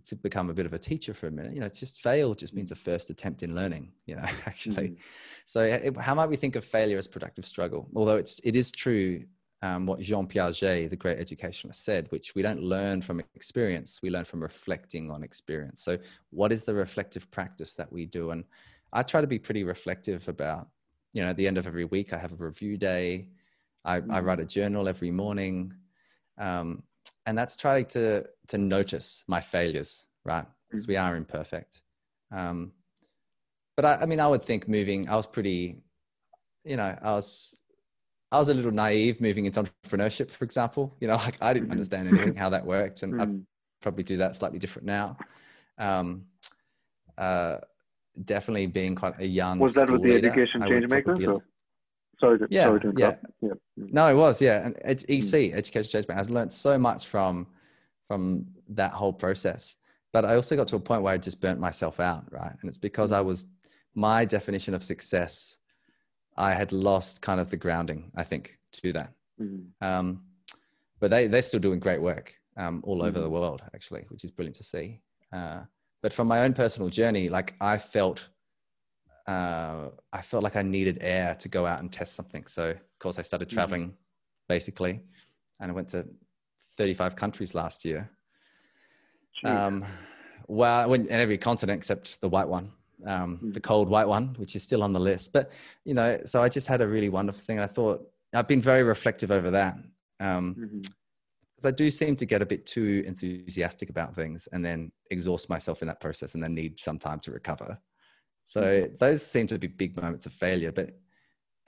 to 0.04 0.16
become 0.16 0.50
a 0.50 0.54
bit 0.54 0.66
of 0.66 0.74
a 0.74 0.78
teacher 0.78 1.14
for 1.14 1.26
a 1.26 1.30
minute 1.30 1.54
you 1.54 1.60
know 1.60 1.68
just 1.68 2.00
fail 2.00 2.34
just 2.34 2.54
means 2.54 2.70
a 2.70 2.74
first 2.74 3.10
attempt 3.10 3.42
in 3.42 3.54
learning 3.54 3.92
you 4.06 4.14
know 4.14 4.22
actually. 4.46 4.88
Mm-hmm. 4.88 5.02
so 5.44 5.62
it, 5.62 5.96
how 5.96 6.14
might 6.14 6.28
we 6.28 6.36
think 6.36 6.56
of 6.56 6.64
failure 6.64 6.98
as 6.98 7.06
productive 7.06 7.46
struggle? 7.46 7.88
Although 7.94 8.16
it's 8.16 8.40
it 8.44 8.56
is 8.56 8.70
true 8.70 9.24
um, 9.62 9.86
what 9.86 10.00
jean 10.00 10.26
piaget 10.26 10.90
the 10.90 10.96
great 10.96 11.18
educationalist 11.18 11.84
said 11.84 12.06
which 12.10 12.34
we 12.34 12.42
don't 12.42 12.62
learn 12.62 13.00
from 13.00 13.20
experience 13.34 14.00
we 14.02 14.10
learn 14.10 14.24
from 14.24 14.42
reflecting 14.42 15.10
on 15.10 15.22
experience. 15.22 15.82
So 15.82 15.98
what 16.30 16.52
is 16.52 16.64
the 16.64 16.74
reflective 16.74 17.30
practice 17.30 17.74
that 17.74 17.92
we 17.92 18.06
do? 18.06 18.30
And 18.30 18.44
i 18.92 19.02
try 19.02 19.20
to 19.20 19.26
be 19.26 19.38
pretty 19.38 19.64
reflective 19.64 20.28
about 20.28 20.68
you 21.12 21.22
know 21.22 21.30
at 21.30 21.36
the 21.36 21.46
end 21.46 21.56
of 21.56 21.66
every 21.66 21.86
week 21.86 22.12
i 22.12 22.18
have 22.18 22.32
a 22.32 22.36
review 22.36 22.76
day. 22.76 23.28
I, 23.84 24.00
mm-hmm. 24.00 24.12
I 24.12 24.20
write 24.20 24.40
a 24.40 24.44
journal 24.44 24.88
every 24.88 25.10
morning. 25.10 25.74
Um, 26.38 26.82
and 27.26 27.36
that's 27.36 27.56
trying 27.56 27.86
to 27.86 28.26
to 28.48 28.58
notice 28.58 29.24
my 29.28 29.40
failures, 29.40 30.06
right? 30.24 30.46
Because 30.70 30.86
we 30.86 30.96
are 30.96 31.16
imperfect. 31.16 31.82
Um, 32.30 32.72
but 33.76 33.84
I, 33.84 33.94
I 34.02 34.06
mean, 34.06 34.20
I 34.20 34.28
would 34.28 34.42
think 34.42 34.68
moving. 34.68 35.08
I 35.08 35.16
was 35.16 35.26
pretty, 35.26 35.82
you 36.64 36.76
know, 36.76 36.96
I 37.02 37.10
was 37.12 37.60
I 38.30 38.38
was 38.38 38.48
a 38.48 38.54
little 38.54 38.72
naive 38.72 39.20
moving 39.20 39.46
into 39.46 39.62
entrepreneurship, 39.62 40.30
for 40.30 40.44
example. 40.44 40.96
You 41.00 41.08
know, 41.08 41.16
like 41.26 41.36
I 41.40 41.52
didn't 41.52 41.68
Mhm. 41.68 41.72
understand 41.72 42.08
anything 42.08 42.34
how 42.36 42.50
that 42.50 42.64
worked, 42.66 43.02
and 43.02 43.20
I'd 43.20 43.28
Mm. 43.28 43.46
probably 43.80 44.04
do 44.04 44.16
that 44.18 44.36
slightly 44.36 44.58
different 44.58 44.86
now. 44.86 45.16
Um, 45.78 46.26
uh, 47.18 47.58
definitely 48.24 48.66
being 48.66 48.94
quite 48.94 49.18
a 49.18 49.26
young. 49.26 49.58
Was 49.58 49.74
that 49.74 49.90
with 49.90 50.02
the 50.02 50.08
leader, 50.14 50.28
education 50.28 50.62
change 50.62 50.88
maker? 50.88 51.40
Sorry 52.22 52.38
to, 52.38 52.46
Yeah, 52.50 52.64
sorry 52.64 52.80
to 52.80 52.92
yeah. 52.96 53.14
Yeah. 53.40 53.50
Mm. 53.78 53.92
No, 53.92 54.08
it 54.08 54.14
was 54.14 54.40
yeah, 54.40 54.64
and 54.66 54.76
it's 54.84 55.04
EC 55.08 55.52
Education 55.52 55.90
Change 55.90 56.08
Management. 56.08 56.30
I 56.30 56.40
learned 56.40 56.52
so 56.52 56.78
much 56.78 57.06
from 57.06 57.46
from 58.08 58.46
that 58.68 58.92
whole 58.92 59.12
process, 59.12 59.76
but 60.12 60.24
I 60.24 60.34
also 60.36 60.56
got 60.56 60.68
to 60.68 60.76
a 60.76 60.80
point 60.80 61.02
where 61.02 61.14
I 61.14 61.18
just 61.18 61.40
burnt 61.40 61.60
myself 61.60 62.00
out, 62.00 62.24
right? 62.30 62.54
And 62.60 62.68
it's 62.68 62.78
because 62.78 63.12
I 63.12 63.20
was 63.20 63.46
my 63.94 64.24
definition 64.24 64.74
of 64.74 64.82
success. 64.84 65.58
I 66.36 66.52
had 66.54 66.72
lost 66.72 67.20
kind 67.22 67.40
of 67.40 67.50
the 67.50 67.56
grounding, 67.58 68.10
I 68.16 68.24
think, 68.24 68.58
to 68.80 68.92
that. 68.94 69.12
Mm. 69.40 69.66
Um, 69.80 70.22
but 71.00 71.10
they 71.10 71.26
they're 71.26 71.42
still 71.42 71.60
doing 71.60 71.80
great 71.80 72.00
work 72.00 72.34
um, 72.56 72.80
all 72.84 73.02
over 73.02 73.18
Mhm. 73.18 73.22
the 73.24 73.30
world, 73.30 73.62
actually, 73.74 74.04
which 74.08 74.24
is 74.24 74.30
brilliant 74.30 74.56
to 74.56 74.64
see. 74.64 75.00
Uh, 75.32 75.60
but 76.02 76.12
from 76.12 76.26
my 76.28 76.40
own 76.44 76.52
personal 76.52 76.88
journey, 76.88 77.28
like 77.28 77.54
I 77.60 77.78
felt, 77.78 78.28
uh, 79.26 79.90
I 80.12 80.22
felt 80.22 80.42
like 80.42 80.56
I 80.56 80.62
needed 80.62 80.98
air 81.00 81.34
to 81.36 81.48
go 81.48 81.66
out 81.66 81.80
and 81.80 81.92
test 81.92 82.14
something. 82.14 82.46
So 82.46 82.70
of 82.70 82.98
course 82.98 83.18
I 83.18 83.22
started 83.22 83.48
Mhm. 83.48 83.52
traveling, 83.54 83.96
basically, 84.48 85.00
and 85.60 85.70
I 85.70 85.74
went 85.74 85.88
to 85.90 86.06
35 86.76 87.16
countries 87.16 87.54
last 87.54 87.84
year. 87.84 88.10
Um, 89.44 89.84
well, 90.48 90.80
I 90.80 90.86
went 90.86 91.06
in 91.08 91.12
every 91.12 91.38
continent 91.38 91.78
except 91.78 92.20
the 92.20 92.28
white 92.28 92.48
one, 92.48 92.72
um, 93.06 93.38
Mhm. 93.38 93.54
the 93.54 93.60
cold 93.60 93.88
white 93.88 94.06
one, 94.08 94.34
which 94.34 94.54
is 94.56 94.62
still 94.62 94.82
on 94.82 94.92
the 94.92 95.00
list. 95.00 95.32
But 95.32 95.50
you 95.84 95.94
know, 95.94 96.20
so 96.24 96.42
I 96.42 96.48
just 96.48 96.68
had 96.68 96.80
a 96.80 96.86
really 96.88 97.08
wonderful 97.08 97.40
thing. 97.42 97.58
I 97.58 97.66
thought 97.66 98.08
I've 98.34 98.48
been 98.48 98.60
very 98.60 98.82
reflective 98.82 99.30
over 99.30 99.50
that. 99.50 99.76
Um, 100.20 100.54
Mhm. 100.58 100.92
because 101.56 101.66
I 101.66 101.70
do 101.76 101.90
seem 101.90 102.16
to 102.16 102.26
get 102.26 102.42
a 102.42 102.46
bit 102.46 102.66
too 102.66 103.02
enthusiastic 103.06 103.88
about 103.90 104.14
things 104.14 104.48
and 104.48 104.64
then 104.64 104.90
exhaust 105.10 105.48
myself 105.48 105.82
in 105.82 105.88
that 105.88 106.00
process 106.00 106.34
and 106.34 106.42
then 106.42 106.54
need 106.54 106.80
some 106.80 106.98
time 106.98 107.20
to 107.20 107.30
recover. 107.30 107.78
So 108.44 108.88
those 108.98 109.24
seem 109.24 109.46
to 109.48 109.58
be 109.58 109.68
big 109.68 109.96
moments 110.00 110.26
of 110.26 110.32
failure, 110.32 110.72
but 110.72 110.90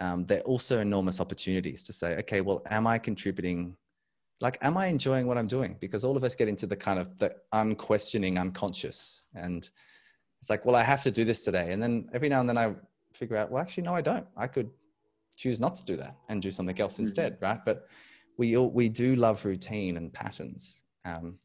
um, 0.00 0.26
they're 0.26 0.40
also 0.40 0.80
enormous 0.80 1.20
opportunities 1.20 1.82
to 1.84 1.92
say, 1.92 2.16
okay, 2.16 2.40
well, 2.40 2.62
am 2.70 2.86
I 2.86 2.98
contributing? 2.98 3.76
Like, 4.40 4.58
am 4.60 4.76
I 4.76 4.86
enjoying 4.86 5.26
what 5.26 5.38
I'm 5.38 5.46
doing? 5.46 5.76
Because 5.80 6.04
all 6.04 6.16
of 6.16 6.24
us 6.24 6.34
get 6.34 6.48
into 6.48 6.66
the 6.66 6.76
kind 6.76 6.98
of 6.98 7.16
the 7.18 7.34
unquestioning 7.52 8.38
unconscious. 8.38 9.22
And 9.34 9.68
it's 10.40 10.50
like, 10.50 10.64
well, 10.64 10.76
I 10.76 10.82
have 10.82 11.02
to 11.04 11.10
do 11.10 11.24
this 11.24 11.44
today. 11.44 11.72
And 11.72 11.82
then 11.82 12.08
every 12.12 12.28
now 12.28 12.40
and 12.40 12.48
then 12.48 12.58
I 12.58 12.74
figure 13.12 13.36
out, 13.36 13.50
well, 13.50 13.62
actually, 13.62 13.84
no, 13.84 13.94
I 13.94 14.02
don't. 14.02 14.26
I 14.36 14.46
could 14.48 14.70
choose 15.36 15.60
not 15.60 15.74
to 15.76 15.84
do 15.84 15.96
that 15.96 16.16
and 16.28 16.42
do 16.42 16.50
something 16.50 16.78
else 16.80 16.96
Mhm. 16.96 17.00
instead, 17.00 17.38
right? 17.40 17.64
But 17.64 17.88
we 18.36 18.56
all, 18.56 18.70
we 18.70 18.88
do 18.88 19.14
love 19.14 19.44
routine 19.44 19.96
and 19.96 20.12
patterns 20.12 20.82
um, 21.04 21.38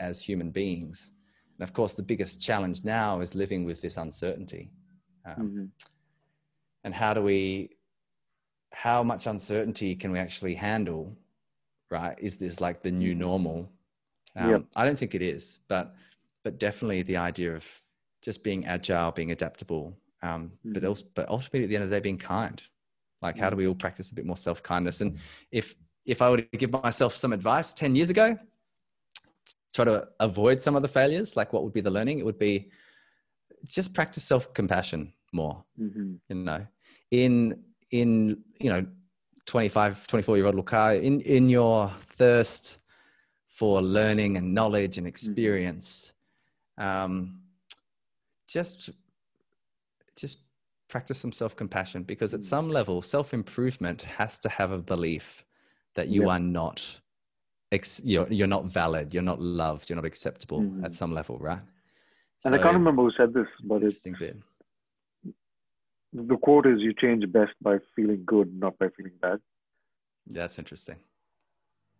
as 0.00 0.20
human 0.20 0.50
beings. 0.50 1.12
And 1.58 1.68
of 1.68 1.72
course, 1.72 1.94
the 1.94 2.02
biggest 2.02 2.40
challenge 2.40 2.84
now 2.84 3.20
is 3.20 3.34
living 3.34 3.64
with 3.64 3.80
this 3.80 3.96
uncertainty. 3.96 4.70
Um, 5.24 5.48
Mhm. 5.50 5.70
And 6.84 6.94
how 6.94 7.12
do 7.12 7.22
we, 7.22 7.70
how 8.72 9.02
much 9.02 9.26
uncertainty 9.26 9.94
can 9.96 10.12
we 10.12 10.18
actually 10.18 10.54
handle? 10.54 11.16
Right? 11.90 12.16
Is 12.18 12.36
this 12.36 12.60
like 12.60 12.82
the 12.82 12.92
new 12.92 13.14
normal? 13.14 13.70
Um, 14.36 14.48
Yep. 14.50 14.64
I 14.76 14.84
don't 14.84 14.98
think 14.98 15.14
it 15.14 15.22
is, 15.22 15.58
but 15.68 15.94
but 16.44 16.58
definitely 16.58 17.02
the 17.02 17.16
idea 17.16 17.54
of 17.54 17.82
just 18.22 18.44
being 18.44 18.64
agile, 18.64 19.10
being 19.10 19.32
adaptable, 19.32 19.92
um, 20.22 20.52
but 20.64 20.82
Mhm. 20.82 20.88
also, 20.88 21.04
but 21.14 21.28
ultimately 21.28 21.64
at 21.64 21.68
the 21.68 21.74
end 21.76 21.84
of 21.84 21.90
the 21.90 21.96
day, 21.96 22.00
being 22.00 22.16
kind. 22.18 22.62
Like, 23.20 23.36
how 23.36 23.50
do 23.50 23.56
Mm. 23.56 23.58
we 23.58 23.66
all 23.66 23.74
practice 23.74 24.10
a 24.10 24.14
bit 24.14 24.24
more 24.24 24.36
self 24.36 24.62
kindness? 24.62 25.00
And 25.00 25.18
if 25.50 25.74
if 26.04 26.22
I 26.22 26.30
were 26.30 26.40
to 26.42 26.56
give 26.56 26.70
myself 26.70 27.16
some 27.16 27.32
advice 27.32 27.72
ten 27.72 27.96
years 27.96 28.10
ago, 28.10 28.38
try 29.74 29.84
to 29.84 30.08
avoid 30.20 30.60
some 30.60 30.76
of 30.76 30.82
the 30.82 30.88
failures, 30.88 31.36
like 31.36 31.52
what 31.52 31.62
would 31.64 31.72
be 31.72 31.80
the 31.80 31.90
learning? 31.90 32.18
It 32.18 32.24
would 32.24 32.38
be 32.38 32.70
just 33.66 33.94
practice 33.94 34.24
self 34.24 34.52
compassion 34.54 35.12
more. 35.32 35.64
Mhm. 35.80 36.20
You 36.28 36.36
know, 36.36 36.66
in 37.10 37.64
in 37.90 38.42
you 38.60 38.70
know 38.70 38.86
25 39.46 40.06
24 40.06 40.36
year 40.36 40.46
old 40.46 40.54
Luca, 40.54 41.00
in 41.00 41.20
in 41.22 41.48
your 41.48 41.90
thirst 42.16 42.78
for 43.48 43.80
learning 43.82 44.36
and 44.36 44.54
knowledge 44.54 44.98
and 44.98 45.06
experience 45.06 46.12
um, 46.78 47.40
just 48.46 48.90
just 50.18 50.38
practice 50.88 51.18
some 51.18 51.32
self-compassion 51.32 52.02
because 52.04 52.34
at 52.34 52.40
Mm. 52.40 52.44
some 52.44 52.70
level 52.70 53.02
self-improvement 53.02 54.02
has 54.02 54.38
to 54.38 54.48
have 54.48 54.70
a 54.70 54.78
belief 54.78 55.44
that 55.94 56.08
you 56.08 56.22
Yep. 56.22 56.30
are 56.30 56.40
not 56.40 57.00
ex- 57.72 58.00
you're, 58.04 58.28
you're 58.28 58.46
not 58.56 58.64
valid 58.66 59.12
you're 59.14 59.22
not 59.22 59.40
loved 59.40 59.88
you're 59.88 59.96
not 59.96 60.04
acceptable 60.04 60.60
at 60.82 60.90
Mhm. 60.90 60.94
some 60.94 61.12
level 61.12 61.38
right 61.38 61.62
And 62.44 62.54
I 62.54 62.58
can't 62.58 62.76
remember 62.76 63.02
who 63.02 63.10
said 63.16 63.32
this, 63.34 63.48
but 63.64 63.82
it's 63.82 64.06
interesting 64.06 64.14
bit 64.18 64.36
the 66.12 66.36
quote 66.38 66.66
is 66.66 66.80
"You 66.80 66.94
change 66.94 67.30
best 67.30 67.52
by 67.60 67.78
feeling 67.94 68.22
good, 68.24 68.48
not 68.64 68.78
by 68.78 68.88
feeling 68.96 69.16
bad." 69.20 69.40
that's 70.26 70.58
interesting 70.58 70.96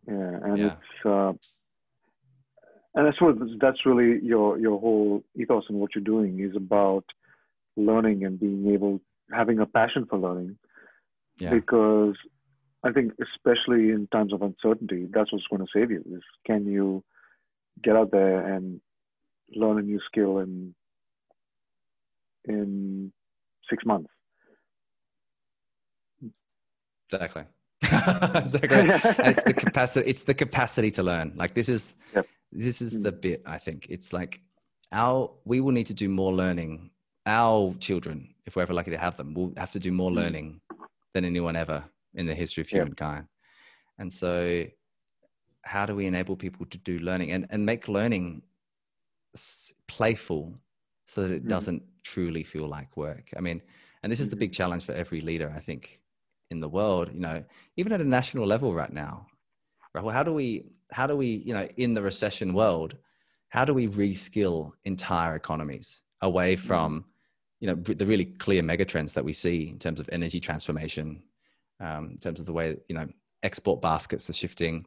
Yeah, 0.06 0.34
and 0.48 0.58
Yeah. 0.58 0.66
it's 0.68 1.06
uh, 1.14 1.32
and 2.94 3.06
I 3.08 3.12
suppose 3.12 3.36
that's 3.60 3.84
really 3.84 4.10
your 4.24 4.58
your 4.58 4.78
whole 4.80 5.22
ethos 5.40 5.64
and 5.68 5.78
what 5.80 5.90
you're 5.94 6.04
doing 6.14 6.40
is 6.40 6.54
about 6.56 7.04
learning 7.76 8.24
and 8.24 8.40
being 8.40 8.62
able 8.74 9.00
having 9.40 9.58
a 9.60 9.66
passion 9.66 10.06
for 10.06 10.18
learning 10.18 10.58
yeah 11.38 11.50
because 11.50 12.16
I 12.85 12.93
think 12.93 13.12
especially 13.20 13.91
in 13.91 14.09
times 14.12 14.33
of 14.33 14.43
uncertainty, 14.43 15.07
that's 15.11 15.33
what's 15.33 15.47
going 15.51 15.62
to 15.62 15.68
save 15.74 15.91
you 15.91 16.03
is 16.14 16.22
can 16.47 16.64
you 16.66 17.03
get 17.83 17.97
out 17.97 18.11
there 18.12 18.55
and 18.55 18.81
learn 19.55 19.79
a 19.79 19.83
new 19.83 20.01
skill 20.07 20.39
in 20.39 20.74
in 22.45 23.12
six 23.68 23.85
months. 23.85 24.11
exactly 27.11 27.45
exactly 27.83 28.85
it's 29.24 29.45
the 29.45 29.55
capacity 29.55 30.11
it's 30.11 30.24
the 30.24 30.35
capacity 30.35 30.91
to 30.91 31.03
learn 31.03 31.33
like 31.37 31.55
this 31.55 31.68
is 31.68 31.95
Yep. 32.14 32.26
this 32.53 32.83
is 32.83 32.99
Mm. 32.99 33.03
the 33.05 33.12
bit 33.12 33.43
i 33.47 33.57
think 33.57 33.87
it's 33.89 34.12
like 34.12 34.41
our 34.93 35.31
we 35.45 35.61
will 35.61 35.72
need 35.72 35.87
to 35.87 35.95
do 35.95 36.09
more 36.09 36.33
learning 36.35 36.91
our 37.24 37.72
children 37.81 38.34
if 38.46 38.57
we're 38.57 38.63
ever 38.63 38.75
lucky 38.75 38.91
to 38.91 38.99
have 38.99 39.17
them 39.17 39.33
will 39.33 39.53
have 39.57 39.71
to 39.72 39.80
do 39.80 39.91
more 39.92 40.11
Mm. 40.11 40.14
learning 40.17 40.61
than 41.14 41.25
anyone 41.25 41.57
ever 41.57 41.84
in 42.18 42.26
the 42.26 42.34
history 42.34 42.61
of 42.62 42.68
Yeah. 42.70 42.86
humankind 42.86 43.26
and 43.99 44.12
so 44.12 44.64
how 45.64 45.86
do 45.86 45.95
we 45.95 46.07
enable 46.07 46.36
people 46.36 46.66
to 46.66 46.78
do 46.78 46.99
learning 46.99 47.30
and, 47.32 47.46
and 47.50 47.64
make 47.64 47.88
learning 47.88 48.42
playful 49.86 50.58
so 51.07 51.22
that 51.22 51.30
it 51.30 51.45
Mhm. 51.45 51.49
doesn't 51.49 51.82
truly 52.03 52.42
feel 52.42 52.68
like 52.68 52.96
work 52.96 53.30
i 53.36 53.40
mean 53.40 53.61
and 54.03 54.11
this 54.12 54.20
is 54.20 54.30
the 54.30 54.36
Mhm. 54.36 54.40
big 54.40 54.53
challenge 54.53 54.84
for 54.84 54.92
every 54.92 55.20
leader 55.20 55.53
i 55.57 55.61
think 55.61 56.03
in 56.50 56.61
the 56.61 56.68
world 56.68 57.12
you 57.12 57.20
know 57.20 57.45
even 57.76 57.92
at 57.92 58.00
a 58.00 58.04
national 58.04 58.46
level 58.46 58.74
right 58.74 58.92
now 58.92 59.26
right 59.95 60.04
well 60.04 60.14
how 60.14 60.22
do 60.22 60.32
we 60.32 60.70
how 60.92 61.07
do 61.07 61.16
we 61.16 61.26
you 61.49 61.53
know 61.54 61.66
in 61.76 61.95
the 61.95 62.03
recession 62.03 62.54
world 62.54 62.96
how 63.50 63.64
do 63.64 63.74
we 63.74 63.88
reskill 63.88 64.72
entire 64.84 65.36
economies 65.36 66.03
away 66.22 66.57
from 66.57 67.04
you 67.61 67.66
know 67.68 67.74
the 67.74 68.07
really 68.07 68.24
clear 68.24 68.62
megatrends 68.62 69.12
that 69.14 69.24
we 69.24 69.32
see 69.32 69.68
in 69.68 69.78
terms 69.78 70.00
of 70.00 70.08
energy 70.12 70.40
transformation 70.40 71.22
um, 71.80 72.11
in 72.11 72.18
terms 72.18 72.41
of 72.41 72.46
the 72.46 72.53
way 72.53 72.76
you 72.88 72.95
know 72.95 73.07
export 73.42 73.80
baskets 73.80 74.29
are 74.29 74.33
shifting 74.34 74.84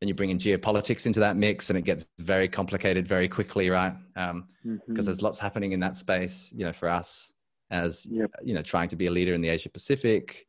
then 0.00 0.08
you 0.08 0.14
bring 0.14 0.30
in 0.30 0.38
geopolitics 0.38 1.04
into 1.06 1.20
that 1.20 1.36
mix 1.36 1.68
and 1.68 1.78
it 1.78 1.84
gets 1.84 2.08
very 2.18 2.48
complicated 2.48 3.06
very 3.06 3.28
quickly 3.28 3.68
right 3.70 3.94
um, 4.16 4.48
because 4.88 5.04
Mhm. 5.04 5.06
there's 5.06 5.22
lots 5.22 5.38
happening 5.38 5.72
in 5.72 5.80
that 5.80 5.96
space 5.96 6.52
you 6.56 6.64
know 6.64 6.72
for 6.72 6.88
us 6.88 7.32
as 7.70 8.06
Yep. 8.10 8.30
you 8.42 8.54
know 8.54 8.62
trying 8.62 8.88
to 8.88 8.96
be 8.96 9.06
a 9.06 9.10
leader 9.10 9.34
in 9.34 9.40
the 9.40 9.48
asia 9.48 9.68
pacific 9.68 10.46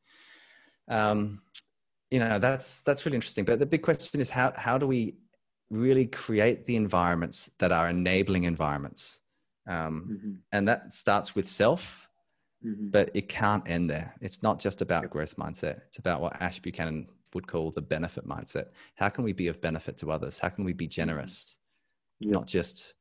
um, 0.88 1.41
you 2.10 2.19
know 2.19 2.40
that's 2.40 2.82
that's 2.84 3.06
really 3.06 3.15
interesting 3.15 3.45
but 3.45 3.60
the 3.60 3.65
big 3.65 3.82
question 3.82 4.19
is 4.22 4.30
how 4.30 4.52
how 4.56 4.78
do 4.78 4.88
we 4.88 5.15
really 5.69 6.06
create 6.06 6.65
the 6.65 6.76
environments 6.76 7.49
that 7.60 7.72
are 7.72 7.90
enabling 7.90 8.44
environments 8.44 9.22
um, 9.68 10.18
Mhm. 10.26 10.38
and 10.52 10.68
that 10.68 10.91
starts 10.94 11.36
with 11.36 11.48
self 11.48 12.10
Mhm. 12.65 12.91
but 12.91 13.09
it 13.15 13.27
can't 13.27 13.67
end 13.67 13.89
there. 13.89 14.15
It's 14.21 14.43
not 14.43 14.59
just 14.59 14.81
about 14.81 15.09
growth 15.09 15.35
mindset. 15.38 15.81
It's 15.88 15.97
about 15.97 16.21
what 16.21 16.39
ash 16.41 16.59
buchanan 16.59 17.07
would 17.33 17.47
call 17.47 17.71
the 17.71 17.81
benefit 17.81 18.25
mindset. 18.27 18.67
How 18.95 19.09
can 19.09 19.23
we 19.23 19.33
be 19.33 19.47
of 19.47 19.59
benefit 19.61 19.97
to 19.97 20.11
others? 20.11 20.38
How 20.38 20.49
can 20.49 20.63
we 20.65 20.73
be 20.73 20.88
generous 20.88 21.57
Yep. 22.19 22.31
not 22.33 22.45
just 22.47 22.93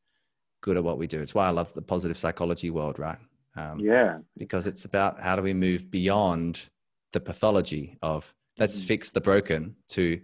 good 0.62 0.76
at 0.78 0.84
what 0.84 0.96
we 0.98 1.06
do? 1.06 1.20
It's 1.20 1.34
why 1.34 1.46
i 1.46 1.50
love 1.50 1.72
the 1.74 1.82
positive 1.82 2.16
psychology 2.16 2.70
world 2.70 2.98
right? 2.98 3.18
Um, 3.56 3.80
yeah. 3.80 4.20
because 4.36 4.66
it's 4.68 4.84
about 4.84 5.20
how 5.20 5.34
do 5.36 5.42
we 5.42 5.52
move 5.52 5.90
beyond 5.90 6.70
the 7.12 7.20
pathology 7.20 7.98
of 8.00 8.32
let's 8.58 8.80
Mhm. 8.80 8.86
fix 8.86 9.10
the 9.10 9.20
broken 9.20 9.76
to 9.88 10.22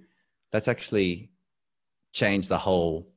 let's 0.53 0.69
actually 0.69 1.31
change 2.13 2.49
the 2.49 2.57
whole 2.59 3.13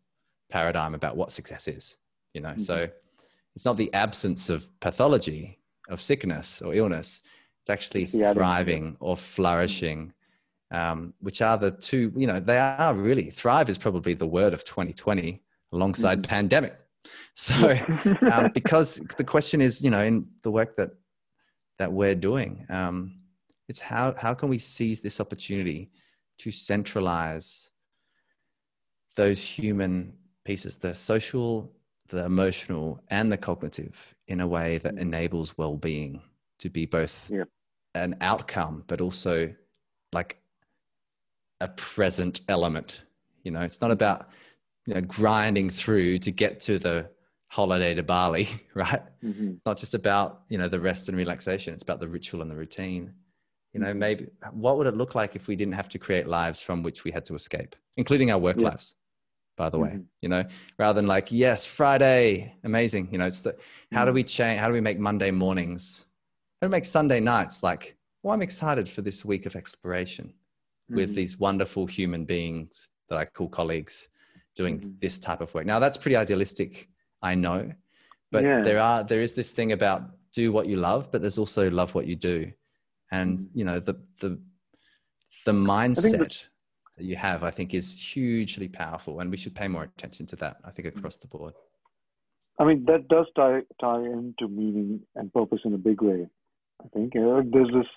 paradigm 0.49 0.95
about 0.95 1.15
what 1.15 1.31
success 1.31 1.67
is 1.67 1.97
you 2.33 2.41
know? 2.41 2.57
So 2.57 2.89
it's 3.55 3.65
not 3.65 3.77
the 3.77 3.93
absence 3.93 4.49
of 4.49 4.67
pathology 4.79 5.58
of 5.89 5.99
sickness 5.99 6.61
or 6.61 6.73
illness 6.73 7.21
It's 7.61 7.69
actually 7.69 8.05
thriving 8.33 8.95
or 8.99 9.15
flourishing, 9.17 10.13
um, 10.71 11.13
which 11.19 11.41
are 11.41 11.57
the 11.57 11.71
two, 11.71 12.11
you 12.15 12.27
know, 12.27 12.39
they 12.39 12.57
are 12.57 12.93
really 12.95 13.29
thrive 13.29 13.69
is 13.69 13.77
probably 13.77 14.13
the 14.13 14.27
word 14.27 14.53
of 14.53 14.63
2020 14.63 15.41
alongside 15.73 16.19
Mhm. 16.21 16.27
pandemic. 16.29 16.75
So, 17.35 17.55
um, 18.33 18.51
because 18.59 18.99
the 19.17 19.23
question 19.23 19.61
is, 19.61 19.81
you 19.81 19.89
know, 19.89 20.03
in 20.03 20.27
the 20.43 20.51
work 20.51 20.75
that 20.77 20.91
that 21.79 21.91
we're 21.91 22.15
doing, 22.15 22.65
um, 22.69 22.95
it's 23.69 23.79
how 23.79 24.13
how 24.17 24.33
can 24.33 24.49
we 24.49 24.59
seize 24.59 24.99
this 25.01 25.19
opportunity 25.19 25.91
to 26.39 26.51
centralize 26.51 27.71
those 29.15 29.41
human 29.41 30.13
pieces, 30.45 30.77
the 30.77 30.93
social, 30.93 31.71
the 32.09 32.25
emotional, 32.25 33.01
and 33.09 33.31
the 33.31 33.37
cognitive, 33.37 34.15
in 34.27 34.41
a 34.41 34.47
way 34.47 34.77
that 34.79 34.95
Mm. 34.95 34.99
enables 35.01 35.57
well-being 35.57 36.21
to 36.59 36.69
be 36.69 36.85
both 36.85 37.29
Yep. 37.31 37.47
an 37.95 38.17
outcome, 38.21 38.83
but 38.87 38.99
also 39.01 39.53
like 40.11 40.41
a 41.61 41.67
present 41.69 42.41
element. 42.47 43.03
You 43.43 43.51
know, 43.51 43.61
it's 43.61 43.81
not 43.81 43.91
about 43.91 44.29
you 44.85 44.93
know 44.95 45.01
grinding 45.01 45.69
through 45.69 46.19
to 46.19 46.31
get 46.31 46.59
to 46.61 46.79
the 46.79 47.09
holiday 47.47 47.93
to 47.95 48.03
Bali, 48.03 48.47
right? 48.73 49.01
Mhm. 49.23 49.55
It's 49.57 49.65
not 49.65 49.77
just 49.77 49.93
about 49.93 50.43
you 50.49 50.57
know 50.57 50.67
the 50.67 50.79
rest 50.79 51.09
and 51.09 51.17
relaxation. 51.17 51.73
It's 51.73 51.83
about 51.83 51.99
the 51.99 52.07
ritual 52.07 52.41
and 52.41 52.49
the 52.49 52.55
routine. 52.55 53.13
You 53.73 53.81
know, 53.81 53.93
Mhm. 53.93 53.97
maybe 53.97 54.27
what 54.51 54.77
would 54.77 54.87
it 54.87 54.95
look 54.95 55.13
like 55.13 55.35
if 55.35 55.47
we 55.47 55.55
didn't 55.55 55.75
have 55.75 55.89
to 55.89 55.99
create 55.99 56.27
lives 56.27 56.61
from 56.63 56.81
which 56.81 57.03
we 57.03 57.11
had 57.11 57.23
to 57.25 57.35
escape, 57.35 57.75
including 57.97 58.31
our 58.31 58.39
work 58.39 58.57
Yeah. 58.57 58.69
lives, 58.69 58.95
by 59.59 59.69
the 59.69 59.77
way. 59.77 59.89
Mhm. 59.89 60.05
You 60.21 60.29
know, 60.29 60.43
rather 60.79 60.99
than 60.99 61.07
like, 61.07 61.31
yes, 61.33 61.65
Friday, 61.65 62.55
amazing. 62.63 63.09
You 63.11 63.17
know, 63.19 63.27
it's 63.27 63.41
the 63.41 63.57
how 63.91 64.05
do 64.05 64.11
Mhm. 64.11 64.15
we 64.15 64.23
change? 64.23 64.57
How 64.61 64.67
do 64.69 64.73
we 64.73 64.81
make 64.89 64.99
Monday 64.99 65.31
mornings? 65.31 66.05
How 66.61 66.65
do 66.65 66.69
we 66.69 66.71
make 66.77 66.85
Sunday 66.85 67.19
nights 67.19 67.61
like? 67.61 67.97
Well, 68.23 68.33
I'm 68.33 68.41
excited 68.41 68.87
for 68.87 69.01
this 69.01 69.23
week 69.25 69.45
of 69.45 69.55
exploration 69.57 70.33
with 70.89 71.11
Mhm. 71.11 71.15
these 71.15 71.37
wonderful 71.37 71.85
human 71.85 72.23
beings 72.25 72.89
that 73.09 73.17
I 73.17 73.25
call 73.25 73.49
colleagues 73.49 74.07
doing 74.55 74.79
Mhm. 74.79 74.99
this 75.01 75.19
type 75.19 75.41
of 75.41 75.53
work. 75.53 75.65
Now 75.65 75.79
that's 75.79 75.97
pretty 75.97 76.15
idealistic, 76.15 76.89
I 77.21 77.35
know, 77.35 77.61
but 78.31 78.43
Yeah. 78.43 78.61
there 78.61 78.79
are 78.79 79.03
there 79.03 79.21
is 79.21 79.35
this 79.35 79.51
thing 79.51 79.73
about 79.73 80.01
do 80.31 80.53
what 80.53 80.67
you 80.67 80.77
love, 80.77 81.11
but 81.11 81.19
there's 81.21 81.37
also 81.37 81.69
love 81.69 81.93
what 81.95 82.07
you 82.07 82.15
do, 82.15 82.51
and 83.11 83.39
Mhm. 83.39 83.49
you 83.53 83.65
know 83.65 83.79
the 83.79 83.95
the 84.21 84.31
the 85.45 85.51
mindset 85.51 86.47
that- 86.99 87.05
you 87.05 87.15
have, 87.15 87.43
I 87.43 87.51
think, 87.51 87.73
is 87.73 87.99
hugely 88.01 88.67
powerful, 88.67 89.19
and 89.19 89.31
we 89.31 89.37
should 89.37 89.55
pay 89.55 89.67
more 89.67 89.83
attention 89.83 90.25
to 90.27 90.35
that. 90.37 90.57
I 90.63 90.71
think 90.71 90.87
across 90.87 91.17
the 91.17 91.27
board. 91.27 91.53
I 92.59 92.65
mean, 92.65 92.85
that 92.85 93.07
does 93.07 93.25
tie 93.35 93.61
tie 93.79 94.03
into 94.03 94.47
meaning 94.49 95.01
and 95.15 95.33
purpose 95.33 95.61
in 95.63 95.73
a 95.73 95.77
big 95.77 96.01
way. 96.01 96.27
I 96.83 96.87
think 96.89 97.15
uh, 97.15 97.41
there's 97.45 97.71
this 97.73 97.87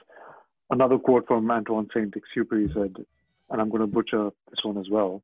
another 0.71 0.99
quote 0.99 1.27
from 1.27 1.51
Antoine 1.51 1.89
Saint 1.93 2.15
Exupéry 2.15 2.73
said, 2.73 3.05
and 3.51 3.61
I'm 3.61 3.71
going 3.71 3.81
to 3.81 3.87
butcher 3.87 4.31
this 4.51 4.65
one 4.65 4.79
as 4.79 4.89
well. 4.89 5.23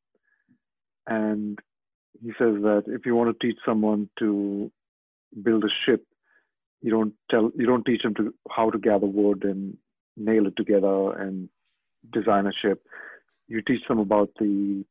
And 1.07 1.59
he 2.21 2.31
says 2.31 2.63
that 2.63 2.85
if 2.87 3.07
you 3.07 3.15
want 3.15 3.39
to 3.39 3.47
teach 3.47 3.59
someone 3.65 4.11
to 4.19 4.71
build 5.43 5.65
a 5.65 5.69
ship, 5.87 6.05
you 6.83 6.91
don't 6.91 7.15
tell 7.31 7.51
you 7.57 7.67
don't 7.67 7.85
teach 7.85 8.03
them 8.03 8.15
to 8.17 8.35
how 8.51 8.71
to 8.71 8.79
gather 8.79 9.07
wood 9.07 9.45
and 9.45 9.77
nail 10.17 10.47
it 10.47 10.57
together 10.57 11.13
and 11.13 11.49
design 12.13 12.47
a 12.47 12.53
ship. 12.53 12.85
You 13.49 13.63
teach 13.63 13.81
them 13.89 13.99
about 13.99 14.31
the 14.39 14.85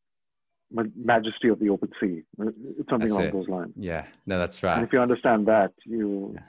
majesty 0.95 1.47
of 1.47 1.59
the 1.59 1.69
open 1.69 1.91
sea. 1.99 2.23
Something 2.37 2.83
That's 2.99 3.11
along 3.11 3.23
it. 3.25 3.33
those 3.33 3.47
lines. 3.47 3.73
Yeah, 3.77 4.05
no, 4.25 4.37
that's 4.37 4.61
right. 4.63 4.77
And 4.77 4.85
if 4.85 4.91
you 4.93 4.99
understand 4.99 5.47
that, 5.47 5.71
you 5.85 6.33
Yeah. 6.35 6.41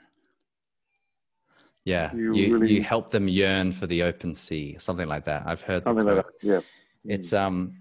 Yeah, 1.85 2.13
you 2.13 2.33
you 2.35 2.63
you, 2.65 2.83
help 2.83 3.09
them 3.09 3.27
yearn 3.27 3.71
for 3.71 3.87
the 3.87 4.03
open 4.03 4.33
sea, 4.35 4.75
something 4.77 5.07
like 5.07 5.25
that. 5.25 5.43
I've 5.47 5.61
heard 5.61 5.83
something 5.83 6.05
like 6.05 6.17
that. 6.17 6.25
Yeah. 6.41 6.59
it's 7.05 7.31
um 7.31 7.73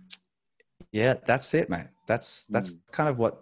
yeah 0.93 1.15
that's 1.27 1.53
it 1.55 1.69
mate 1.69 1.89
that's 2.07 2.47
that's 2.47 2.71
Mm. 2.75 2.93
kind 2.93 3.09
of 3.09 3.19
what 3.19 3.35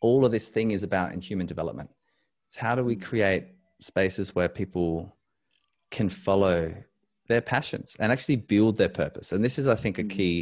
all 0.00 0.24
of 0.24 0.32
this 0.32 0.48
thing 0.50 0.72
is 0.72 0.82
about 0.82 1.12
in 1.12 1.20
human 1.20 1.46
development 1.46 1.88
it's 2.48 2.56
how 2.56 2.74
do 2.74 2.82
we 2.84 2.96
Mm. 2.96 3.02
create 3.02 3.44
spaces 3.80 4.34
where 4.34 4.48
people 4.48 5.16
can 5.92 6.08
follow 6.08 6.74
their 7.32 7.40
passions 7.54 7.88
and 8.00 8.08
actually 8.14 8.36
build 8.54 8.74
their 8.80 8.94
purpose 9.02 9.26
and 9.32 9.40
this 9.46 9.56
is 9.60 9.66
i 9.74 9.78
think 9.82 9.94
a 9.98 10.04
Mm. 10.04 10.10
key 10.18 10.36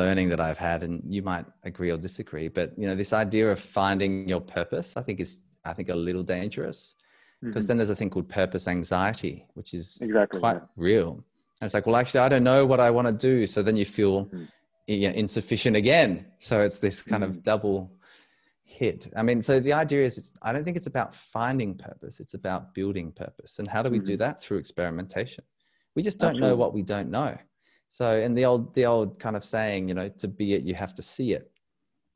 learning 0.00 0.26
that 0.32 0.40
i've 0.46 0.62
had 0.70 0.80
and 0.86 0.94
you 1.16 1.22
might 1.30 1.46
agree 1.70 1.90
or 1.94 1.98
disagree 2.08 2.48
but 2.58 2.68
you 2.80 2.86
know 2.88 2.96
this 3.02 3.12
idea 3.24 3.46
of 3.54 3.58
finding 3.80 4.10
your 4.32 4.42
purpose 4.58 4.88
i 5.00 5.02
think 5.06 5.18
is 5.26 5.32
i 5.70 5.72
think 5.76 5.88
a 5.96 5.98
little 6.08 6.26
dangerous 6.38 6.78
because 7.42 7.64
Mhm. 7.64 7.68
then 7.68 7.76
there's 7.78 7.94
a 7.96 8.00
thing 8.00 8.10
called 8.14 8.28
purpose 8.42 8.64
anxiety 8.78 9.34
which 9.58 9.70
is 9.80 9.86
Exactly, 10.08 10.40
quite 10.42 10.60
yeah. 10.60 10.88
real 10.90 11.10
and 11.60 11.64
it's 11.66 11.76
like 11.78 11.86
well 11.88 11.96
actually 12.02 12.22
i 12.26 12.28
don't 12.32 12.48
know 12.52 12.62
what 12.72 12.80
i 12.86 12.90
want 12.96 13.06
to 13.12 13.16
do 13.30 13.36
so 13.52 13.58
then 13.68 13.76
you 13.82 13.88
feel 13.98 14.16
Mhm. 14.26 14.46
yeah, 15.04 15.12
insufficient 15.24 15.74
again 15.84 16.10
so 16.48 16.54
it's 16.66 16.80
this 16.86 16.98
kind 17.12 17.22
of 17.26 17.30
Mhm. 17.36 17.42
double 17.52 17.76
hit 18.80 19.00
i 19.20 19.22
mean 19.28 19.40
so 19.48 19.52
the 19.68 19.74
idea 19.84 20.02
is 20.08 20.12
it's 20.20 20.30
i 20.46 20.48
don't 20.52 20.64
think 20.66 20.76
it's 20.80 20.90
about 20.94 21.10
finding 21.36 21.70
purpose 21.88 22.14
it's 22.24 22.34
about 22.40 22.60
building 22.78 23.08
purpose 23.24 23.52
and 23.60 23.66
how 23.74 23.80
do 23.84 23.90
we 23.96 24.00
do 24.10 24.14
Mhm. 24.14 24.22
that 24.24 24.34
through 24.42 24.58
experimentation 24.64 25.44
we 25.98 26.02
just 26.08 26.20
don't 26.24 26.38
know 26.44 26.54
what 26.62 26.72
we 26.78 26.82
don't 26.94 27.10
know 27.18 27.32
so 27.98 28.06
in 28.26 28.32
the 28.38 28.44
old 28.50 28.62
the 28.78 28.86
old 28.92 29.08
kind 29.24 29.36
of 29.40 29.44
saying 29.54 29.80
you 29.90 29.94
know 29.98 30.08
to 30.22 30.28
be 30.40 30.46
it 30.56 30.62
you 30.68 30.74
have 30.84 30.94
to 30.98 31.02
see 31.12 31.28
it 31.38 31.44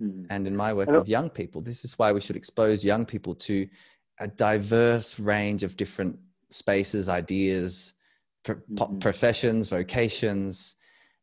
Mhm. 0.00 0.26
and 0.32 0.42
in 0.50 0.56
my 0.64 0.70
work 0.78 0.88
with 1.00 1.08
young 1.16 1.28
people, 1.40 1.60
this 1.60 1.80
is 1.86 1.92
why 1.98 2.08
we 2.16 2.20
should 2.24 2.38
expose 2.42 2.78
young 2.92 3.04
people 3.12 3.34
to 3.48 3.56
a 4.26 4.26
diverse 4.48 5.10
range 5.32 5.62
of 5.62 5.76
different 5.82 6.14
spaces, 6.60 7.04
ideas, 7.22 7.94
pro- 8.44 8.56
Mhm. 8.70 9.00
professions, 9.06 9.62
vocations, 9.78 10.76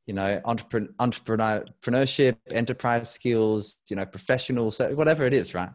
you 0.07 0.14
know, 0.19 0.31
entrepreneur, 0.52 0.90
entrepreneurship, 1.07 2.36
enterprise 2.61 3.07
skills, 3.19 3.80
you 3.90 3.95
know, 3.98 4.06
professional, 4.18 4.68
so 4.72 4.84
whatever 5.02 5.23
it 5.30 5.34
is, 5.41 5.48
right? 5.60 5.73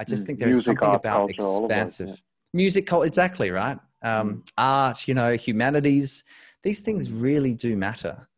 I 0.00 0.02
just 0.04 0.22
Mm. 0.22 0.26
think 0.26 0.38
there's 0.40 0.54
Music, 0.54 0.78
something 0.78 0.92
art, 0.94 1.00
about 1.04 1.20
culture, 1.20 1.32
expansive 1.32 2.08
yeah. 2.08 2.14
music, 2.62 2.84
exactly, 3.10 3.50
right? 3.62 3.78
Um, 4.02 4.34
mm. 4.34 4.48
Art, 4.58 5.08
you 5.08 5.14
know, 5.14 5.32
humanities, 5.34 6.24
these 6.62 6.80
things 6.80 7.08
mm. 7.08 7.22
really 7.22 7.54
do 7.54 7.76
matter. 7.76 8.28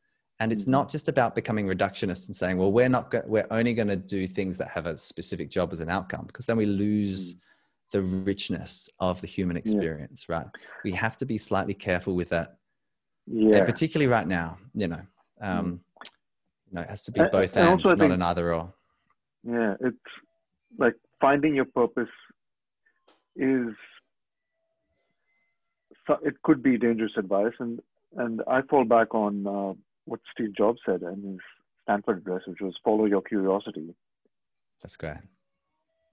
And 0.40 0.50
it's 0.50 0.66
not 0.66 0.86
mm-hmm. 0.86 0.92
just 0.92 1.08
about 1.08 1.34
becoming 1.34 1.66
reductionist 1.66 2.26
and 2.26 2.34
saying, 2.34 2.56
well, 2.56 2.72
we're 2.72 2.88
not, 2.88 3.10
go- 3.10 3.22
we're 3.26 3.46
only 3.50 3.74
going 3.74 3.88
to 3.88 3.96
do 3.96 4.26
things 4.26 4.58
that 4.58 4.68
have 4.68 4.86
a 4.86 4.96
specific 4.96 5.50
job 5.50 5.72
as 5.72 5.80
an 5.80 5.88
outcome, 5.88 6.26
because 6.26 6.46
then 6.46 6.56
we 6.56 6.66
lose 6.66 7.34
mm. 7.34 7.38
the 7.92 8.02
richness 8.02 8.88
of 8.98 9.20
the 9.20 9.26
human 9.28 9.56
experience, 9.56 10.28
right? 10.28 10.46
We 10.82 10.92
have 10.92 11.16
to 11.18 11.26
be 11.26 11.38
slightly 11.38 11.74
careful 11.74 12.16
with 12.16 12.30
that, 12.30 12.56
Yeah. 13.26 13.58
and 13.58 13.66
particularly 13.66 14.08
right 14.08 14.26
now, 14.26 14.58
you 14.74 14.88
know, 14.88 15.02
um, 15.40 15.80
you 16.68 16.74
know, 16.74 16.82
it 16.82 16.88
has 16.88 17.04
to 17.04 17.12
be 17.12 17.20
both 17.30 17.56
and 17.56 17.68
and, 17.68 17.80
I 17.80 17.88
not 17.90 17.98
think- 17.98 18.12
an 18.12 18.22
either 18.22 18.54
or. 18.54 18.72
Yeah, 19.44 19.74
it's 19.80 19.96
like 20.78 20.94
finding 21.20 21.54
your 21.54 21.66
purpose 21.66 22.08
is 23.36 23.74
it 26.22 26.40
could 26.42 26.62
be 26.62 26.78
dangerous 26.78 27.12
advice, 27.16 27.52
and 27.58 27.80
and 28.16 28.42
I 28.46 28.62
fall 28.62 28.84
back 28.84 29.14
on 29.14 29.46
uh, 29.46 29.72
what 30.04 30.20
Steve 30.32 30.54
Jobs 30.56 30.80
said 30.84 31.02
in 31.02 31.22
his 31.32 31.40
Stanford 31.84 32.18
address, 32.18 32.42
which 32.46 32.60
was 32.60 32.74
follow 32.84 33.06
your 33.06 33.22
curiosity, 33.22 33.94
That's 34.82 34.96
great. 34.96 35.16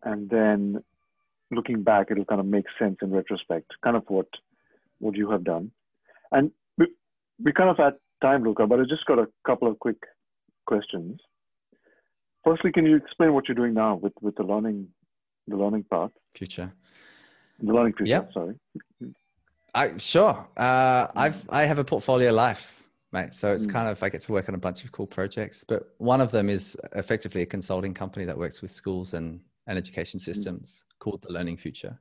and 0.03 0.29
then 0.29 0.83
looking 1.51 1.83
back, 1.83 2.07
it'll 2.11 2.25
kind 2.25 2.39
of 2.39 2.47
make 2.47 2.65
sense 2.77 2.97
in 3.01 3.11
retrospect, 3.11 3.71
kind 3.83 3.97
of 3.97 4.03
what 4.07 4.27
what 4.99 5.15
you 5.15 5.29
have 5.31 5.43
done, 5.43 5.71
and 6.31 6.51
we 6.77 6.87
we 7.43 7.51
kind 7.53 7.69
of 7.69 7.79
at 7.79 7.99
time, 8.21 8.43
Luca, 8.43 8.67
but 8.67 8.79
I 8.79 8.83
just 8.83 9.05
got 9.05 9.19
a 9.19 9.27
couple 9.45 9.67
of 9.69 9.79
quick 9.79 9.97
questions. 10.65 11.19
Firstly, 12.43 12.71
can 12.71 12.85
you 12.85 12.95
explain 12.95 13.33
what 13.33 13.47
you're 13.47 13.55
doing 13.55 13.73
now 13.73 13.95
with 13.95 14.13
with 14.21 14.35
the 14.35 14.43
learning 14.43 14.87
the 15.47 15.57
learning 15.57 15.85
path? 15.91 16.11
Future. 16.33 16.71
The 17.61 17.73
learning 17.73 17.93
future, 17.93 18.09
Yep. 18.11 18.33
sorry. 18.33 18.55
I 19.73 19.97
sure. 19.97 20.47
Uh, 20.57 21.07
I've 21.15 21.47
I 21.49 21.63
have 21.63 21.79
a 21.79 21.83
portfolio 21.83 22.31
life, 22.31 22.83
mate. 23.11 23.33
So 23.33 23.53
it's 23.53 23.67
Mm. 23.67 23.71
kind 23.73 23.87
of 23.87 24.01
I 24.03 24.09
get 24.09 24.21
to 24.21 24.31
work 24.31 24.49
on 24.49 24.55
a 24.55 24.59
bunch 24.59 24.83
of 24.83 24.91
cool 24.91 25.07
projects. 25.07 25.63
But 25.63 25.93
one 25.97 26.21
of 26.21 26.31
them 26.31 26.49
is 26.49 26.77
effectively 26.95 27.41
a 27.41 27.45
consulting 27.45 27.93
company 27.93 28.25
that 28.25 28.37
works 28.37 28.61
with 28.61 28.71
schools 28.71 29.13
and 29.13 29.41
and 29.67 29.77
education 29.77 30.19
systems 30.19 30.85
called 30.99 31.21
the 31.21 31.31
Learning 31.31 31.55
Future, 31.57 31.99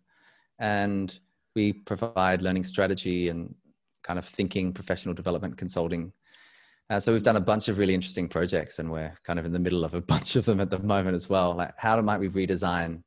and 0.58 1.18
we 1.54 1.72
provide 1.72 2.40
learning 2.42 2.64
strategy 2.64 3.28
and 3.28 3.54
kind 4.02 4.18
of 4.18 4.24
thinking, 4.24 4.72
professional 4.72 5.14
development 5.14 5.56
consulting. 5.58 6.12
Uh, 6.88 6.98
so 6.98 7.12
we've 7.12 7.22
done 7.22 7.36
a 7.36 7.40
bunch 7.40 7.68
of 7.68 7.76
really 7.76 7.92
interesting 7.92 8.26
projects, 8.28 8.78
and 8.78 8.90
we're 8.90 9.12
kind 9.24 9.38
of 9.38 9.44
in 9.44 9.52
the 9.52 9.58
middle 9.58 9.84
of 9.84 9.92
a 9.92 10.00
bunch 10.14 10.36
of 10.36 10.46
them 10.46 10.60
at 10.60 10.70
the 10.70 10.78
moment 10.78 11.14
as 11.14 11.28
well. 11.28 11.52
Like 11.54 11.74
how 11.76 12.00
might 12.00 12.18
we 12.20 12.30
redesign 12.30 13.02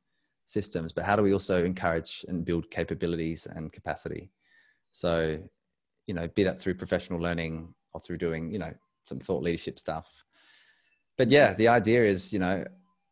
systems, 0.46 0.92
but 0.92 1.04
how 1.04 1.16
do 1.16 1.22
we 1.22 1.32
also 1.32 1.64
encourage 1.64 2.24
and 2.28 2.44
build 2.44 2.70
capabilities 2.70 3.46
and 3.46 3.72
capacity? 3.72 4.30
So, 4.92 5.38
you 6.06 6.14
know, 6.14 6.28
be 6.28 6.44
that 6.44 6.60
through 6.60 6.74
professional 6.74 7.20
learning 7.20 7.74
or 7.92 8.00
through 8.00 8.18
doing, 8.18 8.50
you 8.50 8.58
know, 8.58 8.72
some 9.04 9.18
thought 9.18 9.42
leadership 9.42 9.78
stuff. 9.78 10.24
But 11.18 11.30
yeah, 11.30 11.54
the 11.54 11.68
idea 11.68 12.04
is, 12.04 12.32
you 12.32 12.38
know, 12.38 12.64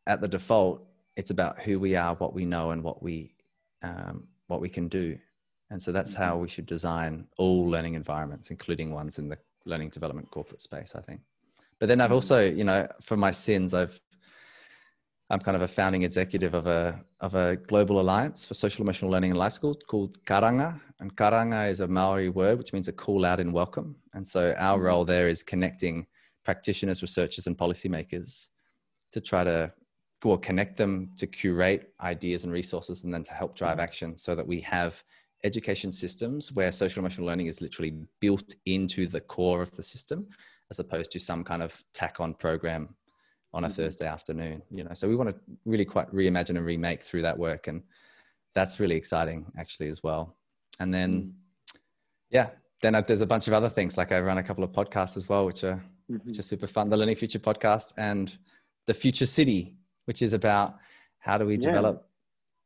at 0.07 0.21
the 0.21 0.29
default, 0.29 0.87
it's 1.17 1.31
about 1.31 1.61
who 1.61 1.79
we 1.79 1.97
are, 1.97 2.15
what 2.15 2.35
we 2.35 2.45
know, 2.45 2.71
and 2.71 2.83
what 2.83 3.03
we 3.03 3.35
um, 3.83 4.29
what 4.47 4.61
we 4.61 4.69
can 4.69 4.89
do. 4.89 5.19
And 5.71 5.81
so 5.81 5.93
that's 5.93 6.15
how 6.15 6.37
we 6.37 6.49
should 6.49 6.67
design 6.67 7.27
all 7.39 7.69
learning 7.69 7.95
environments, 7.95 8.51
including 8.51 8.93
ones 8.93 9.19
in 9.19 9.29
the 9.29 9.39
learning 9.65 9.91
development 9.91 10.31
corporate 10.31 10.63
space, 10.63 10.95
I 10.97 11.01
think. 11.01 11.21
But 11.79 11.89
then 11.89 12.01
I've 12.01 12.13
also, 12.13 12.45
you 12.45 12.65
know, 12.65 12.89
for 13.03 13.17
my 13.17 13.31
sins, 13.31 13.73
I've 13.73 14.01
I'm 15.31 15.39
kind 15.39 15.55
of 15.55 15.63
a 15.63 15.69
founding 15.69 16.03
executive 16.03 16.55
of 16.55 16.67
a 16.67 17.01
of 17.21 17.37
a 17.37 17.57
global 17.57 18.01
alliance 18.01 18.45
for 18.45 18.55
social 18.55 18.83
emotional 18.83 19.13
learning 19.13 19.31
in 19.31 19.37
life 19.37 19.53
skills 19.53 19.77
called 19.87 20.23
Karanga. 20.25 20.81
And 20.99 21.15
Karanga 21.15 21.71
is 21.71 21.81
a 21.81 21.87
Maori 21.87 22.29
word 22.29 22.59
which 22.59 22.73
means 22.73 22.89
a 22.89 22.93
call 22.93 23.25
out 23.25 23.39
and 23.39 23.53
welcome. 23.53 23.95
And 24.13 24.27
so 24.27 24.55
our 24.59 24.77
mm-hmm. 24.77 24.87
role 24.87 25.05
there 25.05 25.29
is 25.29 25.45
connecting 25.45 26.07
practitioners, 26.45 27.01
researchers, 27.01 27.47
and 27.47 27.57
policymakers 27.57 28.49
to 29.13 29.21
try 29.21 29.45
to 29.45 29.73
or 30.25 30.39
connect 30.39 30.77
them 30.77 31.11
to 31.17 31.27
curate 31.27 31.95
ideas 32.03 32.45
and 32.45 32.53
resources 32.53 33.05
and 33.05 33.15
then 33.15 33.25
to 33.25 33.33
help 33.33 33.55
drive 33.55 33.75
mm-hmm. 33.75 33.81
action 33.81 34.19
so 34.19 34.35
that 34.35 34.47
we 34.47 34.61
have 34.61 35.03
education 35.45 35.93
systems 35.93 36.53
where 36.53 36.73
social 36.73 37.01
emotional 37.01 37.27
learning 37.27 37.47
is 37.47 37.63
literally 37.63 37.95
built 38.21 38.55
into 38.67 39.07
the 39.07 39.21
core 39.21 39.63
of 39.63 39.71
the 39.77 39.83
system 39.83 40.27
as 40.71 40.79
opposed 40.79 41.11
to 41.11 41.19
some 41.19 41.43
kind 41.43 41.63
of 41.63 41.83
tack 41.95 42.21
on 42.21 42.35
program 42.35 42.95
on 43.53 43.65
a 43.65 43.67
mm-hmm. 43.67 43.77
Thursday 43.77 44.07
afternoon, 44.07 44.63
you 44.71 44.85
know. 44.85 44.93
So 44.95 45.09
we 45.09 45.17
want 45.17 45.31
to 45.31 45.37
really 45.65 45.85
quite 45.85 46.13
reimagine 46.15 46.51
and 46.51 46.65
remake 46.65 47.03
through 47.03 47.23
that 47.23 47.39
work. 47.39 47.67
And 47.67 47.83
that's 48.55 48.81
really 48.81 48.97
exciting 48.97 49.47
actually 49.59 49.89
as 49.89 50.03
well. 50.03 50.37
And 50.79 50.93
then, 50.95 51.13
mm. 51.13 51.33
yeah, 52.31 52.51
then 52.83 53.03
there's 53.07 53.21
a 53.21 53.27
bunch 53.27 53.49
of 53.49 53.55
other 53.55 53.69
things 53.69 53.97
like 53.97 54.13
I 54.13 54.21
run 54.21 54.39
a 54.39 54.43
couple 54.43 54.65
of 54.65 54.73
podcasts 54.73 55.17
as 55.17 55.29
well, 55.29 55.47
which 55.47 55.65
are, 55.65 55.83
mm-hmm. 56.11 56.29
which 56.29 56.39
are 56.39 56.43
super 56.43 56.67
fun. 56.67 56.89
The 56.89 56.97
Learning 56.97 57.17
Future 57.17 57.39
podcast 57.39 57.93
and 57.97 58.37
the 58.87 58.95
Future 58.95 59.27
City, 59.27 59.77
which 60.07 60.23
is 60.23 60.33
about 60.33 60.77
how 61.19 61.37
do 61.37 61.45
we 61.45 61.55
yeah. 61.55 61.69
develop 61.69 62.07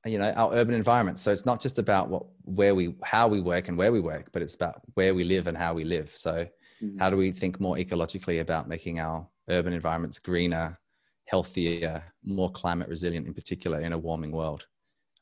you 0.07 0.19
know 0.19 0.31
our 0.33 0.53
urban 0.55 0.75
environment 0.75 1.19
so 1.19 1.33
it's 1.33 1.47
not 1.47 1.61
just 1.61 1.79
about 1.79 2.09
what 2.09 2.25
where 2.45 2.75
we 2.75 2.95
how 3.03 3.27
we 3.27 3.41
work 3.41 3.69
and 3.69 3.79
where 3.79 3.91
we 3.91 4.01
work 4.01 4.29
but 4.33 4.43
it's 4.43 4.55
about 4.55 4.83
where 4.95 5.15
we 5.15 5.25
live 5.25 5.47
and 5.47 5.57
how 5.57 5.73
we 5.73 5.83
live 5.83 6.11
so 6.15 6.47
mm-hmm. 6.83 6.99
how 6.99 7.09
do 7.09 7.17
we 7.17 7.33
think 7.33 7.59
more 7.59 7.77
ecologically 7.77 8.41
about 8.41 8.69
making 8.69 9.01
our 9.01 9.27
urban 9.49 9.73
environments 9.73 10.19
greener, 10.19 10.79
healthier, 11.27 12.03
more 12.25 12.51
climate 12.51 12.89
resilient 12.89 13.27
in 13.27 13.35
particular 13.35 13.81
in 13.81 13.93
a 13.93 13.99
warming 13.99 14.33
world. 14.33 14.67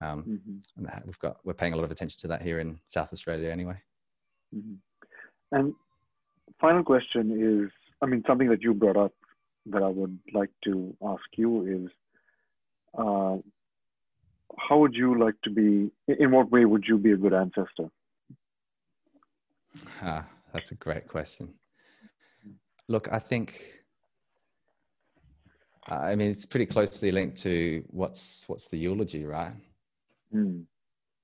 Um, 0.00 0.22
mm-hmm. 0.22 0.86
And 0.86 1.02
we've 1.04 1.18
got 1.18 1.36
we're 1.44 1.54
paying 1.54 1.72
a 1.72 1.76
lot 1.76 1.84
of 1.84 1.90
attention 1.90 2.18
to 2.20 2.28
that 2.28 2.42
here 2.42 2.60
in 2.60 2.78
South 2.88 3.12
Australia 3.12 3.50
anyway. 3.50 3.76
Mm-hmm. 4.54 4.74
And 5.56 5.74
final 6.60 6.82
question 6.82 7.64
is, 7.64 7.70
I 8.00 8.06
mean, 8.06 8.22
something 8.26 8.48
that 8.48 8.62
you 8.62 8.74
brought 8.74 8.96
up 8.96 9.12
that 9.66 9.82
I 9.82 9.88
would 9.88 10.18
like 10.34 10.50
to 10.64 10.96
ask 11.06 11.22
you 11.36 11.84
is, 11.84 11.90
uh, 12.98 13.36
how 14.58 14.78
would 14.78 14.94
you 14.94 15.18
like 15.18 15.36
to 15.44 15.50
be? 15.50 15.90
In 16.08 16.30
what 16.32 16.50
way 16.50 16.64
would 16.64 16.84
you 16.86 16.98
be 16.98 17.12
a 17.12 17.16
good 17.16 17.32
ancestor? 17.32 17.88
Ah, 20.02 20.26
that's 20.52 20.72
a 20.72 20.74
great 20.74 21.06
question. 21.08 21.54
Look, 22.88 23.10
I 23.10 23.18
think 23.18 23.81
I 25.88 26.14
mean, 26.14 26.30
it's 26.30 26.46
pretty 26.46 26.66
closely 26.66 27.10
linked 27.10 27.42
to 27.42 27.84
what's 27.88 28.44
what's 28.46 28.68
the 28.68 28.78
eulogy, 28.78 29.24
right? 29.24 29.52
Mm. 30.34 30.64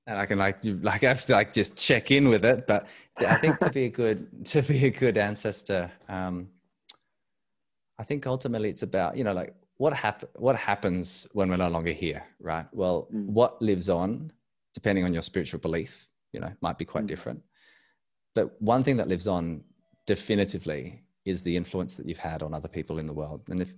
And 0.06 0.18
I 0.18 0.26
can 0.26 0.38
like 0.38 0.58
you 0.62 0.74
like 0.74 1.04
I 1.04 1.08
have 1.08 1.20
to 1.26 1.32
like 1.32 1.52
just 1.52 1.76
check 1.76 2.10
in 2.10 2.28
with 2.28 2.44
it, 2.44 2.66
but 2.66 2.86
I 3.18 3.36
think 3.36 3.58
to 3.60 3.70
be 3.70 3.84
a 3.84 3.88
good 3.88 4.44
to 4.46 4.62
be 4.62 4.86
a 4.86 4.90
good 4.90 5.16
ancestor, 5.16 5.90
um, 6.08 6.48
I 7.98 8.04
think 8.04 8.26
ultimately 8.26 8.68
it's 8.68 8.82
about 8.82 9.16
you 9.16 9.24
know 9.24 9.32
like 9.32 9.54
what 9.76 9.92
happen 9.92 10.28
what 10.34 10.56
happens 10.56 11.28
when 11.32 11.48
we're 11.50 11.56
no 11.56 11.68
longer 11.68 11.92
here, 11.92 12.24
right? 12.40 12.66
Well, 12.72 13.08
mm. 13.14 13.26
what 13.26 13.62
lives 13.62 13.88
on, 13.88 14.32
depending 14.74 15.04
on 15.04 15.12
your 15.12 15.22
spiritual 15.22 15.60
belief, 15.60 16.08
you 16.32 16.40
know, 16.40 16.52
might 16.60 16.78
be 16.78 16.84
quite 16.84 17.04
mm. 17.04 17.08
different. 17.08 17.42
But 18.34 18.60
one 18.60 18.82
thing 18.82 18.96
that 18.96 19.08
lives 19.08 19.28
on 19.28 19.62
definitively 20.06 21.02
is 21.24 21.42
the 21.42 21.56
influence 21.56 21.94
that 21.96 22.06
you've 22.06 22.18
had 22.18 22.42
on 22.42 22.54
other 22.54 22.68
people 22.68 22.98
in 22.98 23.06
the 23.06 23.12
world, 23.12 23.42
and 23.50 23.60
if 23.60 23.72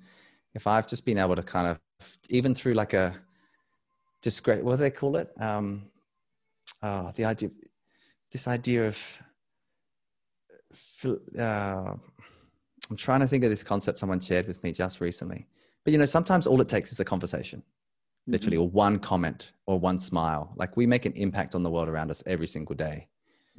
if 0.54 0.66
I've 0.66 0.86
just 0.86 1.04
been 1.04 1.18
able 1.18 1.36
to 1.36 1.42
kind 1.42 1.66
of, 1.66 1.78
even 2.28 2.54
through 2.54 2.74
like 2.74 2.92
a 2.92 3.14
discreet, 4.22 4.64
what 4.64 4.72
do 4.72 4.76
they 4.78 4.90
call 4.90 5.16
it? 5.16 5.30
Um, 5.40 5.84
oh, 6.82 7.12
the 7.14 7.24
idea, 7.24 7.50
this 8.32 8.48
idea 8.48 8.88
of, 8.88 9.22
uh, 11.38 11.94
I'm 12.90 12.96
trying 12.96 13.20
to 13.20 13.28
think 13.28 13.44
of 13.44 13.50
this 13.50 13.62
concept 13.62 13.98
someone 13.98 14.20
shared 14.20 14.46
with 14.48 14.62
me 14.62 14.72
just 14.72 15.00
recently. 15.00 15.46
But 15.84 15.92
you 15.92 15.98
know, 15.98 16.06
sometimes 16.06 16.46
all 16.46 16.60
it 16.60 16.68
takes 16.68 16.92
is 16.92 17.00
a 17.00 17.04
conversation, 17.04 17.60
mm-hmm. 17.60 18.32
literally, 18.32 18.56
or 18.56 18.68
one 18.68 18.98
comment 18.98 19.52
or 19.66 19.78
one 19.78 19.98
smile. 19.98 20.52
Like 20.56 20.76
we 20.76 20.86
make 20.86 21.06
an 21.06 21.12
impact 21.12 21.54
on 21.54 21.62
the 21.62 21.70
world 21.70 21.88
around 21.88 22.10
us 22.10 22.22
every 22.26 22.46
single 22.46 22.74
day. 22.74 23.08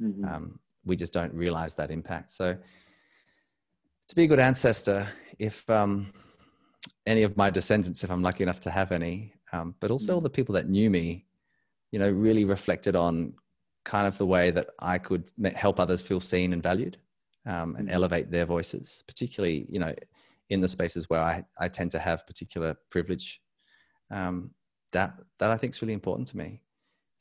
Mm-hmm. 0.00 0.24
Um, 0.24 0.58
we 0.84 0.96
just 0.96 1.12
don't 1.12 1.32
realize 1.32 1.74
that 1.76 1.90
impact. 1.90 2.30
So, 2.30 2.56
to 4.08 4.16
be 4.16 4.24
a 4.24 4.26
good 4.26 4.40
ancestor, 4.40 5.06
if 5.38 5.68
um, 5.70 6.12
any 7.06 7.22
of 7.22 7.36
my 7.36 7.50
descendants, 7.50 8.04
if 8.04 8.10
I'm 8.10 8.22
lucky 8.22 8.42
enough 8.42 8.60
to 8.60 8.70
have 8.70 8.92
any, 8.92 9.34
um, 9.52 9.74
but 9.80 9.90
also 9.90 10.14
all 10.14 10.20
mm. 10.20 10.24
the 10.24 10.30
people 10.30 10.54
that 10.54 10.68
knew 10.68 10.90
me, 10.90 11.26
you 11.90 11.98
know, 11.98 12.10
really 12.10 12.44
reflected 12.44 12.96
on 12.96 13.34
kind 13.84 14.06
of 14.06 14.16
the 14.18 14.26
way 14.26 14.50
that 14.50 14.68
I 14.78 14.98
could 14.98 15.30
help 15.54 15.80
others 15.80 16.02
feel 16.02 16.20
seen 16.20 16.52
and 16.52 16.62
valued 16.62 16.98
um, 17.46 17.76
and 17.76 17.88
mm. 17.88 17.92
elevate 17.92 18.30
their 18.30 18.46
voices, 18.46 19.02
particularly, 19.06 19.66
you 19.68 19.78
know, 19.78 19.94
in 20.50 20.60
the 20.60 20.68
spaces 20.68 21.08
where 21.08 21.20
I, 21.20 21.44
I 21.58 21.68
tend 21.68 21.90
to 21.92 21.98
have 21.98 22.26
particular 22.26 22.76
privilege. 22.90 23.40
Um, 24.10 24.50
that, 24.92 25.14
that 25.38 25.50
I 25.50 25.56
think 25.56 25.74
is 25.74 25.82
really 25.82 25.94
important 25.94 26.28
to 26.28 26.36
me. 26.36 26.60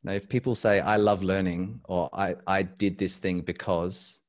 You 0.03 0.09
know, 0.09 0.13
if 0.13 0.27
people 0.27 0.55
say, 0.55 0.79
I 0.79 0.97
love 0.97 1.23
learning 1.23 1.79
or 1.85 2.09
I, 2.13 2.35
I 2.45 2.63
did 2.63 2.97
this 2.97 3.17
thing 3.17 3.41
because 3.41 4.19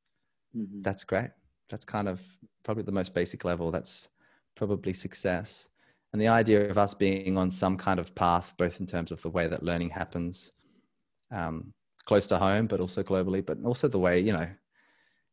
mm-hmm. 0.57 0.83
that's 0.83 1.05
great. 1.05 1.31
That's 1.69 1.85
kind 1.85 2.09
of 2.09 2.23
probably 2.63 2.85
the 2.85 2.93
most 2.93 3.15
basic 3.15 3.45
level. 3.45 3.71
That's, 3.71 4.09
probably 4.55 4.93
success. 4.93 5.69
And 6.13 6.21
the 6.21 6.29
idea 6.29 6.69
of 6.69 6.77
us 6.77 6.95
being 6.95 7.39
on 7.39 7.51
some 7.51 7.77
kind 7.77 7.99
of 7.99 8.15
path, 8.15 8.55
both 8.59 8.81
in 8.81 8.87
terms 8.87 9.13
of 9.13 9.23
the 9.23 9.31
way 9.31 9.47
that 9.47 9.63
learning 9.63 9.91
happens 9.91 10.53
um, 11.31 11.73
close 12.05 12.27
to 12.29 12.39
home, 12.39 12.67
but 12.67 12.81
also 12.81 13.03
globally, 13.03 13.45
but 13.45 13.59
also 13.65 13.89
the 13.89 13.99
way, 13.99 14.21
you 14.21 14.33
know, 14.33 14.47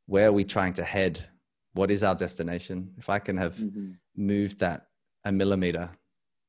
where 0.05 0.29
are 0.29 0.33
we 0.33 0.45
trying 0.45 0.73
to 0.73 0.83
head? 0.83 1.27
What 1.73 1.91
is 1.91 2.03
our 2.03 2.15
destination? 2.15 2.93
If 2.97 3.09
I 3.09 3.19
can 3.19 3.37
have 3.37 3.55
mm-hmm. 3.55 3.91
moved 4.15 4.59
that 4.59 4.87
a 5.25 5.31
millimeter 5.31 5.89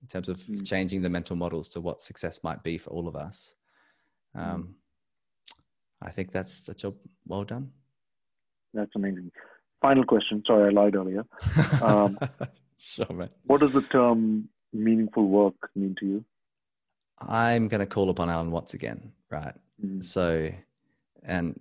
in 0.00 0.08
terms 0.08 0.28
of 0.28 0.36
mm-hmm. 0.38 0.62
changing 0.62 1.02
the 1.02 1.10
mental 1.10 1.36
models 1.36 1.68
to 1.70 1.80
what 1.80 2.00
success 2.00 2.40
might 2.44 2.62
be 2.62 2.78
for 2.78 2.90
all 2.90 3.08
of 3.08 3.16
us, 3.16 3.54
um, 4.34 4.44
mm-hmm. 4.44 4.72
I 6.02 6.10
think 6.10 6.30
that's 6.30 6.68
a 6.68 6.74
job 6.74 6.94
well 7.26 7.44
done. 7.44 7.70
That's 8.72 8.94
amazing 8.94 9.32
final 9.80 10.04
question. 10.04 10.42
Sorry, 10.46 10.68
I 10.68 10.70
lied 10.70 10.96
earlier. 10.96 11.24
Um, 11.82 12.18
sure, 12.78 13.06
man. 13.10 13.28
What 13.46 13.60
does 13.60 13.72
the 13.72 13.82
term 13.82 14.48
meaningful 14.72 15.26
work 15.26 15.54
mean 15.74 15.94
to 16.00 16.06
you? 16.06 16.24
I'm 17.18 17.68
going 17.68 17.80
to 17.80 17.86
call 17.86 18.10
upon 18.10 18.30
Alan 18.30 18.50
Watts 18.50 18.74
again, 18.74 19.12
right? 19.30 19.54
Mm. 19.84 20.02
So, 20.02 20.50
and 21.22 21.58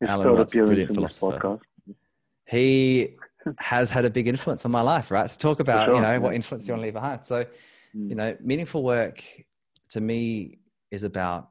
His 0.00 0.08
Alan 0.08 0.36
Watts, 0.36 0.54
brilliant 0.54 0.94
philosopher. 0.94 1.58
He 2.46 3.16
has 3.58 3.90
had 3.90 4.04
a 4.04 4.10
big 4.10 4.28
influence 4.28 4.64
on 4.64 4.70
my 4.70 4.82
life, 4.82 5.10
right? 5.10 5.28
So 5.30 5.38
talk 5.38 5.60
about, 5.60 5.86
sure, 5.86 5.96
you 5.96 6.00
know, 6.00 6.12
yeah. 6.12 6.18
what 6.18 6.34
influence 6.34 6.68
you 6.68 6.74
want 6.74 6.82
to 6.82 6.86
leave 6.86 6.94
behind. 6.94 7.24
So, 7.24 7.44
mm. 7.96 8.08
you 8.08 8.14
know, 8.14 8.36
meaningful 8.40 8.82
work 8.82 9.24
to 9.90 10.00
me 10.00 10.58
is 10.90 11.02
about, 11.02 11.50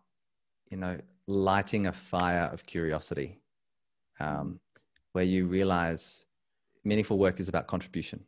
you 0.70 0.78
know, 0.78 0.98
lighting 1.28 1.88
a 1.88 1.92
fire 1.92 2.50
of 2.54 2.66
curiosity. 2.66 3.42
Um, 4.20 4.60
where 5.14 5.24
you 5.24 5.46
realize 5.46 6.26
meaningful 6.84 7.18
work 7.18 7.40
is 7.40 7.50
about 7.50 7.68
contribution. 7.68 8.24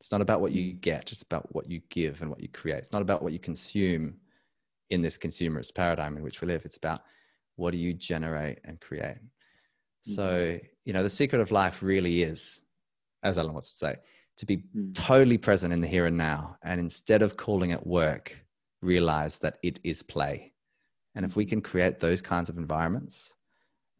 It's 0.00 0.12
not 0.12 0.20
about 0.20 0.40
what 0.40 0.52
you 0.52 0.72
get, 0.72 1.12
it's 1.12 1.22
about 1.22 1.54
what 1.54 1.70
you 1.70 1.80
give 1.88 2.20
and 2.20 2.30
what 2.30 2.40
you 2.40 2.48
create. 2.48 2.78
It's 2.78 2.92
not 2.92 3.02
about 3.02 3.22
what 3.22 3.32
you 3.32 3.38
consume 3.38 4.16
in 4.90 5.00
this 5.00 5.16
consumerist 5.16 5.74
paradigm 5.74 6.16
in 6.16 6.22
which 6.22 6.40
we 6.40 6.48
live. 6.48 6.64
It's 6.64 6.76
about 6.76 7.02
what 7.56 7.70
do 7.70 7.78
you 7.78 7.94
generate 7.94 8.58
and 8.64 8.80
create. 8.80 9.16
Mm-hmm. 9.16 10.12
So, 10.12 10.58
you 10.84 10.92
know, 10.92 11.02
the 11.02 11.10
secret 11.10 11.40
of 11.40 11.50
life 11.50 11.82
really 11.82 12.22
is, 12.22 12.60
as 13.22 13.38
Alan 13.38 13.54
Watts 13.54 13.70
would 13.72 13.88
say, 13.90 14.00
to 14.36 14.46
be 14.46 14.58
mm-hmm. 14.58 14.92
totally 14.92 15.38
present 15.38 15.72
in 15.72 15.80
the 15.80 15.86
here 15.86 16.06
and 16.06 16.18
now. 16.18 16.58
And 16.62 16.80
instead 16.80 17.22
of 17.22 17.36
calling 17.36 17.70
it 17.70 17.86
work, 17.86 18.44
realize 18.82 19.38
that 19.38 19.58
it 19.62 19.80
is 19.84 20.02
play. 20.02 20.52
And 21.14 21.24
if 21.24 21.36
we 21.36 21.44
can 21.44 21.62
create 21.62 22.00
those 22.00 22.20
kinds 22.20 22.48
of 22.48 22.58
environments 22.58 23.34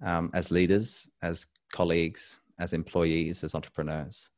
um, 0.05 0.31
as 0.35 0.51
leaders, 0.51 1.09
as 1.23 1.47
colleagues, 1.75 2.39
as 2.61 2.73
employees, 2.73 3.43
as 3.43 3.55
entrepreneurs, 3.55 4.31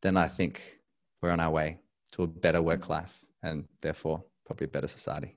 then 0.00 0.16
I 0.16 0.26
think 0.26 0.78
we're 1.20 1.30
on 1.30 1.38
our 1.38 1.50
way 1.50 1.78
to 2.12 2.22
a 2.22 2.26
better 2.26 2.62
work 2.62 2.88
life 2.88 3.14
and 3.42 3.64
therefore 3.82 4.24
probably 4.46 4.64
a 4.64 4.68
better 4.68 4.88
society. 4.88 5.36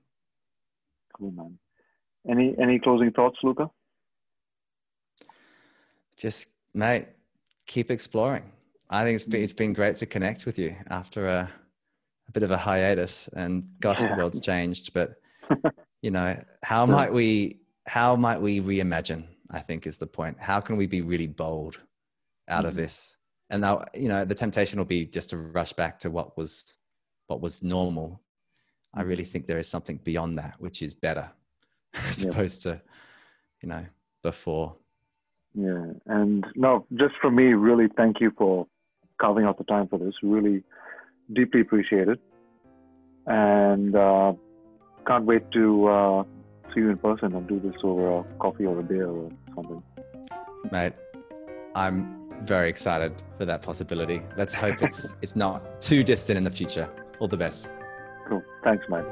Cool, 1.14 1.32
man. 1.32 1.58
Any 2.28 2.56
any 2.58 2.78
closing 2.78 3.12
thoughts, 3.12 3.38
Luca? 3.42 3.70
Just, 6.16 6.48
mate, 6.74 7.06
keep 7.66 7.90
exploring. 7.90 8.50
I 8.88 9.04
think 9.04 9.16
it's 9.16 9.24
been, 9.24 9.42
it's 9.42 9.52
been 9.52 9.74
great 9.74 9.96
to 9.96 10.06
connect 10.06 10.46
with 10.46 10.58
you 10.58 10.74
after 10.88 11.28
a, 11.28 11.50
a 12.28 12.32
bit 12.32 12.42
of 12.42 12.50
a 12.50 12.56
hiatus. 12.56 13.28
And 13.34 13.68
gosh, 13.80 14.00
yeah. 14.00 14.08
the 14.08 14.16
world's 14.16 14.40
changed. 14.40 14.94
But 14.94 15.16
you 16.02 16.10
know, 16.10 16.40
how 16.62 16.86
might 16.86 17.12
we 17.12 17.60
how 17.86 18.16
might 18.16 18.40
we 18.40 18.60
reimagine? 18.60 19.24
I 19.50 19.60
think 19.60 19.86
is 19.86 19.98
the 19.98 20.06
point. 20.06 20.38
How 20.40 20.60
can 20.60 20.76
we 20.76 20.86
be 20.86 21.02
really 21.02 21.26
bold 21.26 21.80
out 22.48 22.64
Mm-hmm. 22.64 22.68
of 22.68 22.74
this? 22.74 23.16
And 23.50 23.60
now, 23.60 23.84
you 23.94 24.08
know, 24.08 24.24
the 24.24 24.34
temptation 24.34 24.78
will 24.78 24.86
be 24.86 25.06
just 25.06 25.30
to 25.30 25.36
rush 25.38 25.72
back 25.72 25.98
to 26.00 26.10
what 26.10 26.36
was 26.36 26.76
what 27.28 27.40
was 27.40 27.62
normal. 27.62 28.20
I 28.94 29.02
Mm-hmm. 29.02 29.08
really 29.08 29.24
think 29.24 29.46
there 29.46 29.58
is 29.58 29.68
something 29.68 29.98
beyond 30.02 30.38
that, 30.38 30.54
which 30.58 30.82
is 30.82 30.94
better, 30.94 31.30
as 31.94 32.22
Yeah. 32.22 32.30
opposed 32.30 32.62
to, 32.62 32.80
you 33.62 33.68
know, 33.68 33.84
before. 34.22 34.76
Yeah, 35.54 35.86
and 36.06 36.44
no, 36.54 36.86
just 36.96 37.14
for 37.20 37.30
me, 37.30 37.54
really, 37.54 37.86
thank 37.96 38.20
you 38.20 38.32
for 38.36 38.66
carving 39.20 39.44
out 39.46 39.58
the 39.58 39.64
time 39.64 39.88
for 39.88 39.98
this. 39.98 40.14
Really, 40.22 40.62
deeply 41.32 41.62
appreciate 41.62 42.08
it, 42.08 42.20
and 43.26 43.94
uh, 43.96 44.34
can't 45.06 45.24
wait 45.24 45.50
to 45.52 45.86
uh, 45.88 46.24
see 46.76 46.82
you 46.82 46.90
in 46.90 46.98
person 46.98 47.34
and 47.34 47.48
do 47.48 47.58
this 47.58 47.74
over 47.82 48.18
a 48.18 48.24
coffee 48.38 48.66
or 48.66 48.78
a 48.78 48.82
beer 48.82 49.08
or 49.08 49.30
something. 49.54 49.82
Mate, 50.70 50.92
I'm 51.74 52.28
very 52.42 52.68
excited 52.68 53.12
for 53.38 53.46
that 53.46 53.62
possibility. 53.62 54.20
Let's 54.36 54.54
hope 54.54 54.82
it's 54.82 55.14
it's 55.22 55.36
not 55.36 55.80
too 55.80 56.04
distant 56.04 56.36
in 56.36 56.44
the 56.44 56.50
future. 56.50 56.88
All 57.18 57.28
the 57.28 57.36
best. 57.36 57.70
Cool. 58.28 58.42
Thanks, 58.62 58.84
Mike. 58.88 59.06